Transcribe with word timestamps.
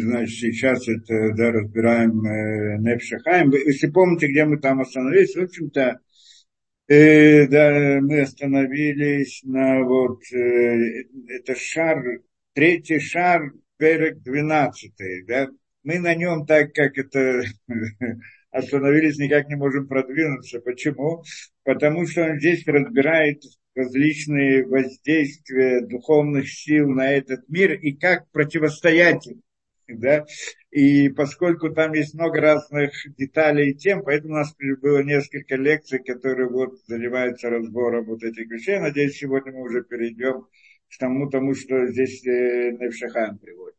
значит, 0.00 0.54
сейчас 0.54 0.88
это, 0.88 1.32
да, 1.34 1.52
разбираем 1.52 2.24
э, 2.24 2.78
Непшахаем. 2.78 3.50
Если 3.52 3.88
помните, 3.88 4.28
где 4.28 4.44
мы 4.44 4.58
там 4.58 4.80
остановились, 4.80 5.34
в 5.34 5.42
общем-то, 5.42 6.00
э, 6.88 7.46
да, 7.48 8.00
мы 8.00 8.20
остановились 8.20 9.42
на 9.44 9.82
вот, 9.82 10.20
э, 10.32 11.04
это 11.28 11.54
шар, 11.54 12.02
третий 12.54 12.98
шар, 12.98 13.52
перек 13.76 14.22
12, 14.22 14.92
да, 15.26 15.48
мы 15.82 15.98
на 15.98 16.14
нем, 16.14 16.46
так 16.46 16.72
как 16.72 16.96
это 16.98 17.42
остановились, 18.50 19.18
никак 19.18 19.48
не 19.48 19.56
можем 19.56 19.86
продвинуться. 19.86 20.60
Почему? 20.60 21.22
Потому 21.64 22.06
что 22.06 22.24
он 22.24 22.38
здесь 22.38 22.66
разбирает 22.66 23.42
различные 23.74 24.66
воздействия 24.66 25.80
духовных 25.80 26.48
сил 26.48 26.88
на 26.88 27.12
этот 27.12 27.48
мир 27.48 27.72
и 27.72 27.92
как 27.92 28.30
противостоять 28.30 29.26
им. 29.26 29.42
Да? 29.88 30.24
И 30.70 31.08
поскольку 31.10 31.70
там 31.70 31.92
есть 31.92 32.14
много 32.14 32.40
разных 32.40 32.92
деталей 33.16 33.70
и 33.70 33.74
тем, 33.74 34.02
поэтому 34.02 34.34
у 34.34 34.36
нас 34.38 34.54
было 34.80 35.02
несколько 35.02 35.56
лекций, 35.56 36.02
которые 36.02 36.48
вот 36.48 36.78
занимаются 36.86 37.50
разбором 37.50 38.06
вот 38.06 38.22
этих 38.22 38.50
вещей. 38.50 38.78
Надеюсь, 38.78 39.18
сегодня 39.18 39.52
мы 39.52 39.62
уже 39.62 39.84
перейдем 39.84 40.46
к 40.88 40.98
тому, 40.98 41.28
тому 41.28 41.54
что 41.54 41.86
здесь 41.86 42.24
э, 42.26 42.72
Невшахан 42.72 43.38
приводит. 43.38 43.76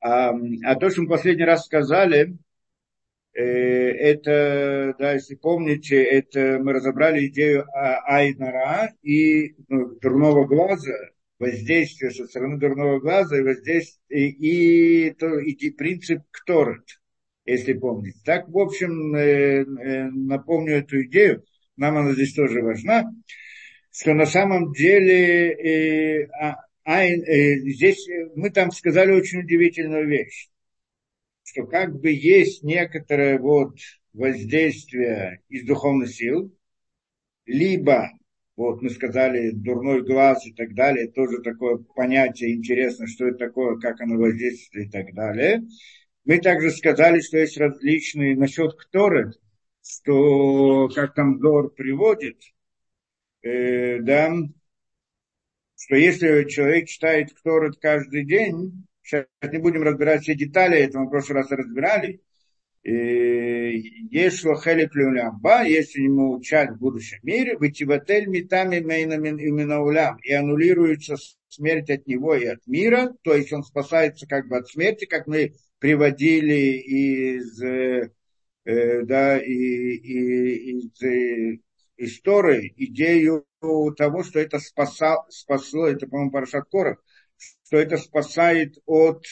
А, 0.00 0.32
а 0.64 0.74
то, 0.76 0.90
что 0.90 1.02
мы 1.02 1.08
последний 1.08 1.44
раз 1.44 1.64
сказали, 1.64 2.36
э, 3.34 3.42
это, 3.42 4.94
да, 4.98 5.12
если 5.12 5.34
помните, 5.34 6.02
это 6.02 6.58
мы 6.60 6.72
разобрали 6.72 7.26
идею 7.26 7.66
Айнара 7.74 8.92
и 9.02 9.56
ну, 9.68 9.96
дурного 10.00 10.46
глаза, 10.46 10.94
воздействие 11.38 12.10
со 12.10 12.26
стороны 12.26 12.58
дурного 12.58 13.00
глаза 13.00 13.38
и 13.38 13.42
воздействие, 13.42 14.30
и, 14.30 15.10
то, 15.12 15.38
и 15.38 15.70
принцип 15.70 16.22
Кторет, 16.30 17.00
если 17.44 17.72
помните. 17.74 18.18
Так, 18.24 18.48
в 18.48 18.58
общем, 18.58 19.14
э, 19.14 19.64
э, 19.64 20.10
напомню 20.10 20.76
эту 20.76 21.04
идею, 21.04 21.44
нам 21.76 21.96
она 21.96 22.12
здесь 22.12 22.34
тоже 22.34 22.62
важна, 22.62 23.04
что 23.90 24.14
на 24.14 24.26
самом 24.26 24.72
деле 24.72 26.28
а 26.88 27.04
э, 27.04 27.58
здесь 27.66 28.08
мы 28.34 28.48
там 28.48 28.70
сказали 28.70 29.12
очень 29.12 29.40
удивительную 29.40 30.08
вещь, 30.08 30.48
что 31.42 31.66
как 31.66 31.94
бы 32.00 32.10
есть 32.10 32.62
некоторое 32.62 33.38
вот 33.38 33.76
воздействие 34.14 35.42
из 35.50 35.66
духовных 35.66 36.08
сил, 36.08 36.50
либо, 37.44 38.08
вот 38.58 38.82
мы 38.82 38.90
сказали, 38.90 39.52
дурной 39.52 40.02
глаз 40.02 40.44
и 40.44 40.52
так 40.52 40.74
далее, 40.74 41.08
тоже 41.08 41.40
такое 41.42 41.78
понятие 41.94 42.56
интересно, 42.56 43.06
что 43.06 43.28
это 43.28 43.38
такое, 43.38 43.78
как 43.78 44.00
оно 44.00 44.16
воздействует 44.16 44.88
и 44.88 44.90
так 44.90 45.14
далее. 45.14 45.62
Мы 46.24 46.38
также 46.38 46.72
сказали, 46.72 47.20
что 47.20 47.38
есть 47.38 47.56
различные 47.56 48.36
насчет 48.36 48.74
Кторет, 48.74 49.38
что, 49.80 50.88
как 50.88 51.14
там 51.14 51.38
Дор 51.38 51.72
приводит, 51.72 52.42
э, 53.42 54.00
да, 54.00 54.34
что 55.76 55.94
если 55.94 56.48
человек 56.48 56.88
читает 56.88 57.32
Кторет 57.32 57.78
каждый 57.80 58.24
день, 58.24 58.86
сейчас 59.04 59.26
не 59.52 59.58
будем 59.58 59.84
разбирать 59.84 60.22
все 60.22 60.34
детали, 60.34 60.78
это 60.78 60.98
мы 60.98 61.06
в 61.06 61.10
прошлый 61.10 61.42
раз 61.42 61.50
разбирали, 61.52 62.20
есть 62.90 64.42
хелик 64.42 64.94
люлямба, 64.94 65.64
если 65.64 66.02
ему 66.02 66.36
учать 66.36 66.70
в 66.70 66.78
будущем 66.78 67.18
мире, 67.22 67.56
вытиватель 67.56 68.26
метами 68.26 68.76
именно 68.76 69.82
улям, 69.82 70.18
и 70.22 70.32
аннулируется 70.32 71.16
смерть 71.48 71.90
от 71.90 72.06
него 72.06 72.34
и 72.34 72.46
от 72.46 72.66
мира, 72.66 73.14
то 73.22 73.34
есть 73.34 73.52
он 73.52 73.62
спасается 73.62 74.26
как 74.26 74.48
бы 74.48 74.58
от 74.58 74.68
смерти, 74.68 75.06
как 75.06 75.26
мы 75.26 75.54
приводили 75.78 76.78
из, 76.78 77.62
э, 77.62 78.10
да, 78.64 79.38
и, 79.38 79.52
и, 79.52 80.78
из 80.78 81.02
э, 81.02 81.58
истории 81.96 82.72
идею 82.76 83.44
того, 83.96 84.22
что 84.22 84.38
это 84.38 84.58
спасал, 84.60 85.26
спасло, 85.28 85.86
это, 85.86 86.06
по-моему, 86.06 86.30
Парашат 86.30 86.64
Коров, 86.70 86.98
что 87.36 87.76
это 87.76 87.96
спасает 87.96 88.78
от, 88.86 89.24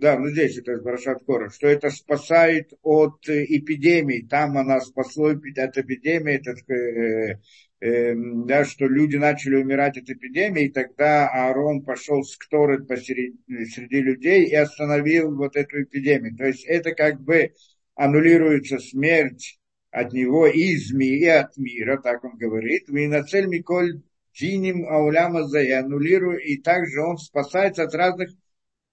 да, 0.00 0.18
ну 0.18 0.28
здесь 0.28 0.58
это 0.58 0.78
Парашат 0.78 1.22
Коров, 1.24 1.54
что 1.54 1.68
это 1.68 1.90
спасает 1.90 2.72
от 2.82 3.28
эпидемии, 3.28 4.26
там 4.28 4.56
она 4.56 4.80
спасло 4.80 5.28
от 5.28 5.78
эпидемии, 5.78 6.34
это, 6.34 6.72
э, 6.72 7.38
э, 7.80 8.14
да, 8.16 8.64
что 8.64 8.86
люди 8.86 9.16
начали 9.16 9.56
умирать 9.56 9.98
от 9.98 10.08
эпидемии, 10.08 10.64
и 10.64 10.70
тогда 10.70 11.28
Аарон 11.28 11.82
пошел 11.82 12.22
с 12.22 12.36
Кторет 12.36 12.88
посреди, 12.88 13.34
среди 13.66 14.00
людей 14.00 14.46
и 14.46 14.54
остановил 14.54 15.36
вот 15.36 15.54
эту 15.56 15.82
эпидемию. 15.82 16.36
То 16.36 16.46
есть 16.46 16.64
это 16.64 16.94
как 16.94 17.20
бы 17.20 17.52
аннулируется 17.94 18.78
смерть 18.78 19.58
от 19.90 20.12
него 20.12 20.46
из 20.46 20.92
мира, 20.92 21.40
от 21.40 21.56
мира, 21.58 22.00
так 22.02 22.24
он 22.24 22.38
говорит, 22.38 22.88
вы 22.88 23.06
на 23.06 23.22
цель 23.24 23.46
Миколь 23.46 24.00
Джиним 24.32 24.88
Ауляма 24.88 25.46
я 25.58 25.80
аннулирую, 25.80 26.38
и 26.38 26.56
также 26.56 27.02
он 27.02 27.18
спасается 27.18 27.82
от 27.82 27.94
разных 27.94 28.30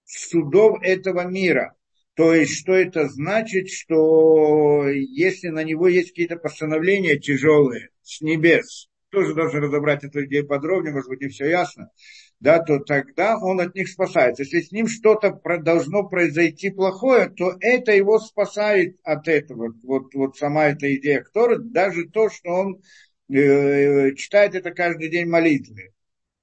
судов 0.08 0.80
этого 0.82 1.28
мира. 1.28 1.76
То 2.16 2.34
есть, 2.34 2.58
что 2.58 2.74
это 2.74 3.08
значит, 3.10 3.70
что 3.70 4.88
если 4.88 5.50
на 5.50 5.64
него 5.64 5.88
есть 5.88 6.10
какие-то 6.10 6.38
постановления 6.38 7.20
тяжелые 7.20 7.90
с 8.02 8.22
небес, 8.22 8.90
тоже 9.12 9.36
должен 9.36 9.62
разобрать 9.62 10.04
эту 10.04 10.26
идею 10.26 10.48
подробнее, 10.48 10.94
может 10.94 11.10
быть, 11.10 11.22
не 11.22 11.28
все 11.28 11.46
ясно, 11.46 11.92
да, 12.40 12.60
то 12.60 12.80
тогда 12.80 13.38
он 13.38 13.60
от 13.60 13.76
них 13.76 13.88
спасается. 13.88 14.44
Если 14.44 14.62
с 14.62 14.72
ним 14.72 14.88
что-то 14.88 15.40
должно 15.60 16.08
произойти 16.08 16.72
плохое, 16.72 17.30
то 17.30 17.56
это 17.60 17.92
его 17.92 18.20
спасает 18.20 18.98
от 19.04 19.28
этого. 19.28 19.74
Вот, 19.84 20.14
вот 20.14 20.38
сама 20.38 20.68
эта 20.68 20.94
идея 20.96 21.22
Ктора, 21.22 21.58
даже 21.58 22.08
то, 22.10 22.30
что 22.30 22.50
он 22.50 22.82
э, 23.30 24.14
читает 24.16 24.56
это 24.56 24.72
каждый 24.72 25.10
день 25.10 25.28
молитвы. 25.28 25.94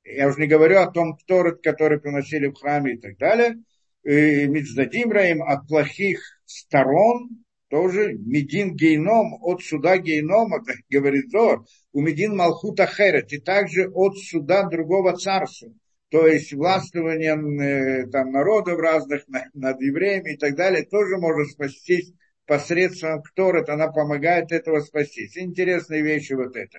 Я 0.04 0.28
уже 0.28 0.40
не 0.40 0.46
говорю 0.46 0.78
о 0.78 0.90
том 0.90 1.16
Торет, 1.26 1.62
который 1.62 2.00
приносили 2.00 2.48
в 2.48 2.54
храме 2.54 2.94
и 2.94 2.98
так 2.98 3.16
далее. 3.16 3.56
Мицдадимраим 4.04 5.42
от 5.42 5.66
плохих 5.66 6.20
сторон, 6.44 7.44
тоже 7.68 8.12
Медин 8.12 8.76
гейном, 8.76 9.34
от 9.42 9.62
суда 9.62 9.96
гейнома, 9.96 10.62
говорит 10.90 11.30
Зор, 11.30 11.64
у 11.92 12.00
Медин 12.00 12.36
Малхута 12.36 12.86
Херет, 12.86 13.32
и 13.32 13.38
также 13.38 13.88
от 13.88 14.18
суда 14.18 14.64
другого 14.64 15.16
царства 15.16 15.72
то 16.14 16.28
есть 16.28 16.52
властвованием 16.52 17.58
э, 17.58 18.06
там, 18.06 18.30
народов 18.30 18.78
разных 18.78 19.24
над 19.52 19.80
евреями 19.80 20.34
и 20.34 20.36
так 20.36 20.54
далее, 20.54 20.84
тоже 20.84 21.16
может 21.16 21.50
спастись 21.50 22.12
посредством 22.46 23.20
Кторет, 23.20 23.68
она 23.68 23.90
помогает 23.90 24.52
этого 24.52 24.78
спастись. 24.78 25.36
Интересные 25.36 26.02
вещи 26.02 26.34
вот 26.34 26.54
это. 26.54 26.78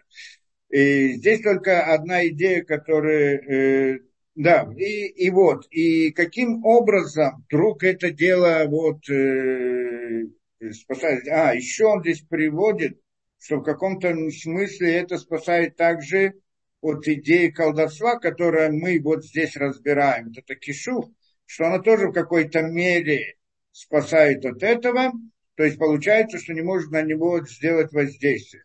И 0.70 1.14
здесь 1.14 1.42
только 1.42 1.84
одна 1.94 2.28
идея, 2.28 2.64
которая, 2.64 3.38
э, 3.38 4.00
да, 4.36 4.68
и, 4.76 5.08
и 5.08 5.30
вот, 5.30 5.68
и 5.72 6.12
каким 6.12 6.66
образом 6.66 7.46
вдруг 7.48 7.84
это 7.84 8.12
дело 8.12 8.66
вот 8.68 9.08
э, 9.10 10.26
спасает. 10.74 11.28
А, 11.28 11.54
еще 11.54 11.86
он 11.86 12.02
здесь 12.02 12.22
приводит, 12.22 13.00
что 13.40 13.58
в 13.58 13.64
каком-то 13.64 14.14
смысле 14.32 14.94
это 14.96 15.18
спасает 15.18 15.76
также 15.76 16.34
от 16.82 17.08
идеи 17.08 17.50
колдовства, 17.50 18.20
которое 18.20 18.72
мы 18.72 19.00
вот 19.02 19.26
здесь 19.26 19.56
разбираем, 19.56 20.32
это 20.36 20.56
кишух, 20.56 21.10
что 21.46 21.66
она 21.68 21.80
тоже 21.80 22.08
в 22.08 22.14
какой-то 22.14 22.62
мере 22.62 23.36
спасает 23.72 24.46
от 24.46 24.62
этого, 24.62 25.12
то 25.56 25.64
есть 25.64 25.78
получается, 25.78 26.38
что 26.38 26.54
не 26.54 26.62
может 26.62 26.92
на 26.92 27.02
него 27.02 27.44
сделать 27.46 27.92
воздействие. 27.92 28.65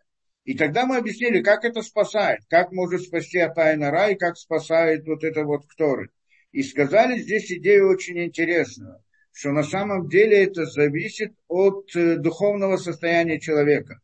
И 0.50 0.54
тогда 0.54 0.84
мы 0.84 0.96
объяснили, 0.96 1.42
как 1.42 1.64
это 1.64 1.80
спасает, 1.80 2.40
как 2.48 2.72
может 2.72 3.02
спасти 3.02 3.38
от 3.38 3.56
Айнара 3.56 4.10
и 4.10 4.16
как 4.16 4.36
спасает 4.36 5.06
вот 5.06 5.22
это 5.22 5.44
вот 5.44 5.64
Кторы. 5.68 6.10
И 6.50 6.64
сказали 6.64 7.20
здесь 7.20 7.52
идею 7.52 7.88
очень 7.88 8.18
интересную, 8.24 9.00
что 9.30 9.52
на 9.52 9.62
самом 9.62 10.08
деле 10.08 10.42
это 10.42 10.66
зависит 10.66 11.34
от 11.46 11.94
э, 11.94 12.16
духовного 12.16 12.78
состояния 12.78 13.38
человека. 13.38 14.00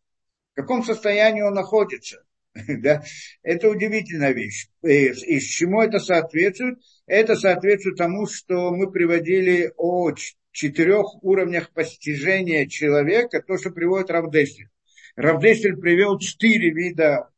В 0.53 0.61
каком 0.61 0.85
состоянии 0.85 1.43
он 1.43 1.55
находится. 1.55 2.23
Да? 2.69 3.03
Это 3.43 3.69
удивительная 3.69 4.31
вещь. 4.31 4.69
И, 4.85 5.09
и 5.09 5.41
чему 5.41 5.83
это 5.83 5.99
соответствует? 5.99 6.79
Это 7.09 7.35
соответствует 7.35 7.97
тому, 7.97 8.29
что 8.29 8.71
мы 8.71 8.93
приводили 8.93 9.73
о 9.77 10.13
четырех 10.53 11.25
уровнях 11.25 11.73
постижения 11.73 12.69
человека, 12.69 13.43
то, 13.43 13.59
что 13.59 13.71
приводит 13.73 14.13
Равдесель. 14.13 14.69
Равдесель 15.17 15.77
привел 15.77 16.19
четыре 16.19 16.71
вида, 16.71 17.31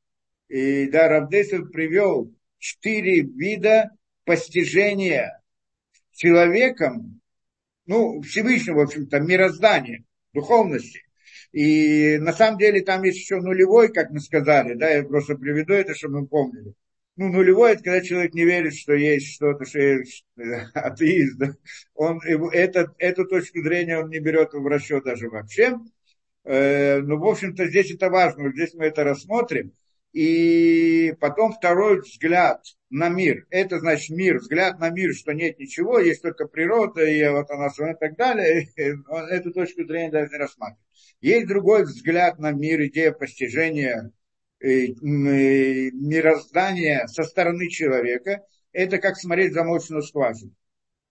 и, 0.48 0.88
да, 0.88 1.08
Равдесель 1.08 1.66
привел 1.66 2.34
четыре 2.58 3.22
вида 3.22 3.90
постижения 4.24 5.40
человеком, 6.12 7.20
ну, 7.86 8.20
Всевышнего, 8.20 8.80
в 8.80 8.80
общем-то, 8.80 9.20
мироздания, 9.20 10.04
духовности. 10.34 11.02
И 11.52 12.18
на 12.18 12.32
самом 12.32 12.58
деле 12.58 12.82
там 12.82 13.04
есть 13.04 13.18
еще 13.18 13.40
нулевой, 13.40 13.92
как 13.92 14.10
мы 14.10 14.20
сказали, 14.20 14.74
да, 14.74 14.90
я 14.90 15.04
просто 15.04 15.36
приведу 15.36 15.72
это, 15.72 15.94
чтобы 15.94 16.20
мы 16.20 16.26
помнили. 16.26 16.74
ну, 17.16 17.28
нулевой, 17.28 17.72
это 17.72 17.84
когда 17.84 18.00
человек 18.00 18.34
не 18.34 18.44
верит, 18.44 18.74
что 18.74 18.92
есть 18.92 19.34
что-то, 19.34 19.64
что 19.64 19.78
есть 19.78 20.26
атеист. 20.74 21.38
Да? 21.38 21.54
Он, 21.94 22.20
этот, 22.52 22.90
эту 22.98 23.24
точку 23.24 23.62
зрения 23.62 23.98
он 23.98 24.10
не 24.10 24.18
берет 24.18 24.52
в 24.52 24.66
расчет 24.66 25.04
даже 25.04 25.30
вообще. 25.30 25.78
Э, 26.48 27.00
ну, 27.00 27.18
в 27.18 27.26
общем-то, 27.26 27.66
здесь 27.66 27.90
это 27.92 28.10
важно, 28.10 28.50
здесь 28.52 28.74
мы 28.74 28.86
это 28.86 29.04
рассмотрим. 29.04 29.72
И 30.12 31.14
потом 31.20 31.52
второй 31.52 32.00
взгляд 32.00 32.62
на 32.90 33.08
мир. 33.08 33.46
Это 33.50 33.78
значит 33.78 34.16
мир, 34.16 34.38
взгляд 34.38 34.80
на 34.80 34.88
мир, 34.90 35.14
что 35.14 35.32
нет 35.32 35.58
ничего, 35.58 35.98
есть 35.98 36.22
только 36.22 36.46
природа, 36.46 37.04
и 37.04 37.28
вот 37.28 37.50
она 37.50 37.66
и 37.66 37.94
так 38.00 38.16
далее. 38.16 38.68
Эту 39.30 39.52
точку 39.52 39.84
зрения 39.84 40.10
даже 40.10 40.32
не 40.32 40.38
рассматривает. 40.38 40.86
Есть 41.20 41.46
другой 41.46 41.84
взгляд 41.84 42.38
на 42.38 42.52
мир, 42.52 42.80
идея 42.86 43.12
постижения 43.12 44.12
Э, 44.60 44.86
э, 44.86 45.90
мироздания 45.92 47.06
со 47.06 47.22
стороны 47.22 47.68
человека, 47.68 48.44
это 48.72 48.98
как 48.98 49.16
смотреть 49.16 49.52
замочную 49.52 50.02
скважину. 50.02 50.52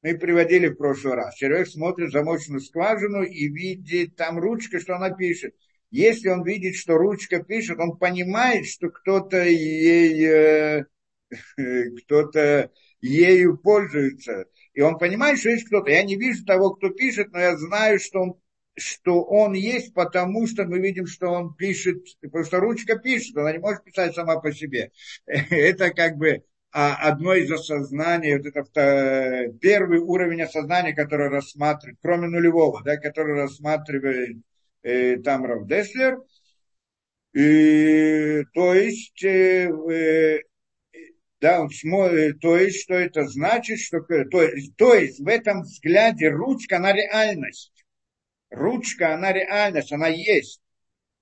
Мы 0.04 0.18
приводили 0.18 0.68
в 0.68 0.76
прошлый 0.76 1.16
раз. 1.16 1.36
Человек 1.36 1.68
смотрит 1.68 2.12
замочную 2.12 2.62
скважину 2.62 3.24
и 3.24 3.48
видит 3.48 4.16
там 4.16 4.40
ручка, 4.40 4.80
что 4.80 4.96
она 4.96 5.10
пишет. 5.10 5.56
Если 5.90 6.30
он 6.30 6.44
видит, 6.44 6.76
что 6.76 6.98
ручка 6.98 7.44
пишет, 7.44 7.80
он 7.80 7.98
понимает, 7.98 8.68
что 8.68 8.90
кто-то 8.90 9.44
ей, 9.44 10.26
э, 10.26 10.86
кто-то 12.04 12.72
ею 13.02 13.58
пользуется. 13.58 14.46
И 14.74 14.82
он 14.82 14.98
понимает, 14.98 15.40
что 15.40 15.50
есть 15.50 15.66
кто-то. 15.68 15.90
Я 15.90 16.04
не 16.04 16.16
вижу 16.16 16.46
того, 16.46 16.72
кто 16.72 16.90
пишет, 16.90 17.32
но 17.32 17.40
я 17.40 17.58
знаю, 17.58 18.00
что 18.00 18.22
он 18.22 18.42
что 18.80 19.24
он 19.24 19.54
есть, 19.54 19.94
потому 19.96 20.46
что 20.46 20.66
мы 20.66 20.80
видим, 20.80 21.08
что 21.08 21.30
он 21.30 21.56
пишет, 21.56 21.98
просто 22.32 22.60
ручка 22.60 22.96
пишет, 22.96 23.36
она 23.36 23.52
не 23.52 23.58
может 23.58 23.84
писать 23.84 24.14
сама 24.14 24.40
по 24.40 24.54
себе. 24.54 24.92
Это 25.26 25.90
как 25.90 26.18
бы 26.18 26.44
одно 26.78 27.34
из 27.34 27.52
осознаний, 27.52 28.38
вот 28.38 28.46
это 28.46 29.52
первый 29.62 30.00
уровень 30.00 30.44
осознания, 30.44 30.94
который 30.94 31.30
рассматривает, 31.30 31.98
кроме 32.02 32.28
нулевого, 32.28 32.84
да, 32.84 32.98
который 32.98 33.36
рассматривает 33.36 34.38
э, 34.84 35.18
там 35.18 35.46
Равдеслер. 35.46 36.22
И, 37.34 38.44
то 38.54 38.74
есть, 38.74 39.24
э, 39.24 39.70
э, 39.70 40.40
да, 41.42 41.62
он 41.62 41.70
смотрит, 41.70 42.40
то 42.40 42.58
есть, 42.58 42.84
что 42.84 42.96
это 42.96 43.28
значит, 43.28 43.80
что, 43.80 44.02
то, 44.02 44.48
то 44.78 44.94
есть, 44.94 45.20
в 45.20 45.28
этом 45.28 45.62
взгляде 45.62 46.30
ручка 46.30 46.80
на 46.80 46.94
реальность 46.94 47.74
ручка, 48.50 49.14
она 49.14 49.34
реальность, 49.34 49.92
она 49.92 50.08
есть. 50.08 50.62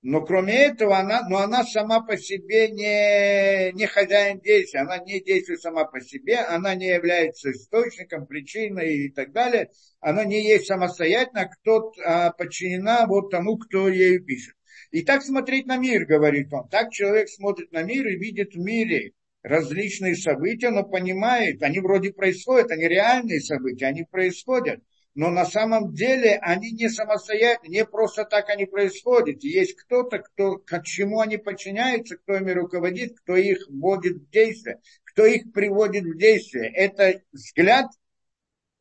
Но 0.08 0.24
кроме 0.24 0.54
этого, 0.54 0.98
она, 0.98 1.28
но 1.28 1.38
она 1.38 1.64
сама 1.64 2.00
по 2.00 2.16
себе 2.16 2.70
не, 2.70 3.72
не 3.72 3.86
хозяин 3.86 4.38
действия, 4.38 4.82
она 4.82 4.98
не 4.98 5.20
действует 5.20 5.60
сама 5.60 5.84
по 5.84 6.00
себе, 6.00 6.36
она 6.36 6.76
не 6.76 6.86
является 6.86 7.50
источником, 7.50 8.24
причиной 8.24 9.06
и 9.06 9.10
так 9.10 9.32
далее. 9.32 9.68
Она 9.98 10.24
не 10.24 10.46
есть 10.46 10.66
самостоятельно, 10.66 11.48
кто 11.48 11.92
а, 12.04 12.30
подчинена 12.30 13.06
вот 13.08 13.32
тому, 13.32 13.58
кто 13.58 13.88
ею 13.88 14.24
пишет. 14.24 14.54
И 14.92 15.02
так 15.02 15.22
смотреть 15.24 15.66
на 15.66 15.76
мир, 15.76 16.06
говорит 16.06 16.52
он. 16.52 16.68
Так 16.68 16.92
человек 16.92 17.28
смотрит 17.28 17.72
на 17.72 17.82
мир 17.82 18.06
и 18.06 18.16
видит 18.16 18.54
в 18.54 18.58
мире 18.58 19.10
различные 19.42 20.14
события, 20.14 20.70
но 20.70 20.84
понимает, 20.84 21.64
они 21.64 21.80
вроде 21.80 22.12
происходят, 22.12 22.70
они 22.70 22.86
реальные 22.86 23.40
события, 23.40 23.86
они 23.86 24.04
происходят 24.04 24.78
но 25.16 25.30
на 25.30 25.46
самом 25.46 25.94
деле 25.94 26.38
они 26.42 26.72
не 26.72 26.90
самостоятельны, 26.90 27.72
не 27.72 27.86
просто 27.86 28.26
так 28.26 28.50
они 28.50 28.66
происходят. 28.66 29.42
Есть 29.42 29.74
кто-то, 29.74 30.18
кто, 30.18 30.58
к 30.58 30.82
чему 30.82 31.20
они 31.20 31.38
подчиняются, 31.38 32.18
кто 32.18 32.36
ими 32.36 32.50
руководит, 32.50 33.18
кто 33.20 33.34
их 33.34 33.66
вводит 33.70 34.18
в 34.18 34.28
действие, 34.28 34.82
кто 35.04 35.24
их 35.24 35.50
приводит 35.54 36.04
в 36.04 36.18
действие. 36.18 36.70
Это 36.70 37.22
взгляд 37.32 37.86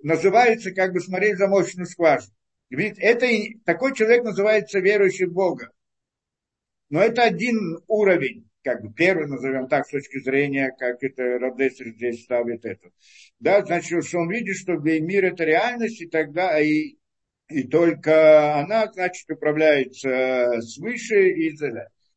называется 0.04 0.74
как 0.74 0.92
бы 0.92 1.00
смотреть 1.00 1.38
замочную 1.38 1.88
скважину. 1.88 2.34
Ведь 2.70 3.00
это, 3.00 3.28
такой 3.64 3.96
человек 3.96 4.26
называется 4.26 4.80
верующий 4.80 5.28
в 5.28 5.32
Бога. 5.32 5.72
Но 6.90 7.02
это 7.02 7.24
один 7.24 7.80
уровень 7.88 8.50
как 8.66 8.82
бы 8.82 8.92
первый, 8.92 9.28
назовем 9.28 9.68
так, 9.68 9.86
с 9.86 9.92
точки 9.92 10.20
зрения, 10.20 10.76
как 10.78 11.04
это 11.04 11.38
Радесер 11.38 11.90
здесь 11.90 12.24
ставит 12.24 12.66
это. 12.66 12.90
Да, 13.40 13.64
значит, 13.64 14.04
что 14.04 14.18
он 14.18 14.32
видит, 14.32 14.58
что 14.58 14.74
мир 14.74 15.26
это 15.26 15.44
реальность, 15.44 16.02
и 16.02 16.08
тогда 16.08 16.60
и, 16.60 16.96
и 17.48 17.64
только 17.68 18.56
она, 18.56 18.92
значит, 18.92 19.30
управляется 19.30 20.60
свыше 20.62 21.30
и 21.30 21.56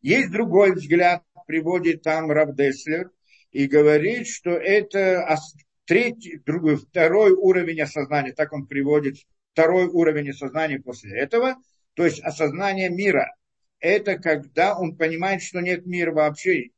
Есть 0.01 0.33
другой 0.33 0.73
взгляд, 0.73 1.23
приводит 1.47 2.03
там 2.03 2.31
Равдеслер, 2.31 3.11
и 3.53 3.67
говорит, 3.67 4.27
что 4.27 4.53
это 4.53 5.37
третий, 5.85 6.39
другой, 6.47 6.77
второй 6.77 7.33
уровень 7.33 7.83
осознания, 7.83 8.33
так 8.33 8.55
он 8.55 8.67
приводит, 8.67 9.17
второй 9.53 9.87
уровень 9.87 10.31
осознания 10.31 10.81
после 10.81 11.19
этого, 11.19 11.57
то 11.93 12.07
есть 12.07 12.21
осознание 12.21 12.89
мира– 12.89 13.35
это 13.81 14.19
когда 14.19 14.77
он 14.79 14.97
понимает, 14.97 15.43
что 15.43 15.61
нет 15.61 15.87
мира 15.87 16.13
вообще. 16.13 16.71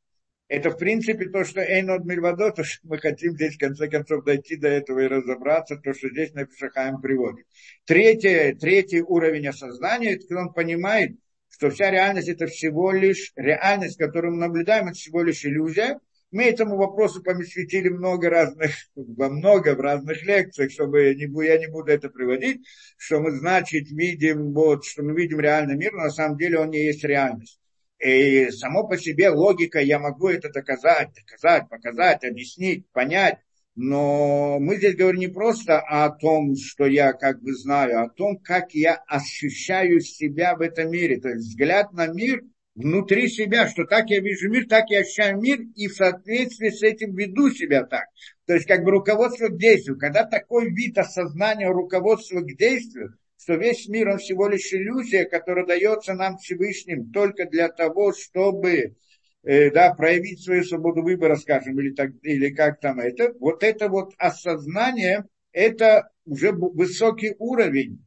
Это, 0.49 0.70
в 0.70 0.79
принципе, 0.79 1.29
то, 1.29 1.44
что 1.44 1.61
Эйнод 1.61 2.05
Мильвадо, 2.05 2.50
то, 2.50 2.64
что 2.64 2.87
мы 2.87 2.99
хотим 2.99 3.35
здесь, 3.35 3.55
в 3.55 3.58
конце 3.58 3.88
концов, 3.88 4.25
дойти 4.25 4.56
до 4.56 4.69
этого 4.69 4.99
и 4.99 5.06
разобраться, 5.06 5.76
то, 5.76 5.94
что 5.94 6.08
здесь 6.08 6.35
Напишахаем 6.35 7.00
приводит. 7.00 7.47
Третий, 7.85 8.55
третий 8.55 9.00
уровень 9.00 9.49
осознания, 9.49 10.14
это 10.14 10.26
когда 10.26 10.43
он 10.43 10.52
понимает, 10.52 11.12
что 11.49 11.70
вся 11.70 11.91
реальность 11.91 12.29
это 12.29 12.47
всего 12.47 12.91
лишь 12.91 13.32
реальность, 13.37 13.97
которую 13.97 14.35
мы 14.35 14.41
наблюдаем, 14.41 14.88
это 14.88 14.94
всего 14.94 15.23
лишь 15.23 15.44
иллюзия, 15.44 16.00
мы 16.31 16.44
этому 16.44 16.77
вопросу 16.77 17.23
посвятили 17.23 17.88
много 17.88 18.31
разных, 18.31 18.71
во 18.94 19.29
много 19.29 19.75
в 19.75 19.81
разных 19.81 20.23
лекциях, 20.23 20.71
чтобы 20.71 21.15
не, 21.15 21.47
я 21.47 21.59
не 21.59 21.67
буду 21.67 21.91
это 21.91 22.09
приводить, 22.09 22.67
что 22.97 23.21
мы, 23.21 23.32
значит, 23.32 23.91
видим, 23.91 24.53
вот, 24.53 24.85
что 24.85 25.03
мы 25.03 25.15
видим 25.15 25.41
реальный 25.41 25.77
мир, 25.77 25.93
но 25.93 26.05
на 26.05 26.11
самом 26.11 26.38
деле 26.38 26.59
он 26.59 26.71
не 26.71 26.87
есть 26.87 27.05
реальность. 27.05 27.59
И 27.99 28.49
само 28.50 28.87
по 28.87 28.97
себе 28.97 29.29
логика, 29.29 29.81
я 29.81 29.99
могу 29.99 30.29
это 30.29 30.50
доказать, 30.50 31.11
доказать, 31.15 31.69
показать, 31.69 32.25
объяснить, 32.25 32.88
понять, 32.93 33.38
но 33.75 34.59
мы 34.59 34.76
здесь 34.76 34.97
говорим 34.97 35.21
не 35.21 35.29
просто 35.29 35.81
о 35.81 36.11
том, 36.11 36.55
что 36.56 36.87
я 36.87 37.12
как 37.12 37.43
бы 37.43 37.55
знаю, 37.55 37.99
а 37.99 38.03
о 38.05 38.09
том, 38.09 38.38
как 38.38 38.73
я 38.73 38.94
ощущаю 39.06 40.00
себя 40.00 40.55
в 40.55 40.61
этом 40.61 40.91
мире. 40.91 41.21
То 41.21 41.29
есть 41.29 41.49
взгляд 41.49 41.93
на 41.93 42.06
мир– 42.06 42.43
внутри 42.75 43.28
себя, 43.28 43.69
что 43.69 43.84
так 43.84 44.11
я 44.11 44.20
вижу 44.20 44.49
мир, 44.49 44.67
так 44.69 44.90
я 44.90 45.00
ощущаю 45.00 45.40
мир, 45.40 45.61
и 45.75 45.88
в 45.88 45.94
соответствии 45.94 46.70
с 46.70 46.82
этим 46.82 47.14
веду 47.14 47.50
себя 47.50 47.84
так. 47.84 48.05
То 48.46 48.55
есть 48.55 48.67
как 48.67 48.84
бы 48.84 48.90
руководство 48.90 49.49
к 49.49 49.58
действию. 49.58 49.99
Когда 49.99 50.25
такой 50.25 50.70
вид 50.70 50.99
осознания 50.99 51.69
руководства 51.69 52.40
к 52.40 52.56
действию, 52.56 53.14
что 53.43 53.55
весь 53.55 53.88
мир, 53.88 54.08
он 54.08 54.19
всего 54.19 54.49
лишь 54.49 54.72
иллюзия, 54.72 55.25
которая 55.25 55.66
дается 55.66 56.14
нам 56.14 56.37
Всевышним 56.37 57.11
только 57.11 57.47
для 57.47 57.68
того, 57.68 58.12
чтобы 58.12 58.97
э, 59.42 59.71
да, 59.71 59.95
проявить 59.95 60.45
свою 60.45 60.62
свободу 60.64 61.02
выбора, 61.02 61.37
скажем, 61.37 61.78
или, 61.80 61.95
так, 61.95 62.11
или 62.23 62.50
как 62.50 62.80
там 62.80 63.00
это. 63.00 63.33
Вот 63.40 63.62
это 63.62 63.88
вот 63.88 64.12
осознание, 64.18 65.25
это 65.52 66.11
уже 66.26 66.52
высокий 66.52 67.35
уровень, 67.38 68.04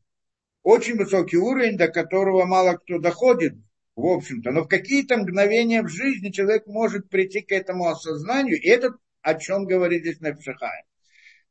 очень 0.61 0.95
высокий 0.95 1.37
уровень, 1.37 1.77
до 1.77 1.87
которого 1.87 2.45
мало 2.45 2.77
кто 2.77 2.99
доходит, 2.99 3.55
в 3.95 4.05
общем-то. 4.05 4.51
Но 4.51 4.63
в 4.63 4.67
какие-то 4.67 5.17
мгновения 5.17 5.81
в 5.81 5.87
жизни 5.87 6.29
человек 6.29 6.67
может 6.67 7.09
прийти 7.09 7.41
к 7.41 7.51
этому 7.51 7.87
осознанию, 7.87 8.59
и 8.59 8.67
это 8.67 8.95
о 9.21 9.35
чем 9.35 9.65
говорит 9.65 10.01
здесь 10.01 10.19
Напшахай. 10.19 10.83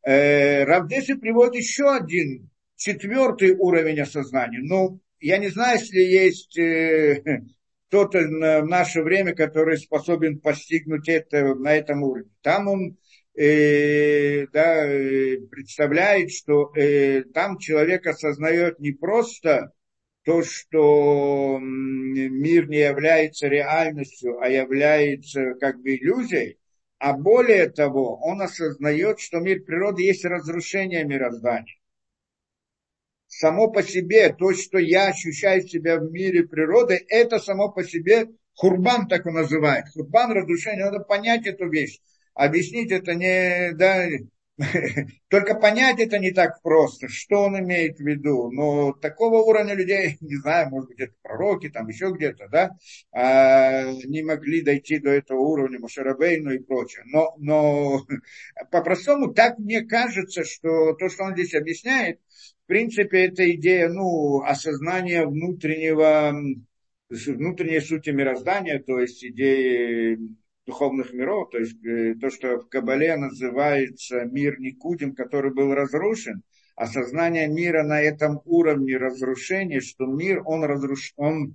Э, 0.05 0.65
Равдеси 0.65 1.15
приводит 1.15 1.55
еще 1.55 1.95
один, 1.95 2.51
четвертый 2.77 3.53
уровень 3.53 4.01
осознания. 4.01 4.61
Ну, 4.61 5.01
я 5.21 5.39
не 5.39 5.49
знаю, 5.49 5.79
если 5.79 6.01
есть 6.01 6.59
э, 6.59 7.23
кто-то 7.89 8.21
в 8.21 8.67
наше 8.67 9.03
время, 9.03 9.35
который 9.35 9.79
способен 9.79 10.41
постигнуть 10.41 11.09
это 11.09 11.55
на 11.55 11.75
этом 11.75 12.03
уровне. 12.03 12.31
Там 12.41 12.67
он 12.69 12.97
э, 13.35 14.47
да, 14.49 14.87
э, 14.87 15.37
представляет, 15.51 16.33
что 16.33 16.73
э, 16.75 17.23
там 17.35 17.59
человек 17.59 18.07
осознает 18.07 18.81
не 18.81 18.93
просто 18.93 19.73
то, 20.25 20.43
что 20.43 21.59
мир 21.61 22.69
не 22.69 22.79
является 22.79 23.49
реальностью, 23.49 24.41
а 24.41 24.49
является 24.49 25.55
как 25.55 25.81
бы 25.81 25.97
иллюзией, 25.97 26.59
а 26.99 27.15
более 27.15 27.69
того, 27.69 28.21
он 28.23 28.41
осознает, 28.43 29.19
что 29.19 29.41
мир 29.41 29.65
природы 29.65 30.03
есть 30.03 30.25
разрушение 30.25 31.05
мироздания. 31.05 31.75
Само 33.27 33.73
по 33.73 33.83
себе, 33.83 34.33
то, 34.33 34.53
что 34.53 34.79
я 34.79 35.09
ощущаю 35.09 35.67
себя 35.67 35.99
в 35.99 36.13
мире 36.13 36.45
природы, 36.45 37.05
это 37.09 37.39
само 37.39 37.71
по 37.73 37.83
себе 37.83 38.29
хурбан 38.55 39.09
так 39.09 39.27
он 39.27 39.35
называет. 39.35 39.87
Хурбан, 39.89 40.33
разрушение, 40.33 40.85
надо 40.85 41.01
понять 41.01 41.47
эту 41.47 41.69
вещь. 41.69 41.99
Объяснить 42.35 42.93
это 42.93 43.15
не, 43.15 43.73
да, 43.73 44.07
Только 45.29 45.55
понять 45.55 46.01
это 46.01 46.19
не 46.19 46.31
так 46.31 46.61
просто, 46.63 47.09
что 47.09 47.45
он 47.45 47.59
имеет 47.59 47.99
в 47.99 48.01
виду. 48.01 48.51
Но 48.51 48.93
такого 48.93 49.43
уровня 49.43 49.75
людей, 49.75 50.17
не 50.21 50.37
знаю, 50.37 50.71
может 50.71 50.89
быть, 50.89 51.01
это 51.01 51.15
пророки, 51.23 51.69
там 51.69 51.89
еще 51.89 52.13
где-то, 52.13 52.49
да, 52.49 52.71
а, 53.13 53.93
не 54.05 54.23
могли 54.23 54.63
дойти 54.63 54.99
до 54.99 55.11
этого 55.11 55.41
уровня 55.41 55.79
Мушарабейну 55.79 56.53
и 56.53 56.59
прочее. 56.59 57.05
Но, 57.07 57.35
но 57.39 58.07
по-простому 58.71 59.33
так 59.33 59.59
мне 59.59 59.83
кажется, 59.83 60.45
что 60.45 60.95
то, 60.95 61.09
что 61.09 61.25
он 61.25 61.35
здесь 61.35 61.55
объясняет, 61.55 62.21
в 62.65 62.67
принципе, 62.67 63.27
это 63.27 63.51
идея, 63.53 63.89
ну, 63.89 64.43
осознания 64.43 65.27
внутреннего, 65.27 66.35
внутренней 67.09 67.81
сути 67.81 68.11
мироздания, 68.11 68.79
то 68.79 68.99
есть 68.99 69.25
идеи 69.25 70.19
духовных 70.67 71.13
миров, 71.13 71.51
то 71.51 71.59
есть 71.59 71.85
э, 71.85 72.15
то, 72.21 72.31
что 72.31 72.59
в 72.59 72.69
Кабале 72.69 73.17
называется 73.17 74.25
мир 74.25 74.61
Никудим, 74.61 75.15
который 75.15 75.53
был 75.53 75.75
разрушен, 75.75 76.43
осознание 76.77 77.49
мира 77.49 77.83
на 77.83 78.01
этом 78.01 78.41
уровне 78.45 78.97
разрушения, 78.97 79.81
что 79.81 80.07
мир, 80.07 80.43
он 80.45 80.65
разруш... 80.65 81.13
он, 81.17 81.55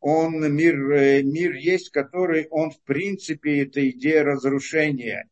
он 0.00 0.54
мир, 0.54 0.92
э, 0.92 1.22
мир 1.22 1.52
есть, 1.54 1.90
который 1.90 2.48
он 2.50 2.70
в 2.70 2.80
принципе, 2.82 3.62
это 3.62 3.88
идея 3.90 4.24
разрушения. 4.24 5.28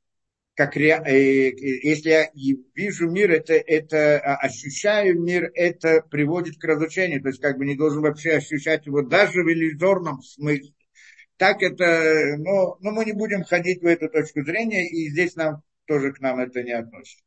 Как 0.54 0.76
ре... 0.76 1.00
Э, 1.04 1.50
если 1.82 2.10
я 2.10 2.30
вижу 2.74 3.10
мир, 3.10 3.30
это, 3.30 3.54
это 3.54 4.18
а, 4.18 4.36
ощущаю 4.36 5.18
мир, 5.18 5.50
это 5.54 6.02
приводит 6.02 6.58
к 6.58 6.64
разрушению. 6.64 7.22
То 7.22 7.28
есть 7.28 7.40
как 7.40 7.56
бы 7.56 7.64
не 7.64 7.76
должен 7.76 8.02
вообще 8.02 8.32
ощущать 8.32 8.84
его 8.84 9.02
даже 9.02 9.42
в 9.42 9.50
иллюзорном 9.50 10.20
смысле 10.22 10.74
так 11.40 11.62
это, 11.62 12.36
но, 12.36 12.76
но 12.80 12.90
мы 12.90 13.06
не 13.06 13.12
будем 13.12 13.44
ходить 13.44 13.80
в 13.80 13.86
эту 13.86 14.10
точку 14.10 14.44
зрения, 14.44 14.86
и 14.86 15.08
здесь 15.08 15.36
нам 15.36 15.62
тоже 15.86 16.12
к 16.12 16.20
нам 16.20 16.38
это 16.38 16.62
не 16.62 16.72
относится. 16.72 17.24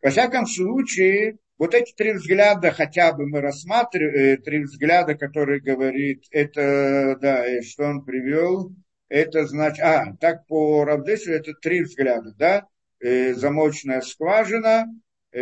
Во 0.00 0.10
всяком 0.10 0.46
случае, 0.46 1.38
вот 1.58 1.74
эти 1.74 1.92
три 1.92 2.12
взгляда 2.12 2.70
хотя 2.70 3.12
бы 3.12 3.26
мы 3.26 3.40
рассматриваем, 3.40 4.14
э, 4.14 4.36
три 4.36 4.62
взгляда, 4.62 5.16
которые 5.16 5.60
говорит, 5.60 6.22
это, 6.30 7.18
да, 7.20 7.62
что 7.62 7.86
он 7.86 8.04
привел, 8.04 8.76
это 9.08 9.44
значит, 9.48 9.80
а, 9.80 10.16
так 10.20 10.46
по 10.46 10.84
Равдесу 10.84 11.32
это 11.32 11.52
три 11.54 11.82
взгляда, 11.82 12.32
да, 12.38 12.68
э, 13.00 13.34
замочная 13.34 14.02
скважина, 14.02 14.86
э, 15.32 15.40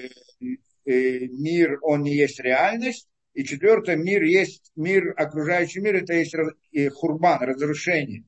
э, 0.00 0.08
мир, 0.84 1.78
он 1.82 2.02
не 2.02 2.16
есть 2.16 2.40
реальность, 2.40 3.08
и 3.34 3.44
четвертое, 3.44 3.96
мир 3.96 4.22
есть, 4.22 4.72
мир, 4.76 5.14
окружающий 5.16 5.80
мир, 5.80 5.96
это 5.96 6.14
есть 6.14 6.34
хурбан, 6.94 7.42
разрушение. 7.42 8.24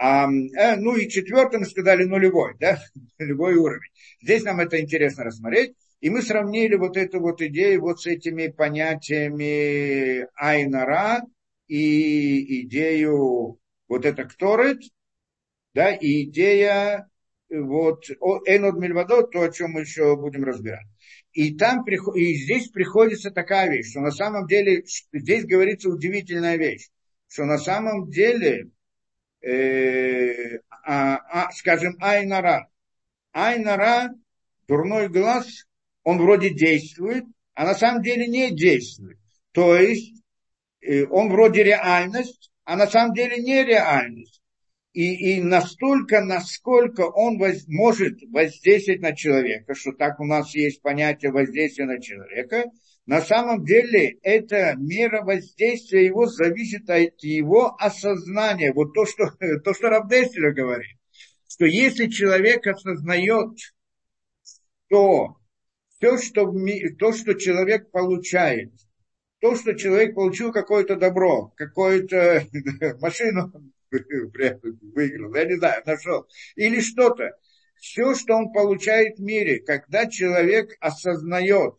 А, 0.00 0.28
э, 0.28 0.76
ну 0.76 0.96
и 0.96 1.08
четвертым 1.08 1.64
сказали 1.64 2.04
нулевой, 2.04 2.54
да, 2.60 2.78
нулевой 3.18 3.56
уровень. 3.56 3.90
Здесь 4.22 4.44
нам 4.44 4.60
это 4.60 4.80
интересно 4.80 5.24
рассмотреть. 5.24 5.74
И 6.00 6.10
мы 6.10 6.22
сравнили 6.22 6.76
вот 6.76 6.96
эту 6.96 7.20
вот 7.20 7.42
идею 7.42 7.80
вот 7.80 8.00
с 8.00 8.06
этими 8.06 8.46
понятиями 8.46 10.28
Айнара 10.36 11.22
и 11.66 12.62
идею 12.62 13.58
вот 13.88 14.06
это 14.06 14.24
Кторет, 14.24 14.78
да, 15.74 15.92
и 15.92 16.22
идея 16.22 17.08
вот 17.50 18.08
Энод 18.10 18.76
Мильвадот, 18.76 19.32
то, 19.32 19.42
о 19.42 19.50
чем 19.50 19.72
мы 19.72 19.80
еще 19.80 20.16
будем 20.16 20.44
разбирать. 20.44 20.86
И, 21.32 21.54
там, 21.56 21.84
и 21.86 22.34
здесь 22.34 22.68
приходится 22.68 23.30
такая 23.30 23.70
вещь, 23.70 23.90
что 23.90 24.00
на 24.00 24.10
самом 24.10 24.46
деле, 24.46 24.84
здесь 25.12 25.44
говорится 25.44 25.88
удивительная 25.88 26.56
вещь, 26.56 26.88
что 27.28 27.44
на 27.44 27.58
самом 27.58 28.10
деле, 28.10 28.70
э, 29.42 30.58
а, 30.70 31.16
а, 31.16 31.52
скажем, 31.52 31.96
Айнара, 32.00 32.68
Айнара, 33.32 34.14
дурной 34.66 35.08
глаз, 35.08 35.66
он 36.02 36.18
вроде 36.18 36.50
действует, 36.50 37.24
а 37.54 37.64
на 37.64 37.74
самом 37.74 38.02
деле 38.02 38.26
не 38.26 38.50
действует. 38.50 39.18
То 39.52 39.76
есть 39.76 40.22
э, 40.80 41.04
он 41.04 41.30
вроде 41.30 41.62
реальность, 41.62 42.50
а 42.64 42.76
на 42.76 42.86
самом 42.86 43.14
деле 43.14 43.42
не 43.42 43.64
реальность 43.64 44.37
и, 44.98 45.36
и 45.36 45.40
настолько, 45.40 46.24
насколько 46.24 47.02
он 47.02 47.38
воз, 47.38 47.68
может 47.68 48.20
воздействовать 48.32 49.00
на 49.00 49.14
человека, 49.14 49.76
что 49.76 49.92
так 49.92 50.18
у 50.18 50.24
нас 50.24 50.52
есть 50.56 50.82
понятие 50.82 51.30
воздействия 51.30 51.84
на 51.84 52.00
человека, 52.00 52.64
на 53.06 53.20
самом 53.20 53.64
деле 53.64 54.18
эта 54.22 54.74
мера 54.76 55.22
воздействия 55.22 56.04
его 56.04 56.26
зависит 56.26 56.90
от 56.90 57.22
его 57.22 57.76
осознания. 57.78 58.72
Вот 58.72 58.92
то, 58.92 59.06
что, 59.06 59.30
то, 59.64 59.72
что 59.72 59.88
Равдеселя 59.88 60.52
говорит, 60.52 60.98
что 61.46 61.64
если 61.64 62.08
человек 62.08 62.66
осознает, 62.66 63.56
что 64.88 65.36
все, 65.96 66.18
что, 66.18 66.52
то, 66.98 67.12
что 67.12 67.34
человек 67.34 67.92
получает, 67.92 68.72
то, 69.38 69.54
что 69.54 69.74
человек 69.74 70.16
получил 70.16 70.50
какое-то 70.50 70.96
добро, 70.96 71.52
какую-то 71.56 72.48
машину 73.00 73.52
выиграл, 74.94 75.34
я 75.34 75.44
не 75.44 75.56
знаю, 75.56 75.82
нашел, 75.84 76.26
или 76.56 76.80
что-то. 76.80 77.32
Все, 77.76 78.14
что 78.14 78.34
он 78.34 78.52
получает 78.52 79.18
в 79.18 79.22
мире, 79.22 79.60
когда 79.60 80.06
человек 80.06 80.76
осознает, 80.80 81.74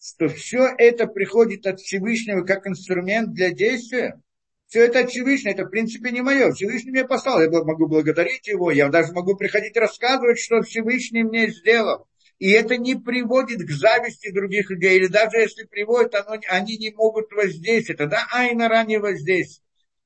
что 0.00 0.28
все 0.28 0.68
это 0.78 1.06
приходит 1.06 1.66
от 1.66 1.78
Всевышнего 1.78 2.42
как 2.44 2.66
инструмент 2.66 3.32
для 3.34 3.50
действия, 3.50 4.20
все 4.66 4.86
это 4.86 5.00
от 5.00 5.10
Всевышнего, 5.10 5.52
это 5.52 5.64
в 5.66 5.70
принципе 5.70 6.10
не 6.10 6.22
мое. 6.22 6.50
Всевышний 6.52 6.92
мне 6.92 7.04
послал, 7.04 7.42
я 7.42 7.50
могу 7.50 7.86
благодарить 7.86 8.46
его, 8.48 8.70
я 8.70 8.88
даже 8.88 9.12
могу 9.12 9.36
приходить 9.36 9.76
рассказывать, 9.76 10.38
что 10.38 10.62
Всевышний 10.62 11.22
мне 11.22 11.48
сделал. 11.50 12.06
И 12.38 12.50
это 12.50 12.76
не 12.76 12.96
приводит 12.96 13.60
к 13.64 13.70
зависти 13.70 14.32
других 14.32 14.70
людей, 14.70 14.96
или 14.96 15.06
даже 15.06 15.36
если 15.36 15.64
приводит, 15.64 16.14
оно, 16.14 16.40
они 16.48 16.76
не 16.78 16.90
могут 16.90 17.30
воздействовать. 17.30 17.98
Тогда 17.98 18.26
айнара 18.32 18.84
не 18.84 18.98
воздействует. 18.98 19.61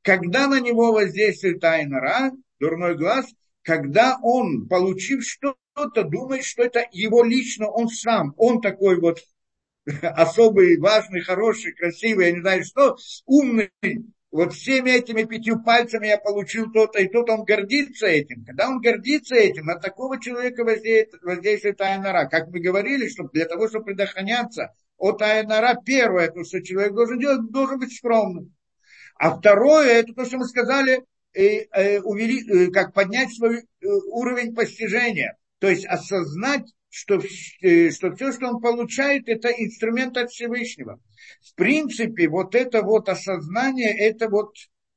Когда 0.06 0.46
на 0.46 0.60
него 0.60 0.92
воздействует 0.92 1.64
айнара, 1.64 2.30
дурной 2.60 2.96
глаз, 2.96 3.26
когда 3.62 4.16
он, 4.22 4.68
получив 4.68 5.24
что-то, 5.24 6.04
думает, 6.04 6.44
что 6.44 6.62
это 6.62 6.86
его 6.92 7.24
лично, 7.24 7.68
он 7.68 7.88
сам, 7.88 8.32
он 8.36 8.60
такой 8.60 9.00
вот 9.00 9.18
особый, 10.02 10.78
важный, 10.78 11.22
хороший, 11.22 11.72
красивый, 11.72 12.26
я 12.26 12.32
не 12.34 12.40
знаю 12.40 12.64
что, 12.64 12.96
умный, 13.26 13.72
вот 14.30 14.52
всеми 14.52 14.90
этими 14.90 15.24
пятью 15.24 15.60
пальцами 15.64 16.06
я 16.06 16.18
получил 16.18 16.70
то-то 16.70 17.02
и 17.02 17.08
то-то, 17.08 17.32
он 17.32 17.44
гордится 17.44 18.06
этим. 18.06 18.44
Когда 18.44 18.68
он 18.68 18.80
гордится 18.80 19.34
этим, 19.34 19.64
на 19.64 19.74
такого 19.74 20.20
человека 20.20 20.62
воздействует, 20.62 21.24
воздействует 21.24 21.80
Айнара. 21.80 22.28
Как 22.28 22.46
мы 22.50 22.60
говорили, 22.60 23.08
что 23.08 23.24
для 23.32 23.46
того, 23.46 23.68
чтобы 23.68 23.86
предохраняться 23.86 24.72
от 24.98 25.20
Айнара, 25.20 25.76
первое, 25.84 26.30
то, 26.30 26.44
что 26.44 26.62
человек 26.62 26.94
должен 26.94 27.18
делать, 27.18 27.50
должен 27.50 27.80
быть 27.80 27.96
скромным. 27.96 28.55
А 29.18 29.36
второе, 29.36 30.00
это 30.00 30.12
то, 30.12 30.24
что 30.24 30.38
мы 30.38 30.46
сказали, 30.46 31.02
э, 31.32 31.66
э, 31.72 32.00
э, 32.00 32.70
как 32.70 32.92
поднять 32.92 33.34
свой 33.34 33.64
уровень 33.82 34.54
постижения. 34.54 35.36
То 35.58 35.68
есть 35.68 35.86
осознать, 35.86 36.66
что, 36.90 37.20
что 37.20 38.14
все, 38.14 38.32
что 38.32 38.48
он 38.48 38.60
получает, 38.60 39.28
это 39.28 39.48
инструмент 39.48 40.16
от 40.16 40.30
Всевышнего. 40.30 41.00
В 41.42 41.54
принципе, 41.54 42.28
вот 42.28 42.54
это 42.54 42.82
вот 42.82 43.08
осознание, 43.08 43.96
это 43.96 44.28
вот 44.28 44.54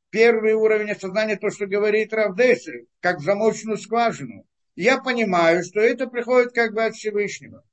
первый 0.10 0.54
уровень 0.54 0.92
осознания, 0.92 1.38
то, 1.38 1.50
что 1.50 1.68
говорит 1.68 2.14
Равдесель, 2.14 2.88
как 3.00 3.22
замочную 3.22 3.78
скважину. 3.78 4.46
Я 4.76 5.00
понимаю, 5.02 5.64
что 5.64 5.80
это 5.80 6.08
приходит 6.08 6.54
как 6.54 6.74
бы 6.74 6.84
от 6.84 6.96
Всевышнего. 6.96 7.64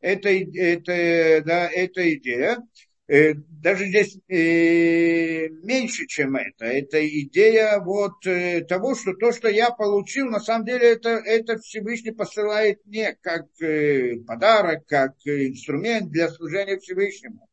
Это, 0.00 0.28
это, 0.28 1.42
да, 1.44 1.68
это 1.68 2.14
идея. 2.14 2.58
Э, 3.06 3.34
даже 3.34 3.86
здесь 3.86 4.16
э, 4.28 5.48
меньше, 5.62 6.06
чем 6.06 6.36
это. 6.36 6.64
Это 6.64 7.06
идея 7.06 7.78
вот 7.80 8.26
э, 8.26 8.62
того, 8.62 8.94
что 8.94 9.12
то, 9.12 9.30
что 9.30 9.48
я 9.48 9.70
получил, 9.70 10.30
на 10.30 10.40
самом 10.40 10.64
деле 10.64 10.92
это, 10.92 11.10
это 11.10 11.58
Всевышний 11.58 12.12
посылает 12.12 12.80
мне 12.86 13.16
как 13.20 13.46
подарок, 14.26 14.86
как 14.86 15.12
инструмент 15.24 16.10
для 16.10 16.28
служения 16.28 16.78
Всевышнему. 16.78 17.46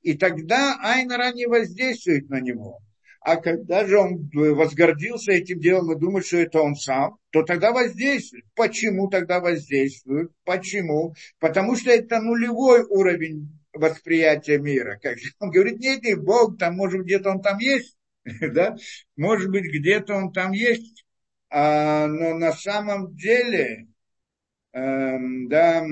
И 0.00 0.14
тогда 0.14 0.78
Айнара 0.82 1.32
не 1.32 1.46
воздействует 1.46 2.30
на 2.30 2.40
него. 2.40 2.80
А 3.20 3.36
когда 3.36 3.86
же 3.86 3.98
он 3.98 4.30
возгордился 4.32 5.32
этим 5.32 5.58
делом 5.58 5.92
и 5.92 5.98
думает, 5.98 6.26
что 6.26 6.38
это 6.38 6.60
он 6.60 6.76
сам, 6.76 7.16
то 7.30 7.42
тогда 7.42 7.72
воздействует. 7.72 8.44
Почему 8.54 9.08
тогда 9.08 9.40
воздействует? 9.40 10.30
Почему? 10.44 11.14
Потому 11.38 11.74
что 11.76 11.90
это 11.90 12.20
нулевой 12.20 12.84
уровень 12.84 13.48
восприятия 13.74 14.58
мира. 14.58 14.98
Как 15.02 15.18
он 15.40 15.50
говорит, 15.50 15.80
нет, 15.80 16.02
нет, 16.02 16.22
Бог 16.22 16.58
там, 16.58 16.76
может, 16.76 17.02
где-то 17.02 17.30
он 17.30 17.42
там 17.42 17.58
есть, 17.58 17.96
да, 18.24 18.76
может 19.16 19.50
быть, 19.50 19.64
где-то 19.64 20.14
он 20.14 20.32
там 20.32 20.52
есть, 20.52 21.04
а, 21.50 22.06
но 22.06 22.34
на 22.34 22.52
самом 22.52 23.14
деле, 23.14 23.86
эм, 24.72 25.48
да, 25.48 25.84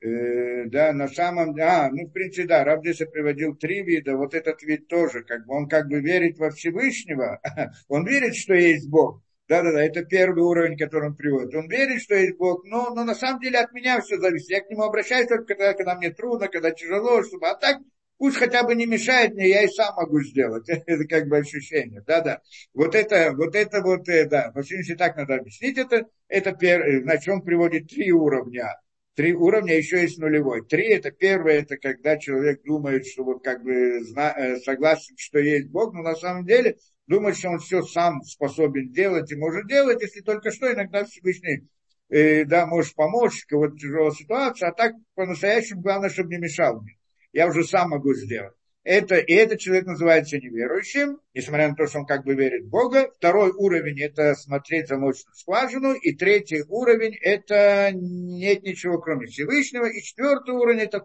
э, 0.00 0.64
да, 0.66 0.92
на 0.92 1.08
самом 1.08 1.54
а, 1.60 1.90
ну, 1.90 2.06
в 2.06 2.12
принципе, 2.12 2.48
да, 2.48 2.64
Рабдеса 2.64 3.06
приводил 3.06 3.54
три 3.56 3.82
вида, 3.82 4.16
вот 4.16 4.34
этот 4.34 4.62
вид 4.62 4.88
тоже, 4.88 5.22
как 5.24 5.46
бы, 5.46 5.54
он 5.54 5.68
как 5.68 5.88
бы 5.88 6.00
верит 6.00 6.38
во 6.38 6.50
Всевышнего, 6.50 7.40
он 7.88 8.06
верит, 8.06 8.34
что 8.36 8.54
есть 8.54 8.88
Бог, 8.88 9.22
Да-да-да, 9.48 9.84
это 9.84 10.04
первый 10.04 10.42
уровень, 10.42 10.76
который 10.76 11.10
он 11.10 11.16
приводит. 11.16 11.54
Он 11.54 11.68
верит, 11.68 12.02
что 12.02 12.16
есть 12.16 12.36
Бог, 12.36 12.64
но, 12.64 12.92
но 12.94 13.04
на 13.04 13.14
самом 13.14 13.40
деле 13.40 13.60
от 13.60 13.72
меня 13.72 14.00
все 14.00 14.18
зависит. 14.18 14.50
Я 14.50 14.60
к 14.60 14.70
нему 14.70 14.82
обращаюсь 14.82 15.28
только 15.28 15.44
когда, 15.44 15.72
когда 15.72 15.94
мне 15.94 16.10
трудно, 16.10 16.48
когда 16.48 16.72
тяжело, 16.72 17.22
чтобы... 17.22 17.46
А 17.46 17.54
так 17.54 17.78
пусть 18.18 18.36
хотя 18.36 18.64
бы 18.64 18.74
не 18.74 18.86
мешает 18.86 19.34
мне, 19.34 19.48
я 19.48 19.62
и 19.62 19.68
сам 19.68 19.94
могу 19.94 20.20
сделать. 20.20 20.68
это 20.68 21.04
как 21.06 21.28
бы 21.28 21.38
ощущение. 21.38 22.02
Да-да. 22.06 22.40
Вот 22.74 22.94
это, 22.94 23.32
вот 23.36 23.54
это 23.54 23.82
вот, 23.82 24.08
э, 24.08 24.26
да, 24.26 24.50
по 24.52 24.62
сути, 24.62 24.96
так 24.96 25.16
надо 25.16 25.36
объяснить 25.36 25.78
это. 25.78 26.06
Это 26.28 26.52
первый, 26.52 27.02
значит, 27.02 27.28
он 27.28 27.42
приводит 27.42 27.88
три 27.88 28.10
уровня. 28.10 28.80
Три 29.14 29.32
уровня, 29.32 29.76
еще 29.76 30.02
есть 30.02 30.18
нулевой. 30.18 30.66
Три 30.66 30.88
это 30.88 31.10
первое, 31.10 31.60
это 31.60 31.78
когда 31.78 32.18
человек 32.18 32.62
думает, 32.64 33.06
что 33.06 33.24
вот 33.24 33.42
как 33.42 33.62
бы 33.62 33.72
э, 33.72 34.56
согласен, 34.58 35.14
что 35.16 35.38
есть 35.38 35.68
Бог, 35.68 35.94
но 35.94 36.02
на 36.02 36.16
самом 36.16 36.44
деле 36.44 36.76
думать, 37.06 37.36
что 37.36 37.50
он 37.50 37.58
все 37.58 37.82
сам 37.82 38.22
способен 38.22 38.90
делать 38.90 39.30
и 39.30 39.36
может 39.36 39.66
делать, 39.68 40.02
если 40.02 40.20
только 40.20 40.50
что 40.50 40.72
иногда 40.72 41.04
Всевышний 41.04 41.68
э, 42.08 42.44
да, 42.44 42.66
может 42.66 42.94
помочь, 42.94 43.44
кого-то 43.46 43.76
тяжелая 43.76 44.12
ситуация, 44.12 44.68
а 44.68 44.72
так 44.72 44.94
по-настоящему 45.14 45.82
главное, 45.82 46.10
чтобы 46.10 46.30
не 46.30 46.38
мешал 46.38 46.80
мне. 46.80 46.96
Я 47.32 47.48
уже 47.48 47.64
сам 47.64 47.90
могу 47.90 48.14
сделать. 48.14 48.54
Это, 48.86 49.16
и 49.16 49.32
этот 49.32 49.58
человек 49.58 49.86
называется 49.86 50.38
неверующим, 50.38 51.18
несмотря 51.34 51.68
на 51.68 51.74
то, 51.74 51.88
что 51.88 51.98
он 51.98 52.06
как 52.06 52.24
бы 52.24 52.34
верит 52.34 52.66
в 52.66 52.68
Бога. 52.68 53.10
Второй 53.16 53.50
уровень– 53.50 54.00
это 54.02 54.36
смотреть 54.36 54.86
замочную 54.86 55.34
скважину. 55.34 55.94
И 55.94 56.14
третий 56.14 56.62
уровень– 56.68 57.16
это 57.20 57.90
нет 57.92 58.62
ничего, 58.62 58.98
кроме 58.98 59.26
Всевышнего. 59.26 59.86
И 59.86 60.00
четвертый 60.02 60.54
уровень– 60.54 60.78
это 60.82 61.04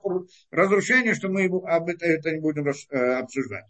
разрушение, 0.52 1.16
что 1.16 1.30
мы 1.30 1.46
об 1.46 1.90
это, 1.90 2.06
это 2.06 2.30
не 2.30 2.40
будем 2.40 2.68
э, 2.68 3.14
обсуждать. 3.16 3.66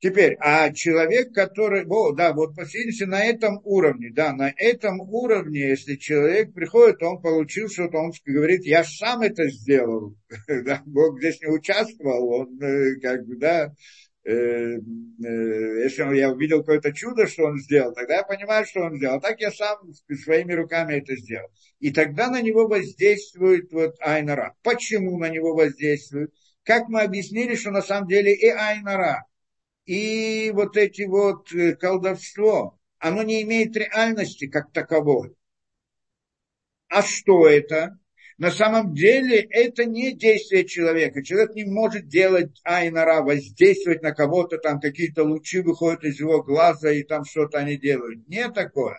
Теперь, 0.00 0.36
а 0.38 0.72
человек, 0.72 1.32
который, 1.34 1.84
о, 1.84 2.12
да, 2.12 2.32
вот 2.32 2.54
посмотрите 2.54 3.06
на 3.06 3.24
этом 3.24 3.60
уровне, 3.64 4.10
да, 4.14 4.32
на 4.32 4.52
этом 4.56 5.00
уровне, 5.00 5.70
если 5.70 5.96
человек 5.96 6.54
приходит, 6.54 7.02
он 7.02 7.20
получил 7.20 7.68
что-то, 7.68 7.98
он 7.98 8.12
говорит, 8.24 8.64
я 8.64 8.84
сам 8.84 9.22
это 9.22 9.48
сделал, 9.48 10.14
да, 10.46 10.82
Бог 10.86 11.18
здесь 11.18 11.40
не 11.40 11.48
участвовал, 11.48 12.28
он 12.28 12.62
э, 12.62 13.00
как 13.00 13.26
бы, 13.26 13.38
да, 13.38 13.72
э, 14.24 14.30
э, 14.32 14.78
если 15.18 16.16
я 16.16 16.30
увидел 16.30 16.60
какое-то 16.60 16.92
чудо, 16.92 17.26
что 17.26 17.46
он 17.46 17.58
сделал, 17.58 17.92
тогда 17.92 18.18
я 18.18 18.22
понимаю, 18.22 18.66
что 18.66 18.82
он 18.82 18.96
сделал. 18.96 19.16
А 19.16 19.20
так 19.20 19.40
я 19.40 19.50
сам 19.50 19.78
своими 20.22 20.52
руками 20.52 20.94
это 20.94 21.16
сделал. 21.16 21.48
И 21.80 21.90
тогда 21.90 22.30
на 22.30 22.40
него 22.40 22.68
воздействует 22.68 23.72
вот 23.72 23.96
Айнара. 24.00 24.54
Почему 24.62 25.18
на 25.18 25.28
него 25.28 25.56
воздействует? 25.56 26.32
Как 26.62 26.88
мы 26.88 27.00
объяснили, 27.00 27.56
что 27.56 27.70
на 27.70 27.82
самом 27.82 28.08
деле 28.08 28.34
и 28.34 28.48
Айнара, 28.48 29.24
и 29.88 30.50
вот 30.50 30.76
эти 30.76 31.04
вот 31.06 31.50
э, 31.54 31.74
колдовство, 31.74 32.78
оно 32.98 33.22
не 33.22 33.42
имеет 33.42 33.74
реальности 33.74 34.46
как 34.46 34.70
таковой. 34.70 35.34
А 36.88 37.00
что 37.00 37.48
это? 37.48 37.98
На 38.36 38.50
самом 38.50 38.92
деле 38.92 39.38
это 39.38 39.86
не 39.86 40.12
действие 40.12 40.66
человека. 40.66 41.24
Человек 41.24 41.54
не 41.54 41.64
может 41.64 42.06
делать 42.06 42.60
айнара, 42.64 43.22
воздействовать 43.22 44.02
на 44.02 44.12
кого-то, 44.12 44.58
там 44.58 44.78
какие-то 44.78 45.24
лучи 45.24 45.60
выходят 45.60 46.04
из 46.04 46.20
его 46.20 46.42
глаза 46.42 46.92
и 46.92 47.02
там 47.02 47.24
что-то 47.24 47.58
они 47.58 47.78
делают. 47.78 48.28
Не 48.28 48.50
такое. 48.50 48.98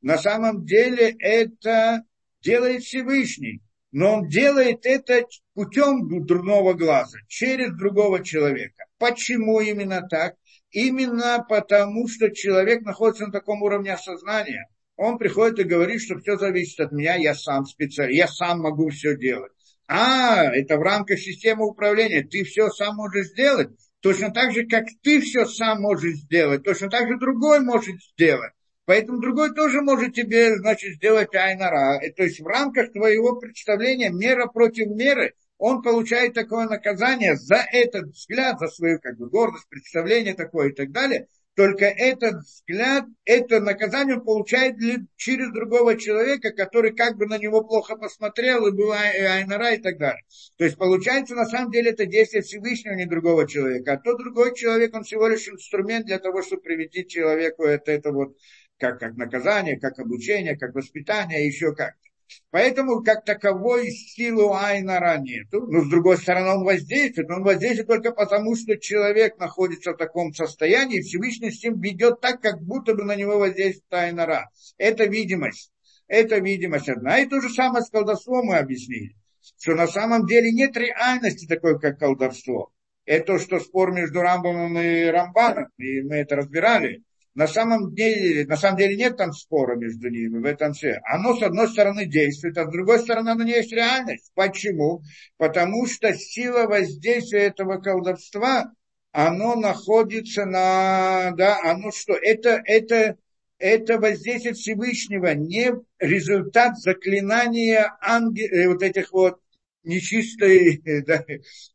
На 0.00 0.16
самом 0.16 0.64
деле 0.64 1.16
это 1.18 2.04
делает 2.40 2.84
Всевышний. 2.84 3.60
Но 3.90 4.18
он 4.18 4.28
делает 4.28 4.86
это 4.86 5.26
путем 5.54 6.24
другого 6.24 6.74
глаза, 6.74 7.18
через 7.26 7.76
другого 7.76 8.24
человека. 8.24 8.84
Почему 9.00 9.60
именно 9.60 10.06
так? 10.06 10.34
Именно 10.70 11.44
потому, 11.48 12.06
что 12.06 12.30
человек 12.30 12.82
находится 12.82 13.26
на 13.26 13.32
таком 13.32 13.62
уровне 13.62 13.94
осознания. 13.94 14.68
Он 14.96 15.16
приходит 15.16 15.58
и 15.58 15.64
говорит, 15.64 16.02
что 16.02 16.18
все 16.18 16.36
зависит 16.36 16.78
от 16.80 16.92
меня, 16.92 17.16
я 17.16 17.34
сам 17.34 17.64
специалист, 17.64 18.18
я 18.18 18.28
сам 18.28 18.60
могу 18.60 18.90
все 18.90 19.16
делать. 19.16 19.52
А, 19.88 20.44
это 20.54 20.76
в 20.76 20.82
рамках 20.82 21.18
системы 21.18 21.66
управления, 21.66 22.22
ты 22.22 22.44
все 22.44 22.68
сам 22.68 22.96
можешь 22.96 23.28
сделать. 23.28 23.70
Точно 24.00 24.30
так 24.32 24.52
же, 24.52 24.66
как 24.66 24.84
ты 25.02 25.22
все 25.22 25.46
сам 25.46 25.80
можешь 25.80 26.16
сделать, 26.16 26.62
точно 26.62 26.90
так 26.90 27.08
же 27.08 27.18
другой 27.18 27.60
может 27.60 27.96
сделать. 28.12 28.52
Поэтому 28.84 29.20
другой 29.20 29.54
тоже 29.54 29.80
может 29.80 30.12
тебе, 30.14 30.56
значит, 30.58 30.96
сделать 30.96 31.34
айнара. 31.34 32.00
То 32.16 32.22
есть 32.22 32.40
в 32.40 32.46
рамках 32.46 32.92
твоего 32.92 33.36
представления 33.36 34.10
мера 34.10 34.46
против 34.46 34.88
меры 34.88 35.32
он 35.60 35.82
получает 35.82 36.32
такое 36.32 36.66
наказание 36.66 37.36
за 37.36 37.62
этот 37.70 38.06
взгляд, 38.08 38.58
за 38.58 38.68
свою 38.68 38.98
как 38.98 39.18
бы, 39.18 39.28
гордость, 39.28 39.68
представление 39.68 40.34
такое 40.34 40.70
и 40.70 40.72
так 40.72 40.90
далее. 40.90 41.28
Только 41.54 41.84
этот 41.84 42.36
взгляд, 42.36 43.04
это 43.26 43.60
наказание 43.60 44.16
он 44.16 44.24
получает 44.24 44.76
через 45.16 45.52
другого 45.52 45.98
человека, 45.98 46.52
который 46.52 46.94
как 46.94 47.18
бы 47.18 47.26
на 47.26 47.36
него 47.36 47.62
плохо 47.62 47.96
посмотрел, 47.96 48.66
и 48.66 48.72
была 48.72 48.98
айнара 49.00 49.74
и 49.74 49.78
так 49.78 49.98
далее. 49.98 50.22
То 50.56 50.64
есть 50.64 50.78
получается, 50.78 51.34
на 51.34 51.44
самом 51.44 51.70
деле, 51.70 51.90
это 51.90 52.06
действие 52.06 52.42
Всевышнего, 52.42 52.94
не 52.94 53.04
другого 53.04 53.46
человека. 53.46 53.92
А 53.92 53.98
то 53.98 54.16
другой 54.16 54.54
человек, 54.54 54.94
он 54.94 55.02
всего 55.02 55.28
лишь 55.28 55.46
инструмент 55.46 56.06
для 56.06 56.18
того, 56.18 56.40
чтобы 56.42 56.62
привести 56.62 57.06
человеку 57.06 57.64
это, 57.64 57.92
это 57.92 58.12
вот 58.12 58.34
как, 58.78 58.98
как 58.98 59.16
наказание, 59.16 59.78
как 59.78 59.98
обучение, 59.98 60.56
как 60.56 60.74
воспитание, 60.74 61.46
еще 61.46 61.74
как-то. 61.74 62.09
Поэтому 62.50 63.02
как 63.02 63.24
таковой 63.24 63.90
силы 63.90 64.50
Айнара 64.54 65.18
нету. 65.18 65.66
Но 65.66 65.82
с 65.84 65.88
другой 65.88 66.16
стороны 66.16 66.50
он 66.50 66.64
воздействует. 66.64 67.30
Он 67.30 67.42
воздействует 67.42 67.88
только 67.88 68.12
потому, 68.12 68.56
что 68.56 68.76
человек 68.76 69.38
находится 69.38 69.92
в 69.92 69.96
таком 69.96 70.32
состоянии, 70.32 70.98
и 70.98 71.02
Всевышний 71.02 71.50
с 71.50 71.62
ним 71.62 71.80
ведет 71.80 72.20
так, 72.20 72.40
как 72.40 72.62
будто 72.62 72.94
бы 72.94 73.04
на 73.04 73.16
него 73.16 73.38
воздействует 73.38 73.92
Айнара. 73.92 74.50
Это 74.78 75.04
видимость. 75.04 75.72
Это 76.06 76.38
видимость 76.38 76.88
одна. 76.88 77.18
И 77.20 77.26
то 77.26 77.40
же 77.40 77.48
самое 77.50 77.84
с 77.84 77.90
колдовством 77.90 78.46
мы 78.46 78.56
объяснили. 78.56 79.16
Что 79.58 79.74
на 79.74 79.86
самом 79.86 80.26
деле 80.26 80.50
нет 80.50 80.76
реальности 80.76 81.46
такой, 81.46 81.78
как 81.78 81.98
колдовство. 81.98 82.72
Это 83.06 83.26
то, 83.26 83.38
что 83.38 83.60
спор 83.60 83.92
между 83.92 84.20
Рамбом 84.20 84.78
и 84.78 85.04
Рамбаном, 85.04 85.68
и 85.78 86.02
мы 86.02 86.16
это 86.16 86.36
разбирали 86.36 87.02
на 87.34 87.46
самом 87.46 87.94
деле, 87.94 88.44
на 88.46 88.56
самом 88.56 88.78
деле 88.78 88.96
нет 88.96 89.16
там 89.16 89.32
спора 89.32 89.76
между 89.76 90.10
ними 90.10 90.38
в 90.38 90.44
этом 90.44 90.72
все. 90.72 91.00
Оно 91.04 91.36
с 91.36 91.42
одной 91.42 91.68
стороны 91.68 92.06
действует, 92.06 92.58
а 92.58 92.66
с 92.66 92.72
другой 92.72 92.98
стороны 92.98 93.30
оно 93.30 93.44
не 93.44 93.52
есть 93.52 93.72
реальность. 93.72 94.32
Почему? 94.34 95.02
Потому 95.36 95.86
что 95.86 96.12
сила 96.14 96.66
воздействия 96.66 97.46
этого 97.46 97.78
колдовства, 97.78 98.72
оно 99.12 99.54
находится 99.54 100.44
на, 100.44 101.32
да, 101.36 101.60
оно 101.62 101.92
что, 101.92 102.14
это, 102.14 102.60
это, 102.64 103.16
это 103.58 103.98
воздействие 103.98 104.54
Всевышнего, 104.54 105.32
не 105.34 105.72
результат 106.00 106.78
заклинания 106.78 107.96
ангел, 108.00 108.46
э, 108.52 108.68
вот 108.68 108.82
этих 108.82 109.12
вот 109.12 109.40
нечистой, 109.84 110.82
да, 111.06 111.24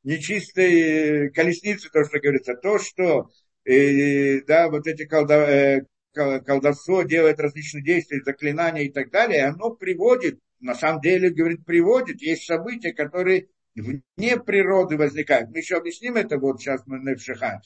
нечистой 0.03 1.31
колесницы, 1.31 1.89
то, 1.89 2.03
что 2.03 2.19
говорится, 2.19 2.55
то, 2.55 2.77
что 2.79 3.29
и, 3.65 4.41
да, 4.41 4.69
вот 4.69 4.87
эти 4.87 5.05
колда, 5.05 5.35
э, 5.49 5.81
колдовство 6.13 7.03
делает 7.03 7.39
различные 7.39 7.83
действия, 7.83 8.21
заклинания 8.23 8.83
и 8.83 8.91
так 8.91 9.11
далее, 9.11 9.45
оно 9.45 9.71
приводит, 9.71 10.39
на 10.59 10.75
самом 10.75 11.01
деле, 11.01 11.29
говорит, 11.29 11.65
приводит, 11.65 12.21
есть 12.21 12.45
события, 12.45 12.93
которые 12.93 13.47
вне 13.75 14.37
природы 14.37 14.97
возникают. 14.97 15.49
Мы 15.49 15.57
еще 15.57 15.77
объясним 15.77 16.15
это 16.15 16.37
вот 16.37 16.61
сейчас 16.61 16.83
мы 16.85 16.99
на 16.99 17.11
Невшиха. 17.11 17.61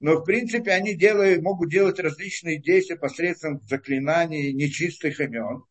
Но, 0.00 0.16
в 0.16 0.24
принципе, 0.24 0.72
они 0.72 0.94
делают, 0.94 1.42
могут 1.42 1.70
делать 1.70 2.00
различные 2.00 2.58
действия 2.60 2.96
посредством 2.96 3.60
заклинаний 3.60 4.52
нечистых 4.52 5.20
имен 5.20 5.64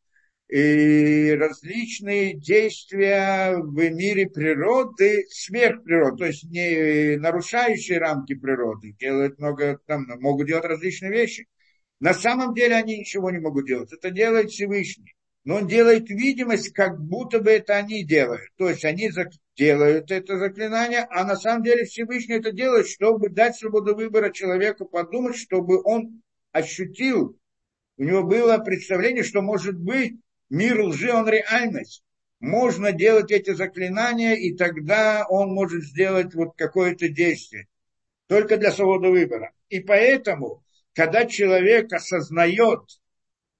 и 0.52 1.32
различные 1.40 2.34
действия 2.34 3.56
в 3.56 3.74
мире 3.90 4.28
природы, 4.30 5.26
сверхприроды, 5.30 6.18
то 6.18 6.26
есть 6.26 6.44
не 6.44 7.16
нарушающие 7.16 7.98
рамки 8.00 8.36
природы, 8.36 8.92
делают 9.00 9.40
много, 9.40 9.80
там, 9.88 10.08
могут 10.20 10.48
делать 10.48 10.66
различные 10.66 11.10
вещи. 11.10 11.48
На 12.02 12.14
самом 12.14 12.54
деле 12.54 12.76
они 12.76 13.00
ничего 13.00 13.32
не 13.32 13.40
могут 13.40 13.66
делать. 13.66 13.94
Это 13.94 14.12
делает 14.12 14.52
Всевышний. 14.52 15.16
Но 15.46 15.56
он 15.56 15.68
делает 15.68 16.10
видимость, 16.10 16.74
как 16.74 17.00
будто 17.00 17.40
бы 17.40 17.50
это 17.52 17.78
они 17.78 18.04
делают. 18.04 18.50
То 18.58 18.70
есть 18.70 18.84
они 18.84 19.10
делают 19.56 20.12
это 20.12 20.38
заклинание, 20.38 21.08
а 21.10 21.24
на 21.24 21.38
самом 21.38 21.64
деле 21.64 21.86
Всевышний 21.86 22.36
это 22.36 22.52
делает, 22.52 22.88
чтобы 22.88 23.30
дать 23.30 23.56
свободу 23.56 23.96
выбора 23.96 24.32
человеку, 24.32 24.86
подумать, 24.86 25.38
чтобы 25.38 25.82
он 25.82 26.22
ощутил, 26.52 27.38
у 27.98 28.04
него 28.04 28.24
было 28.24 28.58
представление, 28.58 29.24
что 29.24 29.42
может 29.42 29.78
быть 29.78 30.16
Мир 30.52 30.82
лжи, 30.82 31.14
он 31.14 31.30
реальность. 31.30 32.04
Можно 32.42 32.92
делать 32.92 33.32
эти 33.32 33.54
заклинания, 33.54 34.34
и 34.34 34.54
тогда 34.54 35.26
он 35.30 35.54
может 35.54 35.82
сделать 35.82 36.36
вот 36.36 36.58
какое-то 36.58 37.08
действие. 37.08 37.68
Только 38.28 38.58
для 38.58 38.72
свободы 38.72 39.10
выбора. 39.10 39.54
И 39.70 39.80
поэтому, 39.80 40.62
когда 40.94 41.26
человек 41.26 41.94
осознает 41.94 42.82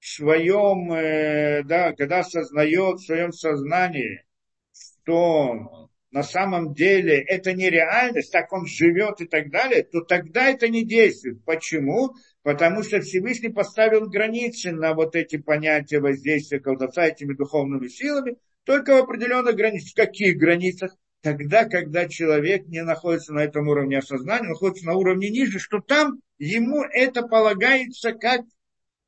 в 0.00 0.06
своем, 0.06 0.92
э, 0.92 1.62
да, 1.64 1.94
когда 1.94 2.18
осознает 2.18 2.98
в 2.98 3.06
своем 3.06 3.32
сознании, 3.32 4.26
что 4.74 5.88
на 6.10 6.22
самом 6.22 6.74
деле 6.74 7.22
это 7.22 7.54
не 7.54 7.70
реальность, 7.70 8.32
так 8.32 8.52
он 8.52 8.66
живет 8.66 9.22
и 9.22 9.26
так 9.26 9.50
далее, 9.50 9.82
то 9.82 10.02
тогда 10.02 10.50
это 10.50 10.68
не 10.68 10.84
действует. 10.84 11.42
Почему? 11.46 12.14
Потому 12.42 12.82
что 12.82 13.00
Всевышний 13.00 13.50
поставил 13.50 14.08
границы 14.08 14.72
на 14.72 14.94
вот 14.94 15.14
эти 15.16 15.36
понятия 15.36 16.00
воздействия 16.00 16.60
колдовца 16.60 17.06
этими 17.06 17.34
духовными 17.34 17.88
силами, 17.88 18.36
только 18.64 18.96
в 18.96 19.04
определенных 19.04 19.56
границах. 19.56 19.92
В 19.92 19.96
каких 19.96 20.36
границах? 20.36 20.96
Тогда, 21.20 21.66
когда 21.66 22.08
человек 22.08 22.66
не 22.66 22.82
находится 22.82 23.32
на 23.32 23.44
этом 23.44 23.68
уровне 23.68 23.98
осознания, 23.98 24.48
находится 24.48 24.86
на 24.86 24.94
уровне 24.94 25.30
ниже, 25.30 25.60
что 25.60 25.80
там 25.80 26.20
ему 26.38 26.82
это 26.82 27.22
полагается 27.22 28.12
как, 28.12 28.40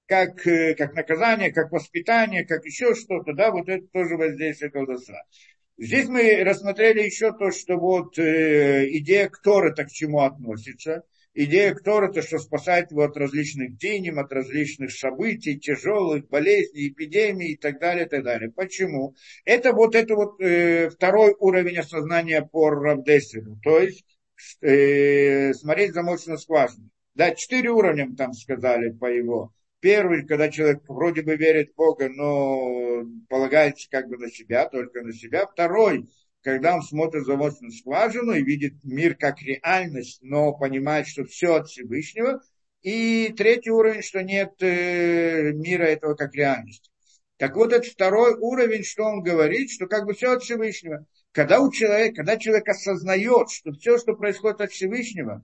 как, 0.07 0.47
э, 0.47 0.75
как 0.75 0.94
наказание, 0.94 1.53
как 1.53 1.73
воспитание, 1.73 2.47
как 2.47 2.64
еще 2.64 2.94
что-то, 2.94 3.33
да, 3.33 3.51
вот 3.51 3.68
это 3.68 3.85
тоже 3.92 4.16
воздействие 4.16 4.70
колдовства. 4.70 5.20
Здесь 5.77 6.07
мы 6.07 6.44
рассмотрели 6.44 7.03
еще 7.03 7.33
то, 7.33 7.51
что 7.51 7.79
вот 7.79 8.16
э, 8.16 8.87
идея 8.99 9.29
Ктора-то 9.29 9.85
к 9.85 9.90
чему 9.90 10.20
относится. 10.20 11.03
Идея 11.37 11.75
Ктора-то, 11.75 12.23
что 12.23 12.38
спасает 12.38 12.92
его 12.92 13.03
от 13.03 13.16
различных 13.16 13.77
денег, 13.77 14.16
от 14.18 14.33
различных 14.33 14.92
событий, 14.92 15.59
тяжелых 15.59 16.29
болезней, 16.29 16.88
эпидемий 16.88 17.53
и 17.53 17.57
так 17.57 17.81
далее, 17.81 18.07
и 18.07 18.09
так 18.09 18.23
далее. 18.23 18.53
Почему? 18.53 19.16
Это 19.44 19.73
вот, 19.73 19.97
это 19.97 20.14
вот 20.14 20.40
э, 20.40 20.90
второй 20.90 21.35
уровень 21.38 21.79
осознания 21.79 22.42
по 22.42 22.70
Равдесину. 22.70 23.59
То 23.64 23.81
есть 23.81 24.05
э, 24.61 25.53
смотреть 25.55 25.92
замочную 25.92 26.38
скважину. 26.38 26.90
Да, 27.14 27.35
четыре 27.35 27.70
уровня 27.70 28.09
там 28.16 28.33
сказали 28.33 28.90
по 28.90 29.07
его. 29.07 29.53
Первый, 29.81 30.27
когда 30.27 30.49
человек 30.49 30.83
вроде 30.88 31.23
бы 31.23 31.37
верит 31.37 31.73
в 31.73 31.75
Бога, 31.75 32.09
но 32.09 33.03
полагается 33.29 33.88
как 33.90 34.09
бы 34.09 34.18
на 34.18 34.31
себя, 34.31 34.68
только 34.68 35.03
на 35.03 35.12
себя. 35.12 35.47
Второй, 35.47 36.09
когда 36.44 36.74
он 36.74 36.83
смотрит 36.83 37.24
за 37.24 37.33
замочную 37.33 37.72
скважину 37.72 38.33
и 38.33 38.44
видит 38.44 38.74
мир 38.85 39.16
как 39.16 39.40
реальность, 39.40 40.18
но 40.22 40.52
понимает, 40.52 41.09
что 41.09 41.24
все 41.24 41.54
от 41.54 41.68
Всевышнего. 41.68 42.42
И 42.83 43.33
третий 43.35 43.70
уровень, 43.70 44.02
что 44.02 44.22
нет 44.22 44.52
э, 44.61 45.52
мира 45.52 45.85
этого 45.85 46.14
как 46.14 46.35
реальности. 46.35 46.90
Так 47.38 47.57
вот, 47.57 47.72
этот 47.72 47.90
второй 47.90 48.35
уровень, 48.35 48.85
что 48.85 49.04
он 49.04 49.22
говорит, 49.22 49.70
что 49.70 49.87
как 49.87 50.04
бы 50.04 50.12
все 50.12 50.33
от 50.33 50.42
Всевышнего. 50.42 51.07
Когда 51.33 51.61
у 51.61 51.72
человека, 51.72 52.16
когда 52.16 52.37
человек 52.37 52.68
осознает, 52.68 53.50
что 53.50 53.72
все, 53.72 53.96
что 53.98 54.14
происходит 54.14 54.61
от 54.61 54.70
Всевышнего, 54.70 55.42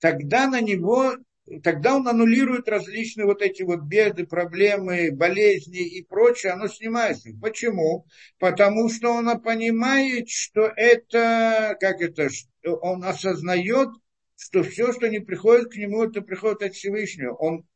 тогда 0.00 0.48
на 0.48 0.62
него 0.62 1.14
тогда 1.62 1.96
он 1.96 2.06
аннулирует 2.06 2.68
различные 2.68 3.26
вот 3.26 3.42
эти 3.42 3.62
вот 3.62 3.82
беды, 3.82 4.26
проблемы, 4.26 5.10
болезни 5.12 5.80
и 5.80 6.02
прочее, 6.04 6.52
оно 6.52 6.68
снимается. 6.68 7.30
Почему? 7.40 8.06
Потому 8.38 8.88
что 8.88 9.10
он 9.10 9.40
понимает, 9.40 10.28
что 10.28 10.70
это, 10.76 11.76
как 11.80 12.00
это, 12.00 12.28
он 12.64 13.04
осознает, 13.04 13.88
что 14.36 14.62
все, 14.62 14.92
что 14.92 15.08
не 15.08 15.20
приходит 15.20 15.70
к 15.70 15.76
нему, 15.76 16.04
это 16.04 16.22
приходит 16.22 16.62
от 16.62 16.74
Всевышнего. 16.74 17.34
Он, 17.34 17.66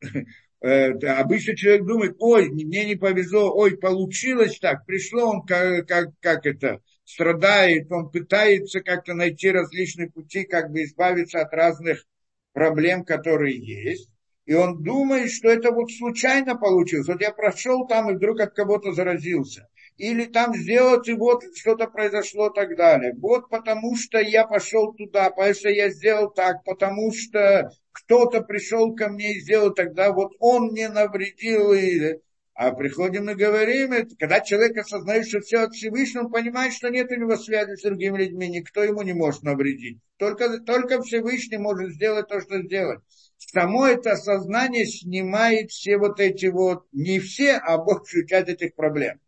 э, 0.63 0.93
обычно 0.93 1.57
человек 1.57 1.85
думает, 1.85 2.17
ой, 2.19 2.49
мне 2.49 2.85
не 2.85 2.97
повезло, 2.97 3.55
ой, 3.55 3.77
получилось 3.77 4.59
так, 4.61 4.87
пришло 4.87 5.31
он, 5.31 5.47
как, 5.47 5.87
как, 5.87 6.09
как 6.21 6.47
это, 6.47 6.81
страдает, 7.05 7.91
он 7.93 8.11
пытается 8.11 8.81
как-то 8.81 9.13
найти 9.13 9.51
различные 9.51 10.11
пути, 10.11 10.45
как 10.45 10.71
бы 10.71 10.85
избавиться 10.85 11.43
от 11.43 11.53
разных 11.53 12.07
проблем, 12.55 13.05
которые 13.05 13.59
есть, 13.59 14.09
и 14.47 14.55
он 14.55 14.83
думает, 14.83 15.31
что 15.31 15.49
это 15.49 15.71
вот 15.71 15.91
случайно 15.91 16.57
получилось. 16.57 17.09
Вот 17.09 17.21
я 17.21 17.33
прошел 17.33 17.87
там 17.87 18.11
и 18.11 18.15
вдруг 18.15 18.41
от 18.41 18.55
кого-то 18.55 18.93
заразился. 18.93 19.69
Или 19.97 20.25
там 20.25 20.55
сделать, 20.55 21.09
и 21.09 21.15
вот 21.15 21.45
что-то 21.55 21.87
произошло 21.87 22.49
и 22.49 22.55
так 22.55 22.77
далее. 22.77 23.15
Вот 23.17 23.49
потому 23.49 23.97
что 23.97 24.19
я 24.19 24.47
пошел 24.47 24.93
туда, 24.93 25.31
потому 25.31 25.55
что 25.55 25.69
я 25.69 25.89
сделал 25.91 26.31
так, 26.31 26.65
потому 26.65 27.13
что 27.13 27.71
кто-то 27.93 28.43
пришел 28.43 28.95
ко 28.95 29.09
мне 29.09 29.35
и 29.35 29.41
сделал 29.41 29.73
тогда, 29.73 30.13
вот 30.13 30.33
он 30.41 30.73
мне 30.73 30.89
навредил. 30.89 31.73
И 31.73 32.19
а 32.55 32.71
приходим 32.71 33.29
и 33.29 33.35
говорим, 33.35 33.93
это, 33.93 34.15
когда 34.17 34.41
человек 34.41 34.79
осознает, 34.79 35.27
что 35.27 35.41
все 35.41 35.59
от 35.59 35.73
Всевышнего, 35.73 36.25
он 36.25 36.31
понимает, 36.31 36.73
что 36.73 36.89
нет 36.89 37.11
у 37.11 37.17
него 37.17 37.37
связи 37.37 37.75
с 37.75 37.83
другими 37.83 38.19
людьми, 38.19 38.49
никто 38.49 38.85
ему 38.85 39.03
не 39.03 39.13
может 39.13 39.43
навредить. 39.43 39.99
Только, 40.19 40.61
только 40.61 41.03
Всевышний 41.03 41.59
может 41.59 41.93
сделать 41.93 42.29
то, 42.29 42.41
что 42.41 42.63
сделать. 42.63 43.01
Само 43.39 43.89
это 43.89 44.13
осознание 44.13 44.87
снимает 44.87 45.73
все 45.73 45.99
вот 45.99 46.21
эти 46.21 46.47
вот, 46.47 46.87
не 46.93 47.19
все, 47.19 47.55
а 47.55 47.77
большую 47.79 48.27
часть 48.27 48.49
этих 48.49 48.77
проблем. 48.77 49.21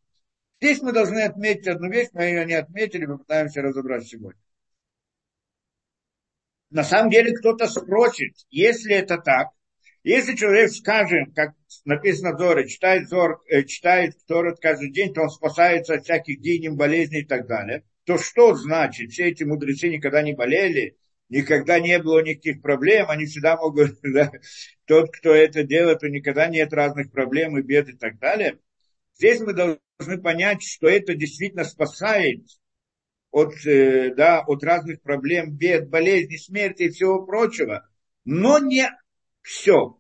Здесь 0.61 0.81
мы 0.81 0.93
должны 0.93 1.21
отметить 1.21 1.67
одну 1.67 1.91
вещь, 1.91 2.09
мы 2.13 2.25
ее 2.25 2.47
не 2.47 2.55
отметили, 2.55 3.07
мы 3.07 3.19
пытаемся 3.19 3.61
разобрать 3.61 4.07
сегодня. 4.07 4.41
На 6.71 6.85
самом 6.85 7.11
деле 7.11 7.37
кто-то 7.37 7.67
спросит, 7.67 8.35
если 8.51 8.95
это 8.95 9.19
так, 9.19 9.49
если 10.07 10.37
человек, 10.37 10.71
скажем, 10.71 11.33
как 11.33 11.57
написано 11.85 12.39
Зоре, 12.39 12.69
читает, 12.69 13.09
Зор, 13.09 13.43
э, 13.49 13.65
читает 13.65 14.15
Торет 14.29 14.61
каждый 14.61 14.93
день, 14.93 15.13
то 15.13 15.23
он 15.23 15.31
спасается 15.31 15.95
от 15.95 16.05
всяких 16.05 16.41
денег, 16.41 16.75
болезней 16.75 17.23
и 17.23 17.25
так 17.25 17.49
далее, 17.49 17.83
то 18.05 18.17
что 18.17 18.55
значит? 18.55 19.11
Все 19.11 19.31
эти 19.31 19.43
мудрецы 19.43 19.89
никогда 19.89 20.23
не 20.23 20.33
болели, 20.33 20.97
никогда 21.29 21.81
не 21.81 21.99
было 21.99 22.23
никаких 22.23 22.63
проблем, 22.63 23.11
они 23.11 23.27
всегда 23.27 23.57
могут, 23.57 23.99
да, 24.05 24.31
тот, 24.85 25.11
кто 25.13 25.35
это 25.35 25.65
делает, 25.65 25.99
то 25.99 26.09
никогда 26.09 26.47
нет 26.47 26.73
разных 26.73 27.11
проблем 27.11 27.59
и 27.59 27.63
бед 27.63 27.89
и 27.89 27.97
так 27.97 28.21
далее. 28.21 28.61
Здесь 29.17 29.41
мы 29.41 29.55
должны 29.55 30.23
понять, 30.23 30.63
что 30.63 30.87
это 30.89 31.17
действительно 31.17 31.65
спасает 31.65 32.47
от, 33.33 33.55
э, 33.67 34.15
да, 34.15 34.45
от 34.47 34.63
разных 34.63 35.03
проблем, 35.03 35.51
бед, 35.51 35.89
болезней, 35.89 36.39
смерти 36.39 36.85
и 36.85 36.91
всего 36.91 37.27
прочего, 37.27 37.89
но 38.25 38.61
не 38.61 38.89
все. 39.47 39.99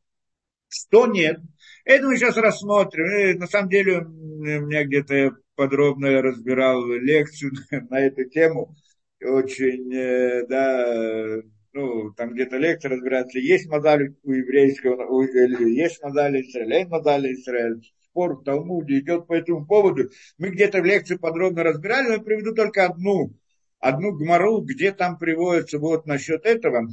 Что 0.68 1.06
нет? 1.06 1.38
Это 1.85 2.06
мы 2.06 2.16
сейчас 2.16 2.37
рассмотрим. 2.37 3.06
И, 3.06 3.38
на 3.38 3.46
самом 3.46 3.68
деле, 3.68 4.00
у 4.00 4.09
меня 4.09 4.85
где-то 4.85 5.37
подробно 5.54 6.20
разбирал 6.20 6.85
лекцию 6.85 7.52
на 7.90 8.00
эту 8.00 8.24
тему. 8.28 8.74
Очень, 9.22 9.94
э, 9.94 10.46
да, 10.48 11.42
ну, 11.72 12.12
там 12.12 12.35
где-то 12.35 12.56
лекция 12.59 12.90
разбирается, 12.90 13.38
есть 13.38 13.66
модаль 13.66 14.14
у 14.24 14.32
еврейского, 14.32 15.06
у, 15.06 15.22
есть 15.22 16.02
модаль 16.02 16.40
Израиля, 16.42 16.78
есть 16.78 16.90
модаль 16.90 17.32
Израиля. 17.32 17.80
Спор 18.02 18.37
в 18.37 18.44
Талмуде 18.44 18.98
идет 18.98 19.26
по 19.26 19.35
этому 19.35 19.66
поводу. 19.66 20.11
Мы 20.38 20.50
где-то 20.50 20.82
в 20.82 20.85
лекции 20.85 21.16
подробно 21.16 21.62
разбирали, 21.62 22.09
но 22.09 22.12
я 22.14 22.20
приведу 22.20 22.54
только 22.54 22.85
одну, 22.85 23.32
одну 23.78 24.12
гмару, 24.12 24.61
где 24.61 24.92
там 24.92 25.18
приводится 25.18 25.78
вот 25.78 26.06
насчет 26.06 26.44
этого. 26.44 26.88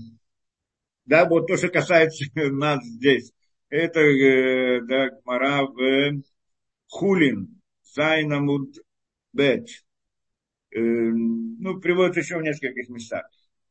Да, 1.06 1.26
вот 1.26 1.48
то, 1.48 1.58
что 1.58 1.70
касается 1.70 2.26
нас 2.36 2.84
здесь. 2.84 3.34
Это 3.70 4.00
э, 4.00 4.82
да, 4.82 5.10
Гмара 5.10 5.66
в 5.66 6.22
Хулин, 6.88 7.60
Зайнамуд 7.96 8.76
Бет. 9.34 9.68
Э, 10.72 10.80
ну, 10.80 11.80
приводится 11.80 12.22
еще 12.22 12.38
в 12.38 12.44
нескольких 12.44 12.90
местах. 12.90 13.26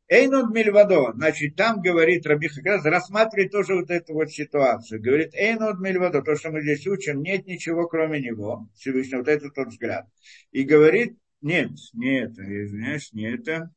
Эйнод 0.09 0.53
Мельвадо, 0.53 1.12
значит, 1.14 1.57
там 1.57 1.81
говорит 1.81 2.27
Раби 2.27 2.49
Хагаз, 2.49 2.85
рассматривает 2.85 3.51
тоже 3.51 3.77
вот 3.77 3.90
эту 3.90 4.12
вот 4.12 4.31
ситуацию. 4.31 5.01
Говорит, 5.01 5.33
Эйнод 5.35 5.79
Мельвадо, 5.81 6.21
то, 6.21 6.35
что 6.37 6.51
мы 6.51 6.61
здесь 6.61 6.87
учим, 6.87 7.23
нет 7.23 7.47
ничего 7.47 7.88
кроме 7.88 8.21
него, 8.21 8.68
Всевышний, 8.75 9.16
вот 9.16 9.29
этот 9.29 9.55
тот 9.55 9.68
взгляд. 9.68 10.07
И 10.51 10.64
говорит, 10.64 11.16
нет, 11.40 11.71
не 11.95 12.21
это, 12.21 12.42
извиняюсь, 12.42 13.12
не 13.12 13.33
это 13.33 13.71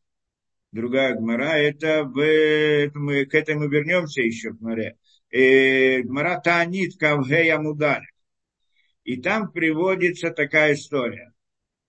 другая 0.75 1.15
гмара, 1.15 1.57
это, 1.57 2.03
в, 2.03 2.19
это 2.19 2.99
мы, 2.99 3.25
к 3.25 3.33
этому 3.33 3.61
мы 3.61 3.69
вернемся 3.69 4.21
еще 4.21 4.51
в 4.51 4.59
гмаре. 4.59 4.97
Э, 5.31 6.01
гмара 6.01 6.39
Таанит 6.43 6.97
Кавгея 6.99 7.57
Мудаль. 7.57 8.05
И 9.03 9.21
там 9.21 9.51
приводится 9.51 10.31
такая 10.31 10.73
история. 10.73 11.31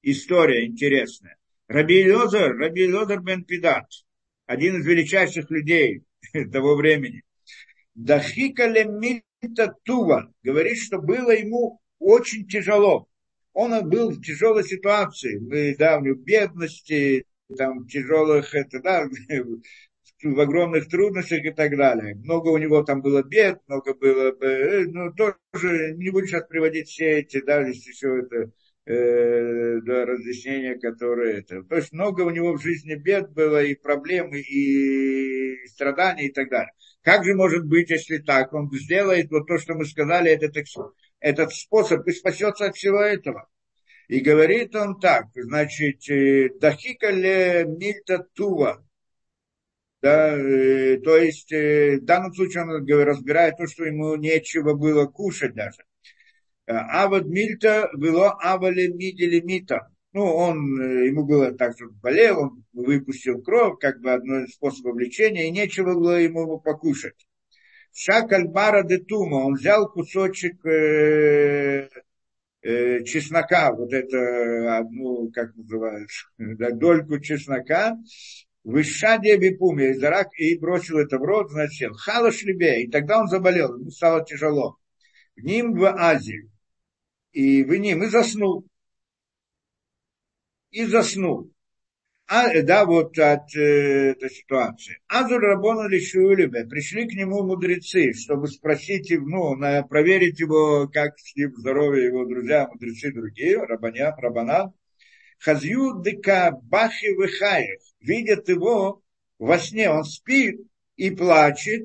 История 0.03 0.67
интересная. 0.67 1.37
Раби 1.67 2.11
Лозер, 2.11 2.57
Раби 2.57 2.93
Лозер 2.93 3.21
бен 3.21 3.45
Пидат, 3.45 3.87
один 4.47 4.81
из 4.81 4.87
величайших 4.87 5.51
людей 5.51 6.05
того 6.53 6.77
времени. 6.77 7.23
Дахикале 7.95 8.85
Мита 8.85 9.75
Тува 9.83 10.33
говорит, 10.45 10.79
что 10.79 10.99
было 11.01 11.33
ему 11.33 11.81
очень 11.99 12.47
тяжело. 12.47 13.09
Он 13.53 13.89
был 13.89 14.11
в 14.11 14.23
тяжелой 14.23 14.63
ситуации, 14.63 15.39
в, 15.39 15.77
да, 15.79 15.99
в 15.99 16.05
бедности, 16.23 17.25
там 17.57 17.87
тяжелых, 17.87 18.55
это, 18.55 18.81
да, 18.81 19.07
в 20.23 20.41
огромных 20.41 20.89
трудностях 20.89 21.45
и 21.45 21.51
так 21.51 21.77
далее. 21.77 22.15
Много 22.17 22.49
у 22.49 22.59
него 22.59 22.83
там 22.83 23.03
было 23.03 23.23
бед, 23.23 23.61
много 23.67 23.95
было, 23.95 24.35
э, 24.43 24.85
ну, 24.87 25.13
тоже 25.13 25.95
не 25.97 26.11
буду 26.11 26.27
сейчас 26.27 26.47
приводить 26.49 26.89
все 26.89 27.19
эти, 27.21 27.41
да, 27.43 27.65
здесь 27.65 27.87
еще 27.87 28.21
это, 28.21 28.51
э, 28.87 29.81
да, 29.83 30.07
разъяснения, 30.07 30.79
которые 30.79 31.41
это. 31.41 31.63
То 31.65 31.77
есть 31.77 31.93
много 31.93 32.23
у 32.23 32.31
него 32.31 32.55
в 32.55 32.63
жизни 32.63 32.95
бед 32.95 33.33
было, 33.33 33.63
и 33.63 33.75
проблем, 33.75 34.35
и 34.35 35.67
страданий, 35.67 36.27
и 36.29 36.33
так 36.33 36.49
далее. 36.49 36.73
Как 37.03 37.25
же 37.25 37.35
может 37.35 37.67
быть, 37.67 37.91
если 37.91 38.19
так? 38.19 38.53
Он 38.53 38.71
сделает 38.73 39.31
вот 39.31 39.47
то, 39.47 39.59
что 39.59 39.75
мы 39.75 39.85
сказали, 39.85 40.31
этот, 40.31 40.57
этот 41.21 41.53
способ, 41.53 42.07
и 42.09 42.13
спасется 42.13 42.67
от 42.67 42.75
всего 42.75 43.01
этого. 43.01 43.49
И 44.09 44.21
говорит 44.21 44.75
он 44.77 45.01
так, 45.01 45.27
значит, 45.35 46.09
э, 46.09 46.51
Дахика 46.61 47.11
ле 47.11 47.65
мильта 47.65 48.27
тува. 48.35 48.85
Да, 50.01 50.37
э, 50.37 50.99
то 50.99 51.17
есть 51.17 51.51
э, 51.53 51.99
в 52.01 52.05
данном 52.05 52.33
случае 52.33 52.63
он 52.65 52.87
разбирает 53.05 53.57
то, 53.57 53.67
что 53.67 53.85
ему 53.85 54.15
нечего 54.17 54.75
было 54.75 55.07
кушать 55.07 55.55
даже. 55.55 55.83
Авод 56.67 57.27
Мильта 57.27 57.89
было 57.95 58.33
Авале 58.33 58.89
Мидели 58.89 59.41
Мита. 59.41 59.89
Ну, 60.13 60.25
он, 60.25 60.81
э, 60.81 61.07
ему 61.09 61.25
было 61.25 61.53
так, 61.53 61.77
что 61.77 61.87
болел, 62.03 62.41
он 62.41 62.65
выпустил 62.73 63.43
кровь, 63.43 63.79
как 63.79 64.01
бы 64.01 64.13
одно 64.13 64.41
из 64.45 64.55
способов 64.55 64.97
лечения, 64.99 65.49
и 65.49 65.51
нечего 65.51 65.95
было 65.95 66.19
ему 66.19 66.59
покушать. 66.59 67.27
Шакальбара 67.93 68.83
де 68.83 68.99
Тума, 68.99 69.45
он 69.47 69.55
взял 69.55 69.91
кусочек 69.91 70.65
э, 70.65 71.89
э, 72.67 73.05
чеснока, 73.05 73.73
вот 73.73 73.93
это, 73.93 74.79
одну, 74.79 75.31
как 75.33 75.55
называется, 75.55 76.27
дольку 76.39 77.21
чеснока, 77.21 77.97
Вышаде 78.65 79.37
бипуме, 79.37 79.95
и 80.39 80.59
бросил 80.59 80.99
это 80.99 81.19
в 81.19 81.23
рот, 81.23 81.53
значит, 81.53 81.93
хала 81.97 82.33
шлебе, 82.33 82.83
и 82.83 82.91
тогда 82.91 83.21
он 83.21 83.29
заболел, 83.29 83.79
ему 83.79 83.91
стало 83.91 84.25
тяжело. 84.25 84.77
В 85.37 85.45
ним 85.45 85.75
в 85.75 85.85
Азии, 85.85 86.51
и 87.31 87.63
в 87.63 87.73
ним, 87.77 88.03
и 88.03 88.07
заснул. 88.09 88.67
И 90.71 90.85
заснул. 90.85 91.53
А, 92.29 92.61
да, 92.63 92.85
вот 92.85 93.17
от 93.21 93.55
э, 93.55 94.11
этой 94.11 94.31
ситуации. 94.31 94.99
Азур 95.07 95.41
Рабона 95.41 95.87
Лишуэлебе. 95.87 96.65
Пришли 96.67 97.07
к 97.09 97.13
нему 97.13 97.45
мудрецы, 97.45 98.13
чтобы 98.15 98.49
спросить, 98.49 99.13
ну, 99.13 99.55
на, 99.55 99.85
проверить 99.85 100.41
его, 100.41 100.89
как 100.89 101.17
с 101.21 101.37
ним 101.37 101.55
здоровье 101.57 102.07
его 102.07 102.25
друзья, 102.25 102.67
мудрецы 102.67 103.13
другие, 103.13 103.63
рабаня, 103.63 104.13
рабана. 104.17 104.73
Хазью 105.39 106.01
дыка 106.03 106.51
бахи 106.51 107.15
выхаев. 107.15 107.81
Видят 108.01 108.49
его 108.49 109.03
во 109.39 109.59
сне, 109.59 109.89
он 109.89 110.03
спит 110.03 110.61
и 110.97 111.11
плачет, 111.11 111.85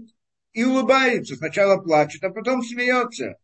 и 0.54 0.64
улыбается. 0.64 1.36
Сначала 1.36 1.78
плачет, 1.78 2.24
а 2.24 2.32
потом 2.32 2.64
смеется. 2.64 3.38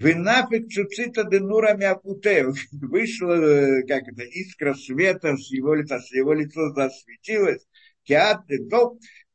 Винафик 0.00 0.72
цуцита 0.72 1.24
денура 1.24 1.74
мякуте. 1.74 2.46
Вышла, 2.72 3.34
э, 3.34 3.82
как 3.86 4.08
это, 4.08 4.22
искра 4.22 4.74
света 4.74 5.36
с 5.36 5.50
его 5.50 5.74
лица, 5.74 6.00
с 6.00 6.10
его 6.12 6.32
лица 6.32 6.70
засветилось. 6.70 7.66
Театр, 8.04 8.56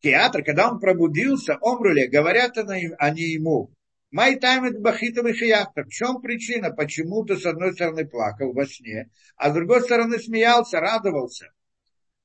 театр, 0.01 0.43
когда 0.43 0.71
он 0.71 0.79
пробудился, 0.79 1.57
омрули, 1.61 2.07
говорят 2.07 2.57
они 2.57 3.23
ему, 3.23 3.71
Май 4.11 4.37
таймет 4.37 4.79
бахитовый 4.79 5.35
шияхта. 5.35 5.83
В 5.83 5.89
чем 5.89 6.21
причина? 6.21 6.71
Почему 6.71 7.25
ты 7.25 7.37
с 7.37 7.45
одной 7.45 7.73
стороны 7.73 8.07
плакал 8.07 8.53
во 8.53 8.65
сне, 8.65 9.09
а 9.35 9.51
с 9.51 9.53
другой 9.53 9.81
стороны 9.81 10.19
смеялся, 10.19 10.79
радовался. 10.79 11.51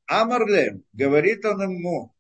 Амарлем, 0.06 0.84
говорит 0.92 1.44
он 1.44 1.60
ему, 1.62 2.14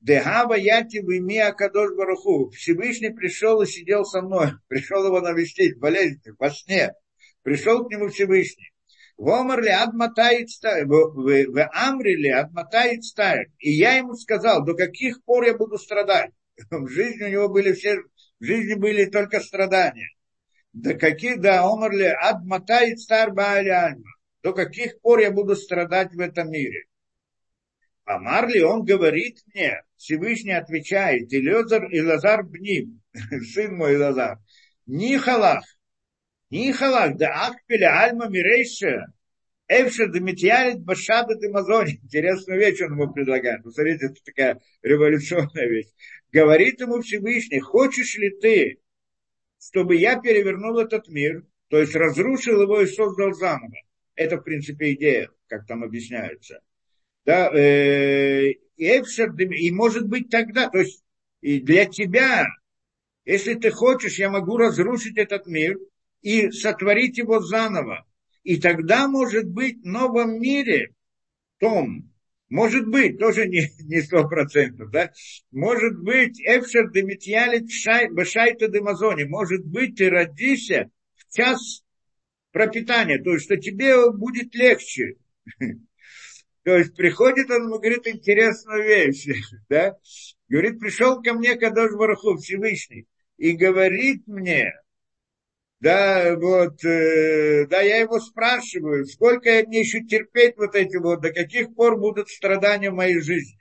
Дегава 0.00 0.54
яти 0.54 1.00
выми 1.00 1.36
Акадош 1.36 1.90
Баруху. 1.94 2.50
Всевышний 2.50 3.10
пришел 3.10 3.60
и 3.60 3.66
сидел 3.66 4.04
со 4.04 4.22
мной. 4.22 4.52
Пришел 4.68 5.04
его 5.04 5.20
навестить, 5.20 5.78
болезнь, 5.78 6.22
во 6.38 6.50
сне. 6.50 6.94
Пришел 7.42 7.84
к 7.84 7.90
нему 7.90 8.08
Всевышний. 8.08 8.70
Вомар 9.18 9.60
ли 9.60 9.68
адматает 9.68 10.48
в 10.48 11.68
Амри 11.74 12.16
ли 12.16 12.30
адматает 12.30 13.04
ставит. 13.04 13.50
И 13.58 13.70
я 13.72 13.96
ему 13.96 14.14
сказал, 14.14 14.64
до 14.64 14.74
каких 14.74 15.22
пор 15.24 15.44
я 15.44 15.54
буду 15.54 15.76
страдать. 15.76 16.30
В 16.70 16.88
жизни 16.88 17.24
у 17.24 17.28
него 17.28 17.48
были 17.50 17.72
все, 17.72 17.98
в 18.40 18.44
жизни 18.44 18.74
были 18.74 19.04
только 19.04 19.40
страдания. 19.40 20.08
До 20.72 20.94
каких, 20.94 21.40
да, 21.40 21.62
Омар 21.62 21.92
ли 21.92 22.06
адматает 22.06 23.00
стар 23.00 23.34
До 23.34 24.52
каких 24.54 24.98
пор 25.02 25.18
я 25.18 25.30
буду 25.30 25.56
страдать 25.56 26.14
в 26.14 26.20
этом 26.20 26.50
мире. 26.50 26.86
А 28.10 28.18
Марли, 28.18 28.58
он 28.58 28.84
говорит 28.84 29.38
мне, 29.54 29.84
Всевышний 29.96 30.50
отвечает, 30.50 31.32
Илезар 31.32 31.84
и 31.92 32.00
Лазар 32.00 32.42
Бним, 32.42 33.00
сын 33.54 33.76
мой 33.76 33.96
Лазар, 33.96 34.38
Нихалах, 34.86 35.62
Нихалах, 36.50 37.16
да 37.16 37.46
Ахпеля 37.46 38.02
Альма 38.02 38.26
Мирейша, 38.28 39.12
Эвша 39.68 40.08
Демитьярит 40.08 40.80
Башаба 40.80 41.36
Демазони. 41.36 42.00
Интересную 42.02 42.58
вещь 42.58 42.80
он 42.80 42.94
ему 42.98 43.12
предлагает. 43.12 43.62
Посмотрите, 43.62 44.06
это 44.06 44.16
такая 44.24 44.60
революционная 44.82 45.68
вещь. 45.68 45.90
Говорит 46.32 46.80
ему 46.80 47.02
Всевышний, 47.02 47.60
хочешь 47.60 48.16
ли 48.16 48.30
ты, 48.40 48.80
чтобы 49.60 49.94
я 49.94 50.20
перевернул 50.20 50.80
этот 50.80 51.06
мир, 51.06 51.44
то 51.68 51.78
есть 51.78 51.94
разрушил 51.94 52.60
его 52.60 52.80
и 52.80 52.86
создал 52.86 53.34
заново. 53.34 53.76
Это, 54.16 54.38
в 54.38 54.42
принципе, 54.42 54.94
идея, 54.94 55.30
как 55.46 55.64
там 55.68 55.84
объясняется 55.84 56.60
да, 57.30 57.48
э, 57.56 58.54
и 58.76 59.70
может 59.70 60.08
быть 60.08 60.30
тогда, 60.30 60.68
то 60.68 60.78
есть 60.78 61.04
и 61.40 61.60
для 61.60 61.86
тебя, 61.86 62.46
если 63.24 63.54
ты 63.54 63.70
хочешь, 63.70 64.18
я 64.18 64.30
могу 64.30 64.56
разрушить 64.56 65.16
этот 65.16 65.46
мир 65.46 65.78
и 66.22 66.50
сотворить 66.50 67.18
его 67.18 67.38
заново. 67.38 68.04
И 68.42 68.60
тогда, 68.60 69.06
может 69.06 69.46
быть, 69.46 69.82
в 69.82 69.86
новом 69.86 70.40
мире, 70.40 70.92
том, 71.60 72.10
может 72.48 72.88
быть, 72.88 73.18
тоже 73.20 73.46
не 73.46 74.00
сто 74.02 74.26
процентов, 74.26 74.90
да, 74.90 75.12
может 75.52 76.00
быть, 76.00 76.40
Эфшер 76.40 76.90
Демитьялит 76.90 77.68
Башайта 78.12 78.66
Демазоне, 78.66 79.26
может 79.26 79.64
быть, 79.64 79.94
ты 79.94 80.10
родишься 80.10 80.90
в 81.14 81.32
час 81.32 81.84
пропитания, 82.50 83.22
то 83.22 83.34
есть, 83.34 83.44
что 83.44 83.56
тебе 83.56 84.10
будет 84.10 84.52
легче. 84.56 85.14
То 86.64 86.76
есть 86.76 86.94
приходит 86.94 87.50
он 87.50 87.64
ему 87.64 87.78
говорит 87.78 88.06
интересную 88.06 88.84
вещь, 88.84 89.26
да? 89.68 89.96
Говорит, 90.48 90.78
пришел 90.78 91.22
ко 91.22 91.32
мне 91.32 91.56
Кадош 91.56 91.92
Бараху 91.92 92.36
Всевышний 92.36 93.06
и 93.38 93.52
говорит 93.52 94.26
мне, 94.26 94.72
да, 95.80 96.36
вот, 96.36 96.84
э, 96.84 97.66
да, 97.66 97.80
я 97.80 97.98
его 97.98 98.20
спрашиваю, 98.20 99.06
сколько 99.06 99.48
я 99.48 99.64
мне 99.64 99.80
еще 99.80 100.04
терпеть 100.04 100.58
вот 100.58 100.74
эти 100.74 100.96
вот, 100.98 101.22
до 101.22 101.32
каких 101.32 101.74
пор 101.74 101.98
будут 101.98 102.28
страдания 102.28 102.90
в 102.90 102.94
моей 102.94 103.20
жизни. 103.20 103.56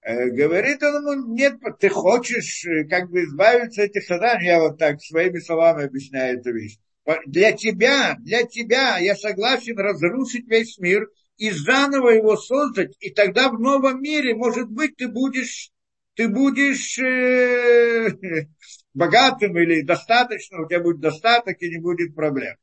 Э, 0.00 0.30
говорит 0.30 0.82
он 0.82 0.96
ему, 0.96 1.34
нет, 1.34 1.54
ты 1.78 1.88
хочешь 1.88 2.64
э, 2.66 2.88
как 2.88 3.08
бы 3.10 3.22
избавиться 3.22 3.84
от 3.84 3.90
этих 3.90 4.02
страданий, 4.02 4.46
я 4.46 4.60
вот 4.60 4.78
так 4.78 5.00
своими 5.00 5.38
словами 5.38 5.84
объясняю 5.84 6.40
эту 6.40 6.52
вещь. 6.52 6.78
Для 7.26 7.52
тебя, 7.52 8.16
для 8.18 8.42
тебя 8.42 8.98
я 8.98 9.14
согласен 9.14 9.78
разрушить 9.78 10.48
весь 10.48 10.76
мир, 10.78 11.08
и 11.38 11.50
заново 11.50 12.10
его 12.10 12.36
создать, 12.36 12.96
и 13.00 13.10
тогда 13.10 13.48
в 13.48 13.58
новом 13.58 14.02
мире, 14.02 14.34
может 14.34 14.68
быть, 14.68 14.96
ты 14.96 15.08
будешь, 15.08 15.70
ты 16.14 16.28
будешь 16.28 16.98
э, 16.98 18.10
богатым 18.94 19.56
или 19.56 19.82
достаточно, 19.82 20.60
у 20.60 20.68
тебя 20.68 20.80
будет 20.80 21.00
достаток 21.00 21.62
и 21.62 21.70
не 21.70 21.78
будет 21.78 22.14
проблем. 22.14 22.56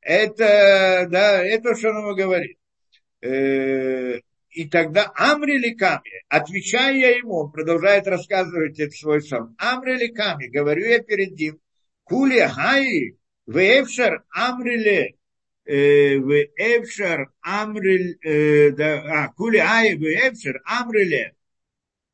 Это, 0.00 1.06
да, 1.10 1.44
это 1.44 1.76
что 1.76 1.90
он 1.90 1.98
ему 1.98 2.14
говорит. 2.14 2.58
Э, 3.20 4.18
и 4.50 4.68
тогда 4.70 5.12
Амри 5.14 5.74
Ками, 5.74 6.24
отвечая 6.28 6.96
я 6.96 7.16
ему, 7.18 7.44
он 7.44 7.52
продолжает 7.52 8.06
рассказывать 8.06 8.78
это 8.78 8.92
свой 8.96 9.20
сон. 9.20 9.54
Амри 9.58 10.08
Ками, 10.08 10.46
говорю 10.46 10.86
я 10.86 11.00
перед 11.00 11.32
ним, 11.32 11.60
Кули 12.04 12.40
Хаи, 12.40 13.18
Вевшар 13.46 14.24
Амрили 14.30 15.15
Э, 15.66 16.18
в 16.18 16.30
Эфшар 16.56 17.32
Амрель, 17.40 18.18
э, 18.22 18.70
а, 18.80 19.32
Кули 19.32 19.58
Ай, 19.58 19.96
в 19.96 20.02
Эфшар 20.02 20.62
Амреле, 20.64 21.34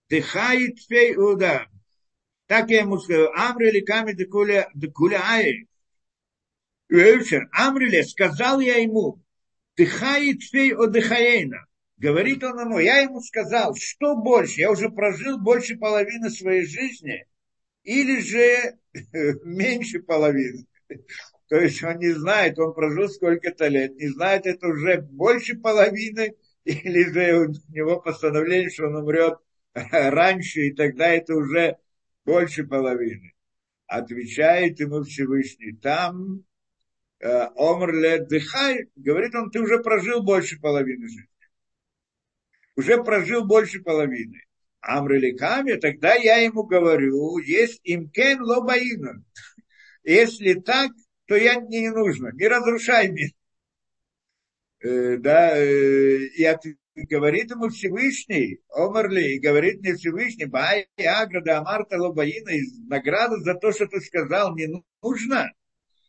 Дыхает 0.09 0.79
Фей, 0.89 1.15
да, 1.37 1.67
так 2.47 2.71
я 2.71 2.81
ему 2.81 2.99
сказал, 2.99 3.31
Амрели 3.35 3.81
Ками 3.81 4.15
Декуля 4.15 4.71
Ай, 5.23 5.69
в 6.89 6.95
Эфшар 6.95 7.49
Амреле, 7.53 8.05
сказал 8.05 8.61
я 8.61 8.79
ему, 8.79 9.23
Дыхает 9.77 10.43
Фей 10.45 10.75
Одыхаейна, 10.75 11.67
говорит 11.99 12.43
он 12.45 12.59
ему, 12.59 12.79
я 12.79 13.01
ему 13.01 13.21
сказал, 13.21 13.75
что 13.75 14.17
больше, 14.17 14.61
я 14.61 14.71
уже 14.71 14.89
прожил 14.89 15.39
больше 15.39 15.77
половины 15.77 16.31
своей 16.31 16.65
жизни, 16.65 17.27
или 17.83 18.19
же 18.21 18.79
меньше 19.45 20.01
половины. 20.01 20.67
То 21.53 21.61
есть 21.61 21.85
он 21.85 21.99
не 21.99 22.13
знает, 22.13 22.59
он 22.59 22.73
прожил 22.73 23.11
сколько-то 23.11 23.69
лет, 23.69 23.95
не 23.97 24.09
знает, 24.09 24.47
это 24.47 24.69
уже 24.69 25.03
больше 25.03 25.55
половины, 25.55 26.35
или 26.65 27.05
же 27.13 27.41
у 27.41 27.53
него 27.71 28.01
постановление, 28.01 28.71
что 28.71 28.87
он 28.87 28.97
умрет 28.97 29.39
раньше, 29.75 30.61
и 30.63 30.73
тогда 30.73 31.09
это 31.09 31.35
уже 31.35 31.77
больше 32.25 32.65
половины. 32.65 33.35
Отвечает 33.87 34.81
ему 34.81 35.03
Всевышний, 35.03 35.73
там 35.73 36.43
э, 37.21 37.49
Омр 37.55 37.93
лет 37.97 38.29
дыхай, 38.29 38.89
говорит 38.97 39.35
он, 39.35 39.51
ты 39.51 39.61
уже 39.61 39.79
прожил 39.81 40.23
больше 40.23 40.59
половины 40.59 41.07
жизни. 41.07 41.29
Уже 42.77 43.05
прожил 43.05 43.45
больше 43.45 43.83
половины. 43.83 44.41
Амреликами, 44.81 45.75
тогда 45.75 46.15
я 46.15 46.37
ему 46.37 46.63
говорю, 46.63 47.37
есть 47.41 47.83
имкен 47.85 48.41
лобаина. 48.41 49.23
Если 50.03 50.55
так, 50.55 50.93
то 51.33 51.37
я 51.39 51.55
не 51.55 51.89
нужно, 51.89 52.31
не 52.35 52.47
разрушай 52.47 53.09
мир. 53.11 53.31
Э, 54.81 55.17
да, 55.17 55.57
э, 55.57 56.27
и 56.27 57.07
говорит 57.07 57.51
ему 57.51 57.71
Всевышний, 57.71 58.61
Омерли, 58.69 59.39
говорит 59.39 59.81
мне 59.81 59.95
Всевышний, 59.95 60.45
Бай, 60.45 60.89
Аграда, 60.99 61.57
Амарта, 61.57 61.97
Лобаина, 61.97 62.51
награду 62.87 63.39
за 63.39 63.55
то, 63.55 63.73
что 63.73 63.87
ты 63.87 64.03
сказал, 64.03 64.55
не 64.55 64.67
нужно. 65.01 65.51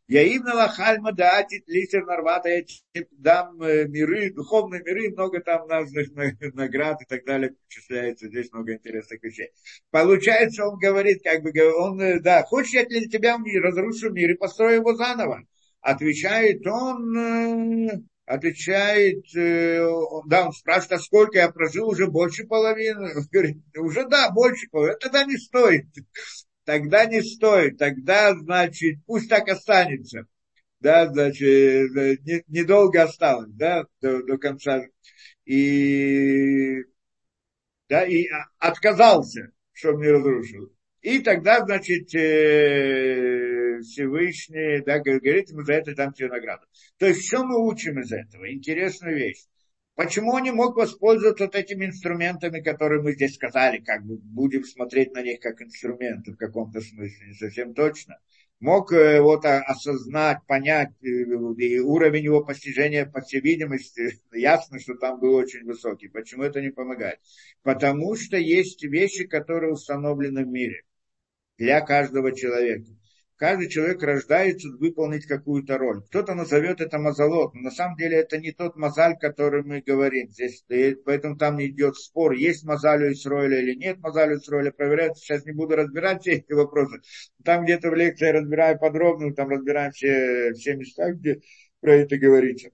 Я 0.08 0.24
им 0.24 0.44
налахальма 0.44 1.14
даатит 1.14 1.64
лисер 1.68 2.06
нарвата, 2.06 2.50
я 2.50 2.64
дам 3.12 3.62
э, 3.62 3.88
миры, 3.88 4.34
духовные 4.34 4.84
миры, 4.84 5.12
много 5.12 5.40
там 5.40 5.66
разных 5.68 6.10
наград 6.54 7.02
и 7.02 7.06
так 7.06 7.24
далее, 7.24 7.52
перечисляется, 7.52 8.28
здесь 8.28 8.52
много 8.52 8.74
интересных 8.74 9.24
вещей. 9.24 9.52
Получается, 9.92 10.66
он 10.66 10.78
говорит, 10.78 11.24
как 11.24 11.42
бы, 11.42 11.52
он, 11.74 12.02
э, 12.02 12.20
да, 12.20 12.44
хочешь, 12.44 12.74
я 12.74 12.86
для 12.86 13.08
тебя 13.08 13.38
разрушу 13.62 14.12
мир 14.12 14.32
и 14.32 14.38
построю 14.38 14.76
его 14.82 14.94
заново? 14.94 15.44
Отвечает 15.80 16.68
он, 16.68 17.18
э, 17.18 18.02
отвечает, 18.26 19.24
да, 19.34 20.46
он 20.48 20.52
спрашивает, 20.52 21.00
а 21.00 21.00
сколько 21.00 21.38
я 21.38 21.50
прожил, 21.50 21.88
уже 21.88 22.08
больше 22.08 22.46
половины. 22.46 23.16
Он 23.16 23.24
говорит, 23.32 23.58
уже 23.78 24.06
да, 24.08 24.32
больше 24.32 24.68
половины, 24.70 24.98
тогда 25.00 25.24
не 25.24 25.38
стоит 25.38 25.86
тогда 26.66 27.06
не 27.06 27.22
стоит, 27.22 27.78
тогда, 27.78 28.34
значит, 28.36 29.00
пусть 29.06 29.30
так 29.30 29.48
останется. 29.50 30.28
Да, 30.80 31.08
значит, 31.08 31.92
недолго 32.48 33.04
осталось, 33.04 33.52
да, 33.54 33.86
до, 34.02 34.22
до 34.24 34.38
конца. 34.38 34.84
И, 35.46 36.76
да, 37.88 38.06
и 38.06 38.26
отказался, 38.60 39.52
чтобы 39.72 40.04
не 40.04 40.12
разрушил. 40.12 40.74
И 41.02 41.20
тогда, 41.20 41.66
значит, 41.66 42.14
э, 42.16 43.80
Всевышний, 43.82 44.82
да, 44.86 45.00
говорит 45.00 45.50
ему 45.50 45.64
за 45.64 45.74
это 45.74 45.96
дам 45.96 46.14
тебе 46.14 46.30
награду. 46.30 46.66
То 46.98 47.08
есть, 47.08 47.28
что 47.28 47.44
мы 47.46 47.66
учим 47.66 48.00
из 48.00 48.12
этого? 48.12 48.52
Интересная 48.52 49.14
вещь. 49.14 49.44
Почему 49.96 50.32
он 50.32 50.44
не 50.44 50.52
мог 50.52 50.76
воспользоваться 50.76 51.46
вот 51.46 51.56
этими 51.56 51.86
инструментами, 51.86 52.62
которые 52.62 53.04
мы 53.04 53.12
здесь 53.12 53.36
сказали, 53.36 53.78
как 53.78 54.04
бы 54.04 54.18
будем 54.18 54.64
смотреть 54.64 55.14
на 55.14 55.22
них 55.22 55.40
как 55.40 55.62
инструменты 55.62 56.32
в 56.32 56.38
каком-то 56.38 56.82
смысле, 56.82 57.28
не 57.28 57.34
совсем 57.36 57.76
точно. 57.76 58.20
Мог 58.60 58.92
э, 58.92 59.22
вот 59.22 59.46
осознать, 59.46 60.40
понять, 60.48 60.94
э, 61.04 61.06
и 61.06 61.80
уровень 61.80 62.24
его 62.24 62.44
постижения, 62.44 63.06
по 63.06 63.22
всей 63.22 63.42
видимости, 63.42 64.20
ясно, 64.34 64.80
что 64.80 64.96
там 64.96 65.20
был 65.20 65.36
очень 65.36 65.64
высокий. 65.64 66.08
Почему 66.08 66.44
это 66.44 66.60
не 66.60 66.70
помогает? 66.70 67.20
Потому 67.62 68.16
что 68.16 68.38
есть 68.38 68.84
вещи, 68.84 69.28
которые 69.28 69.74
установлены 69.74 70.44
в 70.44 70.48
мире 70.48 70.84
для 71.60 71.82
каждого 71.82 72.36
человека 72.36 72.88
каждый 73.44 73.68
человек 73.68 74.02
рождается 74.02 74.70
выполнить 74.70 75.26
какую-то 75.26 75.78
роль. 75.78 76.02
Кто-то 76.04 76.34
назовет 76.34 76.80
это 76.80 76.98
мазалот, 76.98 77.54
но 77.54 77.64
на 77.64 77.72
самом 77.72 77.98
деле 77.98 78.20
это 78.20 78.38
не 78.38 78.54
тот 78.54 78.78
мазаль, 78.78 79.18
который 79.20 79.64
мы 79.64 79.82
говорим. 79.82 80.30
Здесь, 80.30 80.64
поэтому 81.04 81.36
там 81.36 81.62
идет 81.62 81.98
спор, 81.98 82.32
есть 82.32 82.64
мазаль 82.64 83.04
у 83.04 83.12
Исроиля 83.12 83.60
или 83.60 83.76
нет 83.76 84.00
мазаль 84.00 84.32
у 84.32 84.38
Исроиля, 84.38 84.72
проверяется. 84.72 85.22
Сейчас 85.22 85.44
не 85.44 85.52
буду 85.52 85.76
разбирать 85.76 86.22
все 86.22 86.36
эти 86.36 86.54
вопросы. 86.54 87.02
Там 87.44 87.66
где-то 87.66 87.90
в 87.90 87.96
лекции 87.96 88.30
разбираю 88.30 88.80
подробно, 88.80 89.36
там 89.36 89.50
разбираем 89.50 89.92
все, 89.92 90.54
все 90.54 90.76
места, 90.78 91.12
где 91.12 91.42
про 91.82 91.96
это 91.96 92.16
говорится. 92.16 92.70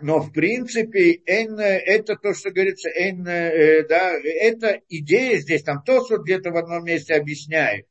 Но 0.00 0.20
в 0.20 0.32
принципе 0.32 1.14
это 1.14 2.14
то, 2.14 2.32
что 2.32 2.52
говорится, 2.52 2.88
э, 2.90 3.84
да, 3.88 4.12
это 4.22 4.82
идея 4.88 5.38
здесь, 5.38 5.64
там 5.64 5.82
то, 5.84 6.04
что 6.04 6.18
где-то 6.18 6.52
в 6.52 6.56
одном 6.56 6.84
месте 6.84 7.14
объясняет 7.14 7.89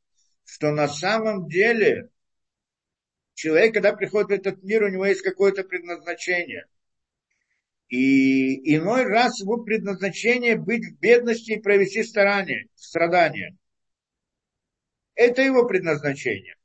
что 0.50 0.72
на 0.72 0.88
самом 0.88 1.48
деле 1.48 2.10
человек, 3.36 3.76
когда 3.76 3.94
приходит 3.94 4.30
в 4.30 4.32
этот 4.32 4.64
мир, 4.64 4.84
у 4.84 4.90
него 4.90 5.06
есть 5.06 5.22
какое-то 5.22 5.64
предназначение. 5.64 6.66
И 7.88 8.76
иной 8.76 9.04
раз 9.04 9.40
его 9.40 9.64
предназначение 9.64 10.56
быть 10.56 10.86
в 10.86 11.00
бедности 11.00 11.52
и 11.52 11.62
провести 11.62 12.04
старания, 12.04 12.68
страдания. 12.74 13.56
Это 15.14 15.44
его 15.44 15.68
предназначение. 15.68 16.56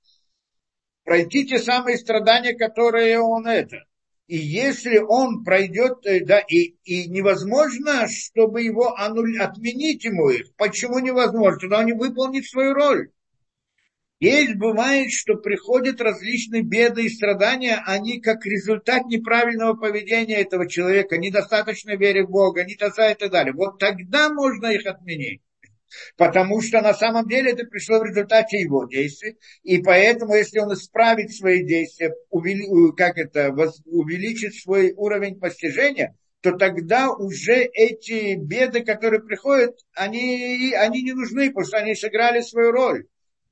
Пройти 1.03 1.47
те 1.47 1.59
самые 1.59 1.99
страдания, 1.99 2.55
которые 2.55 3.21
он 3.21 3.47
это. 3.47 3.85
И 4.29 4.39
если 4.39 4.97
он 4.97 5.45
пройдет, 5.45 6.07
э, 6.07 6.25
да, 6.25 6.39
и, 6.41 6.77
и 6.85 7.07
невозможно, 7.11 8.09
чтобы 8.09 8.63
его 8.63 8.97
аннуль, 8.97 9.39
отменить 9.39 10.05
ему 10.05 10.31
их. 10.31 10.55
Почему 10.57 10.99
невозможно? 11.01 11.61
Тогда 11.61 11.81
он 11.81 11.87
не 11.87 11.93
выполнит 11.93 12.47
свою 12.47 12.73
роль. 12.73 13.11
Есть 14.25 14.55
бывает, 14.55 15.11
что 15.11 15.35
приходят 15.35 16.01
различные 16.01 16.63
беды 16.63 17.05
и 17.05 17.11
страдания, 17.11 17.83
они 17.85 18.23
как 18.23 18.47
результат 18.47 19.05
неправильного 19.05 19.75
поведения 19.75 20.37
этого 20.37 20.67
человека, 20.67 21.19
недостаточно 21.19 21.95
веры 21.95 22.25
в 22.25 22.31
Бога, 22.31 22.65
не 22.65 22.75
таза 22.75 23.11
и 23.11 23.15
так 23.15 23.31
далее. 23.31 23.53
Вот 23.53 23.79
тогда 23.79 24.31
можно 24.31 24.69
их 24.69 24.87
отменить. 24.87 25.43
Потому 26.17 26.63
что 26.63 26.81
на 26.81 26.95
самом 26.95 27.29
деле 27.29 27.53
это 27.53 27.67
пришло 27.67 27.99
в 27.99 28.05
результате 28.05 28.61
его 28.61 28.87
действий. 28.87 29.37
И 29.63 29.83
поэтому, 29.83 30.35
если 30.35 30.59
он 30.59 30.73
исправит 30.73 31.31
свои 31.31 31.63
действия, 31.63 32.15
увели, 32.31 32.67
как 32.97 33.19
это, 33.19 33.55
увеличит 33.85 34.55
свой 34.55 34.95
уровень 34.97 35.39
постижения, 35.39 36.17
то 36.41 36.53
тогда 36.53 37.13
уже 37.13 37.57
эти 37.57 38.37
беды, 38.37 38.85
которые 38.85 39.21
приходят, 39.21 39.77
они, 39.95 40.73
они 40.79 41.03
не 41.03 41.13
нужны, 41.13 41.49
потому 41.49 41.67
что 41.67 41.77
они 41.77 41.95
сыграли 41.95 42.41
свою 42.41 42.71
роль. 42.73 43.05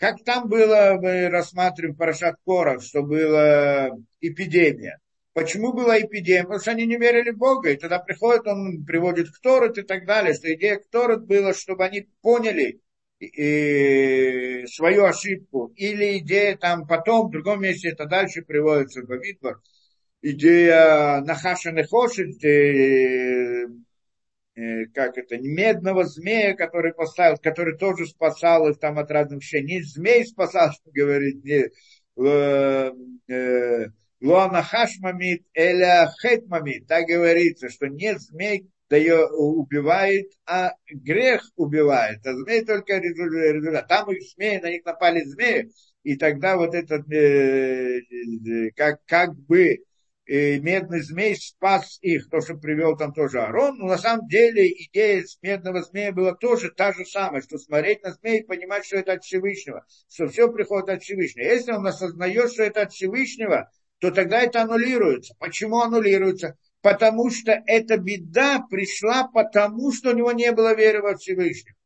Как 0.02 0.24
там 0.24 0.48
было, 0.48 0.98
мы 1.00 1.28
рассматриваем 1.28 1.94
Парашат 1.94 2.34
Корах, 2.44 2.82
что 2.82 3.04
была 3.04 3.90
эпидемия. 4.20 4.98
Почему 5.32 5.72
была 5.72 6.00
эпидемия? 6.00 6.42
Потому 6.42 6.58
что 6.58 6.72
они 6.72 6.86
не 6.86 6.96
верили 6.96 7.30
в 7.30 7.38
Бога. 7.38 7.70
И 7.70 7.76
тогда 7.76 8.00
приходит, 8.00 8.44
он 8.48 8.84
приводит 8.84 9.30
Кторот 9.30 9.78
и 9.78 9.82
так 9.82 10.04
далее. 10.04 10.34
Что 10.34 10.52
идея 10.54 10.78
Кторот 10.78 11.22
была, 11.26 11.54
чтобы 11.54 11.84
они 11.84 12.08
поняли 12.20 12.80
и 13.20 14.64
свою 14.66 15.04
ошибку. 15.04 15.72
Или 15.76 16.18
идея 16.18 16.56
там 16.56 16.84
потом, 16.84 17.28
в 17.28 17.30
другом 17.30 17.62
месте 17.62 17.90
это 17.90 18.06
дальше 18.06 18.42
приводится 18.42 19.02
в 19.02 19.06
Бамидбар. 19.06 19.60
Идея 20.20 21.20
Нахаша 21.20 21.70
Нехошит, 21.70 22.42
как 24.54 25.16
это, 25.16 25.38
медного 25.38 26.04
змея, 26.04 26.54
который 26.54 26.92
поставил, 26.92 27.38
который 27.38 27.76
тоже 27.76 28.06
спасал 28.06 28.68
их 28.68 28.78
там 28.78 28.98
от 28.98 29.10
разных 29.10 29.40
вещей. 29.42 29.62
Не 29.62 29.82
змей 29.82 30.26
спасал, 30.26 30.72
что 30.72 30.90
говорит, 30.90 31.42
не 31.44 31.70
э, 32.24 32.92
э, 33.28 33.86
Луана 34.20 34.62
Хашмамит 34.62 35.44
эля 35.54 36.10
Хетмамит. 36.20 36.86
Так 36.86 37.06
говорится, 37.06 37.70
что 37.70 37.86
не 37.86 38.18
змей 38.18 38.68
дает, 38.90 39.30
убивает, 39.32 40.30
а 40.46 40.72
грех 40.86 41.42
убивает. 41.56 42.24
А 42.26 42.34
змей 42.34 42.64
только 42.64 42.98
результат. 42.98 43.88
Там 43.88 44.12
их 44.12 44.22
змеи, 44.34 44.58
на 44.58 44.70
них 44.70 44.84
напали 44.84 45.24
змеи, 45.24 45.70
и 46.02 46.16
тогда 46.16 46.58
вот 46.58 46.74
этот, 46.74 47.06
как, 48.76 49.00
как 49.06 49.34
бы 49.34 49.78
медный 50.26 51.02
змей 51.02 51.36
спас 51.36 51.98
их, 52.00 52.28
то, 52.30 52.40
что 52.40 52.54
привел 52.54 52.96
там 52.96 53.12
тоже 53.12 53.40
Арон. 53.40 53.78
Но 53.78 53.86
на 53.86 53.98
самом 53.98 54.28
деле 54.28 54.68
идея 54.68 55.24
медного 55.42 55.82
змея 55.82 56.12
была 56.12 56.34
тоже 56.34 56.70
та 56.70 56.92
же 56.92 57.04
самая, 57.04 57.42
что 57.42 57.58
смотреть 57.58 58.02
на 58.02 58.12
змея 58.12 58.38
и 58.38 58.44
понимать, 58.44 58.86
что 58.86 58.96
это 58.96 59.14
от 59.14 59.24
Всевышнего, 59.24 59.84
что 60.08 60.28
все 60.28 60.50
приходит 60.50 60.88
от 60.88 61.02
Всевышнего. 61.02 61.44
Если 61.44 61.72
он 61.72 61.86
осознает, 61.86 62.52
что 62.52 62.62
это 62.62 62.82
от 62.82 62.92
Всевышнего, 62.92 63.70
то 63.98 64.10
тогда 64.10 64.40
это 64.40 64.62
аннулируется. 64.62 65.34
Почему 65.38 65.80
аннулируется? 65.80 66.56
Потому 66.80 67.30
что 67.30 67.62
эта 67.66 67.96
беда 67.96 68.64
пришла 68.68 69.28
потому, 69.28 69.92
что 69.92 70.10
у 70.10 70.16
него 70.16 70.32
не 70.32 70.50
было 70.52 70.74
веры 70.74 71.02
во 71.02 71.16
Всевышнего. 71.16 71.76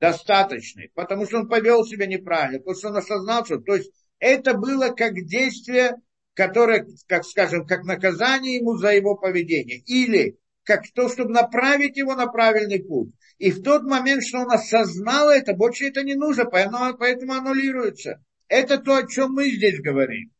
Достаточной. 0.00 0.90
Потому 0.94 1.26
что 1.26 1.38
он 1.38 1.48
повел 1.48 1.84
себя 1.84 2.06
неправильно. 2.06 2.58
Потому 2.58 2.76
что 2.76 2.88
он 2.88 2.96
осознал, 2.96 3.44
что... 3.46 3.58
То 3.58 3.76
есть 3.76 3.90
это 4.18 4.54
было 4.54 4.88
как 4.88 5.14
действие 5.14 5.96
которое, 6.34 6.86
как 7.06 7.24
скажем, 7.24 7.66
как 7.66 7.84
наказание 7.84 8.56
ему 8.56 8.76
за 8.76 8.94
его 8.94 9.16
поведение, 9.16 9.78
или 9.78 10.38
как 10.64 10.82
то, 10.94 11.08
чтобы 11.08 11.32
направить 11.32 11.96
его 11.96 12.14
на 12.14 12.26
правильный 12.26 12.82
путь. 12.82 13.12
И 13.38 13.50
в 13.50 13.62
тот 13.62 13.82
момент, 13.82 14.24
что 14.24 14.40
он 14.40 14.52
осознал 14.52 15.30
это, 15.30 15.54
больше 15.54 15.86
это 15.86 16.02
не 16.02 16.14
нужно, 16.14 16.44
поэтому, 16.44 16.96
поэтому 16.96 17.32
аннулируется. 17.32 18.22
Это 18.48 18.78
то, 18.78 18.96
о 18.96 19.06
чем 19.06 19.32
мы 19.32 19.50
здесь 19.50 19.80
говорим. 19.80 20.30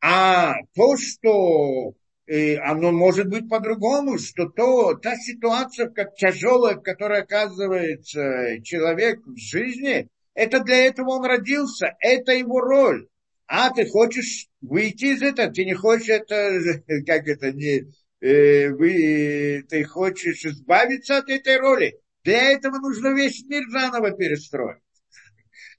А 0.00 0.54
то, 0.74 0.96
что 0.96 1.94
э, 2.26 2.56
оно 2.56 2.90
может 2.90 3.28
быть 3.28 3.48
по-другому, 3.48 4.18
что 4.18 4.48
то, 4.48 4.94
та 4.94 5.16
ситуация, 5.16 5.88
как 5.88 6.16
тяжелая, 6.16 6.76
в 6.76 6.82
которой 6.82 7.20
оказывается 7.20 8.60
человек 8.64 9.20
в 9.24 9.36
жизни, 9.36 10.08
это 10.34 10.60
для 10.60 10.86
этого 10.86 11.10
он 11.10 11.24
родился, 11.24 11.94
это 12.00 12.32
его 12.32 12.60
роль. 12.60 13.06
А 13.46 13.70
ты 13.70 13.86
хочешь 13.86 14.48
выйти 14.60 15.14
из 15.14 15.22
этого, 15.22 15.52
ты 15.52 15.64
не 15.64 15.74
хочешь 15.74 16.08
это, 16.08 16.82
как 17.06 17.26
это, 17.26 17.52
не, 17.52 17.92
э, 18.20 18.70
вы, 18.70 19.64
ты 19.68 19.84
хочешь 19.84 20.44
избавиться 20.44 21.18
от 21.18 21.28
этой 21.28 21.58
роли. 21.58 21.98
Для 22.24 22.52
этого 22.52 22.78
нужно 22.78 23.08
весь 23.14 23.44
мир 23.44 23.64
заново 23.70 24.12
перестроить. 24.12 24.80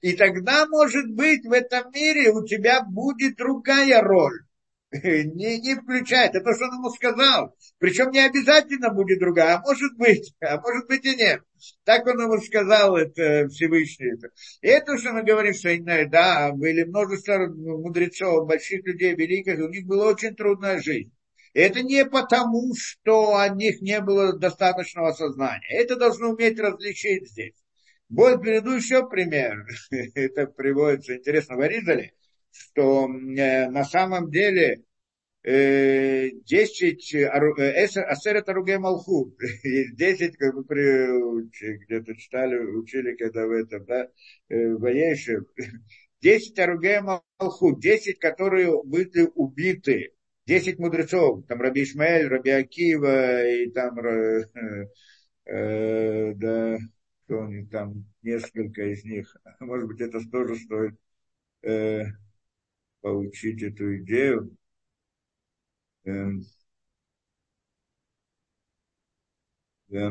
И 0.02 0.12
тогда, 0.12 0.66
может 0.66 1.10
быть, 1.10 1.46
в 1.46 1.52
этом 1.52 1.90
мире 1.92 2.30
у 2.30 2.46
тебя 2.46 2.82
будет 2.82 3.36
другая 3.36 4.02
роль. 4.02 4.43
не, 5.02 5.60
не 5.60 5.74
включает. 5.74 6.34
Это 6.34 6.44
то, 6.44 6.54
что 6.54 6.66
он 6.66 6.74
ему 6.74 6.90
сказал. 6.90 7.56
Причем 7.78 8.10
не 8.10 8.20
обязательно 8.20 8.90
будет 8.90 9.18
другая, 9.18 9.56
а 9.56 9.60
может 9.60 9.96
быть, 9.96 10.34
а 10.40 10.60
может 10.60 10.86
быть 10.86 11.04
и 11.04 11.16
нет. 11.16 11.40
Так 11.84 12.06
он 12.06 12.20
ему 12.20 12.38
сказал, 12.40 12.96
это 12.96 13.48
Всевышний. 13.48 14.12
Это. 14.12 14.28
И 14.60 14.68
это, 14.68 14.96
что 14.98 15.12
мы 15.12 15.24
говорим, 15.24 15.54
что 15.54 15.70
да, 16.10 16.52
были 16.52 16.84
множество 16.84 17.46
мудрецов, 17.48 18.46
больших 18.46 18.84
людей, 18.84 19.14
великих, 19.14 19.58
у 19.58 19.68
них 19.68 19.86
была 19.86 20.08
очень 20.08 20.36
трудная 20.36 20.80
жизнь. 20.80 21.10
Это 21.54 21.82
не 21.82 22.04
потому, 22.04 22.74
что 22.76 23.36
о 23.36 23.48
них 23.48 23.80
не 23.80 24.00
было 24.00 24.36
достаточного 24.36 25.12
сознания. 25.12 25.66
Это 25.70 25.96
должно 25.96 26.30
уметь 26.30 26.58
различить 26.58 27.30
здесь. 27.30 27.54
Будет 28.08 28.42
приведу 28.42 28.72
еще 28.72 29.08
пример. 29.08 29.64
Это 30.14 30.46
приводится, 30.46 31.16
интересно, 31.16 31.56
в 31.56 31.60
Аризале, 31.60 32.12
что 32.54 33.08
э, 33.08 33.68
на 33.70 33.84
самом 33.84 34.30
деле 34.30 34.82
э, 35.42 36.30
10 36.30 37.14
э, 37.14 37.26
Асерет 37.26 38.48
Аруге 38.48 38.78
Малху, 38.78 39.34
10, 39.94 40.36
как 40.36 40.54
бы 40.54 40.64
где-то 41.50 42.14
читали, 42.16 42.58
учили, 42.58 43.16
когда 43.16 43.46
в 43.46 43.50
этом, 43.50 43.84
да, 43.86 44.08
э, 44.48 44.74
в 44.74 45.44
10 46.20 46.58
Аруге 46.58 47.00
Малху, 47.00 47.76
10, 47.78 48.18
которые 48.18 48.82
были 48.82 49.28
убиты. 49.34 50.12
Десять 50.46 50.78
мудрецов, 50.78 51.46
там 51.46 51.62
Раби 51.62 51.84
Ишмаэль, 51.84 52.28
Раби 52.28 52.50
Акива, 52.50 53.46
и 53.46 53.70
там, 53.70 53.98
э, 53.98 54.44
э, 55.46 56.34
да, 56.34 56.78
кто 57.24 57.44
они 57.44 57.64
там, 57.66 58.04
несколько 58.22 58.82
из 58.92 59.04
них. 59.04 59.34
Может 59.60 59.88
быть, 59.88 60.02
это 60.02 60.20
тоже 60.30 60.56
стоит 60.56 60.94
э, 61.62 62.04
получить 63.04 63.62
эту 63.62 63.98
идею. 63.98 64.56
Э, 66.04 66.10
да. 69.88 70.10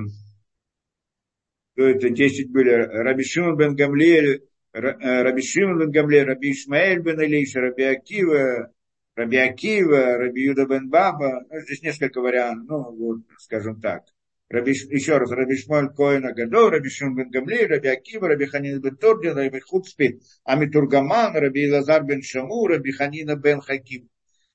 Кто 1.74 1.88
это? 1.88 2.10
Десять 2.12 2.52
были. 2.52 2.70
Раби 2.70 3.24
Шимон 3.24 3.58
бен 3.58 3.76
Гамлиэль, 3.76 4.44
э, 4.74 4.80
Раби 5.24 5.42
Шимон 5.42 5.80
бен 5.80 5.92
Гамлиэль, 5.92 6.28
Раби 6.28 6.52
Ишмаэль 6.52 7.02
бен 7.02 7.20
Илиша, 7.20 7.62
Раби 7.62 7.84
Акива, 7.84 8.72
Раби 9.16 9.38
Акива, 9.38 10.18
Раби 10.20 10.44
Юда 10.44 10.68
бен 10.68 10.88
Баба, 10.88 11.48
ну, 11.50 11.60
здесь 11.62 11.82
несколько 11.82 12.22
вариантов, 12.22 12.68
ну, 12.70 12.96
вот, 12.96 13.22
скажем 13.40 13.82
так. 13.82 14.04
Раби, 14.50 14.72
еще 14.72 15.18
раз, 15.18 15.32
Раби 15.32 15.56
Шмоль 15.56 15.94
Коина 15.94 16.34
Гадо, 16.34 16.70
Раби 16.70 16.90
Шун 16.90 17.16
бен 17.16 17.30
Гамли, 17.30 17.66
Раби 17.66 17.90
Акива, 17.90 18.28
Раби 18.28 18.46
Ханин 18.46 18.82
бен 18.82 18.96
Тордин, 18.98 19.36
Раби 19.36 19.60
Хуцпи, 19.60 20.20
Амитургаман, 20.44 21.36
Раби 21.36 21.72
Лазар 21.72 22.04
бен 22.04 22.22
Шаму, 22.22 22.68
Раби 22.68 22.92
Ханина 22.92 23.36
бен 23.36 23.62
Хаким, 23.62 24.10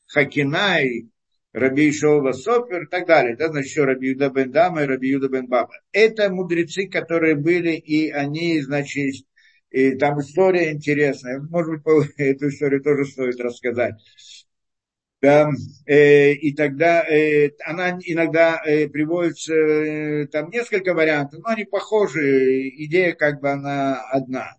Хакинай, 0.07 1.09
Раби 1.53 1.91
Ишова 1.91 2.33
Сопер 2.33 2.85
и 2.85 2.87
так 2.87 3.07
далее. 3.07 3.35
Это 3.35 3.49
значит 3.49 3.71
еще 3.71 3.85
Раби 3.85 4.09
Юда 4.09 4.31
бен 4.31 4.51
Дама 4.51 4.83
и 4.83 4.87
Раби 4.87 5.09
Юда 5.09 5.29
бен 5.29 5.47
Баба. 5.47 5.73
Это 5.93 6.31
мудрецы, 6.31 6.87
которые 6.87 7.35
были, 7.35 7.73
и 7.73 8.11
они, 8.11 8.61
значит, 8.61 9.25
и 9.71 9.97
там 9.97 10.21
история 10.21 10.73
интересная. 10.73 11.41
Может 11.41 11.83
быть, 11.83 12.11
эту 12.19 12.49
историю 12.49 12.83
тоже 12.83 13.05
стоит 13.05 13.41
рассказать. 13.41 13.95
Да, 15.21 15.51
э, 15.87 16.33
и 16.35 16.55
тогда 16.55 17.03
э, 17.05 17.51
она 17.65 17.99
иногда 18.05 18.63
э, 18.65 18.89
приводится, 18.89 19.53
э, 19.53 20.27
там 20.29 20.49
несколько 20.51 20.95
вариантов, 20.95 21.41
но 21.43 21.49
они 21.51 21.65
похожи, 21.65 22.69
идея 22.85 23.15
как 23.15 23.41
бы 23.41 23.51
она 23.51 24.01
одна. 24.11 24.53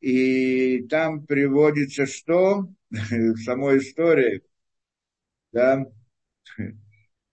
И 0.00 0.82
там 0.88 1.26
приводится 1.26 2.06
что 2.06 2.68
в 2.90 3.38
самой 3.38 3.78
истории, 3.78 4.42
да, 5.52 5.84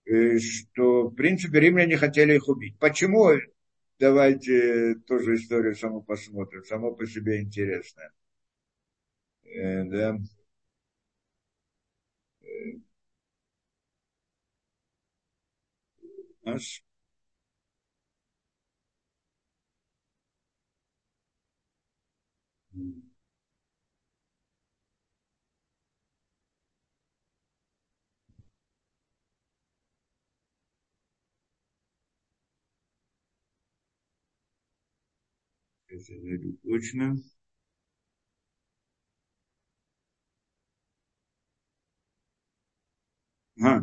э, 0.05 0.39
что 0.39 1.09
в 1.09 1.15
принципе 1.15 1.59
римляне 1.59 1.97
хотели 1.97 2.35
их 2.35 2.47
убить. 2.47 2.77
Почему? 2.79 3.31
Давайте 3.99 4.95
тоже 5.07 5.35
историю 5.35 5.75
саму 5.75 6.01
посмотрим, 6.01 6.63
само 6.65 6.93
по 6.95 7.05
себе 7.05 7.41
интересно. 7.41 8.03
Э, 9.45 9.83
да. 9.85 10.17
Аж. 16.51 16.81
Сейчас 35.89 36.07
я 36.09 36.21
найду 36.21 36.53
точно. 36.63 37.17
А, 43.61 43.81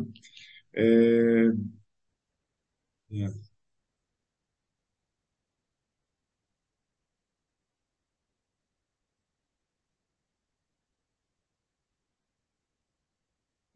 Ну, 3.09 3.29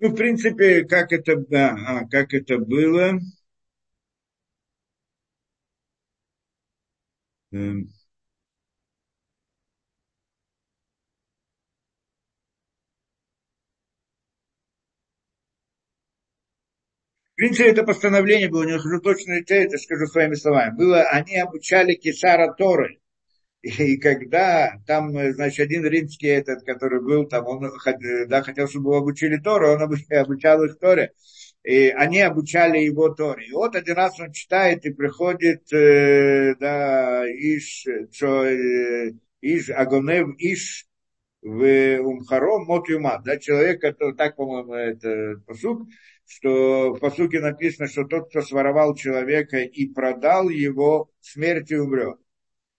в 0.09 0.13
принципе, 0.15 0.83
как 0.83 1.13
это, 1.13 1.37
да, 1.37 1.73
а, 1.87 2.05
как 2.09 2.33
это 2.33 2.57
было. 2.57 3.17
Эм. 7.51 7.89
Принципе, 17.39 17.69
это 17.69 17.83
постановление 17.83 18.49
было, 18.49 18.63
не 18.63 18.77
хожу 18.77 18.99
точно 18.99 19.39
это 19.47 19.77
скажу 19.77 20.07
своими 20.07 20.35
словами. 20.35 20.75
Было, 20.75 21.03
они 21.03 21.37
обучали 21.37 21.93
Кесара 21.93 22.53
Торы. 22.53 22.99
И 23.61 23.97
когда 23.97 24.73
там, 24.85 25.11
значит, 25.11 25.59
один 25.59 25.85
римский 25.85 26.27
этот, 26.27 26.63
который 26.65 27.01
был 27.01 27.27
там, 27.27 27.47
он 27.47 27.71
да, 28.27 28.41
хотел, 28.41 28.67
чтобы 28.67 28.89
его 28.89 28.97
обучили 28.97 29.37
Тору, 29.37 29.71
он 29.71 29.81
обучал 30.11 30.63
их 30.65 30.79
Торе. 30.79 31.13
И 31.63 31.89
они 31.89 32.19
обучали 32.21 32.79
его 32.79 33.09
Торе. 33.09 33.47
И 33.47 33.51
вот 33.53 33.75
один 33.75 33.95
раз 33.95 34.19
он 34.19 34.31
читает 34.31 34.85
и 34.85 34.93
приходит, 34.93 35.71
э, 35.73 36.55
да, 36.59 37.25
Иш, 37.25 37.85
что, 38.11 38.45
э, 38.45 39.13
Иш, 39.41 39.69
Агонев 39.69 40.35
Иш, 40.39 40.87
в 41.41 41.99
Умхаром 41.99 42.65
Мот 42.65 42.89
Юмат, 42.89 43.23
да, 43.23 43.37
человек, 43.37 43.79
который, 43.81 44.15
так, 44.15 44.35
по-моему, 44.35 44.73
это 44.73 45.41
посук, 45.45 45.87
что 46.29 46.93
в 46.93 46.99
посуке 46.99 47.39
написано, 47.39 47.87
что 47.87 48.03
тот, 48.05 48.29
кто 48.29 48.43
своровал 48.43 48.95
человека 48.95 49.57
и 49.57 49.87
продал 49.87 50.49
его, 50.49 51.11
смертью 51.21 51.85
умрет. 51.85 52.19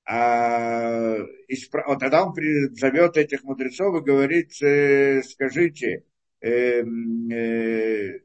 А, 0.05 1.17
вот 1.87 1.99
тогда 1.99 2.27
он 2.27 2.35
зовет 2.75 3.17
этих 3.17 3.43
мудрецов 3.43 4.01
и 4.01 4.05
говорит, 4.05 4.53
э, 4.63 5.23
скажите, 5.23 6.05
э, 6.41 6.83
э, 7.33 8.21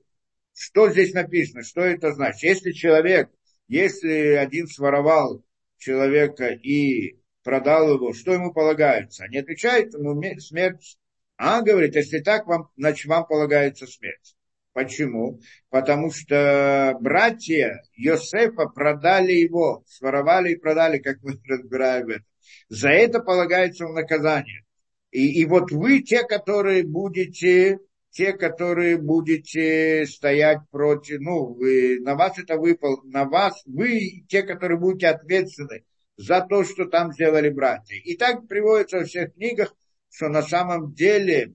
что 0.53 0.91
здесь 0.91 1.13
написано, 1.15 1.63
что 1.63 1.81
это 1.81 2.13
значит? 2.13 2.43
Если 2.43 2.71
человек, 2.71 3.31
если 3.67 4.35
один 4.35 4.67
своровал 4.67 5.43
человека 5.77 6.49
и 6.49 7.19
продал 7.43 7.95
его, 7.95 8.13
что 8.13 8.31
ему 8.31 8.53
полагается? 8.53 9.23
Они 9.23 9.39
отвечают 9.39 9.95
ему 9.95 10.21
смерть. 10.39 10.99
А 11.37 11.63
говорит, 11.63 11.95
если 11.95 12.19
так, 12.19 12.45
вам, 12.45 12.69
значит, 12.77 13.07
вам 13.07 13.25
полагается 13.25 13.87
смерть. 13.87 14.35
Почему? 14.75 15.39
Потому 15.69 16.11
что 16.11 16.97
братья 16.99 17.81
Йосефа 17.95 18.65
продали 18.65 19.31
его, 19.31 19.85
своровали 19.87 20.51
и 20.51 20.57
продали, 20.57 20.97
как 20.97 21.19
мы 21.23 21.39
разбираем 21.47 22.09
это. 22.09 22.25
За 22.67 22.89
это 22.89 23.21
полагается 23.21 23.87
наказание. 23.87 24.65
И, 25.11 25.39
и 25.39 25.45
вот 25.45 25.71
вы 25.71 26.01
те, 26.01 26.23
которые 26.23 26.83
будете, 26.83 27.79
те, 28.09 28.33
которые 28.33 28.97
будете 28.97 30.05
стоять 30.07 30.59
против, 30.71 31.21
ну, 31.21 31.53
вы, 31.53 32.01
на 32.01 32.15
вас 32.15 32.37
это 32.37 32.57
выпал, 32.57 32.99
на 33.05 33.23
вас, 33.23 33.63
вы 33.65 34.25
те, 34.27 34.43
которые 34.43 34.77
будете 34.77 35.07
ответственны 35.07 35.85
за 36.17 36.41
то, 36.41 36.65
что 36.65 36.83
там 36.83 37.13
сделали 37.13 37.47
братья. 37.47 37.95
И 37.95 38.17
так 38.17 38.45
приводится 38.49 38.97
во 38.97 39.05
всех 39.05 39.35
книгах, 39.35 39.73
что 40.09 40.27
на 40.27 40.41
самом 40.41 40.93
деле 40.93 41.53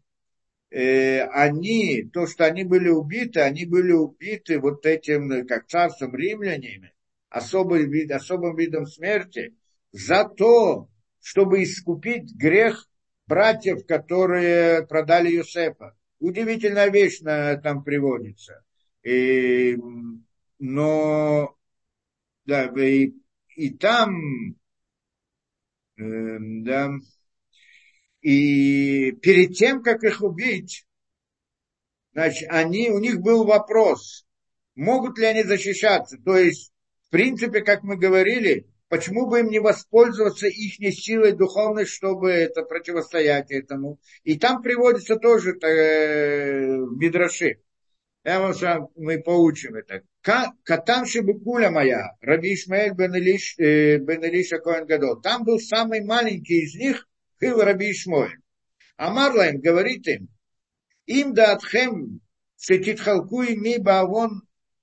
они, 0.72 2.08
то, 2.12 2.26
что 2.26 2.44
они 2.46 2.64
были 2.64 2.88
убиты, 2.88 3.40
они 3.40 3.66
были 3.66 3.92
убиты 3.92 4.60
вот 4.60 4.86
этим, 4.86 5.46
как 5.46 5.66
царством 5.66 6.14
римлянами, 6.14 6.92
особым, 7.28 7.90
вид, 7.90 8.12
особым 8.12 8.56
видом 8.56 8.86
смерти, 8.86 9.54
за 9.92 10.24
то, 10.24 10.88
чтобы 11.20 11.62
искупить 11.62 12.34
грех 12.34 12.88
братьев, 13.26 13.86
которые 13.86 14.86
продали 14.86 15.30
Юсефа. 15.30 15.96
Удивительная 16.18 16.90
вещь 16.90 17.20
на, 17.20 17.56
там 17.56 17.82
приводится. 17.82 18.62
И, 19.02 19.76
но 20.58 21.56
да, 22.44 22.64
и, 22.76 23.14
и 23.56 23.70
там 23.70 24.56
э, 25.96 26.38
да, 26.40 26.90
и 28.20 29.12
перед 29.12 29.56
тем, 29.56 29.82
как 29.82 30.04
их 30.04 30.22
убить, 30.22 30.86
значит, 32.12 32.48
они, 32.50 32.90
у 32.90 32.98
них 32.98 33.20
был 33.20 33.44
вопрос, 33.44 34.26
могут 34.74 35.18
ли 35.18 35.26
они 35.26 35.42
защищаться. 35.42 36.18
То 36.24 36.36
есть, 36.36 36.72
в 37.06 37.10
принципе, 37.10 37.62
как 37.62 37.82
мы 37.82 37.96
говорили, 37.96 38.66
почему 38.88 39.26
бы 39.26 39.40
им 39.40 39.48
не 39.48 39.58
воспользоваться 39.58 40.48
их 40.48 40.94
силой 40.94 41.32
духовной, 41.32 41.86
чтобы 41.86 42.30
это 42.30 42.62
противостоять 42.62 43.50
этому. 43.50 43.98
И 44.24 44.38
там 44.38 44.62
приводится 44.62 45.16
тоже 45.16 45.56
э, 45.62 46.76
Мидраши. 46.76 47.60
Я 48.22 48.40
вам 48.40 48.52
сам, 48.52 48.88
мы 48.96 49.18
поучим 49.22 49.76
это. 49.76 50.02
Катам 50.22 51.06
Шибукуля 51.06 51.70
моя, 51.70 52.10
Раби 52.20 52.52
Ишмаэль 52.52 52.92
бен 52.92 53.14
Илиша 53.14 54.58
Коэн 54.58 54.86
Гадол. 54.86 55.22
Там 55.22 55.44
был 55.44 55.58
самый 55.58 56.04
маленький 56.04 56.64
из 56.64 56.74
них, 56.74 57.08
был 57.40 57.60
Раби 57.60 57.90
Ишмаэль. 57.92 58.38
Амарлайн 58.96 59.60
говорит 59.60 60.06
им, 60.06 60.28
им 61.06 61.34
да 61.34 61.52
атхем 61.52 62.20
шетитхалкуй 62.58 63.56
ми 63.56 63.78
баавон 63.78 64.42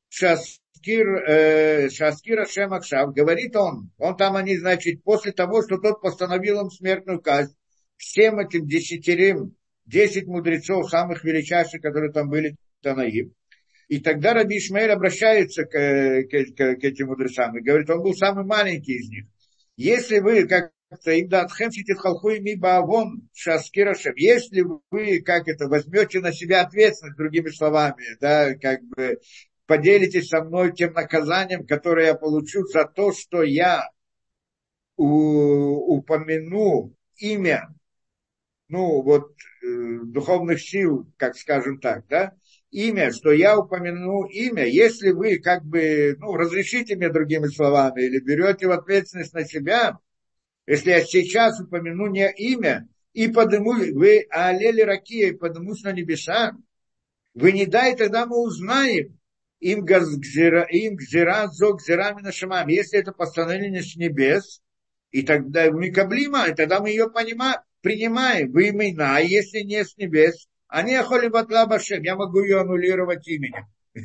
шаскир, 0.10 1.08
э, 1.28 1.90
шаскира 1.90 2.46
шемакшав, 2.46 3.14
говорит 3.14 3.56
он, 3.56 3.92
он 3.98 4.18
там 4.18 4.36
они, 4.36 4.58
значит, 4.58 5.04
после 5.04 5.32
того, 5.32 5.62
что 5.64 5.78
тот 5.78 6.02
постановил 6.02 6.62
им 6.62 6.72
смертную 6.72 7.22
казнь, 7.22 7.56
всем 7.98 8.40
этим 8.40 8.68
десятерым, 8.68 9.56
десять 9.86 10.26
мудрецов, 10.26 10.90
самых 10.90 11.24
величайших, 11.24 11.82
которые 11.82 12.12
там 12.12 12.30
были, 12.30 12.56
Танаим, 12.82 13.34
и 13.88 14.00
тогда 14.00 14.34
Раби 14.34 14.58
Ишмаэль 14.58 14.92
обращается 14.92 15.64
к, 15.64 15.70
к, 15.70 16.56
к, 16.56 16.76
к 16.80 16.84
этим 16.84 17.08
мудрецам 17.08 17.58
и 17.58 17.62
говорит, 17.62 17.90
он 17.90 18.02
был 18.02 18.14
самый 18.14 18.46
маленький 18.46 18.98
из 18.98 19.10
них. 19.10 19.26
Если 19.78 20.20
вы, 20.20 20.48
как 20.48 20.72
если 24.16 24.64
вы, 24.90 25.22
как 25.22 25.50
это, 25.50 25.68
возьмете 25.68 26.22
на 26.22 26.32
себя 26.32 26.62
ответственность, 26.62 27.18
другими 27.18 27.50
словами, 27.50 28.18
да, 28.22 28.56
как 28.56 28.82
бы 28.84 29.20
поделитесь 29.66 30.30
со 30.30 30.42
мной 30.44 30.74
тем 30.74 30.94
наказанием, 30.94 31.68
которое 31.68 32.08
я 32.08 32.16
получу 32.16 32.66
за 32.68 32.86
то, 32.86 33.12
что 33.12 33.44
я 33.44 33.90
упомяну 34.96 36.96
имя, 37.18 37.68
ну, 38.70 39.02
вот, 39.02 39.34
э, 39.64 40.00
духовных 40.06 40.62
сил, 40.62 41.12
как 41.18 41.36
скажем 41.36 41.80
так, 41.80 42.08
да, 42.08 42.34
имя, 42.72 43.12
что 43.12 43.32
я 43.32 43.60
упомяну 43.60 44.26
имя, 44.26 44.66
если 44.66 45.12
вы 45.12 45.40
как 45.40 45.66
бы, 45.66 46.16
ну, 46.18 46.36
разрешите 46.36 46.96
мне 46.96 47.10
другими 47.10 47.48
словами, 47.48 48.04
или 48.04 48.20
берете 48.20 48.68
в 48.68 48.72
ответственность 48.72 49.34
на 49.34 49.46
себя, 49.46 50.00
если 50.68 50.92
я 50.92 51.02
сейчас 51.04 51.60
упомяну 51.60 52.08
не 52.08 52.30
имя, 52.30 52.88
и 53.14 53.30
подниму, 53.30 53.74
вы 53.74 54.28
алели 54.30 54.82
ракия, 54.82 55.30
и 55.30 55.36
поднимусь 55.36 55.82
на 55.84 55.94
небеса, 55.94 56.52
вы 57.34 57.54
не 57.54 57.66
дай, 57.66 57.96
тогда 57.96 58.26
мы 58.26 58.38
узнаем, 58.38 59.18
им 59.60 59.86
гзира, 59.86 60.64
им 60.70 60.96
гзира, 60.96 61.48
зо 61.48 61.74
гзирами 61.74 62.22
нашамам. 62.22 62.68
Если 62.68 63.00
это 63.00 63.12
постановление 63.12 63.82
с 63.82 63.96
небес, 63.96 64.62
и 65.12 65.24
тогда 65.24 65.72
мы 65.72 65.92
каблима, 65.92 66.48
и 66.48 66.54
тогда 66.54 66.80
мы 66.80 66.90
ее 66.90 67.10
понимаем, 67.10 67.60
принимаем. 67.82 68.52
Вы 68.52 68.70
имена, 68.70 69.20
если 69.20 69.60
не 69.60 69.84
с 69.84 69.96
небес, 69.98 70.48
они 70.68 70.94
охоли 70.96 71.30
батла 71.30 71.66
башем, 71.66 72.04
я 72.04 72.16
могу 72.16 72.44
ее 72.44 72.60
аннулировать 72.60 73.28
именем. 73.28 73.66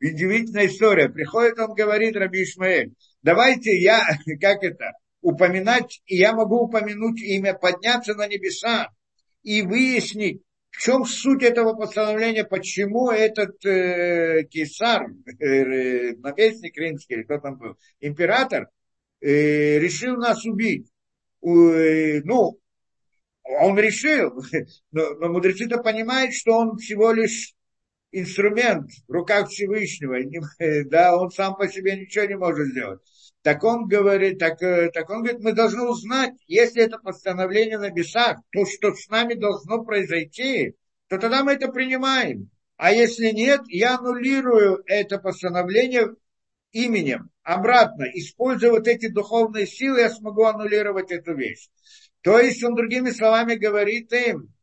Удивительная 0.00 0.66
история. 0.66 1.08
Приходит, 1.08 1.58
он 1.58 1.74
говорит, 1.74 2.16
Раби 2.16 2.44
Ишмаэль, 2.44 2.92
давайте 3.22 3.76
я, 3.76 4.06
как 4.40 4.62
это, 4.62 4.92
упоминать, 5.22 6.02
и 6.06 6.16
я 6.16 6.34
могу 6.34 6.64
упомянуть 6.64 7.20
имя, 7.22 7.54
подняться 7.54 8.14
на 8.14 8.26
небеса 8.26 8.90
и 9.42 9.62
выяснить, 9.62 10.42
в 10.70 10.78
чем 10.78 11.04
суть 11.04 11.42
этого 11.42 11.74
постановления, 11.74 12.44
почему 12.44 13.10
этот 13.10 13.64
э, 13.64 14.44
кесар, 14.50 15.06
э, 15.38 16.14
наместник 16.16 16.76
римский, 16.76 17.14
или 17.14 17.22
кто 17.22 17.38
там 17.38 17.58
был, 17.58 17.76
император, 18.00 18.68
э, 19.20 19.78
решил 19.78 20.16
нас 20.16 20.44
убить. 20.44 20.90
Э, 21.42 22.20
ну, 22.24 22.58
он 23.44 23.78
решил, 23.78 24.42
но, 24.92 25.14
но 25.14 25.28
мудрецы-то 25.28 25.78
понимают, 25.82 26.34
что 26.34 26.52
он 26.52 26.78
всего 26.78 27.12
лишь 27.12 27.54
инструмент 28.10 28.90
в 29.08 29.12
руках 29.12 29.48
Всевышнего, 29.50 30.18
да, 30.90 31.16
он 31.16 31.30
сам 31.30 31.56
по 31.56 31.68
себе 31.68 31.96
ничего 31.96 32.24
не 32.24 32.36
может 32.36 32.68
сделать. 32.68 33.00
Так 33.42 33.64
он 33.64 33.88
говорит, 33.88 34.38
так, 34.38 34.62
э, 34.62 34.90
так 34.90 35.10
он 35.10 35.22
говорит, 35.22 35.40
мы 35.40 35.52
должны 35.52 35.82
узнать, 35.82 36.32
если 36.46 36.82
это 36.82 36.98
постановление 36.98 37.78
на 37.78 37.90
бесах, 37.90 38.38
то, 38.50 38.64
что 38.64 38.94
с 38.94 39.08
нами 39.08 39.34
должно 39.34 39.84
произойти, 39.84 40.74
то 41.08 41.18
тогда 41.18 41.42
мы 41.42 41.52
это 41.52 41.68
принимаем. 41.68 42.50
А 42.76 42.92
если 42.92 43.30
нет, 43.30 43.62
я 43.66 43.96
аннулирую 43.96 44.82
это 44.86 45.18
постановление 45.18 46.14
именем. 46.70 47.30
Обратно, 47.42 48.04
используя 48.14 48.70
вот 48.70 48.86
эти 48.86 49.08
духовные 49.08 49.66
силы, 49.66 50.00
я 50.00 50.10
смогу 50.10 50.44
аннулировать 50.44 51.10
эту 51.10 51.34
вещь. 51.34 51.68
То 52.22 52.38
есть 52.38 52.62
он 52.62 52.76
другими 52.76 53.10
словами 53.10 53.56
говорит 53.56 54.12
им, 54.12 54.54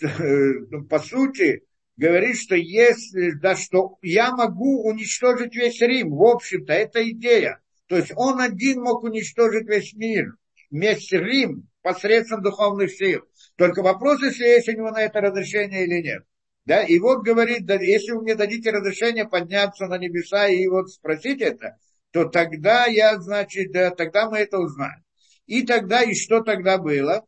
ну, 0.00 0.84
по 0.86 0.98
сути, 0.98 1.62
говорит, 1.96 2.38
что 2.38 2.56
если, 2.56 3.32
да, 3.32 3.54
что 3.54 3.98
я 4.00 4.34
могу 4.34 4.82
уничтожить 4.88 5.54
весь 5.54 5.80
Рим, 5.80 6.10
в 6.10 6.22
общем-то, 6.22 6.72
это 6.72 7.08
идея. 7.10 7.60
То 7.86 7.96
есть 7.96 8.12
он 8.16 8.40
один 8.40 8.82
мог 8.82 9.02
уничтожить 9.02 9.68
весь 9.68 9.92
мир, 9.94 10.36
весь 10.70 11.10
Рим 11.12 11.68
посредством 11.82 12.42
духовных 12.42 12.90
сил. 12.92 13.22
Только 13.56 13.82
вопрос, 13.82 14.22
если 14.22 14.44
есть 14.44 14.68
у 14.68 14.72
него 14.72 14.90
на 14.90 15.02
это 15.02 15.20
разрешение 15.20 15.84
или 15.84 16.02
нет. 16.02 16.24
Да, 16.64 16.82
и 16.82 16.98
вот 16.98 17.22
говорит, 17.22 17.66
да, 17.66 17.74
если 17.74 18.12
вы 18.12 18.22
мне 18.22 18.34
дадите 18.34 18.70
разрешение 18.70 19.28
подняться 19.28 19.86
на 19.86 19.98
небеса 19.98 20.48
и 20.48 20.66
вот 20.66 20.90
спросить 20.90 21.42
это, 21.42 21.76
то 22.10 22.24
тогда 22.24 22.86
я, 22.86 23.20
значит, 23.20 23.70
да, 23.72 23.90
тогда 23.90 24.30
мы 24.30 24.38
это 24.38 24.58
узнаем. 24.58 25.04
И 25.46 25.66
тогда, 25.66 26.02
и 26.02 26.14
что 26.14 26.40
тогда 26.40 26.78
было? 26.78 27.26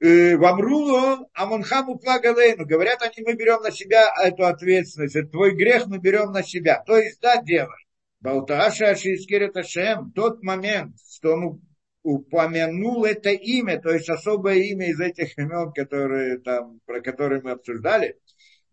Э, 0.00 0.36
Вамруло 0.36 1.28
Амонхаму 1.34 1.98
Плагалейну. 1.98 2.64
Говорят 2.64 3.02
они, 3.02 3.26
мы 3.26 3.34
берем 3.34 3.62
на 3.62 3.70
себя 3.70 4.10
эту 4.22 4.46
ответственность. 4.46 5.30
Твой 5.30 5.54
грех 5.54 5.86
мы 5.86 5.98
берем 5.98 6.32
на 6.32 6.42
себя. 6.42 6.82
То 6.86 6.96
есть, 6.96 7.20
да, 7.20 7.42
делай. 7.42 7.85
Балтааша 8.20 8.90
Ашискирет 8.90 9.56
Ашем, 9.56 10.12
тот 10.12 10.42
момент, 10.42 10.96
что 11.08 11.34
он 11.34 11.62
упомянул 12.02 13.04
это 13.04 13.30
имя, 13.30 13.80
то 13.80 13.90
есть 13.90 14.08
особое 14.08 14.56
имя 14.56 14.90
из 14.90 15.00
этих 15.00 15.36
имен, 15.38 15.72
которые 15.72 16.38
там, 16.38 16.80
про 16.86 17.00
которые 17.00 17.42
мы 17.42 17.52
обсуждали, 17.52 18.18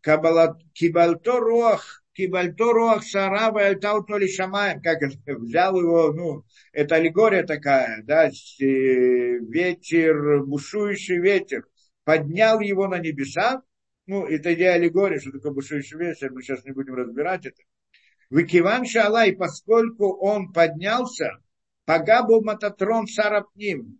Кибальто 0.01 1.39
Руах 1.39 2.03
Кибальторуах 2.13 3.03
Сарава 3.03 3.61
Альтаутоли 3.65 4.27
Шамаем, 4.27 4.81
как 4.81 5.01
взял 5.25 5.79
его, 5.79 6.13
ну, 6.13 6.45
это 6.71 6.95
аллегория 6.95 7.43
такая, 7.43 8.03
да, 8.03 8.29
ветер, 8.59 10.43
бушующий 10.43 11.17
ветер, 11.17 11.65
поднял 12.03 12.59
его 12.59 12.87
на 12.87 12.99
небеса, 12.99 13.63
ну, 14.05 14.25
это 14.27 14.53
идея 14.53 14.73
аллегории, 14.73 15.17
что 15.17 15.31
такое 15.31 15.53
бушующий 15.53 15.97
ветер, 15.97 16.31
мы 16.31 16.43
сейчас 16.43 16.63
не 16.65 16.71
будем 16.71 16.93
разбирать 16.93 17.47
это. 17.47 17.61
Викиван 18.33 18.83
Шала, 18.85 19.27
и 19.27 19.31
поскольку 19.31 20.17
он 20.17 20.51
поднялся, 20.51 21.37
Пагабу 21.85 22.41
Мататрон 22.41 23.05
Сарапним, 23.05 23.99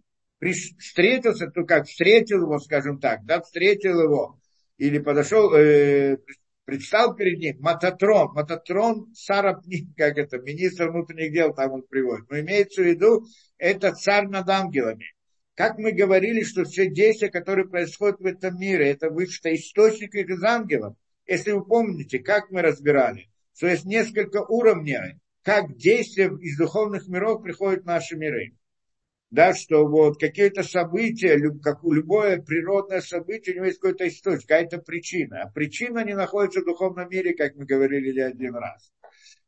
встретился, 0.80 1.52
то 1.52 1.64
как 1.66 1.86
встретил 1.86 2.42
его, 2.42 2.58
скажем 2.58 3.00
так, 3.00 3.24
да, 3.26 3.42
встретил 3.42 4.02
его, 4.02 4.40
или 4.78 4.98
подошел, 4.98 5.54
э, 5.54 6.18
предстал 6.66 7.16
перед 7.16 7.38
ним 7.38 7.58
Мататрон, 7.60 8.34
Мататрон 8.34 9.14
Сарапник, 9.14 9.90
как 9.98 10.18
это, 10.18 10.40
министр 10.40 10.90
внутренних 10.90 11.32
дел 11.32 11.54
там 11.54 11.74
он 11.74 11.84
приводит. 11.84 12.28
Но 12.32 12.40
имеется 12.40 12.82
в 12.82 12.86
виду, 12.86 13.28
это 13.60 13.94
царь 13.94 14.28
над 14.30 14.50
ангелами. 14.50 15.06
Как 15.54 15.78
мы 15.78 15.92
говорили, 15.92 16.42
что 16.42 16.64
все 16.64 16.90
действия, 16.90 17.30
которые 17.30 17.70
происходят 17.70 18.20
в 18.20 18.26
этом 18.26 18.60
мире, 18.60 18.90
это 18.90 19.12
вышто 19.12 19.54
источник 19.54 20.16
из 20.16 20.44
ангелов. 20.44 20.96
Если 21.28 21.52
вы 21.52 21.64
помните, 21.64 22.18
как 22.18 22.50
мы 22.50 22.64
разбирали, 22.64 23.30
что 23.56 23.68
есть 23.68 23.86
несколько 23.86 24.44
уровней, 24.44 25.20
как 25.42 25.76
действия 25.76 26.32
из 26.42 26.58
духовных 26.58 27.08
миров 27.08 27.44
приходят 27.44 27.84
в 27.84 27.88
наши 27.88 28.16
миры 28.16 28.54
да, 29.34 29.56
что 29.56 29.88
вот 29.88 30.20
какие-то 30.20 30.62
события, 30.62 31.40
как 31.64 31.80
любое 31.84 32.40
природное 32.40 33.02
событие, 33.02 33.54
у 33.54 33.56
него 33.56 33.66
есть 33.66 33.80
какой-то 33.80 34.08
источник, 34.08 34.48
какая-то 34.48 34.78
причина. 34.78 35.42
А 35.42 35.50
причина 35.50 36.06
не 36.06 36.14
находится 36.14 36.62
в 36.62 36.66
духовном 36.66 37.10
мире, 37.10 37.34
как 37.34 37.56
мы 37.56 37.66
говорили 37.66 38.20
один 38.20 38.54
раз. 38.54 38.94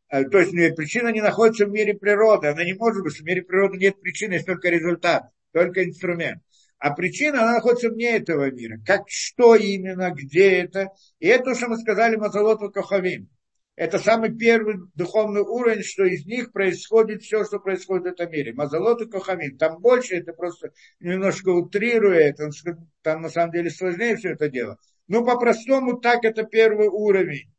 Э, 0.10 0.24
то 0.24 0.39
есть 0.39 0.53
причина 0.76 1.10
не 1.10 1.22
находится 1.22 1.68
в 1.68 1.70
мире 1.70 1.93
природы. 1.93 2.47
Она 2.47 2.64
не 2.64 2.74
может 2.74 3.03
быть, 3.03 3.14
в 3.14 3.24
мире 3.24 3.43
природы 3.43 3.78
нет 3.78 4.01
причины, 4.01 4.34
есть 4.34 4.47
только 4.47 4.70
результат, 4.70 5.26
только 5.53 5.86
инструмент. 5.86 6.41
А 6.80 6.95
причина, 6.95 7.43
она 7.43 7.53
находится 7.53 7.89
вне 7.89 8.18
этого 8.18 8.49
мира. 8.49 8.80
Как, 8.84 9.03
что 9.08 9.53
именно, 9.53 10.10
где 10.10 10.62
это. 10.62 10.88
И 11.20 11.28
это, 11.28 11.53
что 11.53 11.68
мы 11.68 11.78
сказали, 11.78 12.16
Мазалот 12.16 12.74
Кохавим. 12.74 13.30
Это 13.76 13.99
самый 13.99 14.34
первый 14.34 14.78
духовный 14.95 15.41
уровень, 15.41 15.84
что 15.84 16.05
из 16.05 16.26
них 16.26 16.53
происходит 16.53 17.23
все, 17.23 17.43
что 17.43 17.59
происходит 17.59 18.03
в 18.03 18.07
этом 18.07 18.32
мире. 18.32 18.53
Мазалот 18.53 19.01
и 19.01 19.05
Кохамин. 19.05 19.57
Там 19.57 19.82
больше, 19.82 20.15
это 20.15 20.32
просто 20.32 20.71
немножко 21.01 21.49
утрирует, 21.49 22.38
там 23.01 23.21
на 23.21 23.30
самом 23.30 23.51
деле 23.51 23.69
сложнее 23.69 24.15
все 24.15 24.32
это 24.32 24.47
дело. 24.49 24.78
Но 25.07 25.26
по-простому 25.26 25.99
так 25.99 26.23
это 26.23 26.43
первый 26.43 26.88
уровень. 26.88 27.53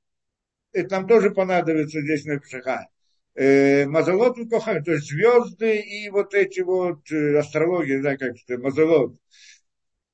И 0.73 0.83
там 0.83 1.07
тоже 1.07 1.31
понадобится 1.31 2.01
здесь 2.01 2.25
написать. 2.25 2.89
Э, 3.35 3.85
Мазалот 3.85 4.39
и 4.39 4.49
Кохамин, 4.49 4.83
то 4.83 4.93
есть 4.93 5.09
звезды 5.09 5.77
и 5.77 6.09
вот 6.09 6.33
эти 6.33 6.61
вот 6.61 7.11
э, 7.13 7.37
астрологии, 7.37 8.01
да, 8.01 8.17
как 8.17 8.33
это, 8.37 8.59
Мазалот 8.59 9.17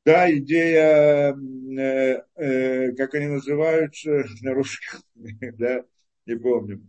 да, 0.04 0.30
идея, 0.36 1.34
э, 1.78 2.22
э, 2.36 2.92
как 2.92 3.14
они 3.14 3.26
называются 3.26 4.24
на 4.42 4.54
русском, 4.54 5.00
да, 5.58 5.84
не 6.26 6.36
помню. 6.36 6.82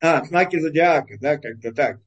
А, 0.00 0.24
знаки 0.24 0.58
зодиака, 0.58 1.14
да, 1.20 1.38
как-то 1.38 1.72
так. 1.72 2.00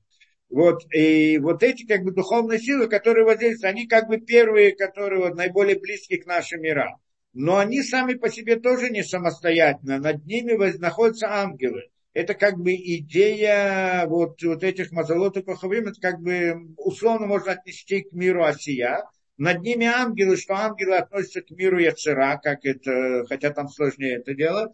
Вот, 0.49 0.83
и 0.93 1.37
вот 1.39 1.63
эти 1.63 1.85
как 1.85 2.03
бы 2.03 2.11
духовные 2.11 2.59
силы, 2.59 2.87
которые 2.87 3.35
здесь, 3.35 3.63
они 3.63 3.87
как 3.87 4.07
бы 4.07 4.17
первые, 4.17 4.75
которые 4.75 5.21
вот 5.21 5.35
наиболее 5.35 5.79
близки 5.79 6.17
к 6.17 6.25
нашим 6.25 6.61
мирам. 6.61 6.99
Но 7.33 7.57
они 7.57 7.81
сами 7.81 8.13
по 8.13 8.29
себе 8.29 8.57
тоже 8.57 8.89
не 8.89 9.03
самостоятельно. 9.03 9.99
Над 9.99 10.25
ними 10.25 10.53
находятся 10.77 11.27
ангелы. 11.29 11.89
Это 12.13 12.33
как 12.33 12.57
бы 12.57 12.73
идея 12.73 14.05
вот, 14.07 14.41
вот 14.41 14.63
этих 14.63 14.91
мазолот 14.93 15.35
и 15.35 15.41
коховим, 15.41 15.87
это 15.87 15.99
как 15.99 16.21
бы 16.21 16.73
условно 16.77 17.27
можно 17.27 17.51
отнести 17.53 18.03
к 18.03 18.13
миру 18.13 18.45
Осия. 18.45 19.03
Над 19.37 19.61
ними 19.61 19.85
ангелы, 19.85 20.37
что 20.37 20.55
ангелы 20.55 20.95
относятся 20.95 21.41
к 21.41 21.51
миру 21.51 21.77
Яцера, 21.77 22.39
как 22.41 22.63
это, 22.63 23.25
хотя 23.27 23.49
там 23.49 23.67
сложнее 23.67 24.19
это 24.19 24.33
дело 24.33 24.71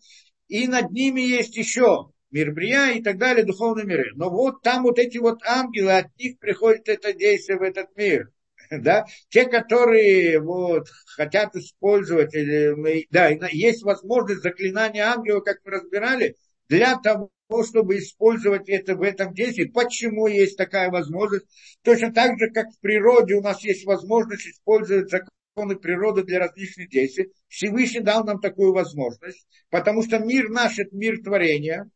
и 0.51 0.67
над 0.67 0.91
ними 0.91 1.21
есть 1.21 1.55
еще 1.55 2.11
мир 2.29 2.51
Брия 2.51 2.91
и 2.91 3.01
так 3.01 3.17
далее, 3.17 3.45
духовные 3.45 3.85
миры. 3.85 4.11
Но 4.15 4.29
вот 4.29 4.61
там 4.61 4.83
вот 4.83 4.99
эти 4.99 5.17
вот 5.17 5.39
ангелы, 5.47 5.93
от 5.93 6.07
них 6.19 6.39
приходит 6.39 6.89
это 6.89 7.13
действие 7.13 7.57
в 7.57 7.63
этот 7.63 7.95
мир. 7.95 8.29
Да? 8.69 9.05
Те, 9.29 9.45
которые 9.45 10.39
вот, 10.39 10.87
хотят 11.15 11.55
использовать, 11.55 12.33
или, 12.33 13.05
да, 13.11 13.29
есть 13.51 13.83
возможность 13.83 14.43
заклинания 14.43 15.03
ангела, 15.03 15.41
как 15.41 15.57
мы 15.65 15.71
разбирали, 15.71 16.35
для 16.69 16.97
того, 16.97 17.31
чтобы 17.65 17.97
использовать 17.97 18.69
это 18.69 18.95
в 18.95 19.01
этом 19.01 19.33
действии. 19.33 19.65
Почему 19.65 20.27
есть 20.27 20.57
такая 20.57 20.89
возможность? 20.89 21.47
Точно 21.81 22.13
так 22.13 22.39
же, 22.39 22.49
как 22.49 22.67
в 22.69 22.79
природе 22.79 23.35
у 23.35 23.41
нас 23.41 23.61
есть 23.63 23.85
возможность 23.85 24.47
использовать 24.47 25.09
законы 25.55 25.75
природы 25.75 26.23
для 26.23 26.39
различных 26.39 26.89
действий. 26.89 27.31
Всевышний 27.47 28.01
дал 28.01 28.23
нам 28.23 28.39
такую 28.39 28.73
возможность, 28.73 29.47
потому 29.69 30.03
что 30.03 30.19
мир 30.19 30.49
наш– 30.49 30.73
это 30.79 30.95
мир 30.95 31.21
творения, 31.23 31.89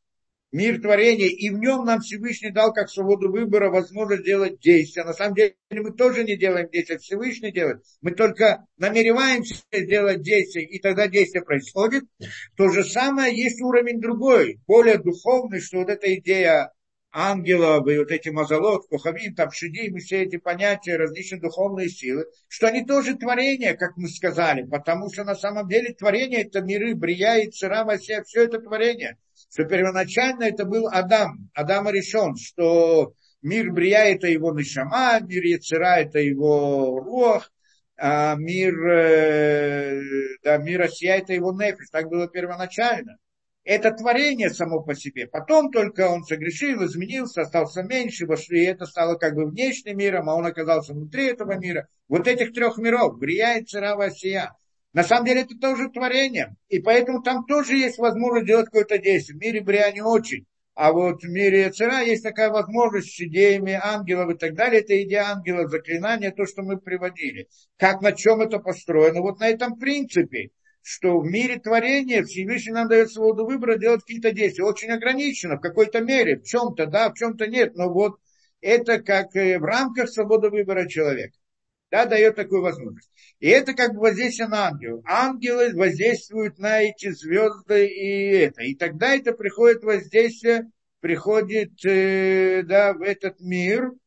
мир 0.52 0.82
творения, 0.82 1.28
и 1.28 1.50
в 1.50 1.60
нем 1.60 1.86
нам 1.86 2.02
Всевышний 2.02 2.52
дал 2.52 2.74
как 2.74 2.90
свободу 2.90 3.32
выбора 3.32 3.70
возможность 3.70 4.24
делать 4.24 4.60
действия. 4.60 5.04
На 5.04 5.14
самом 5.14 5.36
деле 5.36 5.56
мы 5.72 5.92
тоже 5.92 6.24
не 6.24 6.38
делаем 6.38 6.70
действия, 6.70 6.98
Всевышний 6.98 7.52
делает. 7.52 7.84
Мы 8.02 8.12
только 8.12 8.66
намереваемся 8.78 9.56
сделать 9.72 10.22
действия, 10.22 10.66
и 10.66 10.80
тогда 10.80 11.08
действие 11.08 11.44
происходит. 11.44 12.04
То 12.56 12.70
же 12.70 12.84
самое 12.84 13.36
есть 13.36 13.62
уровень 13.62 14.02
другой, 14.02 14.60
более 14.68 14.98
духовный, 14.98 15.62
что 15.62 15.80
вот 15.80 15.90
эта 15.90 16.14
идея 16.16 16.72
ангелов 17.16 17.88
и 17.88 17.98
вот 17.98 18.12
эти 18.12 18.28
мазалот, 18.28 18.88
кухавин, 18.90 19.34
там 19.36 19.50
шидим 19.50 19.96
и 19.96 20.02
все 20.02 20.24
эти 20.24 20.36
понятия, 20.36 20.98
различные 20.98 21.40
духовные 21.40 21.88
силы, 21.88 22.26
что 22.50 22.68
они 22.68 22.86
тоже 22.86 23.16
творения, 23.16 23.74
как 23.74 23.96
мы 23.96 24.10
сказали, 24.10 24.64
потому 24.64 25.10
что 25.12 25.24
на 25.24 25.36
самом 25.36 25.70
деле 25.70 25.94
творение 25.94 26.44
это 26.44 26.62
миры, 26.62 26.94
Брия 26.94 27.38
и 27.38 27.50
Цира, 27.50 27.88
все, 27.98 28.22
все 28.24 28.44
это 28.44 28.60
творение. 28.60 29.18
Что 29.50 29.64
первоначально 29.64 30.44
это 30.44 30.66
был 30.66 30.90
Адам, 30.92 31.50
Адам 31.54 31.90
решен, 31.90 32.36
что 32.36 33.14
мир 33.42 33.72
Брия 33.72 34.14
это 34.14 34.28
его 34.28 34.54
Нишама, 34.54 35.22
мир 35.22 35.44
Яцера 35.44 36.00
это 36.00 36.20
его 36.20 37.00
Руах, 37.00 37.50
а 37.98 38.36
мир, 38.36 38.74
э, 38.90 40.02
да, 40.44 40.58
мир 40.58 40.82
Россия 40.82 41.20
это 41.20 41.32
его 41.32 41.54
Нефиш, 41.54 41.90
так 41.92 42.10
было 42.10 42.28
первоначально 42.28 43.18
это 43.66 43.92
творение 43.92 44.52
само 44.52 44.82
по 44.82 44.96
себе. 44.96 45.26
Потом 45.28 45.72
только 45.72 46.08
он 46.08 46.24
согрешил, 46.24 46.86
изменился, 46.86 47.42
остался 47.42 47.82
меньше, 47.82 48.28
вошли, 48.28 48.62
и 48.62 48.68
это 48.68 48.86
стало 48.86 49.16
как 49.16 49.34
бы 49.34 49.46
внешним 49.46 49.98
миром, 49.98 50.30
а 50.30 50.36
он 50.36 50.46
оказался 50.46 50.94
внутри 50.94 51.26
этого 51.26 51.58
мира. 51.58 51.88
Вот 52.08 52.28
этих 52.28 52.54
трех 52.54 52.78
миров, 52.78 53.18
Брия 53.18 53.58
и 53.58 53.66
Цара 53.66 53.96
Васия. 53.96 54.54
На 54.94 55.04
самом 55.04 55.26
деле 55.26 55.42
это 55.42 55.58
тоже 55.60 55.90
творение. 55.90 56.56
И 56.70 56.80
поэтому 56.80 57.24
там 57.24 57.44
тоже 57.46 57.76
есть 57.76 57.98
возможность 57.98 58.46
делать 58.46 58.68
какое-то 58.68 59.00
действие. 59.00 59.38
В 59.38 59.42
мире 59.42 59.62
Брия 59.62 59.92
не 59.92 60.02
очень. 60.02 60.46
А 60.76 60.92
вот 60.92 61.24
в 61.24 61.28
мире 61.28 61.72
Цара 61.72 62.02
есть 62.02 62.22
такая 62.22 62.52
возможность 62.52 63.16
с 63.16 63.20
идеями 63.20 63.80
ангелов 63.82 64.36
и 64.36 64.38
так 64.38 64.54
далее. 64.54 64.82
Это 64.82 65.02
идея 65.04 65.32
ангелов, 65.32 65.72
заклинания, 65.72 66.32
то, 66.32 66.46
что 66.46 66.62
мы 66.62 66.78
приводили. 66.78 67.48
Как, 67.78 68.02
на 68.02 68.12
чем 68.12 68.42
это 68.42 68.60
построено? 68.60 69.22
Вот 69.22 69.40
на 69.40 69.48
этом 69.48 69.78
принципе 69.80 70.52
что 70.86 71.20
в 71.20 71.26
мире 71.26 71.58
творения 71.58 72.24
Всевышний 72.24 72.72
нам 72.72 72.88
дает 72.88 73.12
свободу 73.12 73.44
выбора 73.44 73.76
делать 73.76 74.02
какие-то 74.02 74.32
действия. 74.32 74.66
Очень 74.66 74.92
ограничено 74.92 75.58
в 75.58 75.60
какой-то 75.60 76.00
мере, 76.00 76.38
в 76.38 76.44
чем-то 76.44 76.86
да, 76.86 77.10
в 77.10 77.16
чем-то 77.16 77.48
нет, 77.48 77.76
но 77.76 77.92
вот 77.92 78.20
это 78.62 79.02
как 79.02 79.36
э, 79.36 79.58
в 79.58 79.64
рамках 79.64 80.10
свободы 80.10 80.52
выбора 80.52 80.88
человека. 80.88 81.36
Да, 81.90 82.06
дает 82.06 82.36
такую 82.36 82.62
возможность. 82.62 83.10
И 83.40 83.48
это 83.48 83.74
как 83.74 83.96
бы 83.96 84.02
воздействие 84.02 84.48
на 84.48 84.68
ангелов. 84.68 85.04
Ангелы 85.08 85.74
воздействуют 85.74 86.60
на 86.60 86.82
эти 86.82 87.10
звезды 87.10 87.88
и 87.88 88.30
это. 88.38 88.62
И 88.62 88.76
тогда 88.76 89.16
это 89.16 89.34
приходит 89.34 89.84
воздействие, 89.84 90.70
приходит 91.00 91.84
э, 91.84 92.62
да, 92.62 92.94
в 92.94 93.02
этот 93.02 93.40
мир– 93.40 93.92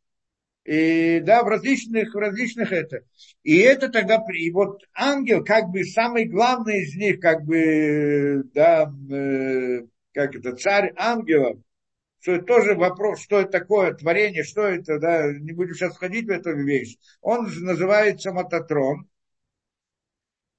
и, 0.68 1.20
да, 1.20 1.42
в 1.44 1.48
различных, 1.48 2.12
в 2.12 2.18
различных 2.18 2.72
это. 2.72 3.00
И 3.42 3.56
это 3.56 3.88
тогда, 3.88 4.22
и 4.34 4.50
вот 4.50 4.82
ангел, 4.94 5.42
как 5.42 5.70
бы 5.70 5.82
самый 5.84 6.26
главный 6.26 6.82
из 6.82 6.94
них, 6.94 7.20
как 7.20 7.42
бы, 7.44 8.42
да, 8.52 8.92
э, 9.10 9.86
как 10.12 10.34
это, 10.34 10.54
царь 10.56 10.92
ангелов, 10.96 11.58
что 12.20 12.32
это 12.32 12.44
тоже 12.44 12.74
вопрос, 12.74 13.22
что 13.22 13.40
это 13.40 13.50
такое 13.50 13.94
творение, 13.94 14.44
что 14.44 14.62
это, 14.62 14.98
да, 14.98 15.32
не 15.32 15.52
будем 15.52 15.72
сейчас 15.72 15.94
входить 15.94 16.26
в 16.26 16.30
эту 16.30 16.54
вещь. 16.54 16.98
Он 17.22 17.46
называется 17.60 18.32
Мототрон, 18.32 19.08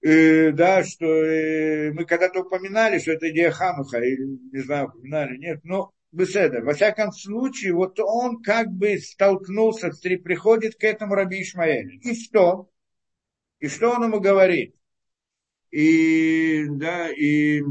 э, 0.02 0.52
да, 0.54 0.84
что 0.86 1.06
э, 1.06 1.92
мы 1.92 2.06
когда-то 2.06 2.42
упоминали, 2.42 2.98
что 2.98 3.12
это 3.12 3.30
идея 3.30 3.52
Хамаха, 3.52 4.00
или, 4.00 4.40
не 4.54 4.62
знаю, 4.64 4.88
упоминали, 4.88 5.38
нет, 5.38 5.60
но 5.64 5.94
Беседа. 6.12 6.62
Во 6.62 6.74
всяком 6.74 7.12
случае, 7.12 7.74
вот 7.74 8.00
он 8.00 8.42
как 8.42 8.70
бы 8.70 8.98
столкнулся, 8.98 9.92
приходит 9.92 10.76
к 10.76 10.84
этому 10.84 11.14
Раби 11.14 11.42
Ишмаэлю. 11.42 12.00
И 12.02 12.16
что? 12.16 12.70
И 13.60 13.68
что 13.68 13.92
он 13.92 14.06
ему 14.06 14.20
говорит? 14.20 14.76
И, 15.70 16.66
да, 16.68 17.10
и, 17.12 17.62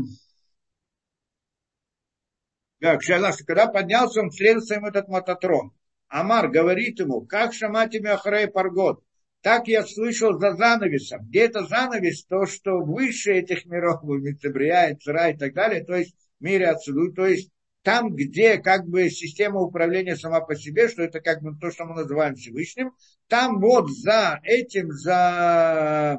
да, 2.80 2.96
когда 2.98 3.66
поднялся, 3.66 4.20
он 4.20 4.30
вслед 4.30 4.62
за 4.62 4.76
этот 4.76 5.08
мототрон. 5.08 5.72
Амар 6.06 6.48
говорит 6.48 7.00
ему, 7.00 7.22
как 7.22 7.52
шамати 7.52 7.98
Махарей 7.98 8.46
Паргот, 8.46 9.02
так 9.42 9.66
я 9.66 9.84
слышал 9.84 10.38
за 10.38 10.54
занавесом. 10.54 11.26
Где 11.26 11.46
это 11.46 11.64
занавес? 11.64 12.24
То, 12.24 12.46
что 12.46 12.78
выше 12.78 13.32
этих 13.32 13.66
миров, 13.66 14.02
Мицебрия, 14.04 14.96
Цара 14.96 15.30
и 15.30 15.36
так 15.36 15.54
далее, 15.54 15.84
то 15.84 15.96
есть 15.96 16.14
в 16.38 16.44
мире 16.44 16.68
отсюда, 16.68 17.12
то 17.12 17.26
есть 17.26 17.50
там, 17.88 18.14
где 18.14 18.58
как 18.58 18.86
бы 18.86 19.08
система 19.08 19.60
управления 19.60 20.14
сама 20.14 20.42
по 20.42 20.54
себе, 20.54 20.90
что 20.90 21.02
это 21.02 21.20
как 21.20 21.40
бы 21.40 21.56
то, 21.58 21.70
что 21.70 21.86
мы 21.86 21.94
называем 21.94 22.34
Всевышним, 22.34 22.92
там 23.28 23.60
вот 23.60 23.88
за 23.90 24.40
этим, 24.42 24.92
за 24.92 26.18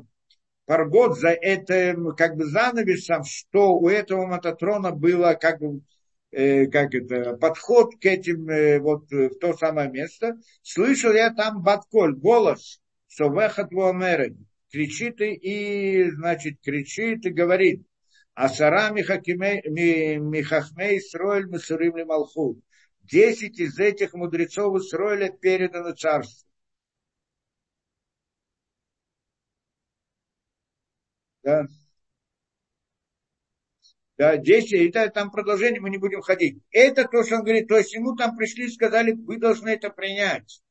паргот, 0.66 1.20
за 1.20 1.30
этим 1.30 2.16
как 2.18 2.38
бы 2.38 2.46
занавесом, 2.46 3.24
что 3.24 3.78
у 3.78 3.88
этого 3.88 4.26
мототрона 4.26 4.94
было 4.94 5.38
как 5.40 5.60
бы 5.60 5.82
э, 6.32 6.66
как 6.66 6.96
это, 6.96 7.38
подход 7.38 7.94
к 8.02 8.06
этим, 8.08 8.50
э, 8.50 8.80
вот 8.80 9.04
в 9.12 9.38
то 9.38 9.56
самое 9.56 9.92
место, 9.92 10.40
слышал 10.64 11.14
я 11.14 11.32
там 11.32 11.62
Батколь, 11.62 12.16
голос, 12.16 12.82
что 13.08 13.30
выход 13.30 13.72
в 13.72 13.80
Америке, 13.80 14.44
кричит 14.72 15.22
и, 15.22 15.34
и, 15.36 16.10
значит, 16.10 16.62
кричит 16.64 17.28
и 17.28 17.30
говорит, 17.30 17.84
Асара 18.46 18.90
Михахмей 18.92 19.60
Исроэль 21.00 21.48
Масурим 21.48 22.08
Малхут. 22.08 22.58
Десять 23.02 23.60
из 23.60 23.78
этих 23.78 24.14
мудрецов 24.14 24.78
Исроэля 24.78 25.30
переданы 25.30 25.94
царству. 25.94 26.48
Да. 31.44 31.68
Да, 34.18 34.38
десять, 34.38 34.96
это 34.96 35.10
там 35.10 35.32
продолжение, 35.32 35.82
мы 35.82 35.90
не 35.90 35.98
будем 35.98 36.22
ходить. 36.22 36.62
Это 36.72 37.06
то, 37.10 37.24
что 37.24 37.36
он 37.36 37.44
говорит, 37.44 37.68
то 37.68 37.78
есть 37.78 37.94
ему 37.94 38.16
там 38.16 38.38
пришли 38.38 38.68
и 38.68 38.72
сказали, 38.72 39.12
вы 39.12 39.38
должны 39.38 39.68
это 39.68 39.90
принять. 39.90 40.62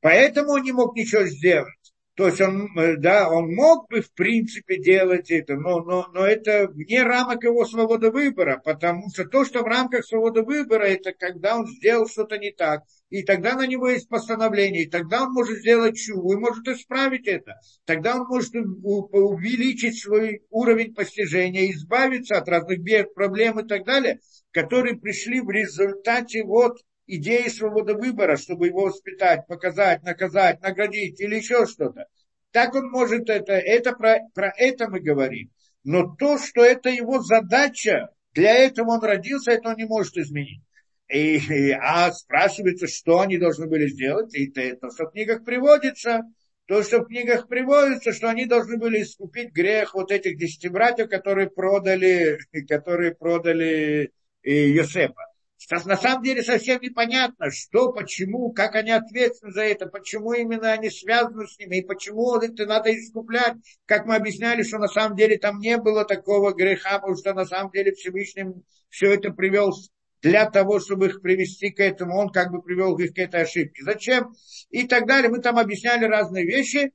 Поэтому 0.00 0.52
он 0.52 0.62
не 0.62 0.72
мог 0.72 0.96
ничего 0.96 1.24
сделать. 1.24 1.83
То 2.16 2.28
есть 2.28 2.40
он, 2.40 2.68
э, 2.78 2.96
да, 2.96 3.28
он 3.28 3.52
мог 3.52 3.90
бы, 3.90 4.00
в 4.00 4.12
принципе, 4.12 4.78
делать 4.78 5.32
это, 5.32 5.56
но, 5.56 5.80
но, 5.80 6.06
но 6.12 6.24
это 6.24 6.68
вне 6.68 7.02
рамок 7.02 7.42
его 7.42 7.64
свободы 7.64 8.12
выбора, 8.12 8.62
потому 8.64 9.10
что 9.10 9.24
то, 9.24 9.44
что 9.44 9.62
в 9.62 9.66
рамках 9.66 10.04
свободы 10.04 10.42
выбора, 10.42 10.84
это 10.84 11.12
когда 11.12 11.56
он 11.56 11.66
сделал 11.66 12.08
что-то 12.08 12.38
не 12.38 12.52
так, 12.52 12.84
и 13.10 13.24
тогда 13.24 13.56
на 13.56 13.66
него 13.66 13.88
есть 13.88 14.08
постановление, 14.08 14.84
и 14.84 14.90
тогда 14.90 15.24
он 15.24 15.32
может 15.32 15.58
сделать 15.58 15.96
чуву, 15.96 16.34
и 16.34 16.36
может 16.36 16.68
исправить 16.68 17.26
это. 17.26 17.54
Тогда 17.84 18.14
он 18.14 18.28
может 18.28 18.54
увеличить 18.54 20.00
свой 20.00 20.42
уровень 20.50 20.94
постижения, 20.94 21.72
избавиться 21.72 22.36
от 22.36 22.48
разных 22.48 22.80
бед, 22.80 23.12
проблем 23.14 23.58
и 23.58 23.66
так 23.66 23.84
далее, 23.84 24.20
которые 24.52 24.96
пришли 24.96 25.40
в 25.40 25.50
результате 25.50 26.44
вот 26.44 26.78
идеи 27.06 27.48
свободы 27.48 27.94
выбора, 27.94 28.36
чтобы 28.36 28.66
его 28.66 28.86
воспитать, 28.86 29.46
показать, 29.46 30.02
наказать, 30.02 30.60
наградить 30.62 31.20
или 31.20 31.36
еще 31.36 31.66
что-то. 31.66 32.06
Так 32.50 32.74
он 32.74 32.90
может 32.90 33.28
это, 33.28 33.52
это 33.54 33.92
про, 33.92 34.20
про 34.34 34.52
это 34.56 34.88
мы 34.88 35.00
говорим. 35.00 35.50
Но 35.82 36.14
то, 36.16 36.38
что 36.38 36.64
это 36.64 36.88
его 36.88 37.20
задача, 37.20 38.08
для 38.32 38.54
этого 38.54 38.92
он 38.92 39.00
родился, 39.00 39.52
это 39.52 39.70
он 39.70 39.76
не 39.76 39.84
может 39.84 40.16
изменить. 40.16 40.62
И, 41.08 41.36
и, 41.36 41.70
а 41.72 42.10
спрашивается, 42.12 42.86
что 42.86 43.20
они 43.20 43.36
должны 43.36 43.66
были 43.66 43.88
сделать, 43.88 44.34
и 44.34 44.50
это, 44.50 44.76
то, 44.76 44.90
что 44.90 45.04
в 45.04 45.12
книгах 45.12 45.44
приводится, 45.44 46.22
то, 46.66 46.82
что 46.82 47.00
в 47.00 47.06
книгах 47.06 47.46
приводится, 47.46 48.12
что 48.12 48.30
они 48.30 48.46
должны 48.46 48.78
были 48.78 49.02
искупить 49.02 49.52
грех 49.52 49.94
вот 49.94 50.10
этих 50.10 50.38
десяти 50.38 50.68
братьев, 50.68 51.10
которые 51.10 51.50
продали, 51.50 52.38
которые 52.66 53.14
продали 53.14 54.12
Йосепа. 54.42 55.33
Сейчас 55.66 55.86
на 55.86 55.96
самом 55.96 56.22
деле 56.22 56.42
совсем 56.42 56.78
непонятно, 56.82 57.50
что, 57.50 57.90
почему, 57.90 58.52
как 58.52 58.74
они 58.74 58.90
ответственны 58.90 59.50
за 59.50 59.62
это, 59.62 59.86
почему 59.86 60.34
именно 60.34 60.70
они 60.72 60.90
связаны 60.90 61.46
с 61.46 61.58
ними, 61.58 61.78
и 61.78 61.86
почему 61.86 62.36
это 62.36 62.66
надо 62.66 62.90
искуплять. 62.94 63.54
Как 63.86 64.04
мы 64.04 64.16
объясняли, 64.16 64.62
что 64.62 64.76
на 64.76 64.88
самом 64.88 65.16
деле 65.16 65.38
там 65.38 65.60
не 65.60 65.78
было 65.78 66.04
такого 66.04 66.52
греха, 66.52 66.98
потому 66.98 67.16
что 67.16 67.32
на 67.32 67.46
самом 67.46 67.70
деле 67.72 67.92
Всевышний 67.92 68.44
все 68.90 69.14
это 69.14 69.30
привел 69.30 69.72
для 70.20 70.50
того, 70.50 70.80
чтобы 70.80 71.06
их 71.06 71.22
привести 71.22 71.70
к 71.70 71.80
этому, 71.80 72.18
он 72.18 72.28
как 72.28 72.50
бы 72.50 72.60
привел 72.60 72.98
их 72.98 73.14
к 73.14 73.18
этой 73.18 73.44
ошибке. 73.44 73.84
Зачем? 73.84 74.34
И 74.68 74.86
так 74.86 75.06
далее. 75.06 75.30
Мы 75.30 75.40
там 75.40 75.56
объясняли 75.56 76.04
разные 76.04 76.44
вещи. 76.44 76.92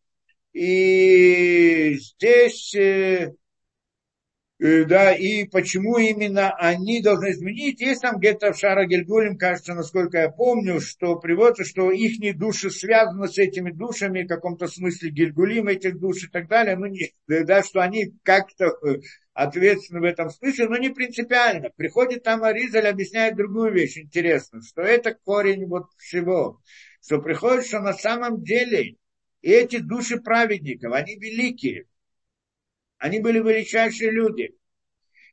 И 0.54 1.96
здесь 1.96 2.76
э, 2.76 3.34
да, 4.60 5.14
и 5.16 5.46
почему 5.46 5.98
именно 5.98 6.54
они 6.58 7.02
должны 7.02 7.32
изменить. 7.32 7.80
Есть 7.80 8.02
там 8.02 8.18
где-то 8.18 8.52
в 8.52 8.58
Шара 8.58 8.86
Гельгулем, 8.86 9.38
кажется, 9.38 9.74
насколько 9.74 10.18
я 10.18 10.30
помню, 10.30 10.82
что 10.82 11.16
приводится, 11.16 11.64
что 11.64 11.92
их 11.92 12.38
души 12.38 12.70
связаны 12.70 13.30
с 13.30 13.38
этими 13.38 13.72
душами, 13.72 14.24
в 14.24 14.28
каком-то 14.28 14.68
смысле 14.68 15.12
Гельгулим 15.12 15.70
этих 15.70 15.98
душ 15.98 16.26
и 16.26 16.28
так 16.28 16.50
далее, 16.50 16.76
ну, 16.76 16.88
не, 16.88 17.10
да, 17.28 17.64
что 17.64 17.80
они 17.80 18.14
как-то 18.24 18.66
э, 18.86 19.00
ответственны 19.34 20.02
в 20.02 20.04
этом 20.04 20.30
смысле, 20.30 20.68
но 20.68 20.76
не 20.76 20.90
принципиально. 20.90 21.70
Приходит 21.78 22.24
там 22.24 22.44
Аризаль, 22.44 22.88
объясняет 22.88 23.38
другую 23.38 23.72
вещь 23.72 23.98
интересную, 23.98 24.62
что 24.64 24.82
это 24.82 25.14
корень 25.24 25.68
вот 25.68 25.86
всего, 25.98 26.60
что 27.02 27.22
приходит, 27.22 27.66
что 27.66 27.80
на 27.80 27.94
самом 27.94 28.44
деле 28.44 28.96
эти 29.42 29.78
души 29.78 30.20
праведников, 30.20 30.92
они 30.92 31.16
великие, 31.16 31.86
они 33.00 33.20
были 33.20 33.40
величайшие 33.40 34.12
люди. 34.12 34.56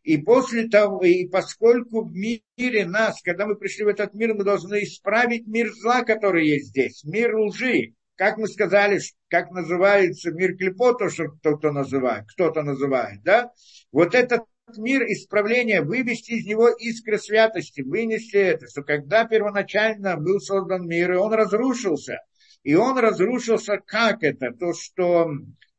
И 0.03 0.19
после 0.19 0.69
того, 0.69 1.03
и 1.03 1.27
поскольку 1.27 2.05
в 2.05 2.15
мире 2.15 2.87
нас, 2.87 3.21
когда 3.23 3.45
мы 3.45 3.57
пришли 3.57 3.85
в 3.85 3.89
этот 3.89 4.15
мир, 4.15 4.35
мы 4.35 4.45
должны 4.45 4.85
исправить 4.85 5.49
мир 5.49 5.73
зла, 5.73 6.05
который 6.05 6.47
есть 6.47 6.69
здесь, 6.69 7.03
мир 7.05 7.37
лжи. 7.37 7.95
Как 8.15 8.39
мы 8.39 8.47
сказали, 8.47 9.01
как 9.29 9.51
называется 9.51 10.31
мир 10.31 10.57
клепота, 10.57 11.11
что 11.11 11.29
кто-то 11.29 11.73
называет, 11.73 12.25
кто-то 12.29 12.63
называет, 12.63 13.23
да? 13.25 13.51
Вот 13.91 14.15
этот 14.15 14.43
мир 14.79 15.03
исправления, 15.03 15.83
вывести 15.83 16.33
из 16.33 16.47
него 16.47 16.69
искры 16.69 17.19
святости, 17.19 17.83
вынести 17.83 18.37
это, 18.37 18.69
что 18.69 18.83
когда 18.83 19.25
первоначально 19.25 20.17
был 20.17 20.41
создан 20.41 20.87
мир, 20.87 21.13
и 21.13 21.17
он 21.17 21.33
разрушился, 21.35 22.21
и 22.63 22.75
он 22.75 22.97
разрушился 22.99 23.79
как 23.85 24.23
это? 24.23 24.53
То, 24.53 24.73
что 24.73 25.29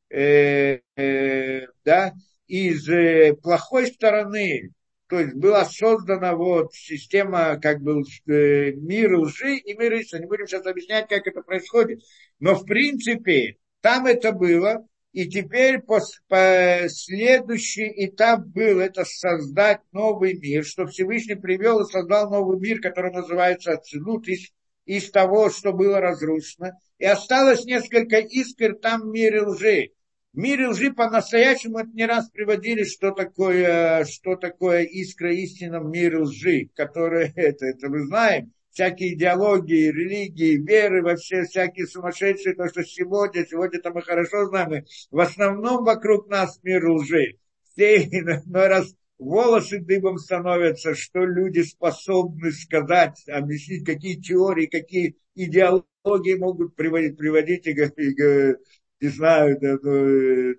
э, 0.10 0.80
э, 0.96 1.68
да, 1.84 2.14
из 2.48 2.88
э, 2.90 3.34
плохой 3.42 3.88
стороны, 3.88 4.72
то 5.08 5.20
есть 5.20 5.36
была 5.36 5.66
создана 5.66 6.36
вот 6.36 6.74
система, 6.74 7.58
как 7.62 7.82
бы 7.82 8.02
э, 8.02 8.72
мир 8.72 9.18
лжи 9.20 9.56
и 9.56 9.74
мир 9.76 9.94
истины. 9.94 10.22
Не 10.22 10.28
будем 10.28 10.48
сейчас 10.48 10.66
объяснять, 10.66 11.08
как 11.08 11.26
это 11.28 11.42
происходит. 11.42 12.02
Но 12.40 12.56
в 12.56 12.66
принципе 12.66 13.56
там 13.82 14.06
это 14.06 14.34
было, 14.34 14.86
и 15.14 15.28
теперь 15.30 15.80
по, 15.80 16.00
по 16.28 16.88
следующий 16.90 17.92
этап 18.06 18.42
был 18.42 18.80
это 18.80 19.06
создать 19.06 19.80
новый 19.92 20.38
мир, 20.38 20.66
что 20.66 20.86
Всевышний 20.86 21.36
привел 21.36 21.80
и 21.80 21.92
создал 21.92 22.30
новый 22.30 22.60
мир, 22.60 22.82
который 22.82 23.12
называется 23.12 23.72
Ацилут, 23.72 24.28
из, 24.28 24.52
из 24.86 25.10
того, 25.10 25.50
что 25.50 25.72
было 25.72 26.02
разрушено. 26.02 26.72
И 27.00 27.06
осталось 27.06 27.66
несколько 27.66 28.18
искр 28.18 28.76
там 28.76 29.02
в 29.02 29.06
мире 29.06 29.44
лжи. 29.44 29.92
В 30.38 30.40
мире 30.40 30.68
лжи 30.68 30.94
по-настоящему 30.94 31.80
это 31.80 31.90
не 31.96 32.06
раз 32.06 32.30
приводили, 32.30 32.84
что 32.84 33.10
такое, 33.10 34.06
что 34.06 34.36
такое 34.36 34.84
искра 34.84 35.34
истина 35.34 35.80
в 35.80 35.90
мире 35.90 36.20
лжи, 36.20 36.70
которая 36.76 37.34
это, 37.36 37.66
это 37.66 37.90
мы 37.90 38.06
знаем, 38.06 38.54
всякие 38.70 39.16
идеологии, 39.16 39.90
религии, 39.90 40.64
веры, 40.64 41.02
вообще 41.02 41.42
всякие 41.42 41.88
сумасшедшие, 41.88 42.54
то, 42.54 42.70
что 42.70 42.84
сегодня, 42.84 43.48
сегодня-то 43.48 43.90
мы 43.90 44.04
хорошо 44.04 44.46
знаем, 44.46 44.86
в 45.10 45.20
основном 45.20 45.84
вокруг 45.84 46.30
нас 46.30 46.60
мир 46.62 46.88
лжи. 46.88 47.40
Все 47.72 47.98
иной 48.04 48.68
раз 48.68 48.94
волосы 49.18 49.80
дыбом 49.80 50.20
становятся, 50.20 50.94
что 50.94 51.26
люди 51.26 51.62
способны 51.62 52.52
сказать, 52.52 53.24
объяснить, 53.28 53.88
какие 53.88 54.22
теории, 54.22 54.68
какие 54.68 55.16
идеологии 55.34 56.36
могут 56.38 56.76
приводить, 56.76 57.18
приводить 57.18 57.66
и, 57.66 57.72
и, 57.72 58.56
не 59.00 59.10
знаю, 59.10 59.58
да, 59.60 59.78
ну, 59.82 60.56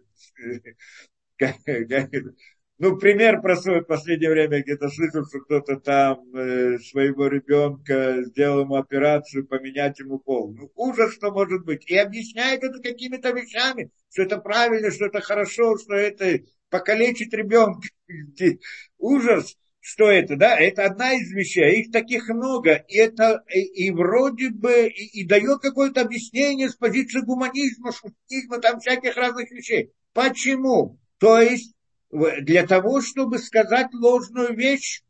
как, 1.37 1.57
как, 1.65 2.11
ну, 2.79 2.97
пример 2.97 3.41
про 3.41 3.57
свое 3.57 3.83
последнее 3.83 4.31
время 4.31 4.63
где-то 4.63 4.89
слышал, 4.89 5.25
что 5.27 5.41
кто-то 5.41 5.77
там 5.81 6.21
э, 6.35 6.79
своего 6.79 7.27
ребенка 7.29 8.23
сделал 8.25 8.61
ему 8.61 8.77
операцию, 8.77 9.47
поменять 9.47 9.99
ему 9.99 10.19
пол. 10.19 10.53
Ну, 10.53 10.71
ужас, 10.75 11.15
что 11.15 11.31
может 11.31 11.65
быть. 11.65 11.89
И 11.91 11.97
объясняет 11.97 12.63
это 12.63 12.81
какими-то 12.81 13.31
вещами, 13.31 13.91
что 14.13 14.23
это 14.23 14.39
правильно, 14.39 14.91
что 14.91 15.07
это 15.07 15.21
хорошо, 15.21 15.77
что 15.79 15.95
это 15.95 16.41
покалечить 16.71 17.33
ребенка. 17.33 17.89
Ужас 18.99 19.57
что 19.81 20.11
это, 20.11 20.37
да, 20.37 20.59
это 20.59 20.85
одна 20.85 21.15
из 21.15 21.31
вещей, 21.33 21.83
их 21.83 21.93
таких 21.93 22.29
много, 22.29 22.85
и 22.89 22.97
это 22.97 23.45
и, 23.53 23.87
и 23.87 23.91
вроде 23.91 24.51
бы 24.51 24.89
и, 24.89 25.21
и 25.21 25.27
дает 25.27 25.61
какое-то 25.61 26.03
объяснение 26.03 26.69
с 26.69 26.77
позиции 26.77 27.21
гуманизма, 27.21 27.93
шутизма, 27.93 28.59
там 28.59 28.81
всяких 28.81 29.17
разных 29.17 29.51
вещей. 29.51 29.93
Почему? 30.13 30.99
То 31.19 31.41
есть 31.41 31.75
для 32.11 32.67
того, 32.67 33.01
чтобы 33.01 33.39
сказать 33.39 33.89
ложную 33.93 34.55
вещь, 34.57 35.03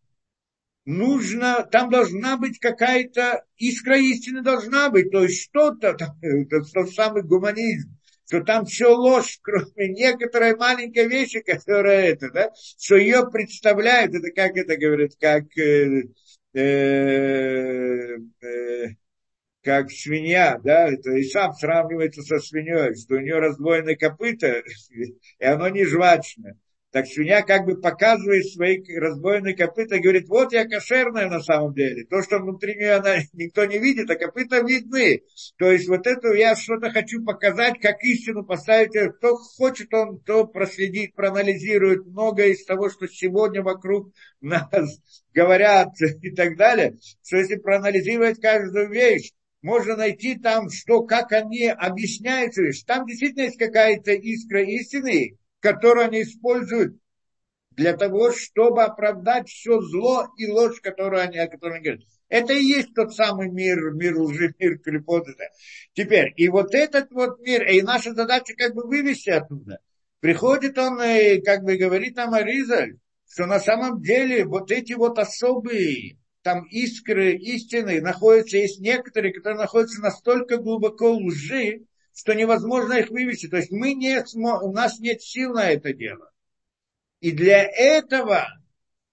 нужно, 0.84 1.66
там 1.70 1.90
должна 1.90 2.36
быть 2.36 2.58
какая-то 2.58 3.44
искра 3.56 3.98
истины 3.98 4.42
должна 4.42 4.90
быть, 4.90 5.10
то 5.10 5.22
есть 5.22 5.42
что-то, 5.42 5.96
это 6.22 6.60
тот 6.72 6.90
самый 6.90 7.22
гуманизм 7.22 7.97
что 8.29 8.43
там 8.43 8.66
все 8.66 8.95
ложь, 8.95 9.39
кроме 9.43 9.89
некоторой 9.89 10.55
маленькой 10.57 11.09
вещи, 11.09 11.41
которая 11.41 12.12
это, 12.12 12.31
да, 12.31 12.53
что 12.79 12.97
ее 12.97 13.29
представляют, 13.31 14.14
это 14.14 14.31
как 14.31 14.57
это 14.57 14.76
говорит, 14.76 15.16
как, 15.18 15.45
э, 15.57 16.03
э, 16.55 18.16
э, 18.43 18.87
как 19.62 19.91
свинья, 19.91 20.61
да, 20.62 20.89
это 20.93 21.12
и 21.12 21.24
сам 21.24 21.55
сравнивается 21.55 22.22
со 22.22 22.39
свиньей, 22.39 22.95
что 22.95 23.14
у 23.14 23.20
нее 23.20 23.39
раздвоены 23.39 23.97
копыта, 23.97 24.62
и 24.91 25.45
оно 25.45 25.68
не 25.68 25.85
жвачное. 25.85 26.57
Так 26.91 27.07
свинья 27.07 27.43
как 27.43 27.66
бы 27.66 27.78
показывает 27.78 28.47
свои 28.47 28.78
разбойные 28.97 29.55
копыта 29.55 29.99
говорит, 29.99 30.26
вот 30.28 30.55
я 30.55 30.66
кошерная 30.66 31.28
на 31.28 31.41
самом 31.41 31.74
деле. 31.74 32.07
То, 32.07 32.22
что 32.22 32.39
внутри 32.39 32.76
нее 32.76 32.95
она, 32.95 33.16
никто 33.34 33.66
не 33.66 33.78
видит, 33.78 34.11
а 34.11 34.16
копыта 34.16 34.61
видны. 34.61 35.22
То 35.59 35.70
есть 35.70 35.86
вот 35.86 36.07
это 36.07 36.32
я 36.32 36.57
что-то 36.57 36.91
хочу 36.91 37.22
показать, 37.22 37.78
как 37.78 38.03
истину 38.03 38.43
поставить. 38.43 38.97
Кто 39.18 39.36
хочет, 39.36 39.93
он 39.93 40.20
то 40.20 40.47
проследит, 40.47 41.14
проанализирует 41.14 42.07
многое 42.07 42.49
из 42.49 42.64
того, 42.64 42.89
что 42.89 43.07
сегодня 43.07 43.62
вокруг 43.62 44.11
нас 44.41 44.99
говорят 45.34 45.91
и 46.22 46.30
так 46.30 46.57
далее. 46.57 46.97
Что 47.22 47.36
если 47.36 47.57
проанализировать 47.57 48.41
каждую 48.41 48.91
вещь, 48.91 49.32
можно 49.61 49.95
найти 49.95 50.39
там, 50.39 50.70
что, 50.70 51.03
как 51.03 51.32
они 51.32 51.66
объясняют 51.66 52.57
вещь. 52.57 52.84
Там 52.84 53.05
действительно 53.07 53.43
есть 53.43 53.59
какая-то 53.59 54.12
искра 54.12 54.62
истины, 54.62 55.36
которую 55.61 56.06
они 56.06 56.22
используют 56.22 56.98
для 57.70 57.96
того, 57.96 58.32
чтобы 58.32 58.82
оправдать 58.82 59.48
все 59.48 59.80
зло 59.80 60.26
и 60.36 60.48
ложь, 60.48 60.80
которую 60.80 61.22
они, 61.22 61.38
о 61.38 61.48
которой 61.48 61.76
они 61.76 61.84
говорят. 61.84 62.04
Это 62.28 62.52
и 62.52 62.64
есть 62.64 62.92
тот 62.94 63.14
самый 63.14 63.48
мир, 63.50 63.92
мир 63.92 64.18
лжи, 64.18 64.52
мир 64.59 64.78
клепота. 64.78 65.32
Теперь, 65.94 66.32
и 66.36 66.48
вот 66.48 66.74
этот 66.74 67.11
вот 67.12 67.40
мир, 67.40 67.66
и 67.66 67.80
наша 67.82 68.14
задача 68.14 68.54
как 68.56 68.74
бы 68.74 68.86
вывести 68.86 69.30
оттуда. 69.30 69.78
Приходит 70.20 70.76
он 70.78 71.00
и 71.00 71.40
как 71.40 71.62
бы 71.62 71.76
говорит 71.76 72.16
нам 72.16 72.34
Аризаль, 72.34 72.98
что 73.30 73.46
на 73.46 73.61
самом 73.61 74.02
деле 74.02 74.44
вот 74.44 74.72
эти 74.72 74.94
вот 74.94 75.18
особые 75.18 76.18
там 76.42 76.64
искры 76.70 77.34
истины 77.34 78.00
находятся, 78.00 78.56
есть 78.56 78.80
некоторые, 78.80 79.32
которые 79.32 79.61
находятся 79.61 80.00
настолько 80.00 80.56
глубоко 80.56 81.12
лжи, 81.12 81.84
что 82.18 82.34
невозможно 82.34 82.94
их 82.94 83.10
вывести. 83.10 83.46
То 83.46 83.58
есть 83.58 83.70
мы 83.70 83.94
не, 83.94 84.20
у 84.34 84.72
нас 84.72 84.98
нет 84.98 85.22
сил 85.22 85.52
на 85.52 85.70
это 85.70 85.92
дело. 85.92 86.32
И 87.20 87.30
для 87.30 87.62
этого, 87.62 88.48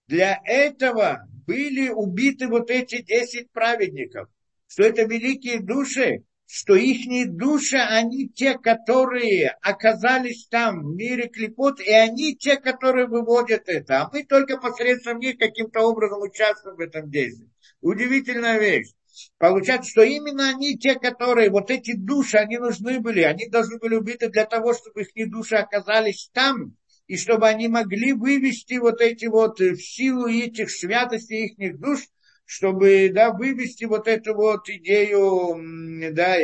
для 0.08 0.42
этого 0.44 1.28
были 1.46 1.90
убиты 1.90 2.48
вот 2.48 2.72
эти 2.72 3.04
десять 3.04 3.52
праведников, 3.52 4.28
что 4.66 4.82
это 4.82 5.04
великие 5.04 5.60
души, 5.60 6.24
что 6.48 6.74
их 6.74 7.06
души, 7.38 7.78
они 7.78 8.28
те, 8.28 8.58
которые 8.58 9.50
оказались 9.62 10.48
там 10.48 10.82
в 10.82 10.96
мире 10.96 11.30
клепот, 11.30 11.80
и 11.82 11.92
они 11.92 12.36
те, 12.36 12.58
которые 12.58 13.06
выводят 13.06 13.70
это. 13.70 14.02
А 14.02 14.10
мы 14.12 14.24
только 14.24 14.58
посредством 14.58 15.20
них 15.20 15.38
каким-то 15.38 15.82
образом 15.82 16.24
участвуем 16.24 16.78
в 16.78 16.80
этом 16.80 17.12
действии. 17.12 17.52
Удивительная 17.82 18.58
вещь. 18.58 18.94
Получается, 19.38 19.90
что 19.90 20.02
именно 20.04 20.50
они 20.50 20.78
те, 20.78 20.96
которые, 20.96 21.50
вот 21.50 21.72
эти 21.72 21.96
души, 21.96 22.38
они 22.38 22.58
нужны 22.58 23.00
были, 23.00 23.22
они 23.22 23.48
должны 23.48 23.78
были 23.78 23.96
убиты 23.96 24.30
для 24.30 24.46
того, 24.46 24.74
чтобы 24.74 25.04
их 25.04 25.32
души 25.32 25.56
оказались 25.56 26.30
там, 26.34 26.76
и 27.08 27.18
чтобы 27.18 27.48
они 27.48 27.68
могли 27.68 28.14
вывести 28.14 28.78
вот 28.78 29.02
эти 29.02 29.26
вот 29.26 29.62
э, 29.62 29.74
в 29.74 29.82
силу 29.82 30.28
этих 30.28 30.70
святостей 30.70 31.48
их 31.48 31.80
душ, 31.80 32.00
чтобы 32.46 33.10
да, 33.14 33.32
вывести 33.32 33.86
вот 33.86 34.08
эту 34.08 34.34
вот 34.36 34.70
идею, 34.70 36.14
да, 36.14 36.38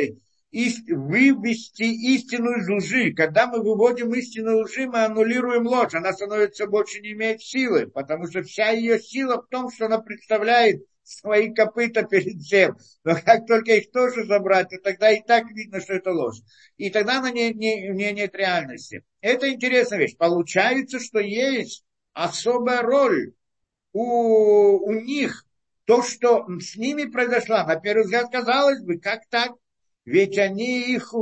ист, 0.50 0.88
вывести 0.88 1.82
истину 1.82 2.52
из 2.58 2.68
лжи. 2.68 3.12
Когда 3.12 3.46
мы 3.46 3.62
выводим 3.62 4.14
истину 4.14 4.60
из 4.60 4.70
лжи, 4.70 4.86
мы 4.86 5.04
аннулируем 5.04 5.66
ложь. 5.66 5.94
Она 5.94 6.12
становится 6.12 6.66
больше 6.66 7.00
не 7.00 7.12
имеет 7.12 7.40
силы, 7.40 7.86
потому 7.86 8.26
что 8.26 8.42
вся 8.42 8.70
ее 8.70 9.00
сила 9.00 9.42
в 9.42 9.48
том, 9.48 9.70
что 9.70 9.86
она 9.86 9.98
представляет 9.98 10.84
свои 11.02 11.52
копыта 11.52 12.02
перед 12.04 12.40
всем. 12.40 12.76
Но 13.04 13.14
как 13.14 13.46
только 13.46 13.74
их 13.74 13.90
тоже 13.90 14.24
забрать, 14.24 14.70
то 14.70 14.78
тогда 14.78 15.10
и 15.10 15.22
так 15.22 15.50
видно, 15.50 15.80
что 15.80 15.94
это 15.94 16.10
ложь. 16.12 16.40
И 16.76 16.90
тогда 16.90 17.18
она 17.18 17.30
не, 17.30 17.52
не, 17.52 17.88
не 17.88 18.12
нет 18.12 18.34
реальности. 18.34 19.04
Это 19.20 19.50
интересная 19.50 19.98
вещь. 19.98 20.16
Получается, 20.16 20.98
что 21.00 21.18
есть 21.18 21.84
особая 22.12 22.82
роль 22.82 23.34
у, 23.92 24.78
у 24.86 24.92
них, 24.92 25.44
то, 25.84 26.02
что 26.02 26.46
с 26.60 26.76
ними 26.76 27.04
произошло. 27.04 27.64
На 27.64 27.76
первый 27.76 28.04
взгляд, 28.04 28.30
казалось 28.30 28.82
бы, 28.82 28.98
как 28.98 29.26
так? 29.28 29.52
Ведь 30.04 30.36
они 30.36 30.94
их, 30.94 31.12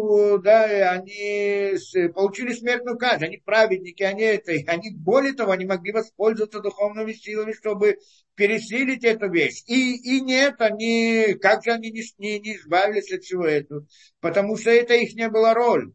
да, 0.42 0.92
они 0.92 1.74
получили 2.14 2.54
смертную 2.54 2.96
казнь, 2.96 3.26
они 3.26 3.36
праведники, 3.36 4.02
они 4.02 4.22
это, 4.22 4.52
они, 4.68 4.90
более 4.94 5.34
того, 5.34 5.52
они 5.52 5.66
могли 5.66 5.92
воспользоваться 5.92 6.60
духовными 6.60 7.12
силами, 7.12 7.52
чтобы 7.52 7.98
пересилить 8.36 9.04
эту 9.04 9.30
вещь. 9.30 9.62
И, 9.66 9.96
и 9.96 10.22
нет, 10.22 10.62
они, 10.62 11.36
как 11.42 11.62
же 11.62 11.72
они 11.72 11.90
не, 11.90 12.02
не, 12.16 12.40
не 12.40 12.56
избавились 12.56 13.12
от 13.12 13.22
всего 13.22 13.44
этого? 13.44 13.86
Потому 14.20 14.56
что 14.56 14.70
это 14.70 14.94
их 14.94 15.14
не 15.14 15.28
была 15.28 15.52
роль. 15.52 15.92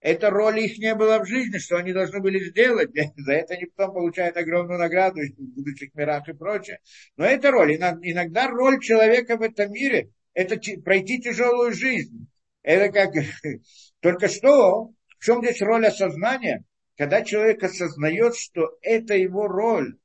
Эта 0.00 0.30
роль 0.30 0.58
их 0.58 0.78
не 0.78 0.96
была 0.96 1.20
в 1.20 1.26
жизни, 1.26 1.58
что 1.58 1.76
они 1.76 1.92
должны 1.92 2.20
были 2.20 2.40
сделать. 2.40 2.90
За 3.16 3.32
это 3.32 3.54
они 3.54 3.66
потом 3.66 3.94
получают 3.94 4.36
огромную 4.36 4.80
награду 4.80 5.20
в 5.38 5.54
будущих 5.54 5.94
мирах 5.94 6.28
и 6.28 6.32
прочее. 6.32 6.80
Но 7.16 7.24
это 7.24 7.52
роль. 7.52 7.76
Иногда 7.76 8.48
роль 8.48 8.80
человека 8.80 9.36
в 9.36 9.42
этом 9.42 9.70
мире– 9.70 10.10
это 10.34 10.58
пройти 10.82 11.20
тяжелую 11.20 11.72
жизнь. 11.72 12.28
Это 12.62 12.92
как... 12.92 13.10
Только 14.00 14.28
что, 14.28 14.90
в 15.18 15.24
чем 15.24 15.42
здесь 15.42 15.60
роль 15.62 15.86
осознания? 15.86 16.64
Когда 16.96 17.22
человек 17.22 17.62
осознает, 17.62 18.36
что 18.36 18.76
это 18.82 19.14
его 19.14 19.46
роль, 19.46 19.96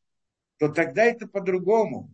то 0.60 0.70
тогда 0.70 1.04
это 1.06 1.28
по-другому. 1.28 2.12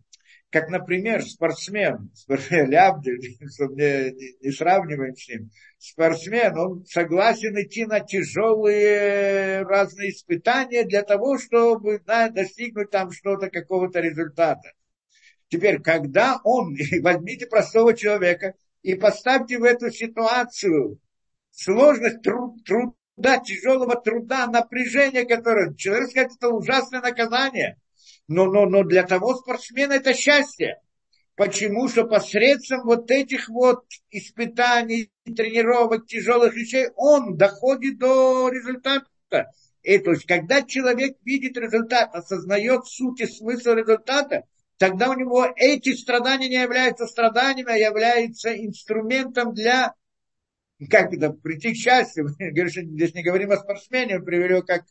Как, 0.50 0.68
например, 0.68 1.22
спортсмен, 1.22 2.10
Лябдель, 2.50 3.38
чтобы 3.54 3.74
не, 3.76 4.36
не 4.40 4.50
сравниваем 4.50 5.14
с 5.14 5.28
ним, 5.28 5.50
спортсмен, 5.78 6.58
он 6.58 6.84
согласен 6.86 7.54
идти 7.60 7.86
на 7.86 8.00
тяжелые 8.00 9.62
разные 9.62 10.10
испытания 10.10 10.84
для 10.84 11.02
того, 11.02 11.38
чтобы 11.38 12.00
да, 12.04 12.28
достигнуть 12.28 12.90
там 12.90 13.12
что-то, 13.12 13.48
какого-то 13.48 14.00
результата. 14.00 14.72
Теперь, 15.50 15.80
когда 15.80 16.40
он, 16.44 16.76
возьмите 17.02 17.46
простого 17.46 17.94
человека 17.94 18.54
и 18.82 18.94
поставьте 18.94 19.58
в 19.58 19.64
эту 19.64 19.90
ситуацию 19.90 20.98
сложность 21.50 22.22
труд, 22.22 22.64
труда, 22.64 23.38
тяжелого 23.38 24.00
труда, 24.00 24.46
напряжения, 24.46 25.24
которое, 25.24 25.74
человек 25.74 26.10
скажет, 26.10 26.32
это 26.36 26.48
ужасное 26.48 27.00
наказание. 27.00 27.76
Но, 28.28 28.46
но, 28.46 28.64
но 28.66 28.84
для 28.84 29.02
того 29.02 29.34
спортсмена 29.34 29.94
это 29.94 30.14
счастье. 30.14 30.80
Почему? 31.34 31.88
Что 31.88 32.04
посредством 32.04 32.84
вот 32.84 33.10
этих 33.10 33.48
вот 33.48 33.84
испытаний, 34.10 35.10
тренировок, 35.24 36.06
тяжелых 36.06 36.54
вещей, 36.54 36.88
он 36.94 37.36
доходит 37.36 37.98
до 37.98 38.50
результата. 38.50 39.50
И 39.82 39.98
то 39.98 40.10
есть, 40.10 40.26
когда 40.26 40.62
человек 40.62 41.16
видит 41.24 41.56
результат, 41.56 42.14
осознает 42.14 42.86
суть 42.86 43.20
и 43.20 43.26
смысл 43.26 43.70
результата, 43.70 44.44
тогда 44.80 45.10
у 45.10 45.14
него 45.14 45.46
эти 45.56 45.92
страдания 45.92 46.48
не 46.48 46.56
являются 46.56 47.06
страданиями, 47.06 47.70
а 47.70 47.76
являются 47.76 48.50
инструментом 48.56 49.52
для, 49.52 49.94
как 50.88 51.12
это, 51.12 51.34
прийти 51.34 51.74
к 51.74 51.76
счастью. 51.76 52.28
Здесь 52.38 53.14
не 53.14 53.22
говорим 53.22 53.50
о 53.50 53.58
спортсмене, 53.58 54.20
привели 54.20 54.62
как, 54.62 54.84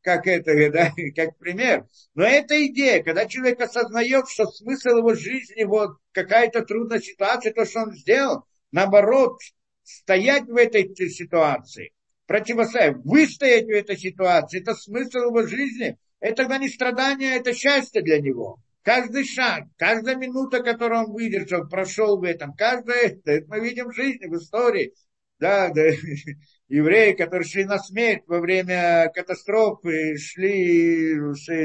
как 0.00 0.26
это, 0.26 0.70
да, 0.72 0.92
как 1.14 1.36
пример. 1.36 1.86
Но 2.14 2.24
это 2.24 2.66
идея, 2.68 3.02
когда 3.02 3.26
человек 3.26 3.60
осознает, 3.60 4.30
что 4.30 4.46
смысл 4.46 4.96
его 4.96 5.14
жизни, 5.14 5.64
вот 5.64 5.98
какая-то 6.12 6.62
трудная 6.62 7.00
ситуация, 7.00 7.52
то, 7.52 7.66
что 7.66 7.80
он 7.80 7.92
сделал, 7.92 8.46
наоборот, 8.72 9.40
стоять 9.82 10.44
в 10.44 10.56
этой 10.56 10.88
ситуации, 11.10 11.92
противостоять, 12.24 12.96
выстоять 13.04 13.66
в 13.66 13.72
этой 13.72 13.98
ситуации, 13.98 14.62
это 14.62 14.74
смысл 14.74 15.18
его 15.18 15.46
жизни, 15.46 15.98
это 16.20 16.36
тогда 16.36 16.56
не 16.56 16.70
страдание, 16.70 17.36
это 17.36 17.52
счастье 17.52 18.00
для 18.00 18.18
него. 18.22 18.58
Каждый 18.84 19.24
шаг, 19.24 19.64
каждая 19.78 20.14
минута, 20.16 20.62
которую 20.62 21.06
он 21.06 21.12
выдержал, 21.12 21.66
прошел 21.66 22.20
в 22.20 22.22
этом, 22.22 22.52
каждое, 22.52 23.18
это 23.24 23.46
мы 23.48 23.60
видим 23.60 23.88
в 23.88 23.94
жизни, 23.94 24.26
в 24.26 24.36
истории, 24.36 24.92
да, 25.38 25.70
да, 25.70 25.84
евреи, 26.68 27.14
которые 27.14 27.48
шли 27.48 27.64
на 27.64 27.78
смерть 27.78 28.24
во 28.26 28.40
время 28.40 29.10
катастрофы, 29.14 30.18
шли, 30.18 31.16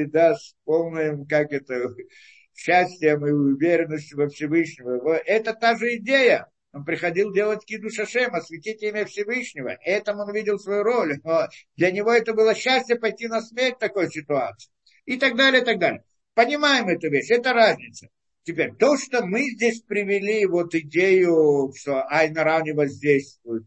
да, 0.06 0.36
с 0.36 0.56
полным, 0.64 1.26
как 1.26 1.52
это, 1.52 1.94
счастьем 2.56 3.26
и 3.28 3.32
уверенностью 3.32 4.18
во 4.18 4.30
Всевышнего. 4.30 5.16
Это 5.18 5.54
та 5.54 5.76
же 5.76 5.98
идея. 5.98 6.48
Он 6.72 6.86
приходил 6.86 7.34
делать 7.34 7.66
киду 7.66 7.90
шашем, 7.90 8.34
осветить 8.34 8.82
имя 8.84 9.04
Всевышнего. 9.06 9.76
Этому 9.84 10.22
он 10.22 10.34
видел 10.34 10.60
свою 10.60 10.84
роль. 10.84 11.20
Но 11.24 11.48
для 11.76 11.92
него 11.92 12.12
это 12.14 12.34
было 12.34 12.54
счастье 12.54 12.96
пойти 12.96 13.28
на 13.28 13.42
смерть 13.42 13.76
в 13.76 13.80
такой 13.80 14.10
ситуации. 14.10 14.72
И 15.06 15.18
так 15.18 15.36
далее, 15.36 15.64
и 15.64 15.66
так 15.66 15.80
далее. 15.80 16.04
Понимаем 16.34 16.88
эту 16.88 17.10
вещь, 17.10 17.30
это 17.32 17.54
разница. 17.54 18.10
Теперь, 18.44 18.74
то, 18.76 18.98
что 18.98 19.26
мы 19.26 19.50
здесь 19.52 19.82
привели 19.82 20.46
вот 20.46 20.74
идею, 20.74 21.74
что 21.78 22.04
Айна 22.08 22.44
равне 22.44 22.74
воздействует, 22.74 23.66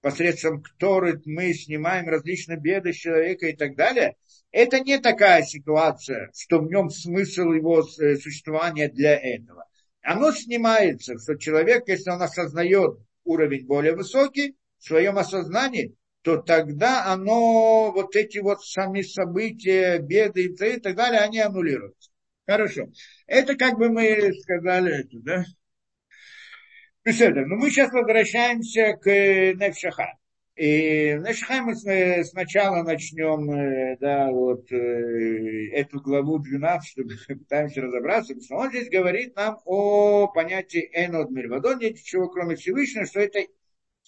посредством 0.00 0.62
которой 0.62 1.20
мы 1.24 1.52
снимаем 1.54 2.08
различные 2.08 2.58
беды 2.58 2.92
человека 2.92 3.46
и 3.46 3.56
так 3.56 3.74
далее, 3.74 4.16
это 4.50 4.80
не 4.80 4.98
такая 4.98 5.42
ситуация, 5.42 6.30
что 6.34 6.60
в 6.60 6.68
нем 6.68 6.90
смысл 6.90 7.50
его 7.52 7.80
э, 7.80 8.16
существования 8.16 8.88
для 8.88 9.16
этого. 9.16 9.66
Оно 10.00 10.30
снимается, 10.30 11.18
что 11.18 11.36
человек, 11.36 11.88
если 11.88 12.10
он 12.10 12.22
осознает 12.22 12.98
уровень 13.24 13.66
более 13.66 13.96
высокий 13.96 14.56
в 14.78 14.84
своем 14.84 15.18
осознании, 15.18 15.96
то 16.24 16.38
тогда 16.38 17.12
оно, 17.12 17.92
вот 17.92 18.16
эти 18.16 18.38
вот 18.38 18.64
сами 18.64 19.02
события, 19.02 19.98
беды 19.98 20.46
и 20.46 20.80
так 20.80 20.96
далее, 20.96 21.20
они 21.20 21.38
аннулируются. 21.38 22.10
Хорошо. 22.46 22.88
Это 23.26 23.56
как 23.56 23.76
бы 23.78 23.90
мы 23.90 24.32
сказали 24.40 25.00
это, 25.00 25.18
да? 25.20 25.44
Беседа. 27.04 27.42
Но 27.44 27.56
мы 27.56 27.70
сейчас 27.70 27.92
возвращаемся 27.92 28.94
к 28.94 29.06
Невшаха. 29.06 30.14
И 30.56 31.12
Невшаха 31.12 31.62
мы 31.62 31.74
сначала 32.24 32.82
начнем, 32.82 33.50
э, 33.50 33.98
да, 34.00 34.30
вот 34.30 34.72
э, 34.72 35.68
эту 35.72 36.00
главу 36.00 36.38
12, 36.38 36.88
чтобы 36.88 37.10
пытаемся 37.28 37.82
разобраться, 37.82 38.34
потому 38.34 38.44
что 38.44 38.56
он 38.56 38.70
здесь 38.70 38.88
говорит 38.88 39.36
нам 39.36 39.58
о 39.66 40.28
понятии 40.28 40.88
Энод 40.94 41.30
Мирвадон, 41.30 41.80
нет 41.80 41.92
ничего 41.92 42.30
кроме 42.30 42.56
Всевышнего, 42.56 43.04
что 43.04 43.20
это 43.20 43.40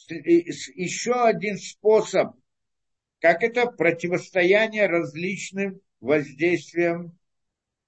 еще 0.09 1.15
один 1.15 1.59
способ, 1.59 2.37
как 3.21 3.43
это 3.43 3.67
противостояние 3.67 4.87
различным 4.87 5.81
воздействиям 6.01 7.19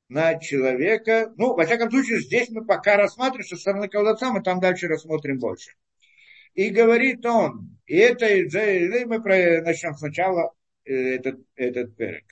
на 0.08 0.38
человека. 0.38 1.32
Ну, 1.36 1.54
во 1.54 1.64
всяком 1.66 1.90
случае, 1.90 2.20
здесь 2.20 2.48
мы 2.50 2.64
пока 2.64 2.96
рассматриваем 2.96 3.46
со 3.46 3.56
стороны 3.56 3.88
колдовца, 3.88 4.32
мы 4.32 4.42
там 4.42 4.60
дальше 4.60 4.88
рассмотрим 4.88 5.38
больше. 5.38 5.72
И 6.54 6.70
говорит 6.70 7.24
он, 7.26 7.78
и 7.86 7.96
это, 7.96 8.26
мы 9.06 9.18
начнем 9.60 9.94
сначала 9.94 10.52
э, 10.84 10.92
этот, 10.92 11.40
этот 11.54 11.94
перек. 11.96 12.24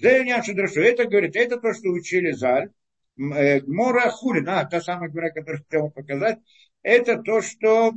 Это 0.00 1.04
говорит, 1.04 1.36
это 1.36 1.58
то, 1.58 1.72
что 1.74 1.90
учили 1.90 2.32
Заль. 2.32 2.70
Э, 3.18 3.60
Гмора 3.60 4.10
Хулин, 4.10 4.48
а, 4.48 4.64
та 4.64 4.80
самая 4.80 5.10
гмора, 5.10 5.30
которую 5.30 5.62
хотел 5.64 5.90
показать, 5.90 6.38
это 6.82 7.20
то, 7.20 7.42
что 7.42 7.92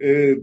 э, 0.00 0.34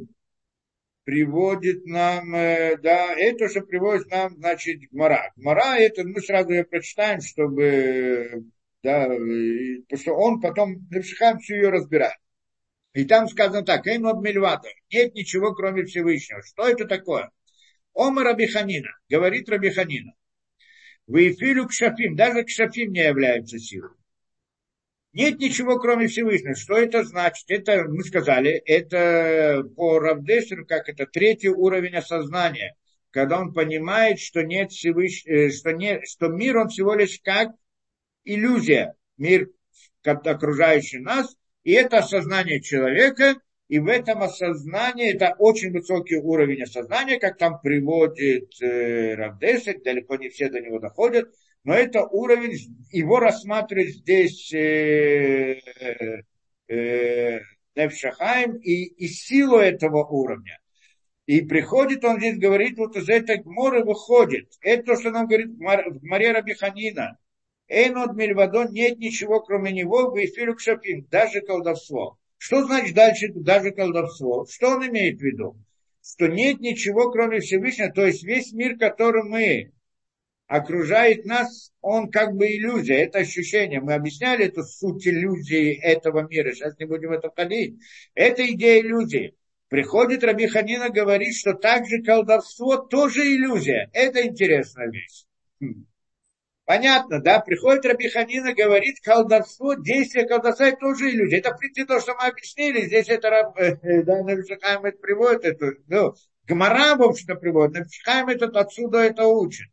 приводит 1.04 1.86
нам, 1.86 2.36
э, 2.36 2.78
да, 2.78 3.14
это, 3.14 3.50
что 3.50 3.62
приводит 3.62 4.10
нам, 4.12 4.36
значит, 4.38 4.80
Гмара. 4.92 5.32
Гмара, 5.36 5.78
это 5.80 6.04
мы 6.04 6.22
сразу 6.22 6.52
ее 6.52 6.64
прочитаем, 6.64 7.22
чтобы, 7.22 8.44
да, 8.84 9.04
потому 9.08 10.02
что 10.02 10.14
он 10.14 10.40
потом, 10.40 10.88
Напшихам 10.92 11.40
всю 11.40 11.56
ее 11.56 11.70
разбирает. 11.70 12.18
И 12.94 13.06
там 13.06 13.28
сказано 13.28 13.64
так, 13.64 13.88
Эйнод 13.88 14.22
Мельвата, 14.22 14.70
нет 14.92 15.14
ничего, 15.16 15.54
кроме 15.54 15.86
Всевышнего. 15.86 16.42
Что 16.42 16.68
это 16.68 16.86
такое? 16.86 17.32
Ома 17.94 18.24
Рабиханина, 18.24 18.90
говорит 19.10 19.50
Рабиханина. 19.50 20.14
Вы 21.08 21.32
эфиру 21.32 21.68
к 21.68 21.72
шафим, 21.72 22.16
даже 22.16 22.44
к 22.44 22.50
шафим 22.50 22.92
не 22.92 23.04
является 23.04 23.58
силой. 23.58 23.99
Нет 25.14 25.40
ничего, 25.40 25.80
кроме 25.80 26.08
Всевышнего. 26.08 26.56
Что 26.56 26.78
это 26.78 27.04
значит? 27.04 27.46
Это, 27.50 27.86
мы 27.88 28.04
сказали, 28.04 28.52
это 28.52 29.64
по 29.76 30.00
Равдесеру, 30.00 30.66
как 30.66 30.88
это 30.88 31.08
третий 31.08 31.50
уровень 31.50 31.96
осознания, 31.96 32.76
когда 33.10 33.40
он 33.40 33.54
понимает, 33.54 34.20
что 34.20 34.44
нет 34.44 34.72
Всевышнего, 34.72 35.36
э, 35.36 35.50
что, 35.50 35.72
нет, 35.72 36.02
что 36.08 36.28
мир, 36.28 36.58
он 36.58 36.70
всего 36.70 36.94
лишь 36.94 37.20
как 37.24 37.50
иллюзия, 38.24 38.94
мир, 39.18 39.50
окружающий 40.04 41.00
нас, 41.00 41.36
и 41.64 41.72
это 41.72 41.98
осознание 41.98 42.62
человека, 42.62 43.36
и 43.68 43.80
в 43.80 43.88
этом 43.88 44.22
осознании, 44.22 45.14
это 45.14 45.36
очень 45.38 45.72
высокий 45.72 46.18
уровень 46.18 46.64
осознания, 46.64 47.20
как 47.20 47.38
там 47.38 47.60
приводит 47.62 48.50
э, 48.62 49.16
Равдесер, 49.16 49.82
далеко 49.84 50.16
не 50.18 50.30
все 50.30 50.50
до 50.50 50.60
него 50.60 50.80
доходят, 50.80 51.30
но 51.64 51.74
это 51.74 52.04
уровень, 52.04 52.86
его 52.92 53.20
рассматривать 53.20 53.96
здесь 53.96 54.54
э, 54.54 55.60
э, 56.68 57.40
Невшахаем 57.76 58.56
и, 58.58 58.86
и 58.86 59.08
силу 59.08 59.58
этого 59.58 60.04
уровня. 60.06 60.60
И 61.26 61.42
приходит 61.42 62.04
он 62.04 62.20
здесь, 62.20 62.40
говорит, 62.40 62.78
вот 62.78 62.96
из 62.98 63.08
этой 63.08 63.38
гморы 63.38 63.84
выходит. 63.84 64.50
Это 64.62 64.84
то, 64.84 65.00
что 65.00 65.12
нам 65.12 65.28
говорит 65.28 65.50
в 65.50 66.00
Гмаре 66.00 66.32
Рабиханина. 66.32 67.18
Эйнод 67.68 68.16
Мельвадон, 68.16 68.72
нет 68.72 68.98
ничего, 68.98 69.40
кроме 69.42 69.72
него, 69.72 70.10
в 70.10 70.18
эфиру 70.18 70.56
кшапим, 70.56 71.06
даже 71.12 71.42
колдовство. 71.42 72.18
Что 72.38 72.64
значит 72.64 72.96
дальше 72.96 73.32
даже 73.32 73.72
колдовство? 73.72 74.48
Что 74.50 74.70
он 74.70 74.88
имеет 74.88 75.20
в 75.20 75.22
виду? 75.22 75.56
Что 76.02 76.28
нет 76.28 76.62
ничего, 76.62 77.12
кроме 77.12 77.42
Всевышнего, 77.42 77.92
то 77.92 78.08
есть 78.08 78.24
весь 78.24 78.52
мир, 78.52 78.78
который 78.78 79.24
мы 79.24 79.72
окружает 80.50 81.26
нас, 81.26 81.72
он 81.80 82.10
как 82.10 82.34
бы 82.34 82.48
иллюзия, 82.48 83.04
это 83.04 83.20
ощущение. 83.20 83.80
Мы 83.82 83.94
объясняли 83.94 84.46
эту 84.46 84.64
суть 84.64 85.08
иллюзии 85.08 85.80
этого 85.80 86.28
мира, 86.28 86.52
сейчас 86.52 86.78
не 86.80 86.86
будем 86.86 87.10
в 87.10 87.12
это 87.14 87.30
входить. 87.30 87.80
Это 88.16 88.46
идея 88.52 88.82
иллюзии. 88.82 89.36
Приходит 89.70 90.24
Раби 90.24 90.48
Ханина, 90.48 90.90
говорит, 90.90 91.36
что 91.36 91.54
также 91.54 92.02
колдовство 92.02 92.78
тоже 92.78 93.22
иллюзия. 93.22 93.92
Это 93.94 94.26
интересная 94.26 94.90
вещь. 94.90 95.26
Хм. 95.62 95.86
Понятно, 96.66 97.22
да? 97.22 97.42
Приходит 97.42 97.86
Раби 97.86 98.10
Ханина, 98.10 98.56
говорит, 98.56 99.00
колдовство, 99.04 99.76
действие 99.76 100.28
колдовства 100.28 100.66
это 100.70 100.78
тоже 100.78 101.12
иллюзия. 101.12 101.38
Это, 101.38 101.54
в 101.54 101.60
принципе, 101.60 101.86
то, 101.86 102.00
что 102.00 102.16
мы 102.16 102.28
объяснили. 102.28 102.88
Здесь 102.88 103.08
это, 103.08 103.54
э, 103.56 103.78
э, 103.84 104.02
да, 104.02 104.24
Навишахайм 104.24 104.84
это 104.84 104.98
приводит. 104.98 105.46
Это, 105.46 105.74
ну, 105.88 106.16
Гмара, 106.48 106.96
в 106.96 107.04
общем-то, 107.04 107.36
приводит. 107.36 107.76
Навишахайм 107.76 108.30
этот 108.30 108.56
отсюда 108.56 108.98
это 108.98 109.28
учит. 109.28 109.68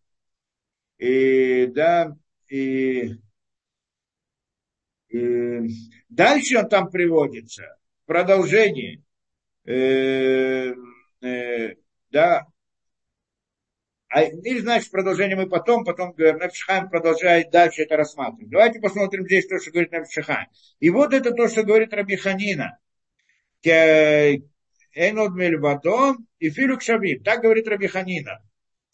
И, 0.98 1.66
да, 1.66 2.16
и, 2.48 3.12
и 5.08 5.60
дальше 6.08 6.58
он 6.58 6.68
там 6.68 6.90
приводится, 6.90 7.78
в 8.04 8.06
продолжении, 8.06 9.04
э, 9.64 10.72
э, 11.22 11.74
да, 12.10 12.46
а, 14.08 14.22
или, 14.22 14.60
значит, 14.60 14.90
продолжение 14.90 15.36
мы 15.36 15.48
потом, 15.48 15.84
потом 15.84 16.14
Навшихайм 16.16 16.88
продолжает 16.88 17.50
дальше 17.50 17.82
это 17.82 17.96
рассматривать. 17.96 18.50
Давайте 18.50 18.80
посмотрим 18.80 19.26
здесь 19.26 19.46
то, 19.46 19.58
что 19.58 19.72
говорит 19.72 19.92
Навшихайм. 19.92 20.46
И 20.78 20.90
вот 20.90 21.12
это 21.12 21.32
то, 21.32 21.48
что 21.48 21.64
говорит 21.64 21.92
Рабиханина. 21.92 22.78
Энод 23.62 25.34
Мельвадон 25.34 26.26
и 26.38 26.50
Филюк 26.50 26.82
Шавим. 26.82 27.22
Так 27.24 27.42
говорит 27.42 27.68
Рабиханина. 27.68 28.42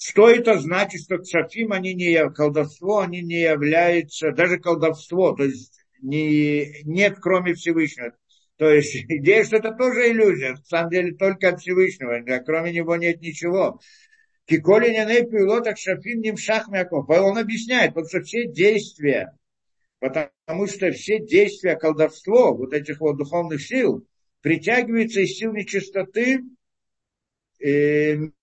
Что 0.05 0.29
это 0.29 0.59
значит, 0.59 1.03
что 1.03 1.19
кшафим, 1.19 1.73
они 1.73 1.95
не, 1.95 2.29
колдовство, 2.31 3.01
они 3.01 3.23
не 3.23 3.43
являются, 3.43 4.33
даже 4.33 4.59
колдовство, 4.59 5.33
то 5.33 5.45
есть 5.45 5.79
не, 6.01 6.83
нет 6.83 7.19
кроме 7.21 7.55
Всевышнего. 7.55 8.13
То 8.57 8.69
есть 8.69 8.97
идея, 9.09 9.45
что 9.45 9.59
это 9.59 9.71
тоже 9.71 10.11
иллюзия, 10.11 10.51
на 10.55 10.65
самом 10.65 10.91
деле 10.91 11.15
только 11.15 11.51
от 11.51 11.61
Всевышнего, 11.61 12.17
а 12.17 12.41
кроме 12.41 12.73
него 12.73 12.97
нет 12.97 13.21
ничего. 13.21 13.79
Киколи 14.47 14.91
не 14.91 15.23
пилота 15.31 15.73
кшафим 15.73 16.21
ним 16.21 16.37
шахмяков. 16.37 17.09
Он 17.09 17.39
объясняет, 17.39 17.91
потому 17.91 18.09
что 18.09 18.23
все 18.23 18.49
действия, 18.49 19.39
потому 20.01 20.67
что 20.67 20.91
все 20.91 21.21
действия 21.21 21.77
колдовства, 21.77 22.51
вот 22.51 22.75
этих 22.75 23.01
вот 23.01 23.19
духовных 23.19 23.63
сил, 23.63 24.05
притягиваются 24.41 25.21
из 25.21 25.39
сил 25.39 25.53
нечистоты, 25.53 26.41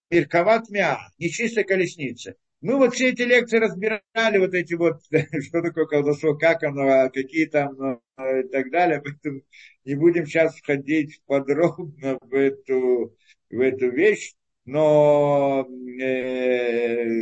э, 0.10 0.20
Ирковат 0.20 0.70
Мя, 0.70 1.00
нечистая 1.18 1.64
колесница. 1.64 2.36
Мы 2.62 2.76
вот 2.76 2.94
все 2.94 3.10
эти 3.10 3.22
лекции 3.22 3.58
разбирали, 3.58 4.38
вот 4.38 4.54
эти 4.54 4.74
вот, 4.74 5.02
что 5.48 5.62
такое 5.62 5.86
колдовство, 5.86 6.36
как 6.36 6.64
оно, 6.64 7.10
какие 7.10 7.46
там 7.46 7.76
ну, 7.78 8.02
и 8.40 8.48
так 8.50 8.70
далее. 8.70 9.02
Поэтому 9.02 9.42
не 9.86 9.96
будем 9.96 10.26
сейчас 10.26 10.56
входить 10.58 11.22
подробно 11.26 12.18
в 12.22 12.34
эту, 12.34 13.16
в 13.50 13.60
эту 13.60 13.90
вещь. 13.92 14.34
Но 14.66 15.66
э, 16.02 17.22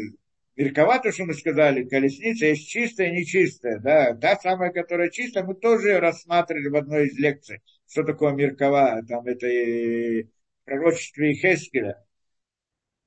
Мерковато, 0.55 1.11
что 1.11 1.25
мы 1.25 1.35
сказали, 1.35 1.87
колесница 1.87 2.47
есть 2.47 2.67
чистая 2.67 3.09
и 3.09 3.19
нечистая. 3.19 3.79
Да? 3.79 4.15
Та 4.15 4.37
самая, 4.37 4.71
которая 4.71 5.09
чистая, 5.11 5.43
мы 5.43 5.53
тоже 5.53 5.99
рассматривали 5.99 6.67
в 6.69 6.75
одной 6.75 7.07
из 7.07 7.17
лекций, 7.19 7.61
что 7.87 8.03
такое 8.03 8.33
Меркова, 8.33 9.03
там 9.07 9.27
это 9.27 9.47
и 9.47 10.27
пророчество 10.65 11.31
Хескеля 11.31 12.06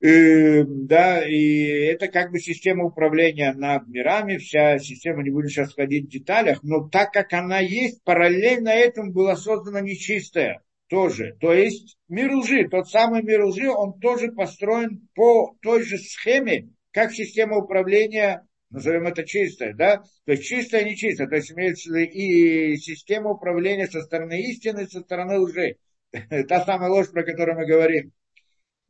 Э, 0.03 0.63
да, 0.63 1.23
и 1.23 1.61
это 1.85 2.07
как 2.07 2.31
бы 2.31 2.39
система 2.39 2.85
управления 2.85 3.53
над 3.53 3.87
мирами, 3.87 4.37
вся 4.37 4.79
система, 4.79 5.21
не 5.21 5.29
буду 5.29 5.47
сейчас 5.47 5.75
ходить 5.75 6.05
в 6.05 6.09
деталях, 6.09 6.63
но 6.63 6.89
так 6.89 7.11
как 7.11 7.31
она 7.33 7.59
есть, 7.59 8.03
параллельно 8.03 8.69
этому 8.69 9.11
была 9.11 9.35
создана 9.35 9.79
нечистая 9.79 10.63
тоже. 10.87 11.37
То 11.39 11.53
есть 11.53 11.99
мир 12.09 12.33
лжи, 12.33 12.67
тот 12.67 12.89
самый 12.89 13.21
мир 13.21 13.43
лжи, 13.45 13.69
он 13.69 13.99
тоже 13.99 14.31
построен 14.31 15.07
по 15.13 15.55
той 15.61 15.83
же 15.83 15.99
схеме, 15.99 16.69
как 16.91 17.11
система 17.11 17.57
управления, 17.57 18.47
назовем 18.71 19.05
это 19.05 19.23
чистая, 19.23 19.75
да, 19.75 19.97
то 20.25 20.31
есть 20.31 20.45
чистая, 20.45 20.83
нечистая, 20.83 21.27
то 21.27 21.35
есть 21.35 21.51
имеется 21.51 21.95
и 21.99 22.75
система 22.77 23.29
управления 23.29 23.85
со 23.85 24.01
стороны 24.01 24.41
истины, 24.41 24.87
со 24.87 25.01
стороны 25.01 25.37
лжи. 25.37 25.75
Та 26.49 26.65
самая 26.65 26.89
ложь, 26.89 27.11
про 27.11 27.23
которую 27.23 27.59
мы 27.59 27.67
говорим. 27.67 28.11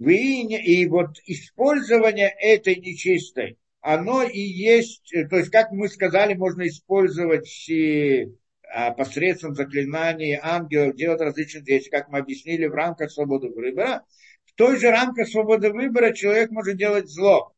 И 0.09 0.87
вот 0.87 1.19
использование 1.25 2.29
этой 2.39 2.75
нечистой, 2.75 3.59
оно 3.81 4.23
и 4.23 4.39
есть, 4.39 5.13
то 5.29 5.37
есть, 5.37 5.51
как 5.51 5.71
мы 5.71 5.89
сказали, 5.89 6.33
можно 6.33 6.67
использовать 6.67 7.69
и 7.69 8.29
а, 8.73 8.91
посредством 8.91 9.53
заклинаний 9.53 10.39
ангелов, 10.41 10.95
делать 10.95 11.21
различные 11.21 11.63
действия, 11.63 11.99
как 11.99 12.09
мы 12.09 12.17
объяснили 12.17 12.65
в 12.65 12.73
рамках 12.73 13.11
свободы 13.11 13.49
выбора. 13.49 14.03
В 14.45 14.53
той 14.53 14.77
же 14.77 14.89
рамках 14.89 15.27
свободы 15.27 15.71
выбора 15.71 16.13
человек 16.13 16.49
может 16.49 16.77
делать 16.77 17.07
зло. 17.07 17.53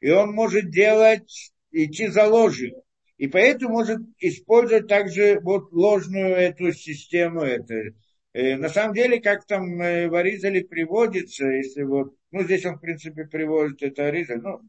И 0.00 0.10
он 0.10 0.32
может 0.32 0.70
делать, 0.70 1.52
идти 1.70 2.08
за 2.08 2.26
ложью. 2.26 2.82
И 3.16 3.26
поэтому 3.26 3.74
может 3.74 4.00
использовать 4.18 4.86
также 4.86 5.40
вот 5.40 5.72
ложную 5.72 6.34
эту 6.34 6.72
систему, 6.72 7.40
это, 7.40 7.74
Э, 7.74 7.92
на 8.34 8.68
самом 8.68 8.94
деле, 8.94 9.20
как 9.20 9.44
там 9.46 9.80
э, 9.80 10.08
в 10.08 10.14
Аризале 10.14 10.64
приводится, 10.64 11.46
если 11.46 11.82
вот, 11.82 12.14
ну, 12.30 12.44
здесь 12.44 12.64
он, 12.64 12.76
в 12.76 12.80
принципе, 12.80 13.24
приводит 13.24 13.82
это 13.82 14.06
Аризаль, 14.06 14.40
ну, 14.40 14.60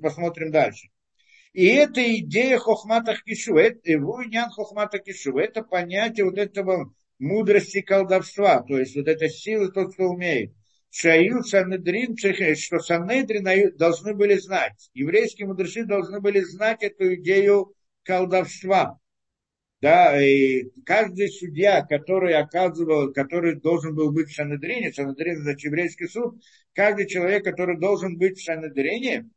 посмотрим 0.00 0.50
дальше. 0.50 0.88
И 1.52 1.66
эта 1.66 2.02
идея 2.18 2.58
хохмата 2.58 3.16
кишу, 3.24 3.56
это 3.56 3.98
вуйнян 3.98 4.50
хохмата 4.50 4.98
кишу, 4.98 5.38
это 5.38 5.62
понятие 5.62 6.26
вот 6.26 6.38
этого 6.38 6.92
мудрости 7.18 7.80
колдовства, 7.80 8.62
то 8.62 8.78
есть 8.78 8.94
вот 8.96 9.08
эта 9.08 9.28
сила, 9.28 9.70
тот, 9.70 9.94
кто 9.94 10.04
умеет. 10.04 10.52
Шаю 10.90 11.42
Санедрин, 11.42 12.16
что 12.16 12.78
Санедрин 12.78 13.76
должны 13.76 14.14
были 14.14 14.36
знать, 14.36 14.90
еврейские 14.94 15.46
мудрецы 15.46 15.84
должны 15.84 16.20
были 16.20 16.40
знать 16.40 16.82
эту 16.82 17.14
идею 17.16 17.74
колдовства. 18.02 18.98
Да, 19.82 20.18
и 20.20 20.64
каждый 20.86 21.28
судья, 21.28 21.82
который 21.82 22.34
оказывал, 22.34 23.12
который 23.12 23.56
должен 23.60 23.94
был 23.94 24.10
быть 24.10 24.28
в 24.28 24.34
Санедрине, 24.34 24.92
Санедрин, 24.92 25.42
значит, 25.42 25.64
еврейский 25.64 26.06
суд, 26.06 26.42
каждый 26.72 27.06
человек, 27.06 27.44
который 27.44 27.78
должен 27.78 28.16
быть 28.16 28.38
в 28.38 28.44
Санедрине, 28.44 29.28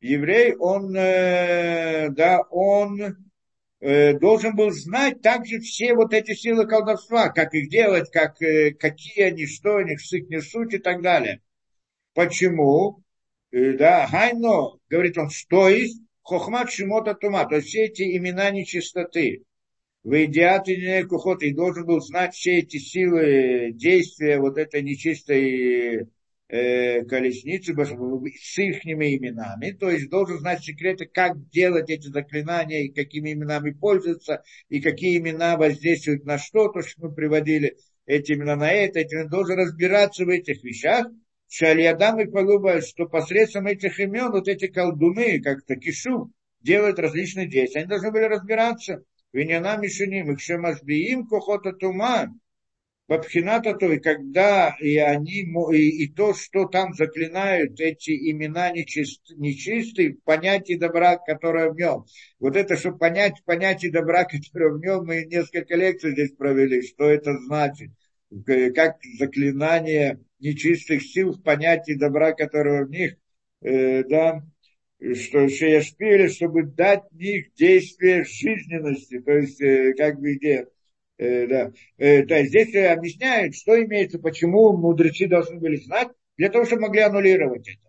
еврей, 0.00 0.54
он, 0.56 0.94
э, 0.96 2.08
да, 2.10 2.42
он 2.50 3.16
э, 3.80 4.14
должен 4.18 4.54
был 4.54 4.70
знать 4.70 5.22
также 5.22 5.58
все 5.58 5.94
вот 5.94 6.14
эти 6.14 6.34
силы 6.34 6.66
колдовства, 6.66 7.28
как 7.30 7.52
их 7.52 7.68
делать, 7.68 8.10
как, 8.12 8.40
э, 8.40 8.72
какие 8.72 9.24
они, 9.24 9.46
что 9.46 9.78
они, 9.78 9.96
с 9.96 10.12
их 10.12 10.28
несут 10.28 10.72
и 10.72 10.78
так 10.78 11.02
далее. 11.02 11.40
Почему? 12.14 13.02
Да, 13.50 14.06
Хайно, 14.06 14.78
говорит 14.88 15.18
он, 15.18 15.30
что 15.30 15.68
есть 15.68 16.00
хохмат 16.22 16.70
шимота 16.70 17.14
тума, 17.14 17.48
то 17.48 17.56
есть 17.56 17.68
все 17.68 17.86
эти 17.86 18.16
имена 18.16 18.50
нечистоты. 18.50 19.44
В 20.04 20.24
идиате 20.24 21.04
кухот, 21.04 21.42
и 21.42 21.52
должен 21.52 21.84
был 21.84 22.00
знать 22.00 22.34
все 22.34 22.58
эти 22.58 22.78
силы 22.78 23.72
действия 23.72 24.38
вот 24.38 24.56
этой 24.56 24.82
нечистой 24.82 26.08
э, 26.48 27.04
колесницы 27.04 27.74
с 27.74 28.58
их 28.58 28.86
именами, 28.86 29.72
то 29.72 29.90
есть 29.90 30.08
должен 30.08 30.38
знать 30.38 30.62
секреты, 30.62 31.06
как 31.06 31.48
делать 31.50 31.90
эти 31.90 32.06
заклинания, 32.08 32.84
и 32.84 32.92
какими 32.92 33.32
именами 33.32 33.72
пользоваться, 33.72 34.42
и 34.68 34.80
какие 34.80 35.18
имена 35.18 35.56
воздействуют 35.56 36.24
на 36.24 36.38
что, 36.38 36.68
то, 36.68 36.80
что 36.80 37.02
мы 37.02 37.14
приводили, 37.14 37.76
эти 38.06 38.32
имена 38.32 38.56
на 38.56 38.72
это, 38.72 39.00
эти, 39.00 39.14
он 39.14 39.28
должен 39.28 39.58
разбираться 39.58 40.24
в 40.24 40.28
этих 40.28 40.62
вещах, 40.64 41.06
Шалиадам 41.50 42.20
и 42.20 42.26
Палуба, 42.26 42.82
что 42.82 43.06
посредством 43.06 43.66
этих 43.66 43.98
имен 44.00 44.30
вот 44.30 44.48
эти 44.48 44.66
колдуны, 44.66 45.40
как 45.40 45.64
Такишу, 45.64 46.30
делают 46.60 46.98
различные 46.98 47.48
действия. 47.48 47.80
Они 47.80 47.88
должны 47.88 48.10
были 48.10 48.24
разбираться. 48.24 49.02
Виняна 49.32 49.76
Мишуним, 49.76 50.32
их 50.32 50.40
Шемашбиим, 50.40 51.26
Кохота 51.26 51.72
Тума, 51.72 52.34
Бабхината, 53.08 53.74
то 53.74 53.90
и 53.90 53.98
когда 53.98 54.76
и 54.80 54.98
они, 54.98 55.46
и, 55.72 56.04
и 56.04 56.12
то, 56.12 56.34
что 56.34 56.66
там 56.66 56.92
заклинают 56.92 57.80
эти 57.80 58.10
имена 58.30 58.70
нечист, 58.70 59.30
нечистые, 59.36 60.16
понятие 60.24 60.78
добра, 60.78 61.16
которое 61.16 61.70
в 61.70 61.76
нем. 61.76 62.04
Вот 62.38 62.54
это, 62.54 62.76
чтобы 62.76 62.98
понять 62.98 63.42
понятие 63.46 63.92
добра, 63.92 64.24
которое 64.26 64.74
в 64.74 64.80
нем, 64.80 65.06
мы 65.06 65.24
несколько 65.24 65.74
лекций 65.74 66.12
здесь 66.12 66.32
провели, 66.32 66.82
что 66.82 67.04
это 67.04 67.34
значит. 67.38 67.90
Как 68.74 68.98
заклинание 69.18 70.20
нечистых 70.38 71.02
сил 71.02 71.32
в 71.32 71.42
понятии 71.42 71.94
добра, 71.94 72.32
которое 72.32 72.84
в 72.84 72.90
них, 72.90 73.16
э, 73.62 74.04
да, 74.04 74.42
что 75.00 75.48
шеяшпили, 75.48 76.28
чтобы 76.28 76.64
дать 76.64 77.10
них 77.12 77.54
действие 77.54 78.24
жизненности, 78.24 79.20
то 79.20 79.32
есть, 79.32 79.60
э, 79.60 79.94
как 79.96 80.18
бы 80.20 80.34
где, 80.34 80.66
Э, 81.18 81.46
да. 81.48 81.72
Э, 81.98 82.24
то 82.24 82.36
есть 82.36 82.50
здесь 82.50 82.74
объясняют, 82.76 83.56
что 83.56 83.80
имеется, 83.82 84.18
почему 84.20 84.76
мудрецы 84.76 85.26
должны 85.26 85.58
были 85.58 85.76
знать, 85.76 86.08
для 86.36 86.48
того, 86.48 86.64
чтобы 86.64 86.82
могли 86.82 87.00
аннулировать 87.00 87.68
это. 87.68 87.88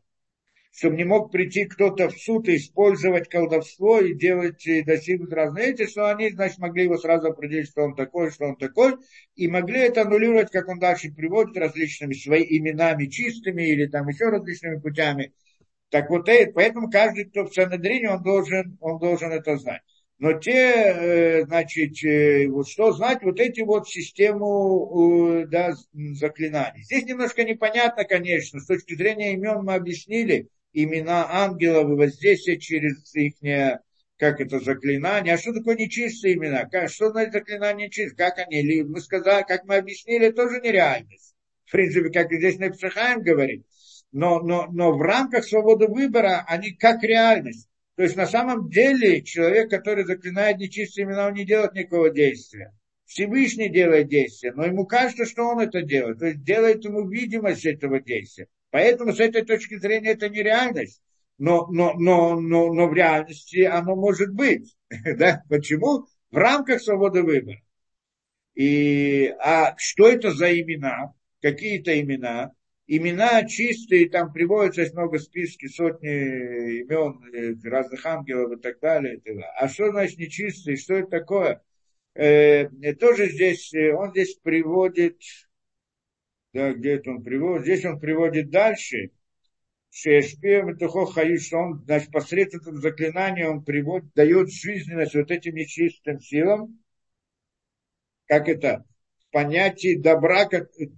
Чтобы 0.71 0.97
не 0.97 1.03
мог 1.03 1.31
прийти 1.31 1.65
кто-то 1.65 2.09
в 2.09 2.17
суд 2.17 2.47
и 2.47 2.55
использовать 2.55 3.29
колдовство 3.29 3.99
и 3.99 4.15
делать, 4.15 4.65
и 4.65 4.81
достигнуть 4.81 5.31
разные 5.31 5.75
что 5.87 6.09
они, 6.09 6.29
значит, 6.31 6.57
могли 6.57 6.83
его 6.83 6.97
сразу 6.97 7.27
определить, 7.27 7.69
что 7.69 7.83
он 7.83 7.95
такой, 7.95 8.31
что 8.31 8.45
он 8.45 8.55
такой, 8.55 8.95
и 9.35 9.47
могли 9.47 9.79
это 9.79 10.01
аннулировать, 10.01 10.51
как 10.51 10.67
он 10.67 10.79
дальше 10.79 11.11
приводит, 11.11 11.57
различными 11.57 12.13
своими 12.13 12.71
именами 12.71 13.05
чистыми 13.07 13.63
или 13.63 13.87
там 13.87 14.07
еще 14.07 14.29
различными 14.29 14.79
путями. 14.79 15.33
Так 15.89 16.09
вот, 16.09 16.29
э, 16.29 16.51
поэтому 16.53 16.89
каждый, 16.89 17.25
кто 17.25 17.45
в 17.45 17.53
Санедрине, 17.53 18.11
он 18.11 18.21
должен, 18.21 18.77
он 18.79 18.99
должен 18.99 19.31
это 19.31 19.57
знать. 19.57 19.81
Но 20.19 20.33
те, 20.33 20.53
э, 20.53 21.45
значит, 21.45 22.03
э, 22.03 22.47
вот 22.47 22.67
что 22.67 22.91
знать, 22.91 23.23
вот 23.23 23.39
эти 23.39 23.61
вот 23.61 23.87
систему 23.87 25.45
да, 25.47 25.73
заклинаний. 25.93 26.83
Здесь 26.83 27.05
немножко 27.05 27.43
непонятно, 27.43 28.03
конечно, 28.03 28.59
с 28.59 28.65
точки 28.65 28.95
зрения 28.95 29.33
имен 29.33 29.63
мы 29.63 29.73
объяснили 29.73 30.49
имена 30.73 31.27
ангелов 31.31 31.89
и 31.89 31.95
воздействие 31.95 32.59
через 32.59 33.15
их, 33.15 33.35
как 34.17 34.41
это 34.41 34.59
заклинание. 34.59 35.33
А 35.33 35.37
что 35.37 35.53
такое 35.53 35.77
нечистые 35.77 36.35
имена? 36.35 36.69
Что 36.87 37.09
значит 37.09 37.33
заклинание 37.33 37.89
чистые? 37.89 38.17
Как 38.17 38.37
они? 38.45 38.83
Мы 38.83 38.99
сказали, 38.99 39.43
как 39.47 39.63
мы 39.63 39.77
объяснили, 39.77 40.29
тоже 40.31 40.59
нереальность. 40.59 41.33
В 41.65 41.71
принципе, 41.71 42.09
как 42.09 42.31
здесь 42.31 42.59
на 42.59 42.69
Психаем 42.69 43.21
говорит. 43.21 43.63
Но, 44.11 44.39
но, 44.39 44.67
но 44.71 44.91
в 44.91 45.01
рамках 45.01 45.45
свободы 45.45 45.87
выбора 45.87 46.43
они 46.47 46.71
как 46.71 47.03
реальность. 47.03 47.69
То 47.95 48.03
есть 48.03 48.15
на 48.15 48.25
самом 48.25 48.69
деле 48.69 49.21
человек, 49.23 49.69
который 49.69 50.05
заклинает 50.05 50.57
нечистые 50.57 51.05
имена, 51.05 51.27
он 51.27 51.33
не 51.33 51.45
делает 51.45 51.73
никакого 51.73 52.09
действия. 52.09 52.73
Всевышний 53.05 53.69
делает 53.69 54.07
действие, 54.07 54.53
но 54.53 54.65
ему 54.65 54.85
кажется, 54.85 55.25
что 55.25 55.43
он 55.43 55.59
это 55.59 55.81
делает. 55.81 56.19
То 56.19 56.27
есть 56.27 56.43
делает 56.43 56.83
ему 56.85 57.07
видимость 57.09 57.65
этого 57.65 57.99
действия. 57.99 58.47
Поэтому 58.71 59.13
с 59.13 59.19
этой 59.19 59.43
точки 59.43 59.77
зрения 59.77 60.11
это 60.11 60.29
нереальность. 60.29 61.01
Но, 61.37 61.67
но, 61.67 61.93
но, 61.95 62.39
но, 62.39 62.71
но 62.71 62.87
в 62.87 62.93
реальности 62.93 63.63
оно 63.63 63.95
может 63.95 64.33
быть. 64.33 64.75
да? 65.17 65.43
Почему? 65.49 66.05
В 66.31 66.37
рамках 66.37 66.81
свободы 66.81 67.23
выбора. 67.23 67.59
И, 68.53 69.33
а 69.39 69.75
что 69.77 70.07
это 70.07 70.31
за 70.31 70.51
имена? 70.59 71.13
Какие-то 71.41 71.99
имена? 71.99 72.51
Имена 72.89 73.45
чистые, 73.45 74.09
там 74.09 74.33
приводится 74.33 74.91
много 74.93 75.19
списки, 75.19 75.67
сотни 75.67 76.81
имен 76.81 77.21
э, 77.31 77.69
разных 77.69 78.03
ангелов 78.05 78.57
и 78.57 78.61
так 78.61 78.79
далее. 78.79 79.21
А 79.57 79.69
что 79.69 79.91
значит 79.91 80.17
нечистые, 80.17 80.75
что 80.75 80.95
это 80.95 81.09
такое? 81.09 81.61
Э, 82.15 82.67
тоже 82.95 83.29
здесь, 83.29 83.71
э, 83.75 83.93
он 83.93 84.09
здесь 84.09 84.35
приводит, 84.35 85.21
да, 86.51 86.73
где 86.73 86.95
это 86.95 87.11
он 87.11 87.23
приводит, 87.23 87.63
здесь 87.63 87.85
он 87.85 87.99
приводит 87.99 88.49
дальше, 88.49 89.11
Шешпеем 89.91 90.69
и 90.71 91.11
хаю, 91.11 91.39
что 91.39 91.57
он, 91.57 91.83
значит, 91.85 92.11
посредством 92.11 92.77
заклинания 92.77 93.49
он 93.49 93.63
приводит, 93.63 94.13
дает 94.13 94.51
жизненность 94.51 95.15
вот 95.15 95.31
этим 95.31 95.55
нечистым 95.55 96.19
силам, 96.19 96.79
как 98.25 98.47
это, 98.47 98.85
понятие 99.31 99.99
добра, 99.99 100.49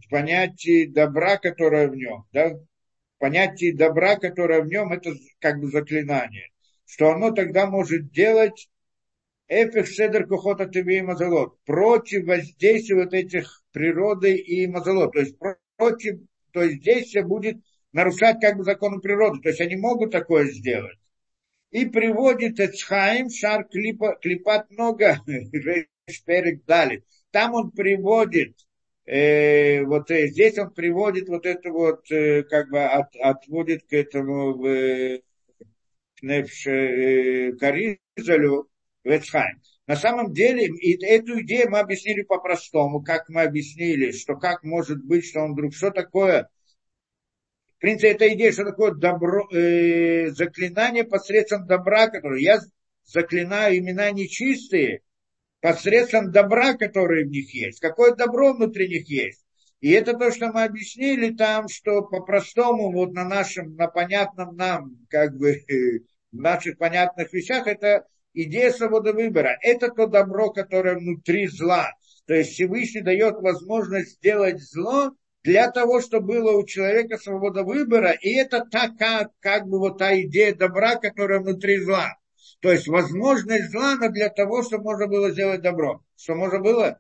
понятие 0.10 0.92
добра, 0.92 1.38
которое 1.38 1.88
в 1.88 1.96
нем, 1.96 2.26
да, 2.32 2.54
понятие 3.18 3.76
добра, 3.76 4.16
которое 4.18 4.62
в 4.62 4.68
нем, 4.68 4.92
это 4.92 5.12
как 5.40 5.60
бы 5.60 5.68
заклинание, 5.68 6.50
что 6.86 7.12
оно 7.12 7.32
тогда 7.32 7.66
может 7.68 8.12
делать? 8.12 8.70
Эффект 9.48 9.90
седер 9.90 10.28
кухота 10.28 10.66
тебе 10.66 11.00
и 11.00 11.02
мазалот, 11.02 11.62
против 11.66 12.26
воздействия 12.26 13.04
вот 13.04 13.14
этих 13.14 13.64
природы 13.74 14.36
и 14.36 14.66
мазалот, 14.66 15.12
то 15.12 15.20
есть 15.20 15.36
против, 15.76 16.20
то 16.54 16.62
есть 16.62 16.82
действие 16.82 17.26
будет 17.26 17.58
нарушать 17.92 18.40
как 18.40 18.56
бы 18.56 18.64
законы 18.64 19.02
природы, 19.02 19.42
то 19.42 19.50
есть 19.50 19.60
они 19.60 19.76
могут 19.76 20.12
такое 20.12 20.46
сделать. 20.46 20.98
И 21.72 21.86
приводит 21.86 22.60
Эцхайм, 22.62 23.30
шар 23.30 23.66
клипа, 23.66 24.18
клипат 24.22 24.70
много, 24.72 25.20
шперик 26.10 26.66
дали 26.66 27.04
там 27.32 27.54
он 27.56 27.72
приводит, 27.72 28.56
э, 29.06 29.84
вот 29.86 30.12
э, 30.12 30.28
здесь 30.28 30.58
он 30.58 30.72
приводит 30.72 31.28
вот 31.30 31.46
это 31.46 31.72
вот, 31.72 32.12
э, 32.12 32.44
как 32.44 32.70
бы 32.70 32.84
от, 32.84 33.16
отводит 33.16 33.84
к 33.84 33.94
этому 33.94 34.66
э, 34.66 35.22
э, 36.24 37.52
Каризалю 37.54 38.70
Ветхайм. 39.04 39.62
На 39.88 39.96
самом 39.96 40.32
деле, 40.32 40.68
и 40.68 41.04
эту 41.04 41.42
идею 41.42 41.70
мы 41.70 41.80
объяснили 41.80 42.22
по-простому, 42.22 43.02
как 43.02 43.28
мы 43.30 43.42
объяснили, 43.42 44.12
что 44.12 44.36
как 44.36 44.64
может 44.64 45.04
быть, 45.04 45.26
что 45.26 45.42
он 45.42 45.54
вдруг, 45.54 45.74
что 45.74 45.92
такое, 45.92 46.50
в 47.78 47.80
принципе, 47.80 48.12
эта 48.12 48.32
идея, 48.34 48.52
что 48.52 48.64
такое 48.64 48.94
добро, 48.94 49.50
э, 49.52 50.30
заклинание 50.30 51.04
посредством 51.04 51.66
добра, 51.66 52.08
которое 52.08 52.40
я 52.40 52.60
заклинаю 53.06 53.80
имена 53.80 54.12
нечистые, 54.12 55.02
посредством 55.62 56.32
добра, 56.32 56.74
которое 56.74 57.26
в 57.26 57.30
них 57.30 57.54
есть. 57.54 57.80
Какое 57.80 58.16
добро 58.16 58.54
внутри 58.54 58.90
них 58.90 59.08
есть. 59.10 59.46
И 59.80 59.92
это 59.92 60.14
то, 60.14 60.32
что 60.32 60.52
мы 60.52 60.64
объяснили 60.64 61.34
там, 61.34 61.68
что 61.68 62.04
по-простому, 62.04 62.92
вот 62.92 63.14
на 63.14 63.24
нашем, 63.24 63.76
на 63.76 63.88
понятном 63.88 64.56
нам, 64.56 64.98
как 65.10 65.36
бы, 65.36 65.56
в 66.32 66.36
наших 66.36 66.78
понятных 66.78 67.34
вещах, 67.34 67.68
это 67.68 68.06
идея 68.34 68.72
свободы 68.72 69.14
выбора. 69.14 69.58
Это 69.62 69.90
то 69.90 70.08
добро, 70.08 70.52
которое 70.52 70.98
внутри 70.98 71.48
зла. 71.48 71.92
То 72.28 72.36
есть 72.36 72.52
Всевышний 72.52 73.02
дает 73.02 73.36
возможность 73.36 74.18
сделать 74.18 74.62
зло 74.62 75.12
для 75.44 75.72
того, 75.72 76.00
чтобы 76.02 76.28
было 76.28 76.52
у 76.58 76.66
человека 76.66 77.18
свобода 77.18 77.64
выбора. 77.64 78.12
И 78.12 78.36
это 78.36 78.64
та, 78.64 78.90
как, 78.90 79.32
как 79.40 79.68
бы 79.68 79.80
вот 79.80 79.98
та 79.98 80.20
идея 80.22 80.54
добра, 80.54 80.96
которая 80.96 81.40
внутри 81.40 81.80
зла. 81.80 82.14
То 82.62 82.72
есть 82.72 82.88
возможность 82.88 83.72
зла, 83.72 83.98
для 83.98 84.30
того, 84.30 84.64
чтобы 84.64 84.86
можно 84.86 85.08
было 85.08 85.32
сделать 85.32 85.62
добро. 85.62 86.04
Что 86.16 86.36
можно 86.36 86.60
было 86.60 87.00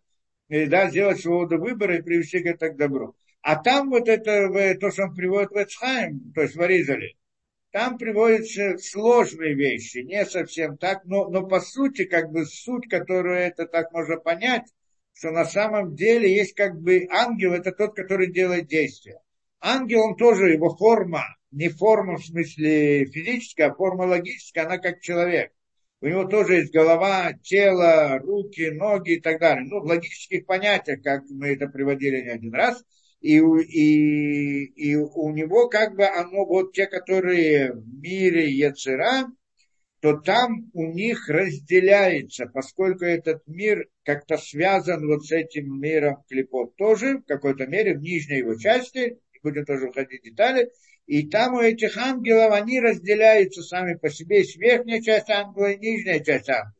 да, 0.50 0.90
сделать 0.90 1.22
свободу 1.22 1.60
выбора 1.60 1.98
и 1.98 2.02
привести 2.02 2.40
к 2.40 2.46
этому 2.46 2.78
добру. 2.78 3.16
А 3.42 3.56
там 3.56 3.90
вот 3.90 4.08
это, 4.08 4.76
то, 4.80 4.92
что 4.92 5.04
он 5.04 5.16
приводит 5.16 5.52
в 5.52 5.56
Эцхайм, 5.56 6.32
то 6.36 6.42
есть 6.42 6.56
в 6.56 6.62
Аризале, 6.62 7.16
там 7.72 7.98
приводятся 7.98 8.78
сложные 8.78 9.56
вещи, 9.56 10.00
не 10.00 10.26
совсем 10.26 10.78
так, 10.78 11.06
но, 11.06 11.30
но 11.30 11.48
по 11.48 11.62
сути, 11.62 12.04
как 12.04 12.30
бы 12.32 12.46
суть, 12.46 12.90
которую 12.90 13.38
это 13.38 13.66
так 13.66 13.92
можно 13.94 14.18
понять, 14.18 14.66
что 15.14 15.32
на 15.32 15.46
самом 15.46 15.96
деле 15.96 16.36
есть 16.36 16.54
как 16.54 16.80
бы 16.80 17.08
ангел, 17.10 17.54
это 17.54 17.72
тот, 17.72 17.96
который 17.96 18.32
делает 18.32 18.68
действия. 18.68 19.22
Ангел, 19.62 20.02
он 20.02 20.16
тоже, 20.18 20.52
его 20.52 20.76
форма, 20.76 21.24
не 21.52 21.70
форма 21.70 22.18
в 22.18 22.26
смысле 22.26 23.06
физическая, 23.06 23.70
а 23.70 23.74
форма 23.74 24.04
логическая, 24.04 24.66
она 24.66 24.78
как 24.78 25.02
человек. 25.02 25.52
У 26.02 26.08
него 26.08 26.26
тоже 26.26 26.56
есть 26.56 26.74
голова, 26.74 27.34
тело, 27.44 28.18
руки, 28.20 28.72
ноги 28.72 29.16
и 29.16 29.22
так 29.22 29.40
далее. 29.40 29.66
Ну, 29.70 29.82
в 29.82 29.86
логических 29.86 30.46
понятиях, 30.48 31.04
как 31.04 31.24
мы 31.30 31.50
это 31.50 31.68
приводили 31.68 32.22
не 32.22 32.30
один 32.30 32.54
раз. 32.54 32.84
И, 33.20 33.38
и, 33.38 34.64
и 34.66 34.96
у 34.96 35.30
него 35.32 35.70
как 35.70 35.96
бы 35.96 36.06
оно, 36.06 36.44
вот 36.46 36.74
те, 36.74 36.88
которые 36.88 37.72
в 37.74 38.02
мире 38.02 38.50
Яцера, 38.50 39.28
то 40.00 40.18
там 40.18 40.72
у 40.74 40.92
них 40.92 41.30
разделяется, 41.30 42.48
поскольку 42.48 43.06
этот 43.06 43.46
мир 43.46 43.88
как-то 44.04 44.38
связан 44.38 45.06
вот 45.06 45.24
с 45.28 45.32
этим 45.32 45.80
миром 45.80 46.24
клипов 46.28 46.74
тоже, 46.76 47.20
в 47.20 47.26
какой-то 47.26 47.68
мере, 47.68 47.96
в 47.96 48.02
нижней 48.02 48.40
его 48.40 48.56
части, 48.56 49.20
будем 49.44 49.66
тоже 49.66 49.90
уходить 49.90 50.22
в 50.22 50.26
детали, 50.26 50.72
и 51.06 51.28
там 51.28 51.56
у 51.56 51.62
этих 51.62 51.98
ангелов 51.98 52.54
они 52.54 52.80
разделяются 52.80 53.62
сами 53.62 53.96
по 53.96 54.10
себе. 54.10 54.40
Есть 54.40 54.58
верхняя 54.58 55.02
часть 55.02 55.30
ангела 55.30 55.72
и 55.72 55.80
нижняя 55.80 56.20
часть 56.20 56.50
ангела. 56.50 56.74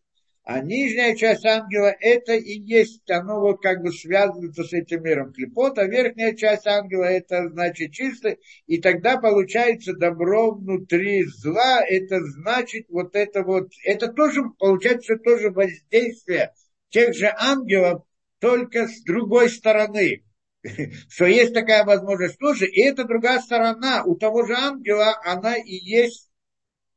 А 0.44 0.60
нижняя 0.60 1.16
часть 1.16 1.46
ангела 1.46 1.94
это 2.00 2.34
и 2.34 2.60
есть, 2.60 3.10
оно 3.12 3.40
вот 3.40 3.62
как 3.62 3.84
бы 3.84 3.92
связывается 3.94 4.64
с 4.64 4.74
этим 4.74 5.04
миром 5.04 5.32
клепот, 5.32 5.78
а 5.78 5.86
верхняя 5.86 6.34
часть 6.36 6.66
ангела 6.66 7.04
это 7.04 7.48
значит 7.50 7.92
чисто, 7.92 8.36
и 8.66 8.82
тогда 8.82 9.18
получается 9.18 9.94
добро 9.94 10.52
внутри 10.52 11.24
зла, 11.26 11.86
это 11.88 12.20
значит 12.26 12.88
вот 12.90 13.16
это 13.16 13.44
вот, 13.44 13.70
это 13.86 14.08
тоже 14.08 14.42
получается 14.58 15.16
тоже 15.18 15.52
воздействие 15.52 16.54
тех 16.90 17.14
же 17.14 17.32
ангелов, 17.38 18.04
только 18.40 18.88
с 18.88 19.04
другой 19.04 19.48
стороны. 19.48 20.24
что 21.10 21.26
есть 21.26 21.54
такая 21.54 21.84
возможность 21.84 22.38
тоже, 22.38 22.68
и 22.68 22.82
это 22.82 23.04
другая 23.04 23.40
сторона 23.40 24.04
у 24.04 24.16
того 24.16 24.46
же 24.46 24.54
ангела, 24.54 25.20
она 25.24 25.56
и 25.58 25.74
есть 25.74 26.30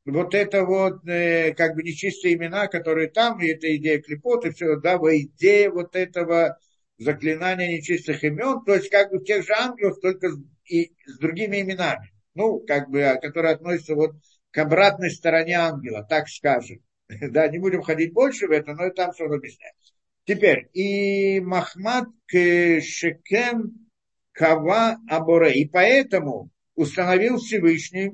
вот 0.04 0.34
это 0.34 0.64
вот, 0.64 1.06
э, 1.08 1.54
как 1.54 1.74
бы 1.74 1.82
нечистые 1.82 2.34
имена, 2.34 2.66
которые 2.66 3.08
там, 3.08 3.40
и 3.40 3.48
это 3.48 3.74
идея 3.76 4.00
клепот, 4.02 4.44
и 4.44 4.50
все, 4.50 4.76
да, 4.76 4.98
во 4.98 5.16
идея 5.16 5.70
вот 5.70 5.96
этого 5.96 6.58
заклинания 6.98 7.68
нечистых 7.68 8.22
имен, 8.22 8.64
то 8.64 8.74
есть 8.74 8.90
как 8.90 9.10
бы 9.10 9.24
тех 9.24 9.44
же 9.44 9.52
ангелов, 9.54 9.98
только 10.00 10.28
и 10.66 10.92
с 11.06 11.18
другими 11.18 11.62
именами, 11.62 12.12
ну, 12.34 12.60
как 12.60 12.90
бы, 12.90 13.02
а, 13.02 13.16
которые 13.16 13.54
относятся 13.54 13.94
вот 13.94 14.12
к 14.50 14.58
обратной 14.58 15.10
стороне 15.10 15.54
ангела, 15.54 16.06
так 16.08 16.28
скажем. 16.28 16.80
Да, 17.30 17.48
не 17.48 17.58
будем 17.58 17.82
ходить 17.82 18.12
больше 18.12 18.46
в 18.46 18.50
это, 18.50 18.72
но 18.74 18.86
и 18.86 18.94
там 18.94 19.12
все 19.12 19.24
объясняется. 19.24 19.93
Теперь, 20.26 20.70
и 20.72 21.38
Махмад 21.40 22.08
Шекем 22.30 23.90
Кава 24.32 24.96
Аборе. 25.06 25.52
И 25.52 25.68
поэтому 25.68 26.50
установил 26.74 27.36
Всевышний 27.36 28.12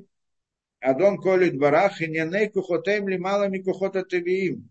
Адон 0.80 1.18
Колит 1.18 1.56
Барах 1.56 2.00
и 2.00 2.08
Неней 2.08 2.48
Кухотем 2.48 3.06
Лималами 3.06 3.62
Кухота 3.62 4.02
Тевиим. 4.02 4.70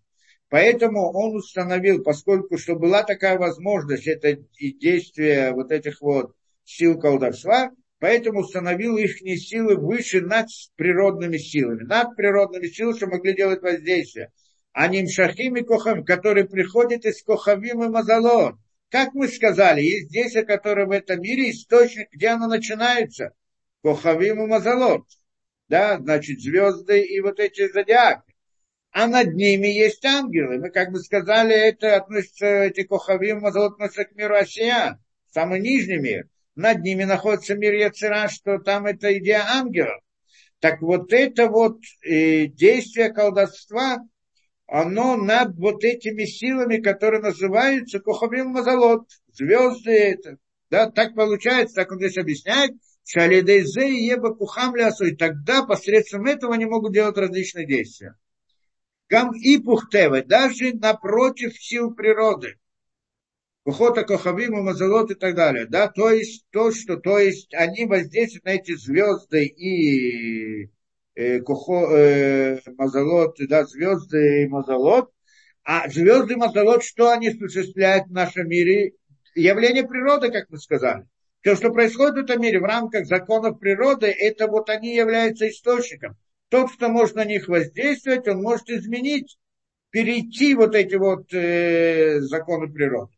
Поэтому 0.49 1.13
он 1.13 1.37
установил, 1.37 2.03
поскольку 2.03 2.57
что 2.57 2.75
была 2.75 3.03
такая 3.03 3.37
возможность, 3.37 4.07
это 4.07 4.37
и 4.57 4.73
действие 4.73 5.53
вот 5.53 5.71
этих 5.71 6.01
вот 6.01 6.33
сил 6.65 6.99
колдовства, 6.99 7.71
поэтому 7.99 8.41
установил 8.41 8.97
их 8.97 9.19
силы 9.19 9.77
выше 9.77 10.19
над 10.19 10.47
природными 10.75 11.37
силами, 11.37 11.83
над 11.83 12.17
природными 12.17 12.67
силами, 12.67 12.97
что 12.97 13.07
могли 13.07 13.33
делать 13.33 13.61
воздействие 13.61 14.31
а 14.73 14.87
нимшахим 14.87 15.57
и 15.57 15.63
кохавим, 15.63 16.05
который 16.05 16.47
приходит 16.47 17.05
из 17.05 17.23
кохавим 17.23 17.83
и 17.83 17.89
мазалот. 17.89 18.55
Как 18.89 19.13
мы 19.13 19.27
сказали, 19.27 19.81
есть 19.81 20.09
действие, 20.09 20.45
которое 20.45 20.85
в 20.85 20.91
этом 20.91 21.21
мире 21.21 21.51
источник, 21.51 22.11
где 22.11 22.29
оно 22.29 22.47
начинается. 22.47 23.33
Кохавим 23.83 24.43
и 24.43 24.47
мазалот. 24.47 25.05
Да, 25.67 25.97
значит, 25.99 26.41
звезды 26.41 27.01
и 27.01 27.19
вот 27.19 27.39
эти 27.39 27.71
зодиаки. 27.71 28.33
А 28.91 29.05
над 29.05 29.35
ними 29.35 29.67
есть 29.67 30.03
ангелы. 30.03 30.57
Мы, 30.57 30.71
как 30.71 30.91
бы 30.91 30.99
сказали, 30.99 31.53
это 31.53 31.95
относится, 31.95 32.63
эти 32.63 32.83
кохавим 32.83 33.37
и 33.37 33.41
мазалот 33.41 33.73
относятся 33.73 34.05
к 34.05 34.15
миру 34.15 34.35
Асия, 34.35 34.99
самый 35.31 35.59
нижний 35.59 35.97
мир. 35.97 36.27
Над 36.55 36.79
ними 36.79 37.03
находится 37.03 37.55
мир 37.55 37.73
Яцера, 37.73 38.27
что 38.27 38.57
там 38.57 38.87
это 38.87 39.17
идея 39.19 39.45
ангелов. 39.47 40.01
Так 40.59 40.81
вот 40.81 41.13
это 41.13 41.47
вот 41.47 41.77
э, 42.03 42.47
действие 42.47 43.13
колдовства, 43.13 43.99
оно 44.71 45.17
над 45.17 45.57
вот 45.57 45.83
этими 45.83 46.25
силами, 46.25 46.77
которые 46.77 47.21
называются 47.21 47.99
Кохавим 47.99 48.49
Мазалот, 48.49 49.07
звезды 49.33 49.91
это. 49.91 50.37
Да, 50.69 50.91
так 50.91 51.15
получается, 51.15 51.75
так 51.75 51.91
он 51.91 51.97
здесь 51.97 52.17
объясняет, 52.17 52.71
Шалидейзе 53.03 53.89
и 53.89 54.05
Еба 54.05 54.35
Кухам 54.35 54.75
Лясой. 54.75 55.15
Тогда 55.15 55.65
посредством 55.65 56.27
этого 56.27 56.53
они 56.53 56.65
могут 56.65 56.93
делать 56.93 57.17
различные 57.17 57.65
действия. 57.65 58.15
Гам 59.09 59.35
и 59.35 59.57
Пухтевы, 59.57 60.21
даже 60.23 60.73
напротив 60.75 61.59
сил 61.59 61.95
природы. 61.95 62.59
Кухота 63.63 64.03
Кохавим, 64.03 64.63
Мазалот 64.63 65.09
и 65.09 65.15
так 65.15 65.33
далее. 65.33 65.65
Да, 65.65 65.87
то 65.87 66.11
есть 66.11 66.45
то, 66.51 66.71
что, 66.71 66.97
то 66.97 67.17
есть 67.17 67.55
они 67.55 67.85
воздействуют 67.85 68.45
на 68.45 68.49
эти 68.49 68.75
звезды 68.75 69.45
и 69.45 70.69
кухо, 71.45 71.95
э, 71.95 72.59
Мазалот, 72.77 73.37
да, 73.47 73.65
звезды 73.65 74.43
и 74.43 74.47
Мазалот. 74.47 75.11
А 75.63 75.89
звезды 75.89 76.33
и 76.33 76.37
Мазалот, 76.37 76.83
что 76.83 77.11
они 77.11 77.29
осуществляют 77.29 78.07
в 78.07 78.11
нашем 78.11 78.47
мире? 78.47 78.93
Явление 79.35 79.87
природы, 79.87 80.31
как 80.31 80.49
мы 80.49 80.57
сказали. 80.57 81.05
Все, 81.41 81.55
что 81.55 81.71
происходит 81.71 82.15
в 82.15 82.29
этом 82.29 82.41
мире 82.41 82.59
в 82.59 82.63
рамках 82.63 83.05
законов 83.05 83.59
природы, 83.59 84.07
это 84.07 84.47
вот 84.47 84.69
они 84.69 84.95
являются 84.95 85.47
источником. 85.47 86.17
Тот, 86.49 86.71
кто 86.71 86.89
может 86.89 87.15
на 87.15 87.25
них 87.25 87.47
воздействовать, 87.47 88.27
он 88.27 88.41
может 88.41 88.69
изменить, 88.69 89.37
перейти 89.91 90.55
вот 90.55 90.75
эти 90.75 90.95
вот 90.95 91.33
э, 91.33 92.19
законы 92.21 92.71
природы. 92.71 93.13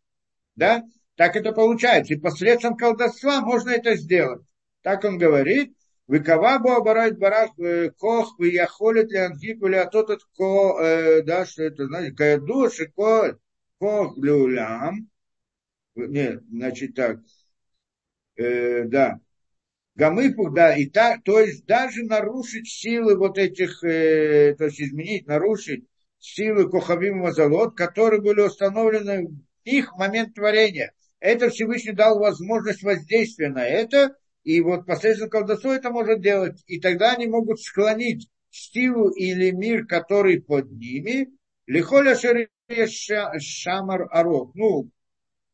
Да? 0.55 0.83
Так 1.15 1.35
это 1.35 1.51
получается. 1.51 2.13
И 2.13 2.19
посредством 2.19 2.75
колдовства 2.75 3.41
можно 3.41 3.71
это 3.71 3.95
сделать. 3.95 4.45
Так 4.81 5.03
он 5.03 5.17
говорит. 5.17 5.73
Векава 6.07 6.59
бо 6.59 6.77
оборает 6.77 7.17
барах 7.17 7.51
кох, 7.97 8.37
вы 8.37 8.49
яхолит 8.49 9.11
ли 9.11 9.17
ангику 9.17 9.67
ли 9.67 9.77
а 9.77 9.85
тот 9.85 10.23
ко, 10.37 11.21
да, 11.23 11.45
что 11.45 11.63
это, 11.63 11.87
знаете, 11.87 12.15
каяду, 12.15 12.69
шико, 12.69 13.37
кох 13.79 14.17
люлям. 14.17 15.09
Нет, 15.95 16.41
значит 16.49 16.95
так, 16.95 17.19
э, 18.37 18.85
да. 18.85 19.19
Гамыпух, 19.95 20.53
да, 20.53 20.75
и 20.75 20.85
так, 20.85 21.21
то 21.23 21.39
есть 21.39 21.65
даже 21.65 22.03
нарушить 22.03 22.69
силы 22.69 23.17
вот 23.17 23.37
этих, 23.37 23.83
э, 23.83 24.55
то 24.57 24.65
есть 24.65 24.79
изменить, 24.79 25.27
нарушить 25.27 25.85
силы 26.17 26.69
Кохавим 26.69 27.19
Мазалот, 27.19 27.75
которые 27.75 28.21
были 28.21 28.41
установлены 28.41 29.27
в 29.27 29.35
их 29.65 29.93
момент 29.97 30.33
творения. 30.33 30.93
Это 31.19 31.49
Всевышний 31.49 31.91
дал 31.91 32.19
возможность 32.19 32.83
воздействия 32.83 33.49
на 33.49 33.67
это, 33.67 34.15
и 34.43 34.61
вот 34.61 34.85
посредством 34.85 35.29
колдовства 35.29 35.75
это 35.75 35.91
может 35.91 36.21
делать. 36.21 36.63
И 36.67 36.79
тогда 36.79 37.13
они 37.13 37.27
могут 37.27 37.61
склонить 37.61 38.29
силу 38.49 39.09
или 39.09 39.51
мир, 39.51 39.85
который 39.85 40.41
под 40.41 40.71
ними, 40.71 41.29
лихоля 41.67 42.15
шамар 43.39 44.07
арок. 44.11 44.55
Ну, 44.55 44.89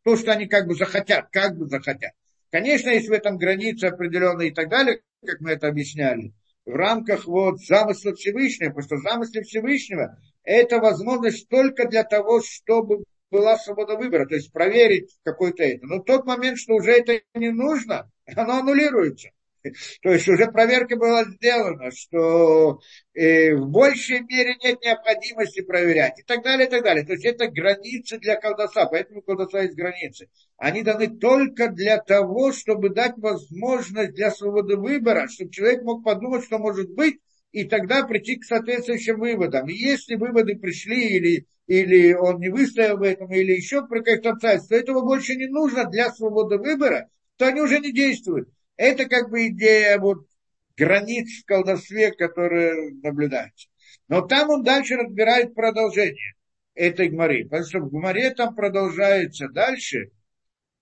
то, 0.04 0.16
что 0.16 0.32
они 0.32 0.48
как 0.48 0.68
бы 0.68 0.76
захотят, 0.76 1.28
как 1.32 1.58
бы 1.58 1.68
захотят. 1.68 2.14
Конечно, 2.50 2.90
есть 2.90 3.10
в 3.10 3.12
этом 3.12 3.38
границы 3.38 3.86
определенные 3.86 4.50
и 4.50 4.54
так 4.54 4.70
далее, 4.70 5.02
как 5.26 5.42
мы 5.42 5.52
это 5.52 5.68
объясняли, 5.68 6.34
в 6.66 6.74
рамках 6.74 7.28
вот 7.28 7.60
замысла 7.60 8.14
Всевышнего, 8.14 8.70
потому 8.70 8.86
что 8.86 8.98
замысел 8.98 9.42
Всевышнего– 9.44 10.18
это 10.44 10.80
возможность 10.80 11.50
только 11.50 11.88
для 11.90 12.04
того, 12.04 12.42
чтобы 12.42 13.04
была 13.30 13.58
свобода 13.58 13.96
выбора, 13.98 14.26
то 14.26 14.36
есть 14.36 14.54
проверить 14.54 15.18
какой-то 15.24 15.64
это. 15.64 15.86
Но 15.86 16.00
тот 16.00 16.26
момент, 16.26 16.58
что 16.58 16.76
уже 16.76 16.92
это 16.92 17.20
не 17.34 17.52
нужно, 17.52 18.10
оно 18.36 18.60
аннулируется. 18.60 19.30
То 20.02 20.12
есть 20.12 20.28
уже 20.28 20.48
проверка 20.52 20.96
была 20.96 21.24
сделана, 21.26 21.92
что 21.92 22.80
э, 23.14 23.56
в 23.56 23.68
большей 23.70 24.22
мере 24.22 24.56
нет 24.64 24.82
необходимости 24.82 25.62
проверять 25.62 26.20
и 26.20 26.24
так 26.24 26.44
далее, 26.44 26.68
и 26.68 26.70
так 26.70 26.84
далее. 26.84 27.06
То 27.06 27.14
есть 27.14 27.26
это 27.26 27.48
границы 27.48 28.18
для 28.20 28.36
колдоса, 28.36 28.86
поэтому 28.86 29.22
колдоса 29.22 29.60
есть 29.60 29.76
границы. 29.76 30.30
Они 30.58 30.84
даны 30.84 31.08
только 31.08 31.70
для 31.70 31.98
того, 31.98 32.52
чтобы 32.52 32.90
дать 32.90 33.18
возможность 33.18 34.14
для 34.14 34.32
свободы 34.32 34.78
выбора, 34.78 35.28
чтобы 35.28 35.52
человек 35.52 35.84
мог 35.84 36.04
подумать, 36.04 36.46
что 36.46 36.60
может 36.60 36.90
быть, 36.92 37.20
и 37.52 37.64
тогда 37.64 38.04
прийти 38.06 38.36
к 38.36 38.44
соответствующим 38.44 39.20
выводам. 39.20 39.68
И 39.68 39.74
если 39.74 40.16
выводы 40.16 40.56
пришли 40.56 41.08
или 41.08 41.48
или 41.68 42.14
он 42.14 42.40
не 42.40 42.48
выстоял 42.48 42.98
в 42.98 43.04
этом, 43.04 43.30
или 43.30 43.52
еще 43.52 43.86
при 43.86 44.00
каких-то 44.00 44.30
обстоятельствах, 44.32 44.80
то 44.80 44.84
этого 44.84 45.02
больше 45.02 45.36
не 45.36 45.48
нужно 45.48 45.84
для 45.84 46.12
свободы 46.14 46.58
выбора, 46.58 47.10
то 47.38 47.48
они 47.48 47.62
уже 47.62 47.80
не 47.80 47.92
действуют. 47.92 48.50
Это 48.76 49.06
как 49.06 49.30
бы 49.30 49.48
идея 49.48 50.00
вот 50.00 50.28
границ 50.76 51.42
в 51.42 51.46
колдовстве, 51.46 52.12
которые 52.12 52.94
наблюдаются. 53.02 53.70
Но 54.08 54.22
там 54.22 54.50
он 54.50 54.64
дальше 54.64 54.96
разбирает 54.96 55.56
продолжение 55.56 56.36
этой 56.76 57.10
Гмары. 57.10 57.46
Потому 57.46 57.64
что 57.64 57.80
в 57.80 57.90
Гмаре 57.90 58.32
там 58.32 58.56
продолжается 58.56 59.50
дальше, 59.50 60.12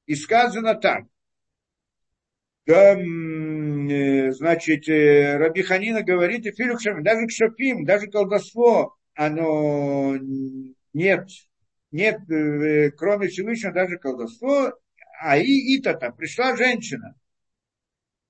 и 0.05 0.15
сказано 0.15 0.75
так. 0.75 1.05
Там, 2.65 3.87
э, 3.89 4.31
значит, 4.31 4.89
э, 4.89 5.37
Раби 5.37 5.61
Ханина 5.61 6.01
говорит, 6.01 6.45
и 6.45 6.51
Филюкшем, 6.51 7.03
даже 7.03 7.27
к 7.27 7.31
Шапим, 7.31 7.85
даже 7.85 8.07
колдовство, 8.07 8.95
оно 9.13 10.15
нет, 10.93 11.27
нет, 11.91 12.19
э, 12.29 12.89
кроме 12.91 13.27
Всевышнего, 13.27 13.71
даже 13.71 13.97
колдовство, 13.97 14.73
а 15.21 15.37
и 15.37 15.77
Итата, 15.77 16.11
пришла 16.11 16.55
женщина. 16.55 17.15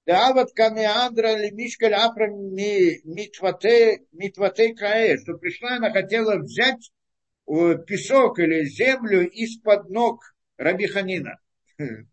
Да 0.06 0.34
вот 0.34 0.54
камеандра 0.54 1.36
ли 1.36 1.52
мишкаль 1.52 1.94
апра 1.94 2.28
митвате 4.20 4.74
каэ, 4.76 5.18
что 5.18 5.34
пришла, 5.38 5.78
она 5.78 5.92
хотела 5.92 6.38
взять 6.38 6.92
песок 7.46 8.40
или 8.40 8.66
землю 8.66 9.28
из-под 9.28 9.90
ног 9.90 10.36
Рабиханина. 10.58 11.40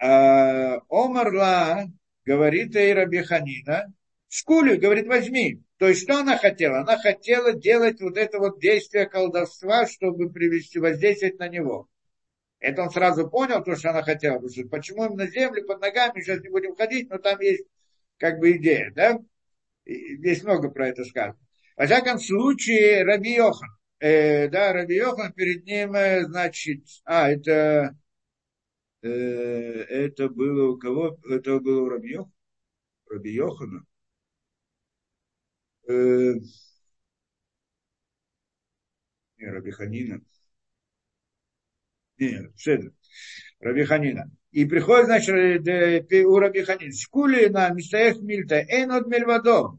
А, 0.00 0.80
Омарла 0.90 1.86
говорит 2.26 2.74
ей 2.74 2.92
Рабиханина, 2.92 3.94
шкулю, 4.28 4.78
говорит, 4.78 5.06
возьми. 5.06 5.62
То 5.78 5.88
есть, 5.88 6.02
что 6.02 6.18
она 6.18 6.36
хотела? 6.36 6.80
Она 6.80 6.98
хотела 6.98 7.54
делать 7.54 8.00
вот 8.02 8.18
это 8.18 8.38
вот 8.38 8.60
действие 8.60 9.06
колдовства, 9.06 9.86
чтобы 9.86 10.30
привести, 10.30 10.78
воздействовать 10.78 11.38
на 11.38 11.48
него. 11.48 11.88
Это 12.64 12.82
он 12.82 12.90
сразу 12.90 13.28
понял, 13.28 13.62
то, 13.62 13.76
что 13.76 13.90
она 13.90 14.02
хотела. 14.02 14.36
Потому 14.36 14.50
что 14.50 14.68
почему 14.68 15.04
именно 15.04 15.26
землю 15.26 15.66
под 15.66 15.82
ногами, 15.82 16.20
сейчас 16.20 16.40
не 16.40 16.48
будем 16.48 16.74
ходить, 16.74 17.10
но 17.10 17.18
там 17.18 17.38
есть 17.40 17.66
как 18.16 18.38
бы 18.38 18.52
идея, 18.52 18.90
да? 18.94 19.18
Здесь 19.84 20.42
много 20.42 20.70
про 20.70 20.88
это 20.88 21.04
сказано. 21.04 21.38
Во 21.76 21.84
всяком 21.84 22.18
случае, 22.18 23.04
Раби 23.04 23.34
Йохан, 23.34 23.68
э, 23.98 24.48
да, 24.48 24.72
Раби 24.72 24.96
Йохан, 24.96 25.32
перед 25.34 25.66
ним, 25.66 25.94
э, 25.94 26.24
значит, 26.24 26.84
а, 27.04 27.30
это, 27.30 27.94
э, 29.02 29.08
это 29.08 30.30
было 30.30 30.70
у 30.70 30.78
кого? 30.78 31.18
Это 31.28 31.60
было 31.60 31.82
у 31.82 31.88
Раби 31.90 32.12
Йохана? 32.12 32.32
Раби 33.10 33.30
Йохана. 33.34 33.84
Э, 35.86 36.32
не, 39.36 39.50
Раби 39.50 39.70
Ханина. 39.70 40.22
Нет, 42.18 42.50
Седр. 42.56 42.92
Раби 43.60 43.84
Ханина. 43.84 44.30
И 44.50 44.64
приходит, 44.66 45.06
значит, 45.06 45.34
у 46.26 46.38
Раби 46.38 46.62
Ханина. 46.62 46.92
Шкули 46.92 47.46
на 47.46 47.68
Мистаех 47.70 48.20
Мильта, 48.20 48.56
Эйн 48.56 48.92
от 48.92 49.06
Мельвадо. 49.06 49.78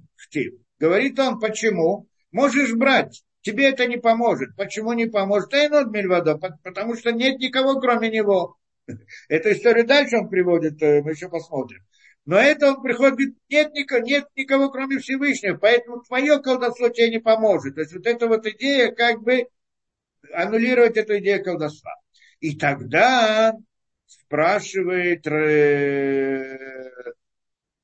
Говорит 0.80 1.18
он, 1.20 1.40
почему? 1.40 2.08
Можешь 2.32 2.74
брать 2.74 3.24
тебе 3.46 3.70
это 3.70 3.86
не 3.86 3.98
поможет. 3.98 4.56
Почему 4.58 4.94
не 4.94 5.06
поможет? 5.06 5.54
Эйнот 5.54 5.92
Мильвадо, 5.92 6.38
потому 6.64 6.96
что 6.96 7.12
нет 7.12 7.40
никого, 7.40 7.80
кроме 7.80 8.10
него. 8.10 8.58
Эту 9.30 9.52
историю 9.52 9.86
дальше 9.86 10.18
он 10.18 10.30
приводит, 10.30 10.82
э, 10.82 11.04
мы 11.04 11.12
еще 11.12 11.30
посмотрим. 11.30 11.86
Но 12.26 12.38
это 12.38 12.70
он 12.70 12.82
приходит, 12.82 13.36
нет 13.50 13.72
никого, 13.74 14.02
нет 14.02 14.26
никого, 14.36 14.72
кроме 14.72 14.98
Всевышнего, 14.98 15.58
поэтому 15.58 16.02
твое 16.02 16.42
колдовство 16.42 16.90
тебе 16.90 17.12
не 17.12 17.20
поможет. 17.20 17.76
То 17.76 17.82
есть 17.82 17.94
вот 17.94 18.08
эта 18.08 18.28
вот 18.28 18.48
идея, 18.48 18.92
как 18.92 19.22
бы 19.22 19.48
аннулировать 20.34 20.98
эту 20.98 21.20
идею 21.20 21.44
колдовства. 21.44 21.92
И 22.48 22.56
тогда 22.58 23.54
спрашивает 24.06 25.26
э, 25.28 26.58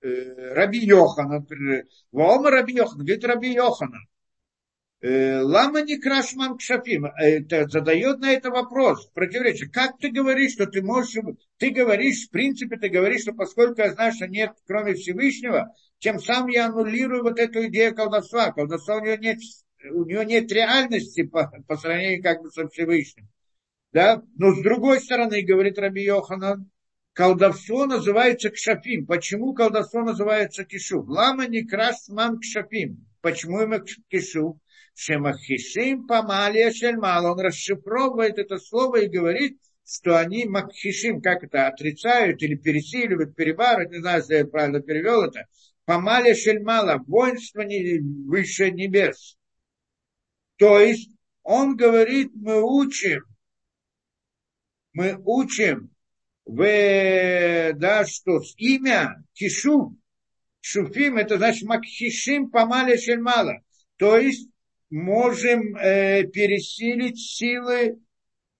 э, 0.01 0.53
Раби 0.53 0.79
Йохан, 0.79 1.47
Ваома 2.11 2.51
Раби 2.51 2.73
Йохан, 2.75 2.99
говорит 2.99 3.25
Раби 3.25 3.53
Йоханан, 3.53 4.05
Э, 5.03 5.41
Лама 5.41 5.81
не 5.81 5.97
крашман 5.97 6.57
кшафим. 6.57 7.05
Это 7.05 7.67
задает 7.67 8.19
на 8.19 8.33
это 8.33 8.51
вопрос, 8.51 9.07
противоречие. 9.15 9.67
Как 9.67 9.97
ты 9.97 10.11
говоришь, 10.11 10.53
что 10.53 10.67
ты 10.67 10.83
можешь... 10.83 11.15
Ты 11.57 11.71
говоришь, 11.71 12.27
в 12.27 12.29
принципе, 12.29 12.77
ты 12.77 12.89
говоришь, 12.89 13.21
что 13.21 13.33
поскольку 13.33 13.81
я 13.81 13.93
знаю, 13.93 14.13
что 14.13 14.27
нет, 14.27 14.51
кроме 14.67 14.93
Всевышнего, 14.93 15.73
тем 15.97 16.19
самым 16.19 16.49
я 16.49 16.67
аннулирую 16.67 17.23
вот 17.23 17.39
эту 17.39 17.65
идею 17.67 17.95
колдовства. 17.95 18.51
Колдовства 18.51 18.97
у 18.97 19.01
нее 19.01 19.17
нет, 19.17 19.39
у 19.91 20.05
нее 20.05 20.23
нет 20.23 20.51
реальности 20.51 21.23
по, 21.23 21.51
по 21.67 21.77
сравнению 21.77 22.21
как 22.21 22.43
бы 22.43 22.51
со 22.51 22.67
Всевышним. 22.67 23.27
Да? 23.91 24.21
Но 24.37 24.53
с 24.53 24.61
другой 24.61 25.01
стороны, 25.01 25.41
говорит 25.41 25.77
Раби 25.77 26.03
Йоханан, 26.03 26.69
колдовство 27.13 27.85
называется 27.85 28.49
кшафим. 28.49 29.05
Почему 29.05 29.53
колдовство 29.53 30.01
называется 30.01 30.63
кишу? 30.63 31.03
Лама 31.03 31.47
не 31.47 31.65
крашман 31.65 32.39
кшафим. 32.39 33.05
Почему 33.21 33.61
именно 33.61 33.83
кишу? 34.09 34.59
Шемахишим 34.93 36.07
помалия 36.07 36.71
шельмал. 36.71 37.25
Он 37.25 37.39
расшифровывает 37.39 38.37
это 38.37 38.57
слово 38.57 39.01
и 39.01 39.09
говорит, 39.09 39.57
что 39.85 40.17
они 40.17 40.45
макхишим, 40.45 41.21
как 41.21 41.43
это, 41.43 41.67
отрицают 41.67 42.41
или 42.41 42.55
пересиливают, 42.55 43.35
перебарывают, 43.35 43.91
не 43.91 43.99
знаю, 43.99 44.19
если 44.19 44.35
я 44.35 44.45
правильно 44.45 44.81
перевел 44.81 45.23
это, 45.23 45.45
помалия 45.85 46.35
шельмала, 46.35 47.03
воинство 47.07 47.61
не, 47.61 47.99
выше 48.27 48.71
небес. 48.71 49.37
То 50.57 50.79
есть 50.79 51.11
он 51.43 51.75
говорит, 51.75 52.29
мы 52.35 52.61
учим, 52.61 53.23
мы 54.93 55.19
учим 55.23 55.91
в, 56.45 57.73
да, 57.73 58.05
что 58.05 58.41
с 58.41 58.55
имя 58.57 59.23
Кишу, 59.33 59.97
Шуфим, 60.61 61.17
это 61.17 61.37
значит 61.37 61.67
Макхишим 61.67 62.49
Памаля 62.49 62.97
Шельмала. 62.97 63.61
То 63.97 64.17
есть 64.17 64.49
можем 64.89 65.75
э, 65.75 66.23
пересилить 66.23 67.19
силы 67.19 67.99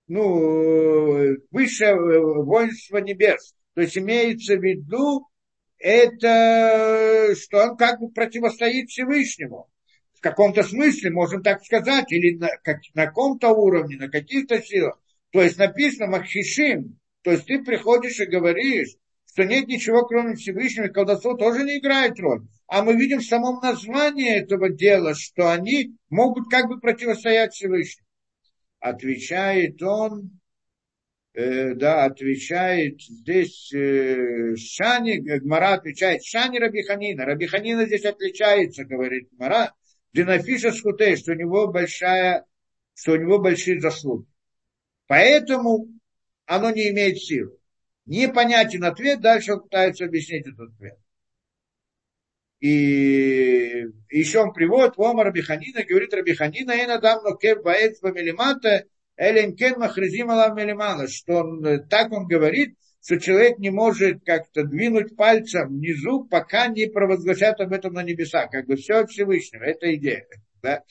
ну, 0.07 1.37
выше 1.51 1.95
воинства 1.95 2.97
небес. 2.97 3.53
То 3.75 3.81
есть 3.81 3.97
имеется 3.97 4.57
в 4.57 4.63
виду, 4.63 5.27
это, 5.77 7.33
что 7.41 7.63
он 7.63 7.77
как 7.77 7.99
бы 7.99 8.09
противостоит 8.09 8.89
Всевышнему. 8.89 9.69
В 10.13 10.21
каком-то 10.21 10.63
смысле, 10.63 11.11
можем 11.11 11.41
так 11.41 11.63
сказать, 11.63 12.11
или 12.11 12.37
на, 12.37 12.49
как, 12.63 12.79
на 12.93 13.07
каком-то 13.07 13.49
уровне, 13.49 13.97
на 13.97 14.09
каких-то 14.09 14.61
силах. 14.61 15.00
То 15.31 15.41
есть 15.41 15.57
написано 15.57 16.07
Махишим, 16.07 16.99
то 17.23 17.31
есть 17.31 17.45
ты 17.45 17.63
приходишь 17.63 18.19
и 18.19 18.25
говоришь, 18.25 18.95
что 19.31 19.45
нет 19.45 19.67
ничего, 19.67 20.05
кроме 20.05 20.35
Всевышнего, 20.35 20.87
и 20.87 20.91
колдовство 20.91 21.35
тоже 21.35 21.63
не 21.63 21.79
играет 21.79 22.19
роль. 22.19 22.41
А 22.67 22.83
мы 22.83 22.95
видим 22.95 23.19
в 23.19 23.25
самом 23.25 23.61
названии 23.61 24.35
этого 24.35 24.69
дела, 24.69 25.15
что 25.15 25.51
они 25.51 25.95
могут 26.09 26.49
как 26.49 26.67
бы 26.67 26.79
противостоять 26.79 27.53
Всевышнему. 27.53 28.07
Отвечает 28.79 29.81
он, 29.81 30.39
э, 31.33 31.75
да, 31.75 32.03
отвечает 32.03 33.01
здесь 33.01 33.71
э, 33.73 34.55
Шани, 34.57 35.17
Гмара 35.17 35.75
отвечает, 35.75 36.23
Шани 36.23 36.57
Рабиханина. 36.57 37.25
Рабиханина 37.25 37.85
здесь 37.85 38.03
отличается, 38.05 38.83
говорит 38.83 39.29
Гмара, 39.31 39.73
Динафиша 40.13 40.73
Скутей, 40.73 41.15
что 41.15 41.31
у 41.31 41.35
него 41.35 41.67
большая, 41.67 42.45
что 42.95 43.13
у 43.13 43.15
него 43.15 43.39
большие 43.39 43.79
заслуги. 43.79 44.25
Поэтому 45.11 45.89
оно 46.45 46.71
не 46.71 46.89
имеет 46.89 47.17
силы 47.17 47.57
непонятен 48.05 48.85
ответ, 48.85 49.19
дальше 49.19 49.51
он 49.51 49.63
пытается 49.63 50.05
объяснить 50.05 50.47
этот 50.47 50.69
ответ. 50.69 50.97
И 52.61 53.88
еще 54.09 54.39
он 54.39 54.53
приводит, 54.53 54.93
Ома 54.95 55.25
Рабиханина, 55.25 55.83
говорит 55.83 56.13
Рабиханина, 56.13 56.71
и 56.71 56.85
надам 56.85 57.23
нокев 57.25 57.61
баэц 57.61 57.99
бамелимата, 57.99 58.85
элен 59.17 59.53
махризим 59.77 60.31
алам 60.31 60.57
что 61.09 61.33
он, 61.39 61.85
так 61.89 62.13
он 62.13 62.25
говорит, 62.25 62.77
что 63.03 63.19
человек 63.19 63.59
не 63.59 63.69
может 63.69 64.23
как-то 64.23 64.63
двинуть 64.63 65.17
пальцем 65.17 65.67
внизу, 65.67 66.23
пока 66.23 66.67
не 66.67 66.85
провозгласят 66.85 67.59
об 67.59 67.73
этом 67.73 67.95
на 67.95 68.03
небесах. 68.03 68.49
Как 68.49 68.65
бы 68.65 68.77
все 68.77 68.99
от 68.99 69.09
Всевышнего. 69.09 69.63
Это 69.63 69.93
идея. 69.93 70.25
Да? 70.61 70.83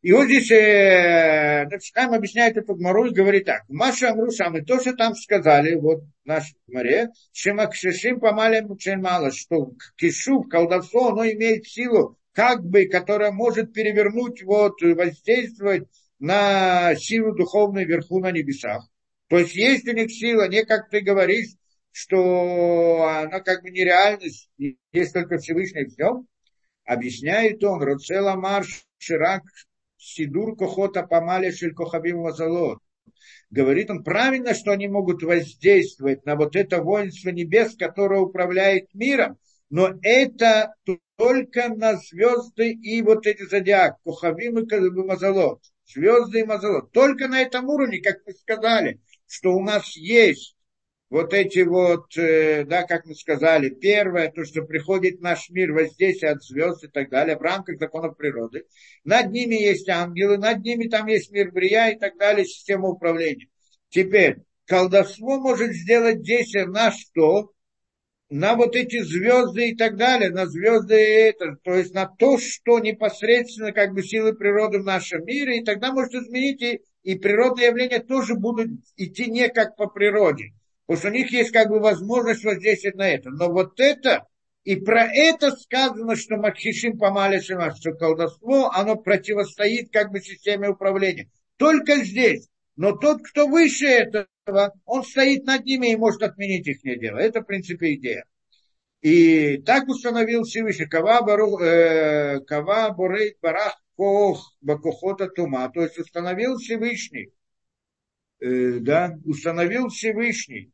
И 0.00 0.12
вот 0.12 0.26
здесь 0.26 0.50
э, 0.52 1.68
Хаим 1.92 2.12
объясняет 2.12 2.56
эту 2.56 2.76
Гмару 2.76 3.06
и 3.06 3.14
говорит 3.14 3.46
так. 3.46 3.64
Маша 3.68 4.10
Амруша, 4.10 4.48
мы 4.48 4.62
тоже 4.62 4.94
там 4.94 5.14
сказали, 5.16 5.74
вот 5.74 6.04
в 6.24 6.26
нашей 6.26 6.56
Гмаре, 6.68 7.08
Шимакшишим 7.32 8.20
помали 8.20 8.64
мало, 8.96 9.32
что 9.32 9.72
кишу, 9.96 10.44
колдовство, 10.44 11.08
оно 11.08 11.26
имеет 11.26 11.66
силу, 11.66 12.16
как 12.32 12.64
бы, 12.64 12.86
которая 12.86 13.32
может 13.32 13.72
перевернуть, 13.72 14.44
вот, 14.44 14.80
воздействовать 14.80 15.88
на 16.20 16.94
силу 16.94 17.34
духовную 17.34 17.86
вверху 17.86 18.20
на 18.20 18.30
небесах. 18.30 18.88
То 19.28 19.38
есть 19.38 19.56
есть 19.56 19.88
у 19.88 19.92
них 19.92 20.12
сила, 20.12 20.48
не 20.48 20.64
как 20.64 20.90
ты 20.90 21.00
говоришь, 21.00 21.56
что 21.90 23.02
она 23.04 23.40
как 23.40 23.62
бы 23.62 23.70
нереальность, 23.70 24.48
есть 24.56 25.12
только 25.12 25.38
Всевышний 25.38 25.86
все. 25.86 26.22
Объясняет 26.84 27.62
он, 27.64 27.82
Роцела 27.82 28.36
Марш 28.36 28.84
Ширак 28.98 29.42
Сидур 29.98 30.56
Кохота 30.56 31.02
Памаля 31.02 31.52
Шель 31.52 31.74
Кохабим 31.74 32.22
Вазалот. 32.22 32.78
говорит 33.50 33.90
он 33.90 34.04
правильно, 34.04 34.54
что 34.54 34.70
они 34.70 34.88
могут 34.88 35.22
воздействовать 35.22 36.24
на 36.24 36.36
вот 36.36 36.54
это 36.54 36.82
воинство 36.82 37.30
небес, 37.30 37.76
которое 37.76 38.20
управляет 38.20 38.94
миром, 38.94 39.38
но 39.70 39.98
это 40.02 40.74
только 41.16 41.68
на 41.68 41.96
звезды 41.96 42.70
и 42.70 43.02
вот 43.02 43.26
эти 43.26 43.42
зодиак, 43.42 43.96
Кухавим 44.04 44.58
и 44.60 45.02
Мазалот, 45.04 45.62
звезды 45.86 46.40
и 46.40 46.44
Мазалот. 46.44 46.92
Только 46.92 47.26
на 47.26 47.40
этом 47.40 47.68
уровне, 47.68 48.00
как 48.00 48.18
мы 48.24 48.32
сказали, 48.34 49.00
что 49.26 49.54
у 49.54 49.62
нас 49.62 49.96
есть 49.96 50.56
вот 51.10 51.32
эти 51.32 51.60
вот, 51.60 52.16
э, 52.18 52.64
да, 52.64 52.82
как 52.82 53.06
мы 53.06 53.14
сказали, 53.14 53.70
первое, 53.70 54.30
то, 54.30 54.44
что 54.44 54.62
приходит 54.62 55.20
наш 55.20 55.48
мир 55.48 55.72
воздействие 55.72 56.32
от 56.32 56.42
звезд 56.42 56.84
и 56.84 56.88
так 56.88 57.08
далее, 57.08 57.36
в 57.36 57.42
рамках 57.42 57.78
законов 57.78 58.16
природы. 58.16 58.66
Над 59.04 59.30
ними 59.30 59.54
есть 59.54 59.88
ангелы, 59.88 60.36
над 60.36 60.62
ними 60.62 60.88
там 60.88 61.06
есть 61.06 61.30
мир 61.30 61.50
Брия 61.50 61.90
и 61.90 61.98
так 61.98 62.18
далее, 62.18 62.44
система 62.44 62.88
управления. 62.88 63.48
Теперь, 63.88 64.36
колдовство 64.66 65.40
может 65.40 65.72
сделать 65.72 66.22
действие 66.22 66.66
на 66.66 66.92
что? 66.92 67.52
На 68.28 68.56
вот 68.56 68.76
эти 68.76 69.00
звезды 69.00 69.70
и 69.70 69.74
так 69.74 69.96
далее, 69.96 70.28
на 70.28 70.44
звезды 70.44 70.94
это, 70.94 71.56
то 71.64 71.72
есть 71.72 71.94
на 71.94 72.04
то, 72.04 72.36
что 72.36 72.78
непосредственно 72.78 73.72
как 73.72 73.94
бы 73.94 74.02
силы 74.02 74.34
природы 74.34 74.80
в 74.80 74.84
нашем 74.84 75.24
мире, 75.24 75.56
и 75.56 75.64
тогда 75.64 75.94
может 75.94 76.12
изменить 76.12 76.60
и, 76.60 76.82
и 77.02 77.18
природные 77.18 77.68
явления 77.68 78.00
тоже 78.00 78.34
будут 78.34 78.68
идти 78.96 79.30
не 79.30 79.48
как 79.48 79.76
по 79.76 79.86
природе 79.86 80.52
Потому 80.88 81.00
что 81.00 81.08
у 81.08 81.12
них 81.12 81.30
есть 81.32 81.50
как 81.50 81.68
бы 81.68 81.80
возможность 81.80 82.44
воздействовать 82.44 82.96
на 82.96 83.06
это. 83.06 83.28
Но 83.28 83.52
вот 83.52 83.78
это, 83.78 84.24
и 84.64 84.74
про 84.76 85.04
это 85.04 85.50
сказано, 85.50 86.16
что 86.16 86.38
Макхишим 86.38 86.96
помали 86.96 87.40
что 87.40 87.92
колдовство, 87.92 88.70
оно 88.70 88.96
противостоит 88.96 89.92
как 89.92 90.10
бы 90.10 90.20
системе 90.20 90.70
управления. 90.70 91.28
Только 91.58 91.96
здесь. 91.96 92.48
Но 92.76 92.92
тот, 92.92 93.20
кто 93.22 93.46
выше 93.48 93.84
этого, 93.84 94.72
он 94.86 95.04
стоит 95.04 95.44
над 95.44 95.66
ними 95.66 95.92
и 95.92 95.96
может 95.96 96.22
отменить 96.22 96.66
их 96.66 96.80
дело. 96.98 97.18
Это, 97.18 97.42
в 97.42 97.44
принципе, 97.44 97.92
идея. 97.96 98.24
И 99.02 99.58
так 99.58 99.88
установил 99.88 100.44
Всевышний. 100.44 100.86
Кава, 100.86 101.20
бару, 101.20 101.58
э, 101.58 102.40
кава 102.46 102.94
бурей 102.94 103.36
барах 103.42 103.78
кох 103.94 104.56
бакохота 104.62 105.28
тума. 105.28 105.70
То 105.70 105.82
есть 105.82 105.98
установил 105.98 106.56
Всевышний. 106.56 107.28
Э, 108.40 108.78
да, 108.80 109.18
установил 109.26 109.88
Всевышний 109.88 110.72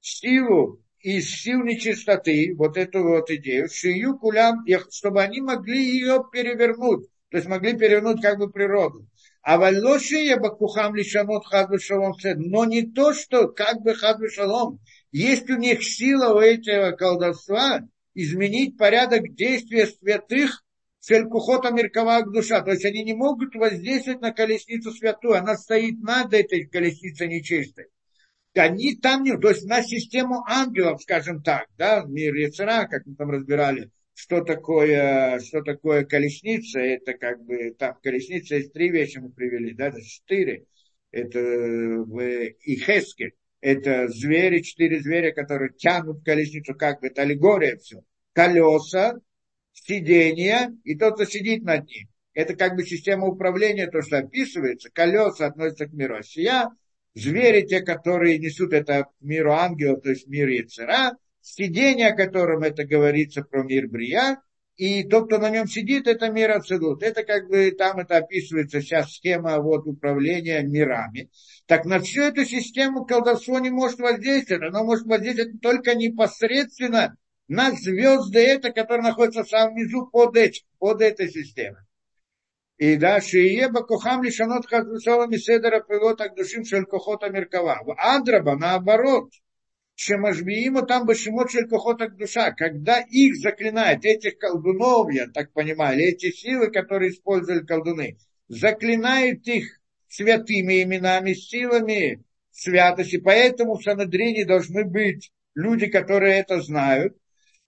силу 0.00 0.80
из 1.00 1.30
сил 1.30 1.62
нечистоты, 1.62 2.54
вот 2.56 2.76
эту 2.76 3.02
вот 3.02 3.30
идею, 3.30 3.68
шию 3.70 4.18
кулям, 4.18 4.64
чтобы 4.90 5.22
они 5.22 5.40
могли 5.40 5.82
ее 5.82 6.24
перевернуть, 6.30 7.06
то 7.30 7.38
есть 7.38 7.48
могли 7.48 7.76
перевернуть 7.76 8.20
как 8.20 8.38
бы 8.38 8.50
природу. 8.50 9.06
А 9.42 9.56
валошия 9.56 10.36
бакухам 10.36 10.94
лишанот 10.94 11.46
хадбы 11.46 11.78
шалом 11.78 12.14
но 12.36 12.66
не 12.66 12.82
то, 12.82 13.14
что 13.14 13.48
как 13.48 13.80
бы 13.80 13.94
хадбы 13.94 14.28
шалом, 14.28 14.80
есть 15.12 15.48
у 15.48 15.56
них 15.56 15.82
сила 15.82 16.34
у 16.34 16.40
этого 16.40 16.92
колдовства 16.92 17.80
изменить 18.12 18.76
порядок 18.76 19.34
действия 19.34 19.86
святых 19.86 20.62
целькухота 20.98 21.70
меркова 21.70 22.22
душа. 22.26 22.60
То 22.60 22.72
есть 22.72 22.84
они 22.84 23.02
не 23.02 23.14
могут 23.14 23.54
воздействовать 23.54 24.20
на 24.20 24.32
колесницу 24.32 24.92
святую, 24.92 25.38
она 25.38 25.56
стоит 25.56 25.98
над 26.02 26.34
этой 26.34 26.66
колесницей 26.66 27.28
нечистой 27.28 27.86
они 28.54 28.96
там 28.96 29.22
не... 29.22 29.36
То 29.38 29.50
есть 29.50 29.64
на 29.66 29.82
систему 29.82 30.42
ангелов, 30.46 31.02
скажем 31.02 31.42
так, 31.42 31.66
да, 31.78 32.04
мир 32.06 32.34
Яцера, 32.34 32.86
как 32.88 33.06
мы 33.06 33.14
там 33.14 33.30
разбирали, 33.30 33.90
что 34.14 34.42
такое, 34.42 35.38
что 35.40 35.62
такое 35.62 36.04
колесница, 36.04 36.80
это 36.80 37.14
как 37.14 37.42
бы, 37.44 37.74
там 37.78 37.96
колесница 38.02 38.56
есть 38.56 38.72
три 38.72 38.90
вещи 38.90 39.18
мы 39.18 39.30
привели, 39.30 39.72
да, 39.72 39.88
это 39.88 40.02
четыре, 40.02 40.64
это 41.10 41.38
в 41.40 42.20
Ихеске, 42.64 43.32
это 43.60 44.08
звери, 44.08 44.60
четыре 44.60 45.00
зверя, 45.00 45.32
которые 45.32 45.72
тянут 45.72 46.24
колесницу, 46.24 46.74
как 46.74 47.00
бы, 47.00 47.06
это 47.06 47.22
аллегория 47.22 47.76
все, 47.76 48.02
колеса, 48.32 49.14
сиденье 49.72 50.76
и 50.84 50.96
тот, 50.96 51.14
кто 51.14 51.24
сидит 51.24 51.62
над 51.62 51.86
ним. 51.86 52.08
Это 52.32 52.54
как 52.54 52.76
бы 52.76 52.84
система 52.84 53.26
управления, 53.26 53.88
то, 53.88 54.02
что 54.02 54.18
описывается, 54.18 54.90
колеса 54.90 55.46
относятся 55.46 55.86
к 55.86 55.92
миру. 55.92 56.16
Осия, 56.16 56.70
звери, 57.14 57.66
те, 57.66 57.80
которые 57.80 58.38
несут 58.38 58.72
это 58.72 59.06
миру 59.20 59.52
ангелов, 59.52 60.02
то 60.02 60.10
есть 60.10 60.26
мир 60.26 60.48
Яцера, 60.48 61.16
сидение, 61.40 62.08
о 62.08 62.16
котором 62.16 62.62
это 62.62 62.84
говорится 62.84 63.42
про 63.42 63.62
мир 63.62 63.88
Брия, 63.88 64.40
и 64.80 65.04
тот, 65.04 65.26
кто 65.26 65.36
на 65.36 65.50
нем 65.50 65.66
сидит, 65.66 66.06
это 66.06 66.30
мир 66.30 66.52
Абсолют. 66.52 67.02
Это 67.02 67.22
как 67.22 67.48
бы 67.48 67.70
там 67.72 67.98
это 67.98 68.16
описывается 68.16 68.80
сейчас 68.80 69.12
схема 69.12 69.58
вот, 69.60 69.86
управления 69.86 70.62
мирами. 70.62 71.28
Так 71.66 71.84
на 71.84 72.00
всю 72.00 72.22
эту 72.22 72.46
систему 72.46 73.04
колдовство 73.04 73.58
не 73.58 73.68
может 73.68 73.98
воздействовать. 73.98 74.62
Оно 74.62 74.82
может 74.84 75.06
воздействовать 75.06 75.60
только 75.60 75.94
непосредственно 75.94 77.14
на 77.46 77.72
звезды, 77.72 78.38
это, 78.38 78.72
которые 78.72 79.02
находятся 79.02 79.44
в 79.44 79.50
самом 79.50 79.74
низу 79.74 80.06
под, 80.06 80.36
этим, 80.36 80.64
под 80.78 81.02
этой 81.02 81.28
системой. 81.28 81.82
И 82.80 82.96
да, 82.96 83.20
шие 83.20 83.68
бакухам 83.68 84.18
лишанот 84.24 84.64
хазусалами 84.70 85.36
седера 85.36 85.80
пилот 85.88 86.20
душим 86.34 86.64
шель 86.64 86.86
кохота 86.86 87.28
меркава. 87.28 87.76
В 87.84 87.90
Адраба, 88.14 88.56
наоборот, 88.56 89.28
шемашбииму 89.96 90.86
там 90.86 91.04
башимот 91.04 91.50
шель 91.50 91.68
кохота 91.68 92.08
душа. 92.08 92.52
Когда 92.52 92.96
их 93.00 93.36
заклинает, 93.36 94.06
этих 94.06 94.38
колдунов, 94.38 95.12
я 95.12 95.26
так 95.26 95.52
понимаю, 95.52 95.98
или 95.98 96.06
эти 96.12 96.30
силы, 96.30 96.70
которые 96.70 97.10
использовали 97.10 97.66
колдуны, 97.66 98.16
заклинает 98.48 99.46
их 99.46 99.78
святыми 100.08 100.82
именами, 100.82 101.34
силами 101.34 102.24
святости. 102.50 103.18
Поэтому 103.18 103.74
в 103.74 103.82
Санадрине 103.82 104.46
должны 104.46 104.86
быть 104.86 105.30
люди, 105.54 105.86
которые 105.86 106.38
это 106.38 106.62
знают, 106.62 107.14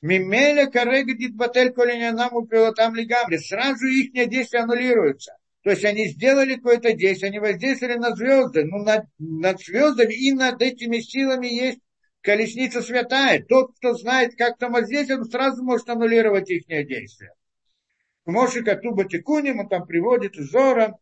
Мимеля 0.02 0.66
карега 0.66 1.14
дитбатель 1.14 1.72
коленянаму 1.72 2.46
пилотам 2.46 2.94
лигамри. 2.94 3.38
Сразу 3.38 3.86
их 3.86 4.12
действия 4.28 4.60
аннулируются. 4.60 5.36
То 5.62 5.70
есть 5.70 5.84
они 5.84 6.08
сделали 6.08 6.56
какое-то 6.56 6.92
действие, 6.92 7.28
они 7.28 7.38
воздействовали 7.38 7.96
на 7.96 8.16
звезды. 8.16 8.64
Ну, 8.64 8.82
над, 8.82 9.04
над 9.18 9.60
звездами 9.60 10.12
и 10.12 10.32
над 10.32 10.60
этими 10.60 10.98
силами 10.98 11.46
есть 11.46 11.78
колесница 12.20 12.82
святая. 12.82 13.44
Тот, 13.44 13.76
кто 13.76 13.94
знает, 13.94 14.34
как 14.36 14.58
там 14.58 14.72
воздействовать, 14.72 15.26
он 15.26 15.30
сразу 15.30 15.62
может 15.62 15.88
аннулировать 15.88 16.50
их 16.50 16.66
действия. 16.66 17.32
Моши 18.24 18.64
Катуба 18.64 19.04
Тикуним, 19.04 19.60
он 19.60 19.68
там 19.68 19.86
приводит 19.86 20.34
Зора, 20.34 20.96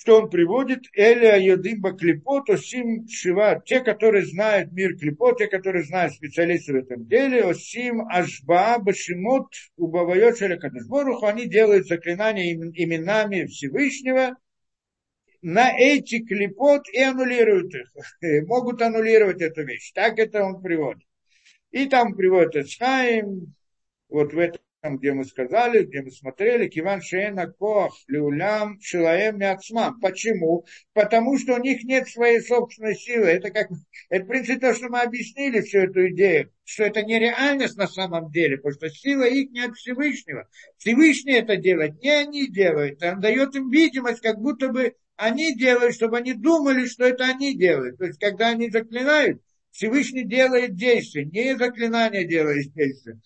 что 0.00 0.18
он 0.18 0.30
приводит 0.30 0.86
Эля 0.94 1.38
Йодимба 1.38 1.92
Клипот, 1.92 2.48
Осим 2.48 3.06
Шива, 3.06 3.62
те, 3.62 3.80
которые 3.80 4.24
знают 4.24 4.72
мир 4.72 4.96
Клипот, 4.96 5.36
те, 5.36 5.46
которые 5.46 5.84
знают 5.84 6.14
специалисты 6.14 6.72
в 6.72 6.76
этом 6.76 7.06
деле, 7.06 7.44
Осим 7.44 8.08
Ашба 8.08 8.78
Башимот 8.78 9.52
Убавайот 9.76 10.38
Шелякадашборуху, 10.38 11.26
они 11.26 11.46
делают 11.46 11.86
заклинания 11.86 12.54
именами 12.54 13.44
Всевышнего, 13.44 14.38
на 15.42 15.70
эти 15.78 16.24
клипот 16.24 16.88
и 16.88 17.02
аннулируют 17.02 17.74
их, 17.74 17.92
могут 18.46 18.80
аннулировать 18.80 19.42
эту 19.42 19.64
вещь. 19.64 19.92
Так 19.92 20.18
это 20.18 20.42
он 20.42 20.62
приводит. 20.62 21.06
И 21.72 21.86
там 21.86 22.14
приводит 22.14 22.56
Эцхайм, 22.56 23.54
вот 24.08 24.32
в 24.32 24.38
этом 24.38 24.62
где 24.82 25.12
мы 25.12 25.24
сказали, 25.24 25.84
где 25.84 26.02
мы 26.02 26.10
смотрели, 26.10 26.68
Киван 26.68 27.02
Шеена 27.02 27.52
Коах 27.52 27.92
Люлям 28.06 28.80
Шилаем 28.80 29.38
Мяцмам. 29.38 30.00
Почему? 30.00 30.64
Потому 30.94 31.38
что 31.38 31.54
у 31.54 31.58
них 31.58 31.84
нет 31.84 32.08
своей 32.08 32.40
собственной 32.40 32.94
силы. 32.94 33.26
Это 33.26 33.50
как, 33.50 33.68
это 34.08 34.24
в 34.24 34.28
принципе 34.28 34.58
то, 34.58 34.74
что 34.74 34.88
мы 34.88 35.00
объяснили 35.00 35.60
всю 35.60 35.80
эту 35.80 36.08
идею, 36.10 36.50
что 36.64 36.84
это 36.84 37.02
нереальность 37.02 37.76
на 37.76 37.86
самом 37.86 38.30
деле, 38.30 38.56
потому 38.56 38.72
что 38.72 38.88
сила 38.88 39.24
их 39.24 39.50
не 39.50 39.60
от 39.60 39.76
Всевышнего. 39.76 40.48
Всевышний 40.78 41.34
это 41.34 41.56
делает, 41.56 42.00
не 42.02 42.10
они 42.10 42.48
делают. 42.48 43.02
Он 43.02 43.20
дает 43.20 43.54
им 43.54 43.70
видимость, 43.70 44.22
как 44.22 44.38
будто 44.38 44.68
бы 44.68 44.94
они 45.16 45.54
делают, 45.54 45.94
чтобы 45.94 46.16
они 46.16 46.32
думали, 46.32 46.86
что 46.86 47.04
это 47.04 47.24
они 47.26 47.54
делают. 47.54 47.98
То 47.98 48.06
есть, 48.06 48.18
когда 48.18 48.48
они 48.48 48.70
заклинают, 48.70 49.42
Всевышний 49.72 50.24
делает 50.24 50.74
действие, 50.74 51.26
не 51.26 51.56
заклинание 51.56 52.26
делает 52.26 52.72
действие 52.72 53.20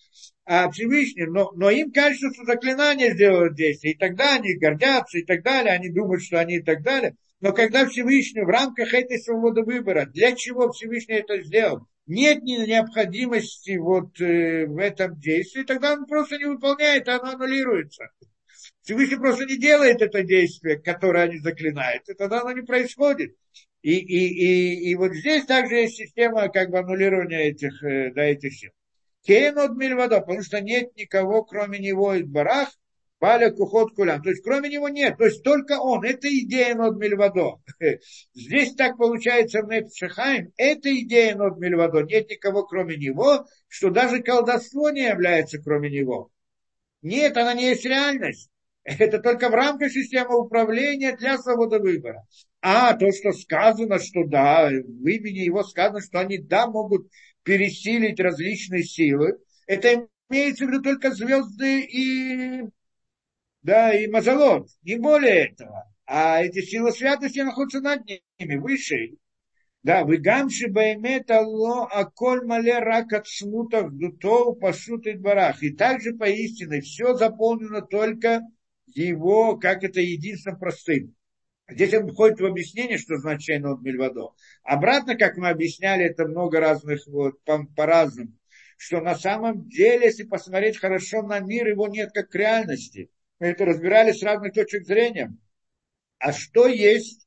а 0.47 0.71
Всевышний, 0.71 1.27
но, 1.27 1.53
но 1.55 1.71
им 1.71 1.91
кажется, 1.91 2.31
что 2.33 2.45
заклинание 2.45 3.15
сделают 3.15 3.55
действие, 3.55 3.95
и 3.95 3.99
тогда 3.99 4.35
они 4.35 4.55
гордятся, 4.55 5.19
и 5.19 5.25
так 5.25 5.43
далее, 5.43 5.73
они 5.73 5.89
думают, 5.89 6.23
что 6.23 6.39
они 6.39 6.57
и 6.57 6.63
так 6.63 6.83
далее. 6.83 7.17
Но 7.41 7.53
когда 7.53 7.87
Всевышний 7.87 8.43
в 8.43 8.49
рамках 8.49 8.93
этой 8.95 9.19
свободы 9.19 9.63
выбора, 9.63 10.07
для 10.07 10.35
чего 10.35 10.71
Всевышний 10.73 11.17
это 11.17 11.43
сделал, 11.43 11.87
нет 12.07 12.43
необходимости 12.43 13.77
вот 13.79 14.21
э, 14.21 14.67
в 14.67 14.79
этом 14.79 15.19
действии, 15.19 15.63
тогда 15.63 15.95
он 15.95 16.07
просто 16.07 16.37
не 16.37 16.45
выполняет, 16.45 17.09
оно 17.09 17.31
аннулируется. 17.33 18.09
Всевышний 18.83 19.17
просто 19.17 19.47
не 19.47 19.57
делает 19.57 20.03
это 20.03 20.23
действие, 20.23 20.79
которое 20.79 21.25
они 21.25 21.39
заклинают, 21.39 22.09
и 22.09 22.15
тогда 22.15 22.43
оно 22.43 22.53
не 22.53 22.63
происходит. 22.63 23.35
И, 23.81 23.97
и, 23.97 24.29
и, 24.29 24.91
и 24.91 24.95
вот 24.95 25.15
здесь 25.15 25.45
также 25.47 25.77
есть 25.77 25.97
система 25.97 26.49
как 26.49 26.71
бы 26.71 26.79
аннулирования 26.79 27.51
этих, 27.51 27.83
э, 27.83 28.13
да, 28.15 28.25
этих 28.25 28.55
сил. 28.55 28.73
Кейн 29.25 29.59
от 29.59 29.73
потому 30.21 30.43
что 30.43 30.61
нет 30.61 30.95
никого, 30.97 31.45
кроме 31.45 31.79
него, 31.79 32.15
из 32.15 32.27
барах, 32.27 32.69
Баля 33.25 33.51
Кухот 33.51 33.95
Кулям. 33.95 34.23
То 34.23 34.29
есть 34.29 34.43
кроме 34.43 34.69
него 34.69 34.91
нет. 34.91 35.17
То 35.17 35.25
есть 35.25 35.43
только 35.43 35.79
он. 35.81 36.05
Это 36.05 36.29
идея 36.29 36.75
Нод 36.75 36.99
Мильвадо. 36.99 37.55
Здесь 38.35 38.75
так 38.75 38.99
получается 38.99 39.63
в 39.63 39.69
Нефшахайм. 39.69 40.53
Это 40.59 40.95
идея 41.01 41.35
Нод 41.35 41.59
Мильвадо. 41.59 42.03
Нет 42.03 42.29
никого 42.29 42.65
кроме 42.65 42.97
него, 42.99 43.47
что 43.67 43.89
даже 43.89 44.23
колдовство 44.23 44.91
не 44.91 45.09
является 45.09 45.59
кроме 45.59 45.89
него. 45.89 46.31
Нет, 47.01 47.35
она 47.39 47.55
не 47.55 47.69
есть 47.69 47.87
реальность. 47.87 48.51
Это 48.85 49.19
только 49.21 49.49
в 49.49 49.55
рамках 49.55 49.91
системы 49.91 50.39
управления 50.39 51.17
для 51.17 51.39
свободы 51.39 51.79
выбора. 51.79 52.27
А 52.61 52.93
то, 52.93 53.11
что 53.11 53.33
сказано, 53.33 54.01
что 54.01 54.25
да, 54.27 54.69
в 54.69 55.07
имени 55.07 55.39
его 55.39 55.63
сказано, 55.63 56.03
что 56.03 56.21
они 56.21 56.37
да 56.37 56.67
могут 56.67 57.09
пересилить 57.45 58.21
различные 58.21 58.83
силы, 58.83 59.39
это 59.67 60.09
имеется 60.29 60.67
в 60.67 60.69
виду 60.69 60.83
только 60.83 61.13
звезды 61.13 61.81
и 61.81 62.65
да, 63.65 63.95
и 63.95 64.07
мазолот, 64.07 64.69
не 64.83 64.97
более 64.97 65.47
этого. 65.47 65.91
А 66.05 66.43
эти 66.43 66.61
силы 66.61 66.93
святости 66.93 67.41
находятся 67.41 67.81
над 67.81 68.03
ними, 68.05 68.57
выше. 68.57 69.17
Да, 69.83 70.05
вы 70.05 70.19
гамши 70.19 70.69
баймет 70.69 71.31
алло, 71.31 71.89
а 71.91 72.05
коль 72.05 72.45
мале 72.45 72.79
рак 72.79 73.15
от 73.15 73.27
смутах 73.27 73.91
дутов 73.91 74.59
пашут 74.59 75.07
и 75.07 75.15
дворах. 75.15 75.63
И 75.63 75.71
также 75.71 76.13
поистине 76.13 76.83
все 76.83 77.15
заполнено 77.15 77.81
только 77.81 78.43
его, 78.87 79.57
как 79.57 79.83
это 79.83 80.01
единственно 80.01 80.59
простым. 80.59 81.15
Здесь 81.69 81.95
он 81.95 82.11
входит 82.13 82.41
в 82.41 82.45
объяснение, 82.47 82.99
что 82.99 83.17
значит 83.17 83.63
нот 83.63 83.81
мильвадо. 83.83 84.35
Обратно, 84.63 85.17
как 85.17 85.37
мы 85.37 85.49
объясняли, 85.49 86.05
это 86.05 86.27
много 86.27 86.61
разных, 86.61 87.07
вот, 87.07 87.43
по- 87.45 87.67
по-разному. 87.77 88.33
Что 88.77 89.01
на 89.01 89.15
самом 89.15 89.69
деле, 89.69 90.07
если 90.07 90.25
посмотреть 90.25 90.79
хорошо 90.79 91.23
на 91.23 91.41
мир, 91.41 91.67
его 91.69 91.89
нет 91.89 92.11
как 92.13 92.35
реальности 92.35 93.11
мы 93.39 93.49
это 93.49 93.65
разбирали 93.65 94.13
с 94.13 94.23
разных 94.23 94.53
точек 94.53 94.87
зрения. 94.87 95.37
А 96.19 96.33
что 96.33 96.67
есть? 96.67 97.27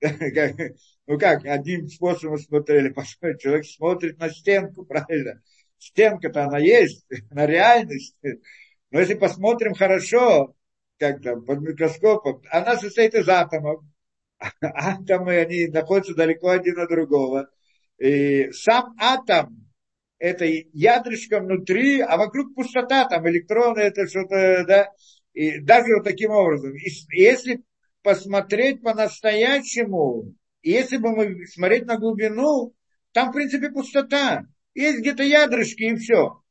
ну 0.02 1.18
как, 1.18 1.44
одним 1.44 1.88
способом 1.88 2.38
смотрели, 2.38 2.94
человек 3.38 3.66
смотрит 3.66 4.18
на 4.18 4.30
стенку, 4.30 4.84
правильно? 4.84 5.42
Стенка-то 5.78 6.44
она 6.44 6.58
есть, 6.58 7.06
на 7.30 7.46
реальность. 7.46 8.16
Но 8.90 9.00
если 9.00 9.14
посмотрим 9.14 9.74
хорошо, 9.74 10.54
как 11.00 11.22
там, 11.22 11.44
под 11.44 11.60
микроскопом, 11.62 12.42
она 12.50 12.76
состоит 12.76 13.14
из 13.14 13.28
атомов. 13.28 13.82
Атомы, 14.60 15.38
они 15.38 15.66
находятся 15.66 16.14
далеко 16.14 16.50
один 16.50 16.78
от 16.78 16.90
другого. 16.90 17.50
И 17.98 18.50
сам 18.52 18.94
атом, 18.98 19.70
это 20.18 20.44
ядрышко 20.44 21.40
внутри, 21.40 22.00
а 22.00 22.16
вокруг 22.18 22.54
пустота, 22.54 23.06
там 23.06 23.26
электроны, 23.28 23.80
это 23.80 24.06
что-то, 24.06 24.64
да, 24.66 24.90
и 25.32 25.58
даже 25.58 25.94
вот 25.96 26.04
таким 26.04 26.30
образом. 26.30 26.74
И 26.74 26.90
если 27.12 27.62
посмотреть 28.02 28.82
по-настоящему, 28.82 30.34
если 30.62 30.98
бы 30.98 31.16
мы 31.16 31.46
смотреть 31.46 31.86
на 31.86 31.96
глубину, 31.96 32.74
там, 33.12 33.30
в 33.30 33.32
принципе, 33.32 33.70
пустота. 33.70 34.44
Есть 34.74 35.00
где-то 35.00 35.22
ядрышки 35.22 35.82
и 35.82 35.96
все. 35.96 36.42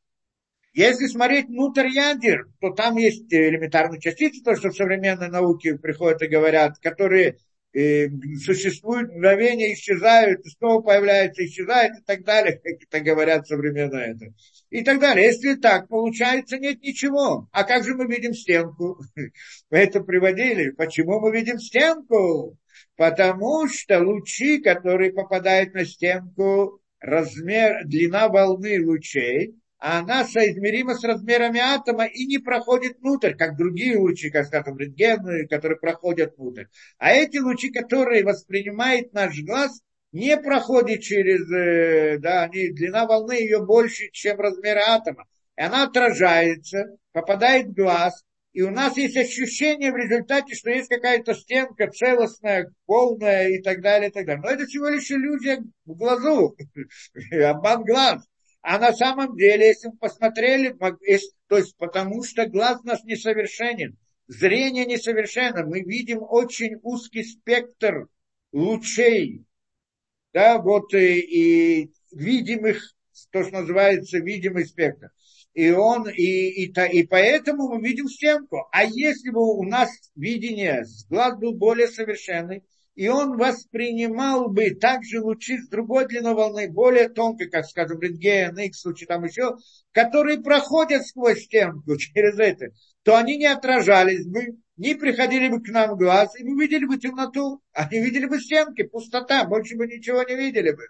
Если 0.79 1.07
смотреть 1.07 1.47
внутрь 1.47 1.89
ядер, 1.89 2.47
то 2.61 2.69
там 2.69 2.95
есть 2.95 3.25
элементарные 3.33 3.99
частицы, 3.99 4.41
то, 4.41 4.55
что 4.55 4.69
в 4.69 4.77
современной 4.77 5.27
науке 5.27 5.77
приходят 5.77 6.21
и 6.21 6.27
говорят, 6.27 6.79
которые 6.79 7.35
э, 7.73 8.07
существуют, 8.41 9.09
мгновения 9.11 9.73
исчезают, 9.73 10.39
снова 10.45 10.81
появляются, 10.81 11.43
исчезают 11.43 11.99
и 11.99 12.03
так 12.05 12.23
далее, 12.23 12.53
как 12.63 12.75
это 12.81 12.99
говорят 13.01 13.45
современно 13.45 13.97
это 13.97 14.27
и 14.69 14.81
так 14.81 15.01
далее. 15.01 15.25
Если 15.25 15.55
так, 15.55 15.89
получается, 15.89 16.57
нет 16.57 16.81
ничего. 16.81 17.49
А 17.51 17.65
как 17.65 17.83
же 17.83 17.93
мы 17.93 18.05
видим 18.05 18.33
стенку? 18.33 19.01
Мы 19.69 19.77
это 19.77 19.99
приводили. 19.99 20.69
Почему 20.69 21.19
мы 21.19 21.33
видим 21.33 21.59
стенку? 21.59 22.57
Потому 22.95 23.67
что 23.67 23.99
лучи, 23.99 24.61
которые 24.61 25.11
попадают 25.11 25.73
на 25.73 25.83
стенку, 25.83 26.79
размер, 27.01 27.83
длина 27.83 28.29
волны 28.29 28.81
лучей, 28.81 29.59
она 29.79 30.25
соизмерима 30.25 30.95
с 30.95 31.03
размерами 31.03 31.59
атома 31.59 32.05
и 32.05 32.25
не 32.25 32.37
проходит 32.37 32.99
внутрь, 32.99 33.33
как 33.33 33.57
другие 33.57 33.97
лучи, 33.97 34.29
как, 34.29 34.45
скажем, 34.45 34.77
рентгены, 34.77 35.47
которые 35.47 35.79
проходят 35.79 36.37
внутрь. 36.37 36.65
А 36.97 37.11
эти 37.11 37.37
лучи, 37.37 37.71
которые 37.71 38.25
воспринимает 38.25 39.13
наш 39.13 39.39
глаз, 39.41 39.81
не 40.11 40.35
проходит 40.37 41.01
через, 41.01 41.49
э, 41.51 42.17
да, 42.19 42.43
они, 42.43 42.69
длина 42.69 43.05
волны 43.05 43.33
ее 43.33 43.65
больше, 43.65 44.09
чем 44.11 44.39
размер 44.39 44.77
атома. 44.77 45.25
И 45.57 45.61
она 45.61 45.83
отражается, 45.83 46.97
попадает 47.13 47.67
в 47.67 47.73
глаз, 47.73 48.23
и 48.51 48.61
у 48.61 48.71
нас 48.71 48.97
есть 48.97 49.15
ощущение 49.15 49.91
в 49.91 49.95
результате, 49.95 50.55
что 50.55 50.71
есть 50.71 50.89
какая-то 50.89 51.33
стенка 51.35 51.87
целостная, 51.87 52.73
полная 52.85 53.49
и 53.49 53.61
так 53.61 53.81
далее, 53.81 54.09
и 54.09 54.11
так 54.11 54.25
далее. 54.25 54.41
Но 54.43 54.49
это 54.49 54.65
всего 54.65 54.89
лишь 54.89 55.09
иллюзия 55.11 55.63
в 55.85 55.95
глазу, 55.95 56.57
обман 57.31 57.83
глаз. 57.83 58.27
А 58.61 58.77
на 58.77 58.93
самом 58.93 59.37
деле, 59.37 59.67
если 59.67 59.87
мы 59.87 59.97
посмотрели, 59.97 60.75
то 61.47 61.57
есть 61.57 61.75
потому 61.77 62.23
что 62.23 62.45
глаз 62.47 62.81
у 62.83 62.87
нас 62.87 63.03
несовершенен, 63.03 63.97
зрение 64.27 64.85
несовершенно, 64.85 65.65
мы 65.65 65.81
видим 65.81 66.19
очень 66.21 66.75
узкий 66.83 67.23
спектр 67.23 68.07
лучей, 68.51 69.45
да, 70.33 70.59
вот 70.59 70.93
и, 70.93 71.19
и 71.19 71.93
видимых, 72.11 72.95
то, 73.31 73.43
что 73.43 73.61
называется 73.61 74.19
видимый 74.19 74.65
спектр. 74.65 75.09
И 75.53 75.71
он, 75.71 76.07
и, 76.09 76.65
и, 76.65 76.71
и 76.91 77.07
поэтому 77.07 77.69
мы 77.69 77.81
видим 77.81 78.07
стенку. 78.07 78.67
А 78.71 78.83
если 78.83 79.31
бы 79.31 79.41
у 79.41 79.63
нас 79.63 79.89
видение, 80.15 80.85
глаз 81.09 81.37
был 81.37 81.53
более 81.53 81.87
совершенный, 81.87 82.63
и 82.99 83.07
он 83.07 83.37
воспринимал 83.37 84.49
бы 84.49 84.71
также 84.71 85.21
лучи 85.21 85.57
с 85.57 85.69
другой 85.69 86.05
длиной 86.05 86.33
волны, 86.33 86.69
более 86.69 87.07
тонкой, 87.07 87.49
как, 87.49 87.65
скажем, 87.65 88.01
рентген, 88.01 88.59
X, 88.59 88.83
лучи 88.83 89.05
там 89.05 89.23
еще, 89.23 89.55
которые 89.93 90.41
проходят 90.41 91.07
сквозь 91.07 91.45
стенку 91.45 91.95
через 91.95 92.37
это, 92.37 92.73
то 93.03 93.17
они 93.17 93.37
не 93.37 93.45
отражались 93.45 94.25
бы, 94.25 94.57
не 94.75 94.95
приходили 94.95 95.47
бы 95.47 95.63
к 95.63 95.69
нам 95.69 95.95
глаз, 95.95 96.37
и 96.37 96.43
мы 96.43 96.61
видели 96.61 96.83
бы 96.83 96.97
темноту, 96.97 97.61
они 97.71 98.01
видели 98.01 98.25
бы 98.25 98.37
стенки, 98.37 98.83
пустота, 98.83 99.45
больше 99.45 99.77
бы 99.77 99.87
ничего 99.87 100.21
не 100.23 100.35
видели 100.35 100.71
бы. 100.71 100.83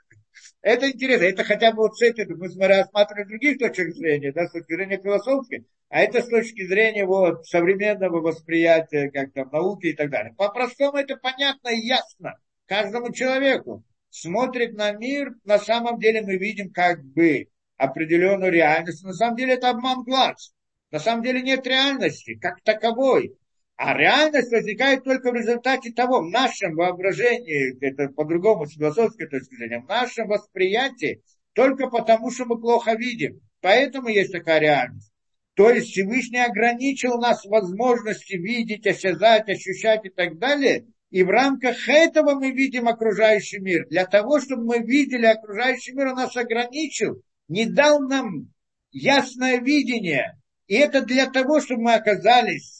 Это 0.61 0.91
интересно, 0.91 1.23
это 1.23 1.43
хотя 1.45 1.71
бы 1.71 1.83
вот 1.83 1.97
с 1.97 2.01
этим, 2.01 2.37
мы 2.37 2.67
рассматриваем 2.67 3.29
других 3.29 3.57
точек 3.59 3.93
зрения, 3.93 4.33
да, 4.33 4.45
с 4.45 4.51
точки 4.51 4.73
зрения 4.73 5.01
философской, 5.01 5.65
а 5.87 6.01
это 6.01 6.21
с 6.21 6.27
точки 6.27 6.67
зрения 6.67 7.05
вот, 7.05 7.45
современного 7.45 8.19
восприятия, 8.19 9.09
как 9.09 9.31
там, 9.31 9.49
науки 9.51 9.87
и 9.87 9.93
так 9.93 10.09
далее. 10.09 10.33
По-простому 10.37 10.97
это 10.97 11.15
понятно 11.15 11.69
и 11.69 11.85
ясно 11.85 12.35
каждому 12.65 13.13
человеку. 13.13 13.83
Смотрит 14.09 14.73
на 14.73 14.91
мир, 14.91 15.33
на 15.45 15.59
самом 15.59 15.97
деле 15.97 16.21
мы 16.23 16.37
видим 16.37 16.71
как 16.71 17.03
бы 17.03 17.47
определенную 17.77 18.51
реальность, 18.51 19.03
на 19.03 19.13
самом 19.13 19.37
деле 19.37 19.53
это 19.53 19.69
обман 19.69 20.03
глаз. 20.03 20.53
На 20.91 20.99
самом 20.99 21.23
деле 21.23 21.41
нет 21.41 21.65
реальности 21.65 22.35
как 22.35 22.61
таковой. 22.63 23.37
А 23.81 23.93
реальность 23.97 24.51
возникает 24.51 25.05
только 25.05 25.31
в 25.31 25.35
результате 25.35 25.93
того, 25.93 26.19
в 26.19 26.29
нашем 26.29 26.75
воображении, 26.75 27.77
это 27.79 28.09
по-другому, 28.09 28.65
с 28.65 28.73
философской 28.73 29.29
точки 29.29 29.55
зрения, 29.55 29.79
в 29.79 29.87
нашем 29.87 30.27
восприятии, 30.27 31.21
только 31.53 31.87
потому, 31.87 32.29
что 32.29 32.43
мы 32.43 32.59
плохо 32.59 32.95
видим. 32.95 33.39
Поэтому 33.61 34.09
есть 34.09 34.33
такая 34.33 34.59
реальность. 34.59 35.13
То 35.53 35.69
есть 35.69 35.91
Всевышний 35.91 36.43
ограничил 36.43 37.19
нас 37.19 37.45
возможности 37.45 38.33
видеть, 38.33 38.85
осязать, 38.85 39.47
ощущать 39.47 40.03
и 40.03 40.09
так 40.09 40.39
далее. 40.39 40.87
И 41.09 41.23
в 41.23 41.29
рамках 41.29 41.87
этого 41.87 42.35
мы 42.35 42.51
видим 42.51 42.89
окружающий 42.89 43.59
мир. 43.59 43.87
Для 43.87 44.05
того, 44.05 44.41
чтобы 44.41 44.65
мы 44.65 44.79
видели 44.79 45.25
окружающий 45.25 45.93
мир, 45.93 46.07
он 46.07 46.15
нас 46.15 46.35
ограничил, 46.35 47.21
не 47.47 47.65
дал 47.65 48.01
нам 48.01 48.51
ясное 48.91 49.59
видение. 49.59 50.37
И 50.67 50.75
это 50.75 50.99
для 50.99 51.27
того, 51.27 51.61
чтобы 51.61 51.83
мы 51.83 51.93
оказались 51.93 52.78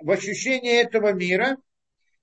в 0.00 0.10
ощущении 0.10 0.80
этого 0.80 1.12
мира, 1.12 1.56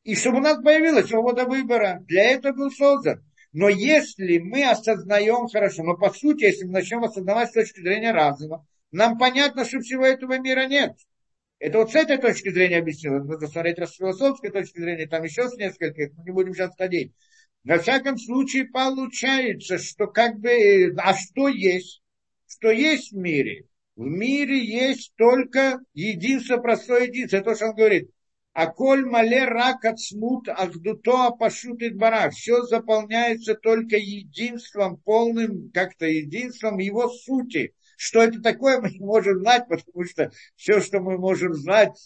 и 0.04 0.16
чтобы 0.16 0.38
у 0.38 0.42
нас 0.42 0.62
появилась 0.62 1.08
свобода 1.08 1.46
выбора. 1.46 2.00
Для 2.08 2.32
этого 2.32 2.54
был 2.54 2.72
создан. 2.72 3.24
Но 3.54 3.70
если 3.70 4.38
мы 4.38 4.70
осознаем 4.70 5.48
хорошо, 5.48 5.84
но 5.84 5.96
по 5.96 6.12
сути, 6.12 6.44
если 6.44 6.66
мы 6.66 6.74
начнем 6.74 7.04
осознавать 7.04 7.50
с 7.50 7.54
точки 7.54 7.80
зрения 7.80 8.12
разума, 8.12 8.66
нам 8.92 9.18
понятно, 9.18 9.66
что 9.66 9.80
всего 9.80 10.06
этого 10.06 10.38
мира 10.40 10.68
нет. 10.68 10.94
Это 11.60 11.80
вот 11.80 11.92
с 11.92 11.96
этой 11.96 12.18
точки 12.18 12.50
зрения 12.50 12.78
объяснила. 12.78 13.20
Нужно 13.20 13.48
смотреть 13.48 13.80
с 13.80 13.96
философской 13.96 14.52
точки 14.52 14.80
зрения, 14.80 15.08
там 15.08 15.24
еще 15.24 15.50
с 15.50 15.56
нескольких, 15.56 16.12
мы 16.18 16.26
не 16.26 16.32
будем 16.32 16.54
сейчас 16.54 16.76
ходить. 16.78 17.14
На 17.64 17.80
всяком 17.80 18.18
случае 18.18 18.66
получается, 18.66 19.80
что 19.80 20.08
как 20.08 20.38
бы, 20.38 20.94
а 20.98 21.16
что 21.16 21.48
есть? 21.48 22.04
Что 22.48 22.70
есть 22.70 23.12
в 23.12 23.18
мире? 23.18 23.66
В 23.96 24.04
мире 24.04 24.64
есть 24.64 25.14
только 25.16 25.80
единство, 25.94 26.58
простое 26.58 27.06
единство. 27.06 27.38
Это 27.38 27.52
то, 27.52 27.56
что 27.56 27.66
он 27.68 27.76
говорит. 27.76 28.12
А 28.54 28.68
коль 28.68 29.06
мале 29.06 29.46
рак 29.46 29.84
от 29.86 30.00
смут, 30.00 30.48
ахдуто 30.50 31.32
пошутит 31.32 31.98
барах. 31.98 32.34
Все 32.34 32.64
заполняется 32.64 33.56
только 33.56 33.98
единством, 33.98 34.98
полным 34.98 35.72
как-то 35.74 36.06
единством 36.06 36.80
его 36.80 37.10
сути. 37.10 37.74
Что 37.98 38.24
это 38.24 38.42
такое, 38.42 38.82
мы 38.82 38.92
не 38.92 39.00
можем 39.00 39.40
знать, 39.40 39.68
потому 39.70 40.06
что 40.06 40.32
все, 40.56 40.82
что 40.82 41.00
мы 41.00 41.18
можем 41.18 41.54
знать, 41.54 41.98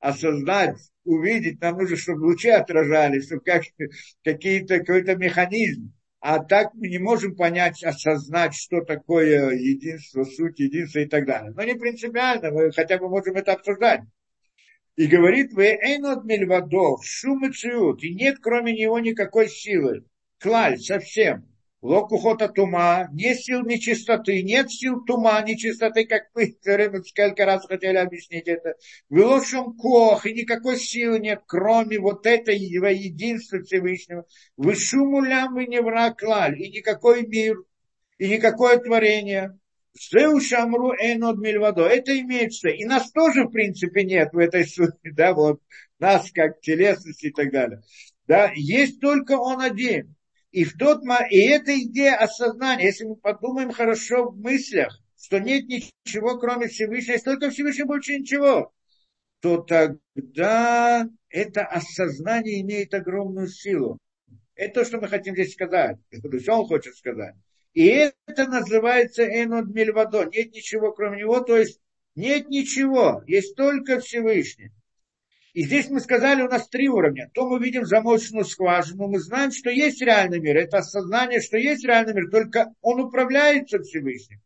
осознать, 0.00 0.76
увидеть, 1.04 1.60
нам 1.60 1.78
нужно, 1.78 1.96
чтобы 1.96 2.26
лучи 2.26 2.48
отражались, 2.48 3.26
чтобы 3.26 3.42
как, 3.42 3.62
какие-то, 4.24 4.78
какой-то 4.78 5.16
механизм. 5.16 5.92
А 6.20 6.40
так 6.40 6.74
мы 6.74 6.88
не 6.88 6.98
можем 6.98 7.36
понять, 7.36 7.84
осознать, 7.84 8.54
что 8.54 8.80
такое 8.80 9.50
единство, 9.50 10.24
суть 10.24 10.58
единства 10.58 10.98
и 11.00 11.06
так 11.06 11.26
далее. 11.26 11.52
Но 11.54 11.62
не 11.62 11.74
принципиально, 11.74 12.50
мы 12.50 12.72
хотя 12.72 12.98
бы 12.98 13.08
можем 13.08 13.36
это 13.36 13.52
обсуждать. 13.52 14.00
И 14.96 15.06
говорит, 15.06 15.52
вы 15.52 15.78
эйнот 15.80 16.24
мельвадов, 16.24 17.04
шум 17.04 17.48
и 17.48 17.52
циют, 17.52 18.02
и 18.02 18.14
нет 18.14 18.38
кроме 18.42 18.72
него 18.72 18.98
никакой 18.98 19.48
силы. 19.48 20.04
Клаль, 20.40 20.78
совсем. 20.78 21.46
Локухота 21.80 22.48
тума, 22.48 23.08
нет 23.12 23.38
сил 23.38 23.64
нечистоты, 23.64 24.42
нет 24.42 24.68
сил 24.68 25.04
тума, 25.04 25.40
нечистоты, 25.42 26.06
как 26.06 26.24
мы 26.34 26.56
все 26.60 26.74
время 26.74 27.00
сколько 27.02 27.44
раз 27.44 27.66
хотели 27.66 27.96
объяснить 27.96 28.48
это. 28.48 28.74
Велошум 29.10 29.76
кох, 29.76 30.26
и 30.26 30.32
никакой 30.32 30.76
силы 30.76 31.20
нет, 31.20 31.42
кроме 31.46 32.00
вот 32.00 32.26
этого 32.26 32.88
единства 32.88 33.62
Всевышнего. 33.62 34.26
Вышуму 34.56 35.22
лям 35.22 35.54
вы 35.54 35.66
не 35.66 35.80
враклаль, 35.80 36.60
и 36.60 36.68
никакой 36.68 37.24
мир, 37.24 37.56
и 38.18 38.28
никакое 38.28 38.78
творение. 38.78 39.56
Зеу 39.94 40.40
шамру 40.40 40.92
энод 40.94 41.38
мильвадо. 41.38 41.86
Это 41.86 42.18
имеется. 42.20 42.68
И 42.68 42.84
нас 42.84 43.10
тоже, 43.12 43.44
в 43.44 43.50
принципе, 43.50 44.02
нет 44.02 44.32
в 44.32 44.38
этой 44.38 44.66
сути, 44.66 44.96
да, 45.12 45.32
вот 45.32 45.60
нас 46.00 46.30
как 46.32 46.60
телесности 46.60 47.26
и 47.26 47.32
так 47.32 47.52
далее. 47.52 47.82
Да, 48.26 48.50
есть 48.54 49.00
только 49.00 49.38
он 49.38 49.60
один. 49.60 50.16
И, 50.58 50.64
в 50.64 50.76
тот, 50.76 51.04
и 51.30 51.38
эта 51.38 51.78
идея 51.82 52.16
осознания, 52.16 52.86
если 52.86 53.04
мы 53.04 53.14
подумаем 53.14 53.70
хорошо 53.70 54.30
в 54.30 54.40
мыслях, 54.40 55.00
что 55.16 55.38
нет 55.38 55.68
ничего, 55.68 56.36
кроме 56.36 56.66
Всевышнего, 56.66 57.12
есть 57.12 57.24
только 57.24 57.50
Всевышний, 57.50 57.84
больше 57.84 58.18
ничего, 58.18 58.72
то 59.38 59.58
тогда 59.58 61.08
это 61.28 61.64
осознание 61.64 62.60
имеет 62.62 62.92
огромную 62.92 63.46
силу. 63.46 63.98
Это 64.56 64.80
то, 64.80 64.84
что 64.84 64.98
мы 64.98 65.06
хотим 65.06 65.34
здесь 65.34 65.52
сказать. 65.52 65.98
Это 66.10 66.40
что 66.40 66.54
он 66.54 66.66
хочет 66.66 66.96
сказать. 66.96 67.36
И 67.72 68.10
это 68.26 68.48
называется 68.48 69.22
Энод 69.22 69.72
Мельвадо. 69.72 70.24
Нет 70.24 70.52
ничего, 70.52 70.90
кроме 70.90 71.20
него. 71.20 71.38
То 71.38 71.56
есть 71.56 71.78
нет 72.16 72.48
ничего. 72.48 73.22
Есть 73.28 73.54
только 73.54 74.00
Всевышний. 74.00 74.72
И 75.54 75.64
здесь 75.64 75.88
мы 75.88 76.00
сказали, 76.00 76.42
у 76.42 76.48
нас 76.48 76.68
три 76.68 76.88
уровня. 76.88 77.30
То 77.32 77.48
мы 77.48 77.58
видим 77.58 77.84
замочную 77.84 78.44
скважину, 78.44 79.08
мы 79.08 79.18
знаем, 79.18 79.50
что 79.50 79.70
есть 79.70 80.02
реальный 80.02 80.40
мир. 80.40 80.56
Это 80.56 80.78
осознание, 80.78 81.40
что 81.40 81.56
есть 81.56 81.84
реальный 81.84 82.14
мир, 82.14 82.30
только 82.30 82.72
он 82.80 83.00
управляется 83.00 83.80
Всевышним. 83.80 84.40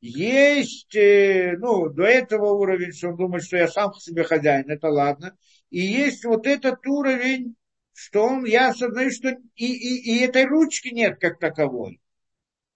Есть, 0.00 0.94
э, 0.94 1.56
ну, 1.58 1.88
до 1.88 2.04
этого 2.04 2.52
уровень, 2.52 2.92
что 2.92 3.08
он 3.08 3.16
думает, 3.16 3.44
что 3.44 3.56
я 3.56 3.68
сам 3.68 3.92
себе 3.94 4.22
хозяин, 4.22 4.70
это 4.70 4.88
ладно. 4.88 5.36
И 5.70 5.80
есть 5.80 6.24
вот 6.24 6.46
этот 6.46 6.86
уровень, 6.86 7.56
что 7.92 8.24
он, 8.24 8.44
я 8.44 8.68
осознаю, 8.68 9.10
что 9.10 9.30
и, 9.56 9.66
и, 9.66 10.12
и 10.12 10.18
этой 10.20 10.44
ручки 10.44 10.88
нет 10.88 11.18
как 11.20 11.40
таковой. 11.40 12.00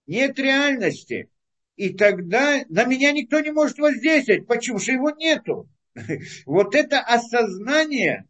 Нет 0.05 0.37
реальности. 0.37 1.29
И 1.77 1.93
тогда 1.93 2.61
на 2.67 2.83
меня 2.83 3.13
никто 3.13 3.39
не 3.39 3.51
может 3.51 3.79
воздействовать. 3.79 4.45
Почему? 4.45 4.79
Что 4.79 4.91
его 4.91 5.09
нету. 5.11 5.69
Вот 6.45 6.75
это 6.75 6.99
осознание, 6.99 8.25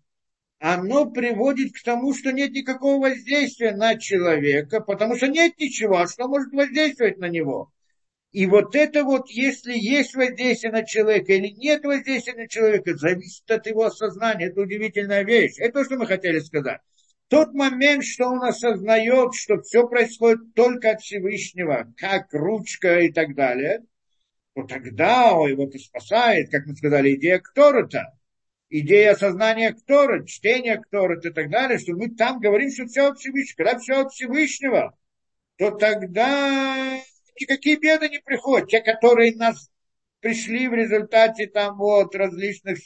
оно 0.60 1.10
приводит 1.10 1.74
к 1.74 1.84
тому, 1.84 2.14
что 2.14 2.32
нет 2.32 2.52
никакого 2.52 3.02
воздействия 3.02 3.76
на 3.76 3.98
человека, 3.98 4.80
потому 4.80 5.16
что 5.16 5.28
нет 5.28 5.54
ничего, 5.60 5.98
а 5.98 6.08
что 6.08 6.28
может 6.28 6.54
воздействовать 6.54 7.18
на 7.18 7.28
него. 7.28 7.72
И 8.32 8.48
вот 8.48 8.76
это 8.76 9.04
вот, 9.04 9.30
если 9.30 9.78
есть 9.78 10.16
воздействие 10.16 10.72
на 10.74 10.84
человека 10.84 11.34
или 11.34 11.50
нет 11.50 11.86
воздействия 11.86 12.34
на 12.34 12.48
человека, 12.48 12.96
зависит 12.96 13.50
от 13.52 13.68
его 13.68 13.84
осознания. 13.84 14.48
Это 14.48 14.62
удивительная 14.62 15.24
вещь. 15.24 15.60
Это 15.60 15.80
то, 15.80 15.86
что 15.86 15.98
мы 15.98 16.08
хотели 16.08 16.40
сказать. 16.40 16.82
Тот 17.28 17.54
момент, 17.54 18.04
что 18.04 18.28
он 18.28 18.44
осознает, 18.44 19.36
что 19.36 19.62
все 19.62 19.88
происходит 19.88 20.54
только 20.56 20.92
от 20.92 21.02
Всевышнего, 21.02 21.94
как 21.96 22.34
ручка 22.34 23.02
и 23.02 23.12
так 23.12 23.36
далее, 23.36 23.82
то 24.54 24.64
тогда 24.64 25.32
его 25.48 25.64
это 25.64 25.80
спасает, 25.80 26.52
как 26.52 26.66
мы 26.66 26.76
сказали, 26.76 27.16
идея 27.16 27.40
Ктора-то, 27.40 28.14
идея 28.70 29.12
осознания 29.12 29.74
Ктора, 29.74 30.26
чтения 30.26 30.78
Ктора 30.78 31.20
и 31.20 31.32
так 31.32 31.50
далее, 31.50 31.80
что 31.80 31.94
мы 31.94 32.10
там 32.10 32.40
говорим, 32.40 32.72
что 32.72 32.86
все 32.86 33.10
от 33.10 33.18
Всевышнего. 33.18 33.56
Когда 33.58 33.80
все 33.80 34.02
от 34.02 34.12
Всевышнего, 34.12 34.98
то 35.58 35.72
тогда 35.72 37.00
никакие 37.40 37.78
беды 37.78 38.10
не 38.10 38.20
приходят. 38.20 38.70
Те, 38.70 38.82
которые 38.82 39.36
нас 39.36 39.72
пришли 40.20 40.68
в 40.68 40.74
результате 40.74 41.48
там 41.48 41.78
вот 41.78 42.16
различных, 42.16 42.78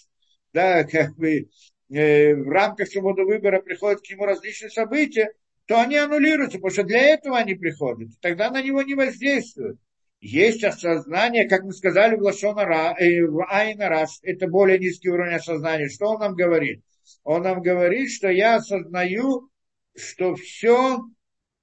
да, 0.54 0.86
как 0.86 1.16
бы, 1.18 1.50
э, 1.90 2.34
в 2.34 2.50
рамках 2.50 2.88
свободы 2.88 3.24
выбора 3.24 3.62
приходят 3.62 4.02
к 4.02 4.10
нему 4.10 4.26
различные 4.26 4.70
события, 4.70 5.34
то 5.66 5.82
они 5.82 5.98
аннулируются, 5.98 6.60
потому 6.60 6.72
что 6.72 6.84
для 6.84 7.02
этого 7.02 7.38
они 7.38 7.56
приходят. 7.56 8.10
Тогда 8.22 8.50
на 8.50 8.62
него 8.62 8.82
не 8.84 8.96
воздействуют 8.96 9.80
есть 10.20 10.64
осознание, 10.64 11.48
как 11.48 11.64
мы 11.64 11.74
сказали 11.74 12.16
в 12.16 12.22
Лашона 12.22 12.96
э, 12.98 13.26
в 13.26 13.46
Айна 13.50 13.90
Раш, 13.90 14.20
это 14.24 14.48
более 14.48 14.80
низкий 14.80 15.10
уровень 15.10 15.36
осознания. 15.36 15.90
Что 15.90 16.08
он 16.12 16.20
нам 16.20 16.36
говорит? 16.36 16.84
Он 17.24 17.44
нам 17.44 17.62
говорит, 17.62 18.12
что 18.12 18.30
я 18.30 18.56
осознаю, 18.56 19.50
что 19.96 20.36
все 20.36 21.00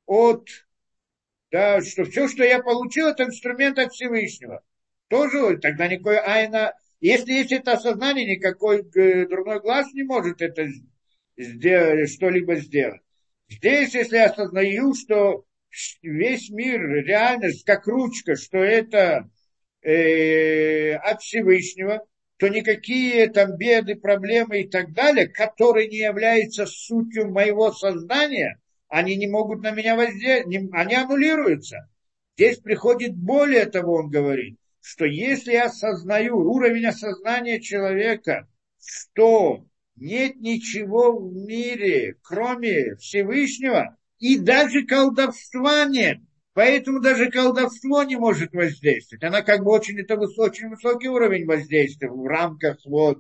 от, 0.07 0.49
да, 1.51 1.81
что 1.81 2.05
все, 2.05 2.29
что 2.29 2.45
я 2.45 2.63
получил, 2.63 3.09
это 3.09 3.25
инструмент 3.25 3.79
от 3.79 3.93
Всевышнего. 3.93 4.63
Тоже 5.09 5.59
тогда 5.59 5.89
никакой 5.89 6.19
Айна, 6.19 6.75
если 7.01 7.33
есть 7.33 7.53
это 7.53 7.73
осознание, 7.73 8.37
никакой 8.37 8.83
э, 8.95 9.27
другой 9.27 9.61
глаз 9.61 9.93
не 9.93 10.05
может 10.05 10.41
это 10.41 10.67
сделать, 11.37 12.11
что-либо 12.11 12.57
сделать. 12.57 13.01
Здесь, 13.49 13.95
если 13.95 14.17
я 14.17 14.27
осознаю, 14.27 14.95
что 14.95 15.45
весь 16.03 16.51
мир, 16.51 16.81
реальность, 17.05 17.65
как 17.65 17.87
ручка, 17.87 18.37
что 18.37 18.59
это 18.59 19.29
э, 19.83 20.95
от 20.95 21.23
Всевышнего, 21.23 22.05
то 22.37 22.49
никакие 22.49 23.29
там 23.29 23.57
беды, 23.57 23.97
проблемы 23.97 24.63
и 24.63 24.69
так 24.69 24.93
далее, 24.93 25.29
которые 25.29 25.89
не 25.89 25.99
являются 25.99 26.67
сутью 26.67 27.31
моего 27.31 27.73
сознания, 27.73 28.61
они 28.89 29.17
не 29.17 29.29
могут 29.29 29.63
на 29.63 29.71
меня 29.71 29.97
воздействовать, 29.97 30.71
они 30.73 30.95
аннулируются. 30.95 31.89
Здесь 32.37 32.59
приходит 32.59 33.17
более 33.17 33.67
того, 33.67 33.95
он 33.95 34.11
говорит, 34.11 34.59
что 34.81 35.05
если 35.05 35.53
я 35.53 35.67
осознаю 35.67 36.37
уровень 36.39 36.87
осознания 36.87 37.61
человека, 37.61 38.49
что 38.85 39.65
нет 39.97 40.37
ничего 40.37 41.17
в 41.17 41.33
мире, 41.33 42.17
кроме 42.23 42.97
Всевышнего, 42.97 43.97
и 44.19 44.39
даже 44.39 44.85
колдовства 44.85 45.85
нет. 45.85 46.19
Поэтому 46.55 47.01
даже 47.01 47.31
колдовство 47.31 48.05
не 48.05 48.17
может 48.17 48.53
воздействовать. 48.53 49.25
Она 49.25 49.43
как 49.43 49.65
бы 49.65 49.73
очень, 49.73 49.99
это 49.99 50.17
очень 50.17 50.69
высокий 50.69 51.09
уровень 51.09 51.47
воздействия 51.47 52.09
в 52.09 52.27
рамках 52.27 52.79
вот, 52.85 53.19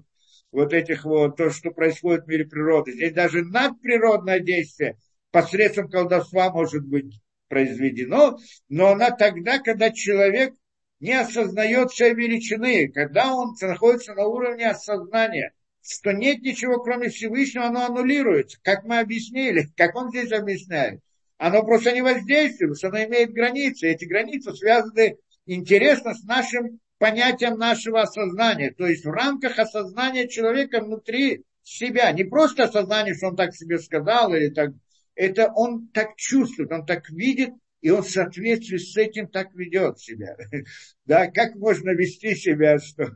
вот 0.52 0.72
этих 0.72 1.04
вот, 1.04 1.36
то, 1.36 1.50
что 1.50 1.72
происходит 1.72 2.24
в 2.24 2.28
мире 2.28 2.44
природы. 2.44 2.92
Здесь 2.92 3.12
даже 3.12 3.42
надприродное 3.42 4.38
действие 4.38 4.96
посредством 5.32 5.90
колдовства 5.90 6.52
может 6.52 6.86
быть 6.86 7.20
произведено, 7.48 8.38
но 8.68 8.92
она 8.92 9.10
тогда, 9.10 9.58
когда 9.58 9.90
человек 9.90 10.54
не 11.00 11.12
осознает 11.12 11.90
всей 11.90 12.14
величины, 12.14 12.88
когда 12.88 13.34
он 13.34 13.54
находится 13.60 14.14
на 14.14 14.26
уровне 14.26 14.70
осознания– 14.70 15.52
что 15.86 16.12
нет 16.12 16.42
ничего, 16.42 16.80
кроме 16.82 17.10
Всевышнего, 17.10 17.66
оно 17.66 17.84
аннулируется. 17.86 18.58
Как 18.62 18.84
мы 18.84 19.00
объяснили, 19.00 19.68
как 19.76 19.94
он 19.94 20.10
здесь 20.10 20.32
объясняет. 20.32 21.00
Оно 21.36 21.62
просто 21.62 21.92
не 21.92 22.00
воздействует, 22.00 22.78
что 22.78 22.88
оно 22.88 23.04
имеет 23.04 23.32
границы. 23.32 23.88
Эти 23.88 24.04
границы 24.04 24.54
связаны 24.54 25.18
интересно 25.46 26.14
с 26.14 26.24
нашим 26.24 26.80
понятием 26.98 27.58
нашего 27.58 28.02
осознания. 28.02 28.70
То 28.70 28.86
есть 28.86 29.04
в 29.04 29.10
рамках 29.10 29.58
осознания 29.58 30.28
человека 30.28 30.80
внутри 30.80 31.44
себя. 31.62 32.12
Не 32.12 32.24
просто 32.24 32.64
осознание, 32.64 33.14
что 33.14 33.28
он 33.28 33.36
так 33.36 33.54
себе 33.54 33.78
сказал, 33.78 34.32
или 34.32 34.48
так. 34.48 34.70
Это 35.16 35.52
он 35.54 35.88
так 35.88 36.16
чувствует, 36.16 36.72
он 36.72 36.86
так 36.86 37.08
видит, 37.10 37.50
и 37.84 37.90
он 37.90 38.00
в 38.02 38.08
соответствии 38.08 38.78
с 38.78 38.96
этим 38.96 39.28
так 39.28 39.54
ведет 39.54 40.00
себя. 40.00 40.36
Да, 41.04 41.30
как 41.30 41.54
можно 41.56 41.90
вести 41.90 42.34
себя, 42.34 42.78
что 42.78 43.12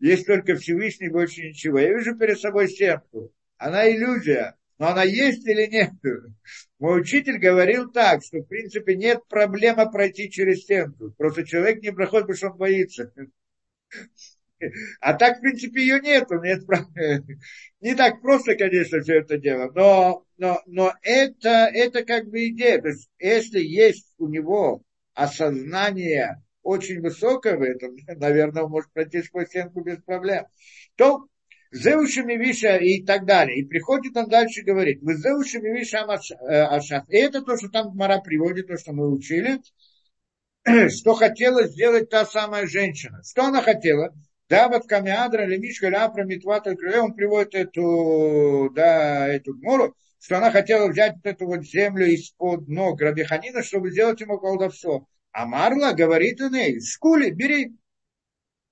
есть 0.00 0.26
только 0.26 0.56
Всевышний, 0.56 1.10
больше 1.10 1.42
ничего. 1.42 1.78
Я 1.78 1.92
вижу 1.92 2.16
перед 2.16 2.40
собой 2.40 2.68
сетку. 2.68 3.34
Она 3.58 3.86
иллюзия, 3.86 4.56
но 4.78 4.88
она 4.88 5.02
есть 5.02 5.46
или 5.46 5.66
нет? 5.66 5.90
Мой 6.78 7.02
учитель 7.02 7.36
говорил 7.36 7.90
так, 7.90 8.24
что 8.24 8.38
в 8.38 8.44
принципе 8.44 8.96
нет 8.96 9.28
проблемы 9.28 9.90
пройти 9.90 10.30
через 10.30 10.62
стенку. 10.62 11.10
Просто 11.18 11.44
человек 11.44 11.82
не 11.82 11.92
проходит, 11.92 12.28
потому 12.28 12.36
что 12.38 12.48
он 12.48 12.56
боится. 12.56 13.12
А 15.00 15.14
так, 15.14 15.38
в 15.38 15.40
принципе, 15.40 15.82
ее 15.82 16.00
нету. 16.00 16.40
Нет, 16.40 16.62
не 17.80 17.94
так 17.94 18.20
просто, 18.20 18.56
конечно, 18.56 19.00
все 19.00 19.20
это 19.20 19.38
дело. 19.38 19.70
Но, 19.74 20.24
но, 20.36 20.60
но 20.66 20.92
это, 21.02 21.70
это 21.72 22.04
как 22.04 22.28
бы 22.28 22.48
идея. 22.48 22.80
То 22.80 22.88
есть, 22.88 23.08
если 23.18 23.60
есть 23.60 24.14
у 24.18 24.28
него 24.28 24.82
осознание 25.14 26.42
очень 26.62 27.00
высокая 27.00 27.56
в 27.56 27.62
этом, 27.62 27.96
наверное, 28.18 28.64
он 28.64 28.70
может 28.70 28.92
пройти 28.92 29.22
сквозь 29.22 29.48
стенку 29.48 29.82
без 29.82 29.98
проблем, 30.02 30.46
то 30.96 31.26
Зеушами 31.70 32.34
Виша 32.34 32.76
и 32.76 33.04
так 33.04 33.26
далее. 33.26 33.58
И 33.58 33.64
приходит 33.64 34.16
он 34.16 34.28
дальше 34.28 34.60
и 34.60 34.64
говорит, 34.64 35.02
вы 35.02 35.16
Зеушами 35.16 35.68
Виша 35.78 36.04
Ашах. 36.04 37.04
И 37.08 37.16
это 37.16 37.42
то, 37.42 37.56
что 37.56 37.68
там 37.68 37.94
Мара 37.94 38.20
приводит, 38.20 38.68
то, 38.68 38.78
что 38.78 38.92
мы 38.92 39.10
учили, 39.10 39.60
что 40.88 41.14
хотела 41.14 41.66
сделать 41.66 42.08
та 42.08 42.24
самая 42.24 42.66
женщина. 42.66 43.22
Что 43.22 43.44
она 43.44 43.60
хотела? 43.60 44.14
Да, 44.48 44.68
вот 44.68 44.86
Камиадра, 44.86 45.44
Лемишка, 45.44 45.88
Ляпра, 45.90 46.24
Митвата, 46.24 46.70
он 46.70 47.12
приводит 47.14 47.54
эту, 47.54 48.70
да, 48.74 49.28
эту 49.28 49.54
гмору, 49.54 49.94
что 50.18 50.38
она 50.38 50.50
хотела 50.50 50.88
взять 50.88 51.16
вот 51.16 51.26
эту 51.26 51.46
вот 51.46 51.64
землю 51.64 52.06
из-под 52.06 52.66
ног 52.66 52.98
Рабиханина, 53.00 53.62
чтобы 53.62 53.90
сделать 53.90 54.20
ему 54.22 54.38
колдовство. 54.38 55.06
А 55.32 55.44
Марла 55.44 55.92
говорит 55.92 56.40
он 56.40 56.54
ей, 56.54 56.80
шкули, 56.80 57.30
бери, 57.30 57.76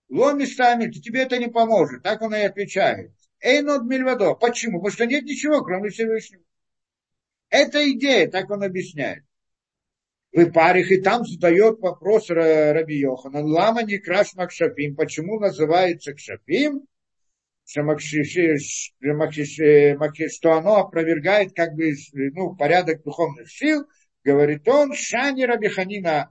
ло 0.08 0.32
местами, 0.32 0.90
тебе 0.90 1.24
это 1.24 1.36
не 1.36 1.48
поможет. 1.48 2.02
Так 2.02 2.22
он 2.22 2.34
и 2.34 2.38
отвечает. 2.40 3.12
Эй, 3.40 3.60
нот 3.60 3.84
мильвадо. 3.84 4.34
Почему? 4.34 4.78
Потому 4.78 4.92
что 4.92 5.06
нет 5.06 5.24
ничего, 5.24 5.62
кроме 5.62 5.90
Всевышнего. 5.90 6.42
Это 7.50 7.90
идея, 7.92 8.28
так 8.28 8.48
он 8.50 8.62
объясняет. 8.62 9.25
В 10.36 10.52
парих 10.52 10.92
и 10.92 11.00
там 11.00 11.24
задает 11.24 11.78
вопрос 11.78 12.28
Раби 12.28 12.98
Йоханан. 12.98 13.46
Лама 13.46 13.82
не 13.84 13.96
краш 13.96 14.34
Макшапим. 14.34 14.94
Почему 14.94 15.40
называется 15.40 16.12
Кшапим? 16.12 16.82
Что, 17.64 17.98
что 17.98 18.92
оно 20.52 20.76
опровергает 20.76 21.54
как 21.54 21.72
бы 21.72 21.94
ну, 22.12 22.54
порядок 22.54 23.02
духовных 23.02 23.50
сил, 23.50 23.86
говорит 24.24 24.68
он, 24.68 24.92
Шани 24.92 25.44
Рабиханина 25.44 26.30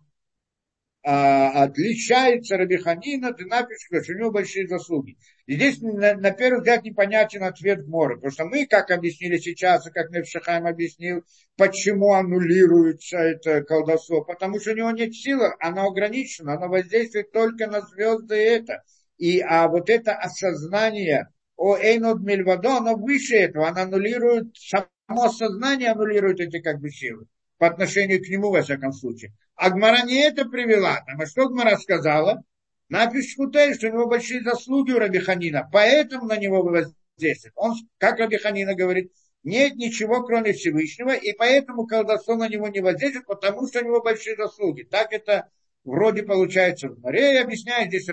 а, 1.03 1.63
отличается 1.63 2.57
Рабиханина, 2.57 3.33
ты 3.33 3.45
напишешь, 3.45 4.03
что 4.03 4.13
у 4.13 4.17
него 4.19 4.29
большие 4.29 4.67
заслуги. 4.67 5.17
И 5.45 5.55
здесь, 5.55 5.79
на, 5.81 6.15
на 6.15 6.31
первый 6.31 6.57
взгляд, 6.59 6.83
непонятен 6.83 7.43
ответ 7.43 7.85
Гмора, 7.85 8.15
потому 8.15 8.31
что 8.31 8.45
мы, 8.45 8.65
как 8.65 8.89
объяснили 8.89 9.37
сейчас, 9.37 9.85
и 9.85 9.91
как 9.91 10.09
Невшахайм 10.09 10.65
объяснил, 10.65 11.23
почему 11.55 12.13
аннулируется 12.13 13.17
это 13.17 13.61
колдовство, 13.63 14.23
потому 14.23 14.59
что 14.59 14.71
у 14.71 14.75
него 14.75 14.91
нет 14.91 15.13
силы, 15.13 15.53
оно 15.59 15.85
ограничено, 15.85 16.53
оно 16.53 16.67
воздействует 16.67 17.31
только 17.31 17.67
на 17.67 17.81
звезды 17.81 18.35
и 18.35 18.45
это. 18.45 18.83
И, 19.17 19.39
а 19.39 19.67
вот 19.67 19.89
это 19.89 20.13
осознание 20.13 21.29
о 21.55 21.77
Эйнод 21.77 22.21
Мельвадо, 22.21 22.77
оно 22.77 22.95
выше 22.95 23.35
этого, 23.35 23.67
оно 23.67 23.81
аннулирует, 23.81 24.47
само 24.57 25.29
сознание 25.29 25.91
аннулирует 25.91 26.39
эти 26.39 26.59
как 26.59 26.79
бы 26.79 26.89
силы 26.89 27.27
по 27.57 27.67
отношению 27.67 28.19
к 28.19 28.27
нему, 28.27 28.49
во 28.51 28.63
всяком 28.63 28.91
случае. 28.91 29.33
А 29.55 29.69
Гмара 29.69 30.05
не 30.05 30.15
это 30.21 30.45
привела. 30.45 31.01
Там, 31.05 31.21
а 31.21 31.25
что 31.25 31.47
Гмара 31.47 31.77
сказала? 31.77 32.43
Напишет 32.89 33.31
Шкутей, 33.31 33.73
что 33.73 33.87
у 33.87 33.91
него 33.91 34.07
большие 34.07 34.41
заслуги 34.43 34.91
у 34.91 34.99
Рабиханина, 34.99 35.67
поэтому 35.71 36.25
на 36.25 36.37
него 36.37 36.61
воздействует. 36.61 37.53
Он, 37.55 37.73
как 37.97 38.19
Рабиханина 38.19 38.75
говорит, 38.75 39.11
нет 39.43 39.75
ничего, 39.75 40.23
кроме 40.23 40.53
Всевышнего, 40.53 41.13
и 41.13 41.33
поэтому 41.33 41.85
колдовство 41.87 42.35
на 42.35 42.47
него 42.47 42.67
не 42.67 42.81
воздействует, 42.81 43.25
потому 43.27 43.67
что 43.67 43.79
у 43.79 43.85
него 43.85 44.01
большие 44.01 44.35
заслуги. 44.35 44.83
Так 44.83 45.13
это 45.13 45.49
вроде 45.83 46.23
получается 46.23 46.89
в 46.89 46.99
море, 46.99 47.39
объясняет 47.39 47.89
здесь 47.89 48.05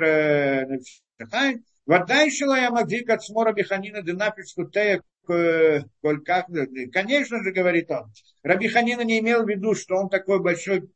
Шахайн. 1.19 1.65
Вардайшила 1.85 2.55
я 2.55 2.71
магдик 2.71 3.11
от 3.11 3.25
смора 3.25 3.53
биханина 3.53 4.03
дынапиш 4.03 4.51
скутея 4.51 5.03
кольках. 5.27 6.47
Конечно 6.93 7.43
же, 7.43 7.53
говорит 7.53 7.91
он, 7.91 8.13
Рабиханина 8.43 9.03
не 9.03 9.19
имел 9.19 9.45
в 9.45 9.49
виду, 9.49 9.75
что 9.75 9.97
он 9.97 10.09
такой 10.09 10.41
большой 10.41 10.91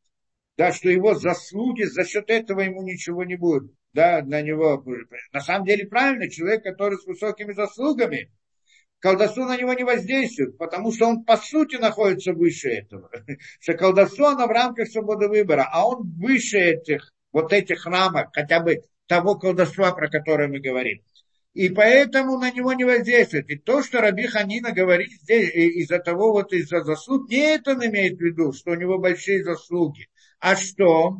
да, 0.57 0.73
что 0.73 0.89
его 0.89 1.15
заслуги, 1.15 1.83
за 1.83 2.05
счет 2.05 2.31
этого 2.31 2.61
ему 2.61 2.83
ничего 2.83 3.25
не 3.25 3.37
будет. 3.37 3.71
Да, 3.93 4.23
на 4.23 4.43
него, 4.43 4.85
на 5.33 5.41
самом 5.41 5.67
деле 5.67 5.87
правильно, 5.87 6.31
человек, 6.31 6.63
который 6.63 6.99
с 6.99 7.07
высокими 7.07 7.53
заслугами, 7.53 8.31
колдовство 8.99 9.47
на 9.47 9.57
него 9.57 9.73
не 9.73 9.85
воздействует, 9.85 10.59
потому 10.59 10.93
что 10.93 11.07
он 11.07 11.25
по 11.25 11.37
сути 11.37 11.77
находится 11.77 12.33
выше 12.33 12.69
этого. 12.69 13.11
Что 13.61 13.75
колдовство, 13.75 14.29
оно 14.29 14.47
в 14.47 14.51
рамках 14.51 14.89
свободы 14.89 15.29
выбора, 15.29 15.69
а 15.71 15.87
он 15.87 16.11
выше 16.19 16.59
этих, 16.59 17.13
вот 17.33 17.53
этих 17.53 17.87
рамок, 17.87 18.31
хотя 18.35 18.61
бы 18.61 18.83
того 19.07 19.37
колдовства, 19.37 19.93
про 19.93 20.09
которое 20.09 20.49
мы 20.49 20.61
говорим. 20.61 21.03
И 21.55 21.71
поэтому 21.71 22.37
на 22.37 22.51
него 22.51 22.75
не 22.75 22.85
воздействует. 22.85 23.49
И 23.49 23.57
то, 23.57 23.83
что 23.83 24.03
Раби 24.03 24.27
Ханина 24.27 24.73
говорит 24.73 25.11
здесь, 25.23 25.51
из-за 25.55 26.01
того, 26.01 26.33
вот 26.33 26.53
из-за 26.53 26.85
заслуг, 26.85 27.31
не 27.31 27.39
это 27.39 27.71
он 27.71 27.87
имеет 27.87 28.19
в 28.19 28.21
виду, 28.21 28.53
что 28.53 28.73
у 28.73 28.75
него 28.75 28.99
большие 28.99 29.43
заслуги. 29.43 30.07
А 30.39 30.57
что? 30.57 31.19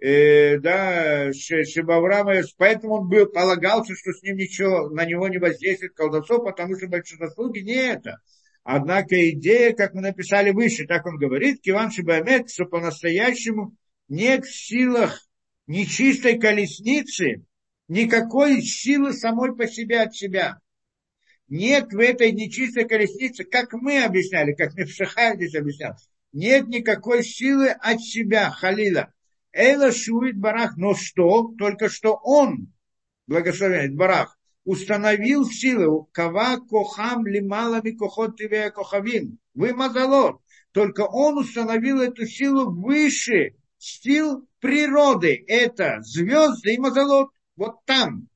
Э, 0.00 0.58
да, 0.58 1.32
Шибаврама, 1.32 2.34
поэтому 2.56 2.94
он 2.94 3.08
был, 3.08 3.26
полагался, 3.26 3.94
что 3.94 4.12
с 4.12 4.22
ним 4.22 4.36
ничего, 4.36 4.90
на 4.90 5.04
него 5.04 5.28
не 5.28 5.38
воздействует 5.38 5.94
колдовство, 5.94 6.40
потому 6.40 6.76
что 6.76 6.88
большие 6.88 7.18
заслуги 7.18 7.60
не 7.60 7.74
это. 7.74 8.18
Однако 8.64 9.30
идея, 9.30 9.72
как 9.72 9.94
мы 9.94 10.02
написали 10.02 10.50
выше, 10.50 10.86
так 10.86 11.06
он 11.06 11.18
говорит, 11.18 11.60
Киван 11.60 11.90
Шибамет, 11.90 12.50
что 12.50 12.64
по-настоящему 12.64 13.76
нет 14.08 14.44
в 14.44 14.54
силах 14.54 15.26
нечистой 15.66 16.38
колесницы 16.38 17.44
никакой 17.88 18.62
силы 18.62 19.12
самой 19.12 19.54
по 19.54 19.66
себе 19.66 20.00
от 20.00 20.14
себя. 20.14 20.58
Нет 21.48 21.92
в 21.92 21.98
этой 21.98 22.32
нечистой 22.32 22.88
колеснице, 22.88 23.44
как 23.44 23.72
мы 23.72 24.02
объясняли, 24.02 24.52
как 24.52 24.74
Невшахай 24.74 25.36
здесь 25.36 25.54
объяснял, 25.54 25.94
нет 26.32 26.68
никакой 26.68 27.22
силы 27.22 27.70
от 27.70 28.00
себя, 28.00 28.50
Халила. 28.50 29.12
Эла 29.52 29.92
Шуит 29.92 30.38
Барах, 30.38 30.76
но 30.76 30.94
что? 30.94 31.52
Только 31.58 31.88
что 31.88 32.18
он, 32.22 32.72
благословен 33.26 33.96
Барах, 33.96 34.38
установил 34.64 35.44
силу 35.44 36.08
Кава 36.12 36.58
Кохам 36.58 37.26
Лималами 37.26 37.90
Кохот 37.90 38.38
Тивея 38.38 38.70
Кохавим. 38.70 39.38
Вы 39.54 39.74
Мазалот. 39.74 40.40
Только 40.72 41.02
он 41.02 41.38
установил 41.38 42.00
эту 42.00 42.26
силу 42.26 42.70
выше 42.70 43.56
сил 43.76 44.48
природы. 44.60 45.44
Это 45.46 45.98
звезды 46.00 46.74
и 46.74 46.78
Мазалот. 46.78 47.30
Вот 47.56 47.84
там. 47.84 48.28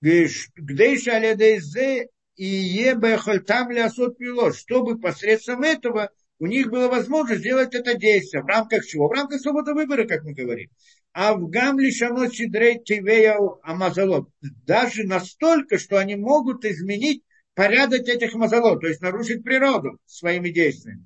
Гдейша 0.00 1.16
Алядейзе 1.16 2.08
и 2.36 2.46
Ебехальтам 2.46 3.70
Лясот 3.70 4.16
Пилот. 4.16 4.56
Чтобы 4.56 4.98
посредством 4.98 5.62
этого 5.62 6.10
у 6.40 6.46
них 6.46 6.70
была 6.70 6.88
возможность 6.88 7.42
сделать 7.42 7.74
это 7.74 7.94
действие. 7.94 8.42
В 8.42 8.46
рамках 8.46 8.86
чего? 8.86 9.08
В 9.08 9.12
рамках 9.12 9.40
свободы 9.40 9.74
выбора, 9.74 10.06
как 10.06 10.24
мы 10.24 10.32
говорим. 10.32 10.70
А 11.12 11.34
в 11.34 11.48
Гамли 11.48 11.90
Шамот 11.90 12.34
Сидрей 12.34 12.82
Тивея 12.82 13.36
Амазалот. 13.62 14.28
Даже 14.66 15.04
настолько, 15.04 15.78
что 15.78 15.98
они 15.98 16.16
могут 16.16 16.64
изменить 16.64 17.22
порядок 17.54 18.08
этих 18.08 18.34
мазалот, 18.34 18.80
то 18.80 18.86
есть 18.86 19.02
нарушить 19.02 19.44
природу 19.44 19.98
своими 20.06 20.48
действиями. 20.48 21.04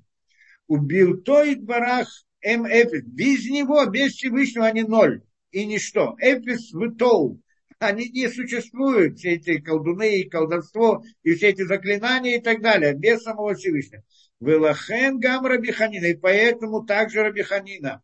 Убил 0.67 1.21
Тоид 1.21 1.63
Барах 1.63 2.07
М. 2.41 2.65
Эфис. 2.65 3.03
Без 3.05 3.45
него, 3.49 3.85
без 3.87 4.13
Всевышнего 4.13 4.65
они 4.67 4.83
ноль 4.83 5.21
и 5.51 5.65
ничто. 5.65 6.15
Эфис 6.19 6.71
Витоу. 6.73 7.41
Они 7.79 8.07
не 8.09 8.29
существуют, 8.29 9.19
все 9.19 9.33
эти 9.33 9.59
колдуны 9.59 10.21
и 10.21 10.29
колдовство, 10.29 11.03
и 11.23 11.35
все 11.35 11.49
эти 11.49 11.63
заклинания 11.63 12.37
и 12.37 12.41
так 12.41 12.61
далее, 12.61 12.93
без 12.93 13.21
самого 13.21 13.53
Всевышнего. 13.53 14.01
Велахен 14.39 15.19
гам 15.19 15.45
Рабиханина, 15.45 16.05
и 16.05 16.15
поэтому 16.15 16.85
также 16.85 17.23
Рабиханина. 17.23 18.01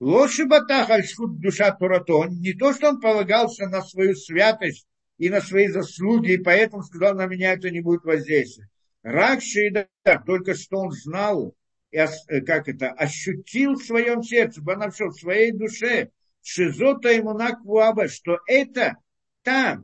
Лоши 0.00 0.44
батах 0.46 0.90
альшхут 0.90 1.40
душа 1.40 1.72
Турато, 1.72 2.24
не 2.28 2.52
то, 2.52 2.72
что 2.72 2.90
он 2.90 3.00
полагался 3.00 3.66
на 3.66 3.82
свою 3.82 4.14
святость 4.14 4.86
и 5.18 5.28
на 5.28 5.40
свои 5.40 5.68
заслуги, 5.68 6.32
и 6.32 6.38
поэтому 6.38 6.82
сказал, 6.82 7.14
на 7.14 7.26
меня 7.26 7.52
это 7.52 7.70
не 7.70 7.80
будет 7.80 8.04
воздействовать. 8.04 8.70
Рак 9.02 9.42
Шейда, 9.42 9.88
только 10.26 10.54
что 10.54 10.78
он 10.78 10.92
знал, 10.92 11.54
э, 11.90 12.06
как 12.42 12.68
это, 12.68 12.90
ощутил 12.90 13.74
в 13.74 13.84
своем 13.84 14.22
сердце, 14.22 14.60
в 14.60 15.12
своей 15.12 15.52
душе, 15.52 16.10
Шизота 16.42 17.10
ему 17.10 17.34
наквуаба, 17.34 18.08
что 18.08 18.38
это 18.46 18.96
та 19.42 19.82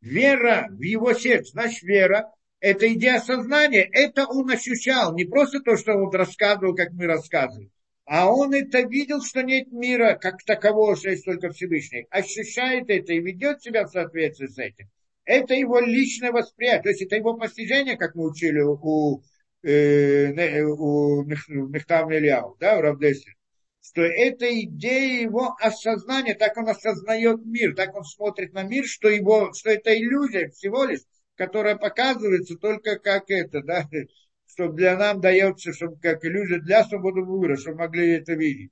вера 0.00 0.66
в 0.70 0.80
его 0.80 1.12
сердце, 1.12 1.52
значит 1.52 1.82
вера, 1.82 2.32
это 2.64 2.90
идея 2.94 3.20
сознания, 3.20 3.86
это 3.92 4.26
он 4.26 4.50
ощущал, 4.50 5.14
не 5.14 5.26
просто 5.26 5.60
то, 5.60 5.76
что 5.76 5.92
он 5.92 6.10
рассказывал, 6.10 6.74
как 6.74 6.92
мы 6.92 7.04
рассказываем, 7.04 7.70
а 8.06 8.32
он 8.32 8.54
это 8.54 8.80
видел, 8.80 9.20
что 9.20 9.42
нет 9.42 9.70
мира 9.70 10.18
как 10.18 10.42
такового, 10.44 10.96
что 10.96 11.10
есть 11.10 11.26
только 11.26 11.50
Всевышний. 11.50 12.06
Ощущает 12.08 12.88
это 12.88 13.12
и 13.12 13.20
ведет 13.20 13.62
себя 13.62 13.84
в 13.84 13.90
соответствии 13.90 14.46
с 14.46 14.56
этим. 14.56 14.88
Это 15.26 15.52
его 15.52 15.78
личное 15.78 16.32
восприятие, 16.32 16.82
то 16.82 16.88
есть 16.88 17.02
это 17.02 17.16
его 17.16 17.34
постижение, 17.34 17.98
как 17.98 18.14
мы 18.14 18.30
учили 18.30 18.60
у, 18.60 19.22
э, 19.62 20.62
у 20.62 21.22
Мехтам 21.22 22.14
Ильяу, 22.14 22.56
да, 22.60 22.78
у 22.78 22.80
Равдеси, 22.80 23.34
что 23.82 24.00
это 24.00 24.46
идея 24.62 25.20
его 25.20 25.54
осознания, 25.60 26.34
так 26.34 26.56
он 26.56 26.70
осознает 26.70 27.44
мир, 27.44 27.74
так 27.74 27.94
он 27.94 28.04
смотрит 28.04 28.54
на 28.54 28.62
мир, 28.62 28.86
что, 28.86 29.10
его, 29.10 29.52
что 29.52 29.68
это 29.68 29.94
иллюзия 29.94 30.48
всего 30.48 30.84
лишь, 30.84 31.00
которая 31.36 31.76
показывается 31.76 32.56
только 32.56 32.98
как 32.98 33.30
это, 33.30 33.62
да, 33.62 33.88
что 34.46 34.68
для 34.68 34.96
нам 34.96 35.20
дается, 35.20 35.72
чтобы 35.72 35.98
как 36.00 36.24
иллюзия 36.24 36.60
для 36.60 36.84
свободы 36.84 37.22
выбора, 37.22 37.56
чтобы 37.56 37.78
могли 37.78 38.12
это 38.12 38.34
видеть. 38.34 38.70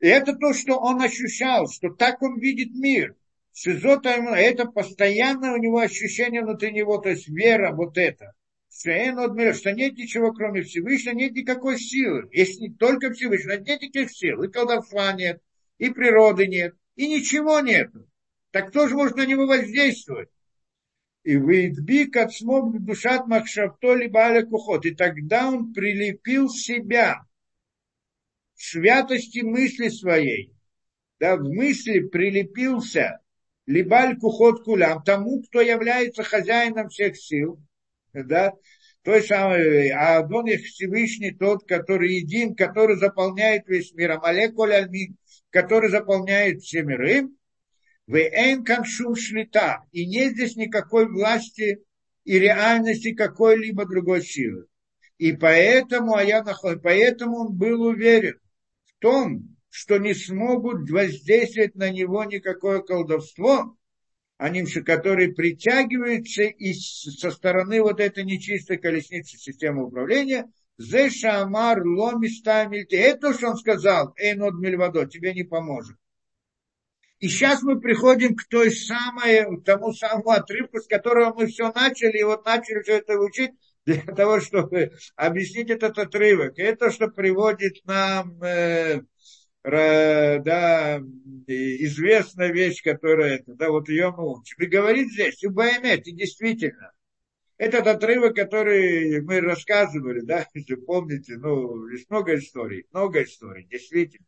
И 0.00 0.08
это 0.08 0.34
то, 0.34 0.52
что 0.52 0.78
он 0.78 1.00
ощущал, 1.00 1.68
что 1.68 1.90
так 1.90 2.22
он 2.22 2.38
видит 2.40 2.74
мир. 2.74 3.14
Шизота, 3.54 4.10
это 4.10 4.64
постоянно 4.64 5.52
у 5.52 5.58
него 5.58 5.78
ощущение 5.78 6.42
внутри 6.42 6.72
него, 6.72 6.98
то 6.98 7.10
есть 7.10 7.28
вера, 7.28 7.72
вот 7.72 7.98
это. 7.98 8.32
Что 8.68 8.90
нет 8.90 9.96
ничего, 9.96 10.32
кроме 10.32 10.62
Всевышнего, 10.62 11.14
нет 11.14 11.32
никакой 11.32 11.78
силы. 11.78 12.28
Если 12.32 12.68
только 12.70 13.12
Всевышнего, 13.12 13.58
нет 13.58 13.82
никаких 13.82 14.10
сил. 14.10 14.42
И 14.42 14.50
колдовства 14.50 15.12
нет, 15.12 15.40
и 15.78 15.90
природы 15.90 16.46
нет, 16.46 16.74
и 16.96 17.08
ничего 17.08 17.60
нет. 17.60 17.90
Так 18.50 18.70
кто 18.70 18.88
же 18.88 18.96
может 18.96 19.16
на 19.16 19.26
него 19.26 19.46
воздействовать? 19.46 20.30
И 21.24 21.36
выидбик 21.36 22.16
от 22.16 22.32
смог 22.32 22.78
душат 22.84 23.26
махшавто 23.26 23.94
либо 23.94 24.20
аля 24.20 24.44
кухот. 24.44 24.86
И 24.86 24.94
тогда 24.94 25.48
он 25.48 25.72
прилепил 25.72 26.48
себя 26.48 27.22
святости 28.54 29.40
мысли 29.40 29.88
своей. 29.88 30.52
Да, 31.20 31.36
в 31.36 31.44
мысли 31.44 32.00
прилепился 32.00 33.20
либаль 33.66 34.18
кухот 34.18 34.64
кулям, 34.64 35.02
тому, 35.04 35.42
кто 35.42 35.60
является 35.60 36.24
хозяином 36.24 36.88
всех 36.88 37.16
сил, 37.16 37.60
да, 38.12 38.54
той 39.02 39.22
самой 39.22 39.90
Адон 39.90 40.46
их 40.46 40.64
Всевышний, 40.64 41.32
тот, 41.32 41.66
который 41.66 42.14
един, 42.16 42.54
который 42.54 42.96
заполняет 42.96 43.66
весь 43.66 43.92
мир, 43.94 44.12
Амалеколь 44.12 44.74
Альмин, 44.74 45.16
который 45.50 45.90
заполняет 45.90 46.62
все 46.62 46.82
миры, 46.82 47.28
в 48.12 48.14
эйн 48.14 48.62
каншум 48.62 49.16
шлита, 49.16 49.84
и 49.90 50.04
нет 50.04 50.34
здесь 50.34 50.54
никакой 50.56 51.08
власти 51.08 51.82
и 52.24 52.38
реальности 52.38 53.14
какой-либо 53.14 53.86
другой 53.86 54.22
силы. 54.22 54.66
И 55.16 55.32
поэтому, 55.32 56.14
а 56.14 56.22
я 56.22 56.42
нахожу, 56.42 56.78
поэтому 56.78 57.38
он 57.38 57.56
был 57.56 57.80
уверен 57.80 58.38
в 58.84 58.98
том, 58.98 59.56
что 59.70 59.96
не 59.96 60.12
смогут 60.12 60.90
воздействовать 60.90 61.74
на 61.74 61.88
него 61.88 62.22
никакое 62.24 62.80
колдовство, 62.80 63.78
анимши, 64.36 64.82
которые 64.82 65.32
притягиваются 65.32 66.42
из, 66.42 66.80
со 67.18 67.30
стороны 67.30 67.80
вот 67.80 67.98
этой 67.98 68.24
нечистой 68.24 68.76
колесницы 68.76 69.38
системы 69.38 69.86
управления, 69.86 70.52
Зе 70.76 71.08
Шамар 71.08 71.82
Ломистамильте. 71.82 72.96
Это, 72.98 73.32
что 73.32 73.52
он 73.52 73.56
сказал, 73.56 74.12
Эйнод 74.18 74.52
Мильвадо, 74.60 75.06
тебе 75.06 75.32
не 75.32 75.44
поможет. 75.44 75.96
И 77.22 77.28
сейчас 77.28 77.62
мы 77.62 77.78
приходим 77.80 78.34
к 78.34 78.42
той 78.48 78.72
самой, 78.72 79.44
к 79.60 79.64
тому 79.64 79.92
самому 79.92 80.30
отрывку, 80.30 80.80
с 80.80 80.88
которого 80.88 81.32
мы 81.32 81.46
все 81.46 81.70
начали, 81.72 82.18
и 82.18 82.24
вот 82.24 82.44
начали 82.44 82.82
все 82.82 82.94
это 82.98 83.16
учить, 83.16 83.52
для 83.86 84.00
того, 84.16 84.40
чтобы 84.40 84.90
объяснить 85.14 85.70
этот 85.70 85.96
отрывок. 85.98 86.58
Это, 86.58 86.90
что 86.90 87.06
приводит 87.06 87.76
нам 87.84 88.42
э, 88.42 89.02
да, 89.62 91.00
известная 91.46 92.50
вещь, 92.50 92.82
которая, 92.82 93.44
да, 93.46 93.70
вот 93.70 93.88
ее 93.88 94.10
мы 94.10 94.28
учим. 94.40 94.56
И 94.58 94.66
говорит 94.66 95.12
здесь, 95.12 95.44
Убаймет, 95.44 96.04
и 96.08 96.12
действительно, 96.16 96.90
этот 97.56 97.86
отрывок, 97.86 98.34
который 98.34 99.20
мы 99.20 99.40
рассказывали, 99.40 100.22
да, 100.22 100.44
если 100.54 100.74
помните, 100.74 101.36
ну, 101.36 101.86
есть 101.86 102.10
много 102.10 102.34
историй, 102.34 102.84
много 102.90 103.22
историй, 103.22 103.64
действительно, 103.70 104.26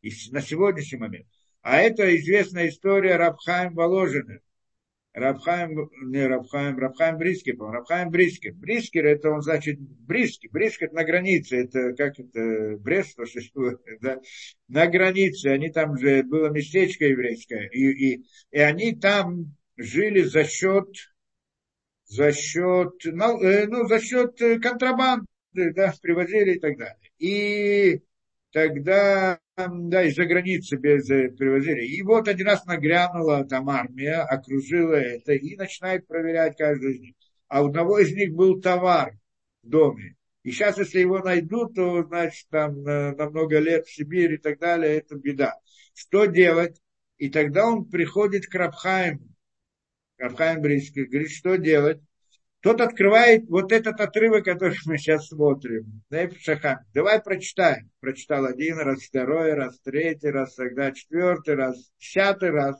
и 0.00 0.12
на 0.30 0.40
сегодняшний 0.40 1.00
момент. 1.00 1.26
А 1.68 1.78
это 1.78 2.16
известная 2.16 2.68
история 2.68 3.16
Рабхаем 3.16 3.74
Воложина. 3.74 4.38
Рабхаем, 5.12 5.90
не 6.12 6.24
Рабхаем, 6.24 6.78
Рабхаем 6.78 7.18
Брискер, 7.18 7.56
Рабхаем 7.58 8.10
Брискер. 8.10 8.52
Брискер 8.54 9.04
это 9.04 9.30
он 9.30 9.42
значит 9.42 9.80
Бриски. 9.80 10.46
Бриск 10.46 10.82
это 10.82 10.94
на 10.94 11.02
границе, 11.02 11.64
это 11.64 11.92
как 11.94 12.20
это, 12.20 12.76
Брест, 12.78 13.18
да, 14.00 14.20
на 14.68 14.86
границе. 14.86 15.48
Они 15.48 15.72
там 15.72 15.98
же, 15.98 16.22
было 16.22 16.50
местечко 16.50 17.04
еврейское, 17.04 17.68
и, 17.70 18.14
и, 18.14 18.24
и 18.52 18.58
они 18.60 18.94
там 18.94 19.56
жили 19.76 20.22
за 20.22 20.44
счет, 20.44 20.86
за 22.04 22.30
счет, 22.30 22.92
ну, 23.06 23.42
э, 23.42 23.66
ну 23.66 23.88
за 23.88 23.98
счет 23.98 24.38
контрабанды, 24.62 25.26
да, 25.52 25.92
привозили 26.00 26.54
и 26.54 26.60
так 26.60 26.78
далее. 26.78 27.10
И 27.18 28.02
тогда 28.56 29.38
да, 29.54 30.02
из-за 30.04 30.24
границы 30.24 30.76
э, 30.76 31.28
привозили. 31.28 31.84
И 31.84 32.00
вот 32.00 32.26
один 32.26 32.46
раз 32.46 32.64
нагрянула 32.64 33.44
там 33.44 33.68
армия, 33.68 34.22
окружила 34.22 34.94
это 34.94 35.34
и 35.34 35.56
начинает 35.56 36.06
проверять 36.06 36.56
каждый 36.56 36.94
из 36.94 37.00
них. 37.00 37.14
А 37.48 37.62
у 37.62 37.66
одного 37.66 37.98
из 37.98 38.14
них 38.14 38.32
был 38.32 38.58
товар 38.58 39.12
в 39.62 39.68
доме. 39.68 40.16
И 40.42 40.52
сейчас, 40.52 40.78
если 40.78 41.00
его 41.00 41.18
найдут, 41.18 41.74
то, 41.74 42.02
значит, 42.04 42.48
там 42.48 42.82
на, 42.82 43.12
на 43.14 43.28
много 43.28 43.58
лет 43.58 43.84
в 43.84 43.94
Сибирь 43.94 44.32
и 44.34 44.38
так 44.38 44.58
далее, 44.58 44.96
это 44.96 45.16
беда. 45.16 45.52
Что 45.92 46.24
делать? 46.24 46.80
И 47.18 47.28
тогда 47.28 47.66
он 47.66 47.84
приходит 47.84 48.46
к 48.46 48.54
Рабхаему. 48.54 49.28
Рабхаим 50.16 50.62
Бринский 50.62 51.04
говорит, 51.04 51.30
что 51.30 51.56
делать? 51.56 52.00
Тот 52.66 52.80
открывает 52.80 53.48
вот 53.48 53.70
этот 53.70 54.00
отрывок, 54.00 54.44
который 54.44 54.76
мы 54.86 54.98
сейчас 54.98 55.28
смотрим. 55.28 56.02
Давай 56.10 57.22
прочитаем. 57.22 57.92
Прочитал 58.00 58.44
один 58.44 58.80
раз, 58.80 59.04
второй 59.04 59.54
раз, 59.54 59.78
третий 59.84 60.30
раз, 60.30 60.56
тогда 60.56 60.90
четвертый 60.90 61.54
раз, 61.54 61.76
десятый 62.00 62.50
раз. 62.50 62.74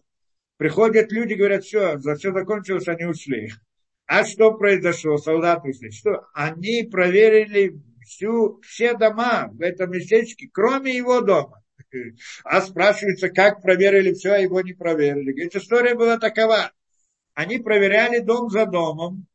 Приходят 0.57 1.13
люди, 1.13 1.35
говорят, 1.35 1.63
все, 1.63 1.99
за 1.99 2.17
все 2.17 2.33
закончилось, 2.33 2.89
они 2.89 3.05
ушли. 3.05 3.53
А 4.07 4.25
что 4.25 4.55
произошло? 4.55 5.19
Солдаты 5.19 5.69
ушли. 5.69 5.93
Что? 5.93 6.27
Они 6.35 6.83
проверили 6.91 7.81
всю, 8.05 8.61
все 8.63 8.95
дома 8.95 9.51
в 9.53 9.61
этом 9.61 9.93
местечке, 9.93 10.49
кроме 10.53 10.97
его 10.97 11.21
дома. 11.21 11.63
А 12.43 12.61
спрашивается, 12.61 13.29
как 13.29 13.63
проверили 13.63 14.15
все, 14.15 14.33
а 14.33 14.39
его 14.39 14.61
не 14.63 14.73
проверили. 14.73 15.31
Говорит, 15.31 15.55
история 15.55 15.95
была 15.95 16.19
такова. 16.19 16.73
Они 17.35 17.59
проверяли 17.59 18.19
дом 18.19 18.51
за 18.51 18.67
домом, 18.67 19.29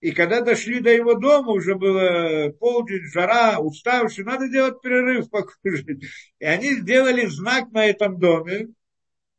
и 0.00 0.12
когда 0.12 0.40
дошли 0.40 0.80
до 0.80 0.90
его 0.90 1.14
дома, 1.14 1.52
уже 1.52 1.74
было 1.74 2.50
полдень, 2.58 3.04
жара, 3.12 3.58
уставший, 3.58 4.24
надо 4.24 4.48
делать 4.48 4.80
перерыв 4.80 5.28
покушать. 5.30 6.02
И 6.38 6.44
они 6.44 6.72
сделали 6.72 7.26
знак 7.26 7.70
на 7.72 7.86
этом 7.86 8.18
доме 8.18 8.68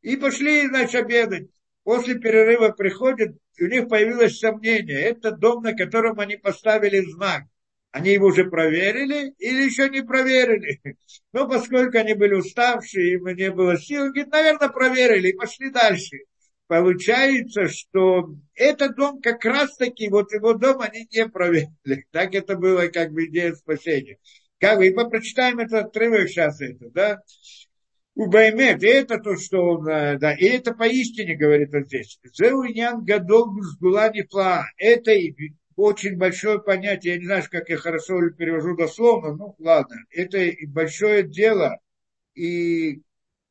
и 0.01 0.15
пошли, 0.17 0.67
значит, 0.67 0.95
обедать. 0.95 1.47
После 1.83 2.19
перерыва 2.19 2.69
приходят, 2.69 3.35
у 3.59 3.65
них 3.65 3.89
появилось 3.89 4.37
сомнение. 4.37 5.01
Это 5.01 5.31
дом, 5.31 5.63
на 5.63 5.73
котором 5.73 6.19
они 6.19 6.37
поставили 6.37 6.99
знак. 6.99 7.43
Они 7.89 8.11
его 8.11 8.27
уже 8.27 8.45
проверили 8.45 9.33
или 9.39 9.63
еще 9.63 9.89
не 9.89 10.01
проверили? 10.01 10.79
Но 11.33 11.47
поскольку 11.47 11.97
они 11.97 12.13
были 12.13 12.35
уставшие, 12.35 13.13
им 13.13 13.25
не 13.35 13.51
было 13.51 13.77
сил, 13.77 14.05
говорит, 14.05 14.31
наверное, 14.31 14.69
проверили 14.69 15.29
и 15.29 15.35
пошли 15.35 15.71
дальше 15.71 16.19
получается, 16.71 17.67
что 17.67 18.33
этот 18.55 18.95
дом 18.95 19.19
как 19.21 19.43
раз-таки, 19.43 20.07
вот 20.07 20.31
его 20.31 20.53
дом 20.53 20.79
они 20.79 21.05
не 21.11 21.27
проверили. 21.27 22.05
Так 22.11 22.33
это 22.33 22.55
было 22.55 22.87
как 22.87 23.11
бы 23.11 23.25
идея 23.25 23.53
спасения. 23.55 24.19
Как 24.57 24.77
бы, 24.77 24.87
и 24.87 24.93
мы 24.93 25.09
прочитаем 25.09 25.59
этот 25.59 25.87
отрывок 25.87 26.29
сейчас, 26.29 26.61
это, 26.61 26.89
да. 26.91 27.21
У 28.15 28.27
Баймет, 28.27 28.85
это 28.85 29.17
то, 29.17 29.35
что 29.35 29.57
он, 29.57 29.85
э, 29.89 30.17
да, 30.17 30.33
и 30.33 30.45
это 30.45 30.73
поистине 30.73 31.35
говорит 31.35 31.73
вот 31.73 31.87
здесь. 31.87 32.17
Зеунян 32.23 33.03
гадол 33.03 33.51
гулани 33.81 34.21
пла. 34.21 34.63
Это 34.77 35.11
очень 35.75 36.15
большое 36.15 36.61
понятие, 36.61 37.15
я 37.15 37.19
не 37.19 37.25
знаю, 37.25 37.43
как 37.51 37.67
я 37.67 37.75
хорошо 37.75 38.29
перевожу 38.29 38.77
дословно, 38.77 39.35
ну 39.35 39.55
ладно, 39.59 39.97
это 40.09 40.49
большое 40.67 41.23
дело 41.23 41.77
и, 42.33 43.01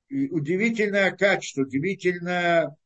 и 0.09 0.29
удивительное 0.31 1.11
качество, 1.11 1.63
удивительное 1.63 2.77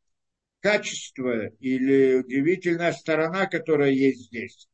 качество 0.64 1.48
или 1.60 2.14
удивительная 2.14 2.92
сторона, 2.92 3.44
которая 3.44 3.90
есть 3.90 4.28
здесь. 4.28 4.66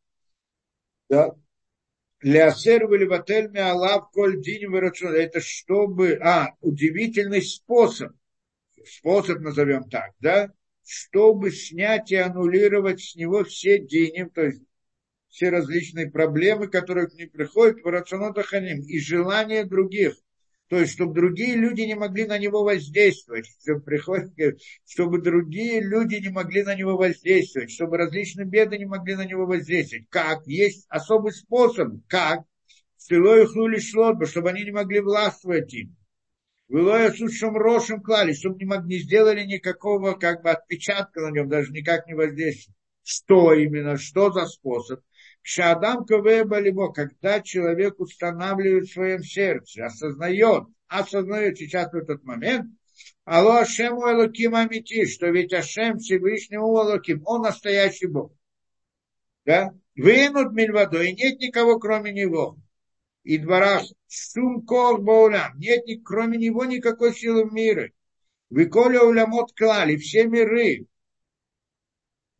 Да? 1.09 1.33
Лясер 2.23 2.87
валиватель 2.87 3.59
алав 3.59 4.09
коль 4.13 4.41
дин 4.41 4.73
Это 4.73 5.41
чтобы... 5.41 6.13
А, 6.23 6.55
удивительный 6.61 7.43
способ. 7.43 8.13
Способ 8.87 9.41
назовем 9.41 9.91
так, 9.91 10.13
да? 10.21 10.53
Чтобы 10.87 11.51
снять 11.51 12.13
и 12.13 12.17
аннулировать 12.17 13.01
с 13.03 13.17
него 13.17 13.43
все 13.43 13.81
диним, 13.81 14.31
то 14.31 14.43
есть 14.43 14.63
все 15.29 15.51
различные 15.51 16.09
проблемы, 16.09 16.69
которые 16.69 17.09
к 17.09 17.15
ним 17.15 17.31
приходят 17.31 17.83
в 17.83 17.87
рационотаханим, 17.87 18.83
и 18.83 19.01
желания 19.01 19.65
других– 19.65 20.15
то 20.71 20.79
есть, 20.79 20.93
чтобы 20.93 21.15
другие 21.15 21.57
люди 21.57 21.81
не 21.81 21.97
могли 21.97 22.27
на 22.27 22.39
него 22.39 22.63
воздействовать, 22.63 23.45
чтобы, 23.61 23.99
чтобы 24.87 25.21
другие 25.21 25.81
люди 25.81 26.15
не 26.15 26.29
могли 26.29 26.63
на 26.63 26.77
него 26.77 26.97
воздействовать, 26.97 27.73
чтобы 27.73 27.97
различные 27.97 28.47
беды 28.47 28.79
не 28.79 28.87
могли 28.87 29.17
на 29.17 29.27
него 29.27 29.47
воздействовать. 29.47 30.07
Как? 30.11 30.47
Есть 30.47 30.87
особый 30.89 31.33
способ. 31.33 31.95
Как? 32.07 32.45
Силой 32.97 33.47
хнули 33.47 33.81
шлотба, 33.81 34.27
чтобы 34.27 34.51
они 34.51 34.63
не 34.63 34.71
могли 34.71 35.01
властвовать 35.01 35.75
им. 35.75 35.97
Вылоя 36.69 37.11
сушим 37.11 37.57
рошим 37.57 38.01
клали, 38.01 38.33
чтобы 38.33 38.61
не, 38.61 38.67
могли, 38.67 38.95
не 38.95 39.03
сделали 39.03 39.45
никакого 39.45 40.13
как 40.13 40.45
бы 40.45 40.51
отпечатка 40.51 41.21
на 41.21 41.33
нем, 41.33 41.49
даже 41.49 41.73
никак 41.73 42.07
не 42.07 42.15
воздействовали. 42.15 42.77
Что 43.03 43.55
именно? 43.55 43.97
Что 43.97 44.31
за 44.31 44.47
способ? 44.47 45.01
Шадам 45.43 46.05
КВ 46.05 46.45
болево, 46.45 46.93
когда 46.93 47.41
человек 47.41 47.99
устанавливает 47.99 48.89
в 48.89 48.93
своем 48.93 49.23
сердце, 49.23 49.87
осознает, 49.87 50.65
осознает 50.89 51.59
сейчас 51.59 51.93
в 51.93 51.97
этот 51.97 52.23
момент, 52.25 52.71
Алло 53.25 53.57
Ашему 53.57 54.11
Элоким 54.11 54.55
Амити, 54.55 55.07
что 55.07 55.29
ведь 55.29 55.53
Ашем 55.53 55.99
Всевышнему 55.99 56.67
Элоким, 56.67 57.23
он 57.25 57.43
настоящий 57.43 58.07
Бог. 58.07 58.33
Да? 59.45 59.73
Вынут 59.97 60.53
мильвадой, 60.53 61.11
и 61.11 61.15
нет 61.15 61.41
никого 61.41 61.79
кроме 61.79 62.13
него. 62.13 62.59
И 63.23 63.39
дворах 63.39 63.85
шум 64.09 64.65
кор 64.65 65.01
баулям, 65.01 65.59
нет 65.59 65.87
ни, 65.87 65.97
кроме 65.97 66.39
него 66.39 66.65
никакой 66.65 67.15
силы 67.15 67.49
в 67.49 67.53
мире. 67.53 67.93
Выколя 68.49 69.03
улямот 69.03 69.53
клали, 69.55 69.97
все 69.97 70.27
миры, 70.27 70.87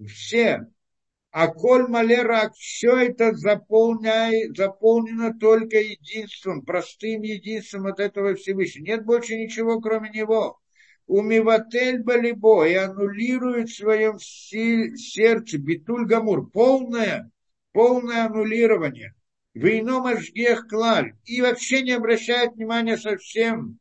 все, 0.07 0.67
а 1.33 1.47
коль 1.49 1.87
малерак, 1.87 2.55
все 2.55 2.97
это 2.97 3.33
заполнено 3.35 4.53
только 5.39 5.79
единством, 5.79 6.63
простым 6.63 7.23
единством 7.23 7.87
от 7.87 8.01
этого 8.01 8.35
Всевышнего. 8.35 8.85
Нет 8.85 9.05
больше 9.05 9.37
ничего, 9.37 9.81
кроме 9.81 10.11
него. 10.11 10.59
Умиватель 11.07 12.03
балибо 12.03 12.67
и 12.67 12.75
аннулирует 12.75 13.69
в 13.69 13.77
своем 13.77 14.19
сердце 14.19 15.59
битуль 15.59 16.07
гамур, 16.07 16.51
полное, 16.51 17.31
полное 17.73 18.27
аннулирование. 18.27 19.15
В 19.55 19.67
ином 19.67 20.07
ажгех 20.07 20.67
клаль. 20.69 21.15
И 21.25 21.41
вообще 21.41 21.83
не 21.83 21.93
обращает 21.93 22.55
внимания 22.55 22.97
совсем 22.97 23.79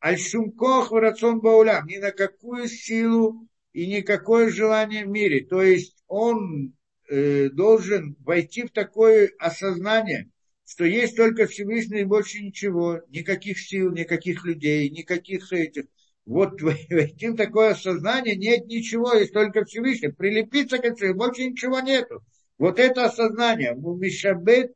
альшумкох 0.00 0.90
в 0.90 0.96
рацион 0.96 1.40
баулям, 1.40 1.86
ни 1.86 1.98
на 1.98 2.10
какую 2.12 2.68
силу 2.68 3.46
и 3.72 3.86
никакое 3.86 4.50
желание 4.50 5.04
в 5.04 5.08
мире. 5.08 5.44
То 5.44 5.62
есть 5.62 6.02
он 6.08 6.74
э, 7.12 7.50
должен 7.50 8.16
войти 8.20 8.62
в 8.62 8.70
такое 8.70 9.30
осознание, 9.38 10.30
что 10.66 10.84
есть 10.84 11.14
только 11.14 11.46
Всевышний 11.46 12.00
и 12.00 12.04
больше 12.04 12.42
ничего, 12.42 13.02
никаких 13.10 13.58
сил, 13.60 13.92
никаких 13.92 14.46
людей, 14.46 14.88
никаких 14.88 15.52
этих. 15.52 15.84
Вот 16.24 16.62
войти 16.90 17.28
в 17.28 17.36
такое 17.36 17.72
осознание, 17.72 18.34
нет 18.36 18.66
ничего, 18.66 19.12
есть 19.12 19.34
только 19.34 19.64
Всевышний. 19.66 20.08
Прилепиться 20.08 20.78
к 20.78 20.84
этому, 20.84 21.14
больше 21.14 21.44
ничего 21.44 21.80
нету. 21.80 22.24
Вот 22.56 22.78
это 22.78 23.04
осознание. 23.04 23.74
У 23.74 23.94
Мишабет, 23.94 24.72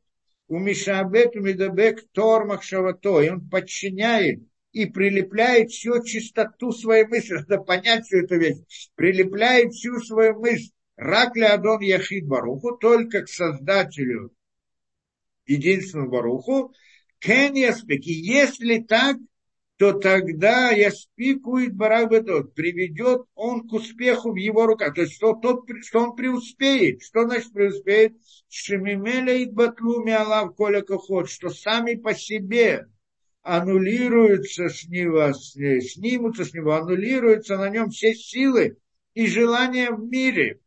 у 0.47 0.59
Мишабет, 0.59 1.35
у 1.35 1.39
Медабек, 1.39 2.05
Тормах 2.11 2.61
Шавато. 2.61 3.21
И 3.21 3.29
он 3.29 3.49
подчиняет 3.49 4.41
и 4.73 4.85
прилепляет 4.85 5.71
всю 5.71 6.03
чистоту 6.03 6.71
своей 6.71 7.05
мысли. 7.05 7.33
Надо 7.47 7.57
понять 7.59 8.05
всю 8.05 8.17
эту 8.19 8.37
вещь. 8.37 8.89
Прилепляет 8.95 9.73
всю 9.73 9.99
свою 10.01 10.39
мысль 10.39 10.69
Рак 10.97 11.37
Адон 11.37 11.81
Яхид 11.81 12.27
Баруху, 12.27 12.75
только 12.75 13.21
к 13.21 13.29
Создателю 13.29 14.31
единственному 15.45 16.09
Баруху, 16.09 16.73
Кен 17.19 17.53
Яспеки. 17.53 18.09
Если 18.09 18.79
так, 18.79 19.17
то 19.77 19.93
тогда 19.93 20.71
Яспикует 20.71 21.75
Барабедот, 21.75 22.55
приведет 22.55 23.21
он 23.35 23.67
к 23.67 23.73
успеху 23.73 24.31
в 24.31 24.35
его 24.37 24.65
руках. 24.65 24.95
То 24.95 25.01
есть, 25.01 25.13
что, 25.13 25.33
тот, 25.33 25.69
что 25.83 25.99
он 25.99 26.15
преуспеет. 26.15 27.03
Что 27.03 27.25
значит 27.25 27.53
преуспеет? 27.53 28.13
Шемимеля 28.49 29.35
и 29.35 29.45
Батлуми 29.45 30.13
Аллах 30.13 30.55
Коля 30.55 30.81
Кохот, 30.81 31.29
что 31.29 31.49
сами 31.49 31.93
по 31.93 32.15
себе 32.15 32.87
аннулируются 33.43 34.69
с 34.69 34.87
него, 34.87 35.31
снимутся 35.33 36.43
с 36.43 36.53
него, 36.53 36.73
аннулируются 36.73 37.55
на 37.57 37.69
нем 37.69 37.91
все 37.91 38.15
силы 38.15 38.77
и 39.13 39.27
желания 39.27 39.91
в 39.91 40.03
мире. 40.03 40.59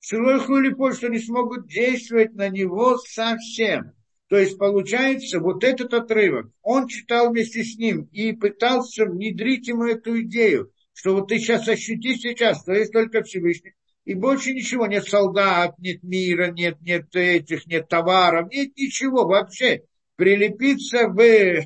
Шилой 0.00 0.40
Хулиполь, 0.40 0.94
что 0.94 1.08
не 1.08 1.18
смогут 1.18 1.68
действовать 1.68 2.34
на 2.34 2.48
него 2.48 2.96
совсем. 2.98 3.92
То 4.28 4.38
есть 4.38 4.58
получается 4.58 5.40
вот 5.40 5.62
этот 5.64 5.92
отрывок, 5.92 6.52
он 6.62 6.86
читал 6.86 7.30
вместе 7.30 7.64
с 7.64 7.76
ним 7.76 8.08
и 8.12 8.32
пытался 8.32 9.04
внедрить 9.04 9.68
ему 9.68 9.84
эту 9.84 10.22
идею, 10.22 10.72
что 10.92 11.14
вот 11.14 11.28
ты 11.28 11.38
сейчас 11.38 11.66
ощути 11.68 12.14
сейчас, 12.14 12.62
что 12.62 12.72
есть 12.72 12.92
только 12.92 13.22
Всевышний, 13.22 13.74
и 14.04 14.14
больше 14.14 14.52
ничего, 14.52 14.86
нет 14.86 15.04
солдат, 15.04 15.78
нет 15.78 16.02
мира, 16.02 16.50
нет, 16.50 16.80
нет 16.80 17.14
этих, 17.14 17.66
нет 17.66 17.88
товаров, 17.88 18.50
нет 18.50 18.76
ничего 18.76 19.26
вообще. 19.26 19.82
Прилепиться 20.16 21.08
в 21.08 21.14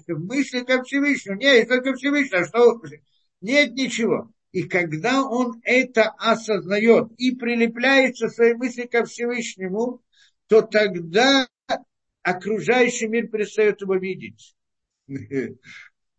мысли 0.08 0.60
ко 0.60 0.82
Всевышнему. 0.82 1.38
Нет, 1.38 1.68
только 1.68 1.94
Всевышний, 1.94 2.38
а 2.38 2.46
что? 2.46 2.80
Нет 3.40 3.72
ничего. 3.74 4.30
И 4.54 4.62
когда 4.68 5.24
он 5.24 5.60
это 5.64 6.14
осознает 6.16 7.10
и 7.18 7.34
прилепляется 7.34 8.28
своей 8.28 8.54
мысли 8.54 8.82
ко 8.82 9.04
Всевышнему, 9.04 10.00
то 10.46 10.62
тогда 10.62 11.48
окружающий 12.22 13.08
мир 13.08 13.26
перестает 13.26 13.80
его 13.80 13.96
видеть. 13.96 14.54
Не, 15.08 15.58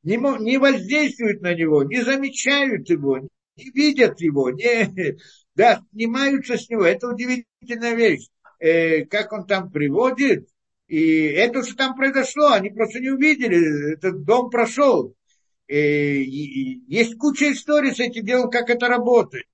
не 0.04 0.58
воздействуют 0.58 1.42
на 1.42 1.56
него, 1.56 1.84
не 1.84 2.02
замечают 2.04 2.88
его, 2.90 3.18
не 3.18 3.72
видят 3.74 4.20
его, 4.20 4.52
не, 4.52 5.18
да, 5.56 5.82
снимаются 5.94 6.58
с 6.58 6.70
него. 6.70 6.84
Это 6.86 7.08
удивительная 7.08 7.96
вещь. 7.96 8.28
Э, 8.60 9.06
как 9.06 9.32
он 9.32 9.48
там 9.48 9.72
приводит, 9.72 10.48
и 10.88 11.22
это, 11.22 11.64
что 11.64 11.76
там 11.76 11.96
произошло, 11.96 12.52
они 12.52 12.70
просто 12.70 13.00
не 13.00 13.10
увидели, 13.12 13.94
этот 13.94 14.26
дом 14.26 14.50
прошел. 14.50 15.16
Э, 15.68 16.22
есть 16.22 17.18
куча 17.18 17.52
историй 17.52 17.94
с 17.94 18.00
этим 18.00 18.26
делом, 18.26 18.50
как 18.50 18.70
это 18.70 18.88
работает. 18.88 19.46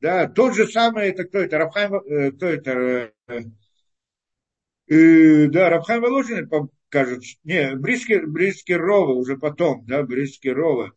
Да, 0.00 0.26
тот 0.28 0.54
же 0.54 0.66
самый, 0.66 1.08
это 1.08 1.24
кто 1.24 1.38
это, 1.40 1.58
Рабхайм, 1.58 1.94
э, 1.94 2.32
кто 2.32 2.46
это, 2.46 2.70
э, 3.28 3.42
э, 4.88 5.46
да, 5.48 5.68
Рабхайм 5.68 6.00
Воложин, 6.00 6.48
кажется, 6.88 7.36
не, 7.44 7.76
Бриски, 7.76 8.24
Бриски 8.24 8.72
Рова 8.72 9.12
уже 9.12 9.36
потом, 9.36 9.84
да, 9.86 10.02
Бриски 10.02 10.48
Рова, 10.48 10.92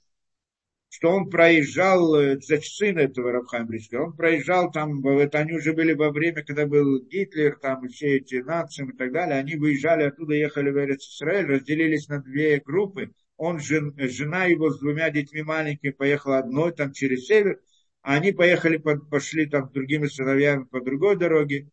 что 0.88 1.10
он 1.10 1.30
проезжал, 1.30 2.16
это 2.16 2.62
сын 2.62 2.98
этого 2.98 3.34
Рабхайм 3.34 3.68
Бриски, 3.68 3.96
он 3.96 4.14
проезжал 4.16 4.72
там, 4.72 5.06
это 5.06 5.40
они 5.40 5.52
уже 5.52 5.74
были 5.74 5.92
во 5.94 6.10
время, 6.12 6.44
когда 6.44 6.66
был 6.66 7.02
Гитлер, 7.02 7.58
там, 7.60 7.86
все 7.90 8.18
эти 8.18 8.36
нации 8.36 8.88
и 8.88 8.96
так 8.96 9.12
далее, 9.12 9.38
они 9.38 9.58
выезжали 9.58 10.04
оттуда, 10.04 10.34
ехали 10.34 10.70
в 10.70 10.78
Израиль, 10.78 11.48
разделились 11.48 12.08
на 12.08 12.22
две 12.22 12.62
группы, 12.62 13.12
он, 13.38 13.60
жен, 13.60 13.94
жена 13.98 14.46
его 14.46 14.70
с 14.70 14.80
двумя 14.80 15.10
детьми 15.10 15.42
маленькими 15.42 15.92
поехала 15.92 16.40
одной 16.40 16.72
там 16.74 16.94
через 16.94 17.26
север, 17.26 17.60
а 18.02 18.16
они 18.16 18.32
поехали, 18.32 18.78
пошли 18.78 19.46
там 19.46 19.70
с 19.70 19.72
другими 19.72 20.08
сыновьями 20.08 20.64
по 20.64 20.82
другой 20.82 21.18
дороге. 21.18 21.70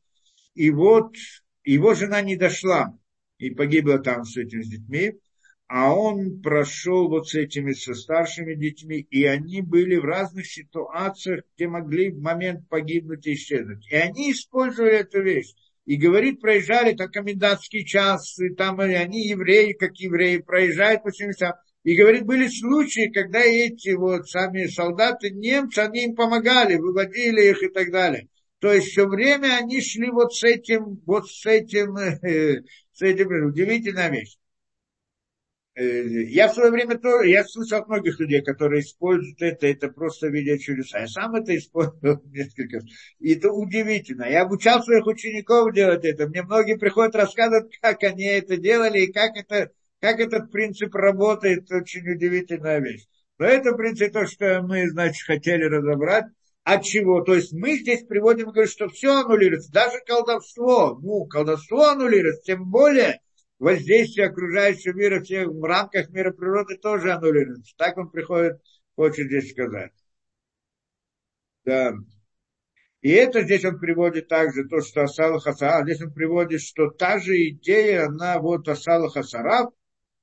И 0.54 0.70
вот 0.70 1.14
его 1.64 1.94
жена 1.94 2.22
не 2.22 2.36
дошла 2.36 2.96
и 3.38 3.50
погибла 3.50 3.98
там 3.98 4.24
с 4.24 4.36
этими 4.36 4.62
детьми, 4.62 5.14
а 5.66 5.94
он 5.94 6.42
прошел 6.42 7.08
вот 7.08 7.28
с 7.28 7.34
этими, 7.34 7.72
со 7.72 7.94
старшими 7.94 8.54
детьми, 8.54 8.98
и 8.98 9.24
они 9.24 9.62
были 9.62 9.96
в 9.96 10.04
разных 10.04 10.46
ситуациях, 10.46 11.44
где 11.54 11.68
могли 11.68 12.10
в 12.10 12.20
момент 12.20 12.68
погибнуть 12.68 13.26
и 13.26 13.34
исчезнуть. 13.34 13.86
И 13.90 13.94
они 13.94 14.32
использовали 14.32 14.96
эту 14.96 15.22
вещь. 15.22 15.54
И 15.90 15.96
говорит, 15.96 16.40
проезжали 16.40 16.92
там 16.94 17.10
комендантский 17.10 17.84
час, 17.84 18.38
и 18.38 18.50
там 18.50 18.80
и 18.80 18.94
они 18.94 19.26
евреи, 19.26 19.72
как 19.72 19.96
евреи, 19.96 20.36
проезжают 20.36 21.02
по 21.02 21.10
всем 21.10 21.30
местам. 21.30 21.54
И 21.82 21.96
говорит, 21.96 22.26
были 22.26 22.46
случаи, 22.46 23.10
когда 23.12 23.40
эти 23.40 23.96
вот 23.96 24.28
сами 24.28 24.66
солдаты, 24.66 25.30
немцы, 25.30 25.80
они 25.80 26.04
им 26.04 26.14
помогали, 26.14 26.76
выводили 26.76 27.50
их 27.50 27.64
и 27.64 27.68
так 27.70 27.90
далее. 27.90 28.28
То 28.60 28.72
есть 28.72 28.86
все 28.92 29.04
время 29.08 29.58
они 29.60 29.80
шли 29.80 30.10
вот 30.10 30.32
с 30.32 30.44
этим, 30.44 31.02
вот 31.06 31.28
с 31.28 31.44
этим, 31.44 31.96
с 32.92 33.02
этим, 33.02 33.48
удивительная 33.48 34.10
вещь. 34.10 34.36
Э, 35.80 36.24
я 36.24 36.48
в 36.48 36.52
свое 36.52 36.70
время 36.70 36.98
тоже, 36.98 37.30
я 37.30 37.42
слышал 37.42 37.78
от 37.78 37.88
многих 37.88 38.20
людей, 38.20 38.42
которые 38.42 38.82
используют 38.82 39.40
это, 39.40 39.66
это 39.66 39.88
просто 39.88 40.26
видя 40.28 40.58
чудеса. 40.58 41.00
Я 41.00 41.06
сам 41.06 41.34
это 41.36 41.56
использовал 41.56 42.20
несколько 42.26 42.76
раз. 42.76 42.84
И 43.18 43.32
это 43.34 43.50
удивительно. 43.50 44.24
Я 44.24 44.42
обучал 44.42 44.82
своих 44.82 45.06
учеников 45.06 45.72
делать 45.72 46.04
это. 46.04 46.28
Мне 46.28 46.42
многие 46.42 46.76
приходят 46.76 47.14
рассказывать, 47.14 47.78
как 47.80 48.02
они 48.02 48.26
это 48.26 48.58
делали 48.58 49.00
и 49.00 49.12
как, 49.12 49.36
это, 49.36 49.70
как 50.00 50.20
этот 50.20 50.52
принцип 50.52 50.94
работает. 50.94 51.70
Очень 51.72 52.10
удивительная 52.10 52.80
вещь. 52.80 53.06
Но 53.38 53.46
это, 53.46 53.72
в 53.72 53.76
принципе, 53.78 54.10
то, 54.10 54.26
что 54.26 54.60
мы, 54.60 54.86
значит, 54.90 55.24
хотели 55.24 55.64
разобрать. 55.64 56.26
От 56.62 56.84
чего? 56.84 57.22
То 57.22 57.34
есть 57.34 57.54
мы 57.54 57.76
здесь 57.76 58.02
приводим, 58.02 58.50
говорим, 58.50 58.68
что 58.68 58.90
все 58.90 59.22
аннулируется, 59.22 59.72
даже 59.72 59.98
колдовство. 60.06 60.98
Ну, 61.02 61.24
колдовство 61.24 61.86
аннулируется, 61.86 62.42
тем 62.42 62.70
более 62.70 63.20
воздействие 63.60 64.28
окружающего 64.28 64.94
мира 64.94 65.20
всех 65.20 65.48
в 65.48 65.62
рамках 65.62 66.08
мира 66.10 66.32
природы 66.32 66.76
тоже 66.78 67.12
аннулируется. 67.12 67.74
Так 67.76 67.96
он 67.98 68.10
приходит, 68.10 68.60
хочет 68.96 69.26
здесь 69.26 69.52
сказать. 69.52 69.92
Да. 71.64 71.92
И 73.02 73.10
это 73.10 73.42
здесь 73.42 73.64
он 73.64 73.78
приводит 73.78 74.28
также 74.28 74.66
то, 74.66 74.80
что 74.80 75.02
Асала 75.02 75.38
Хасарав. 75.38 75.84
Здесь 75.84 76.02
он 76.02 76.12
приводит, 76.12 76.62
что 76.62 76.90
та 76.90 77.18
же 77.18 77.36
идея, 77.48 78.06
она 78.06 78.38
вот 78.40 78.66
Асала 78.66 79.10
Хасарав, 79.10 79.72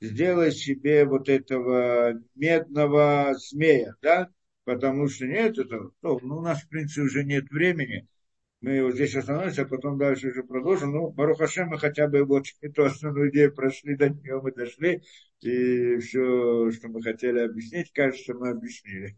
сделай 0.01 0.51
себе 0.51 1.05
вот 1.05 1.29
этого 1.29 2.13
медного 2.35 3.33
змея, 3.35 3.93
да, 4.01 4.29
потому 4.63 5.07
что 5.07 5.25
нет, 5.25 5.57
это, 5.57 5.89
ну, 6.01 6.17
у 6.21 6.41
нас, 6.41 6.61
в 6.63 6.69
принципе, 6.69 7.01
уже 7.01 7.23
нет 7.23 7.49
времени, 7.49 8.07
мы 8.61 8.83
вот 8.83 8.95
здесь 8.95 9.15
остановимся, 9.15 9.63
а 9.63 9.65
потом 9.65 9.97
дальше 9.97 10.29
уже 10.29 10.43
продолжим. 10.43 10.91
Ну, 10.91 11.09
Барухаше 11.11 11.65
мы 11.65 11.77
хотя 11.77 12.07
бы 12.07 12.23
вот 12.23 12.45
эту 12.61 12.85
основную 12.85 13.29
идею 13.29 13.53
прошли, 13.53 13.95
до 13.95 14.09
нее 14.09 14.41
мы 14.41 14.51
дошли. 14.51 15.03
И 15.41 15.97
все, 15.97 16.71
что 16.71 16.87
мы 16.87 17.01
хотели 17.03 17.39
объяснить, 17.39 17.91
кажется, 17.93 18.33
мы 18.33 18.49
объяснили. 18.49 19.15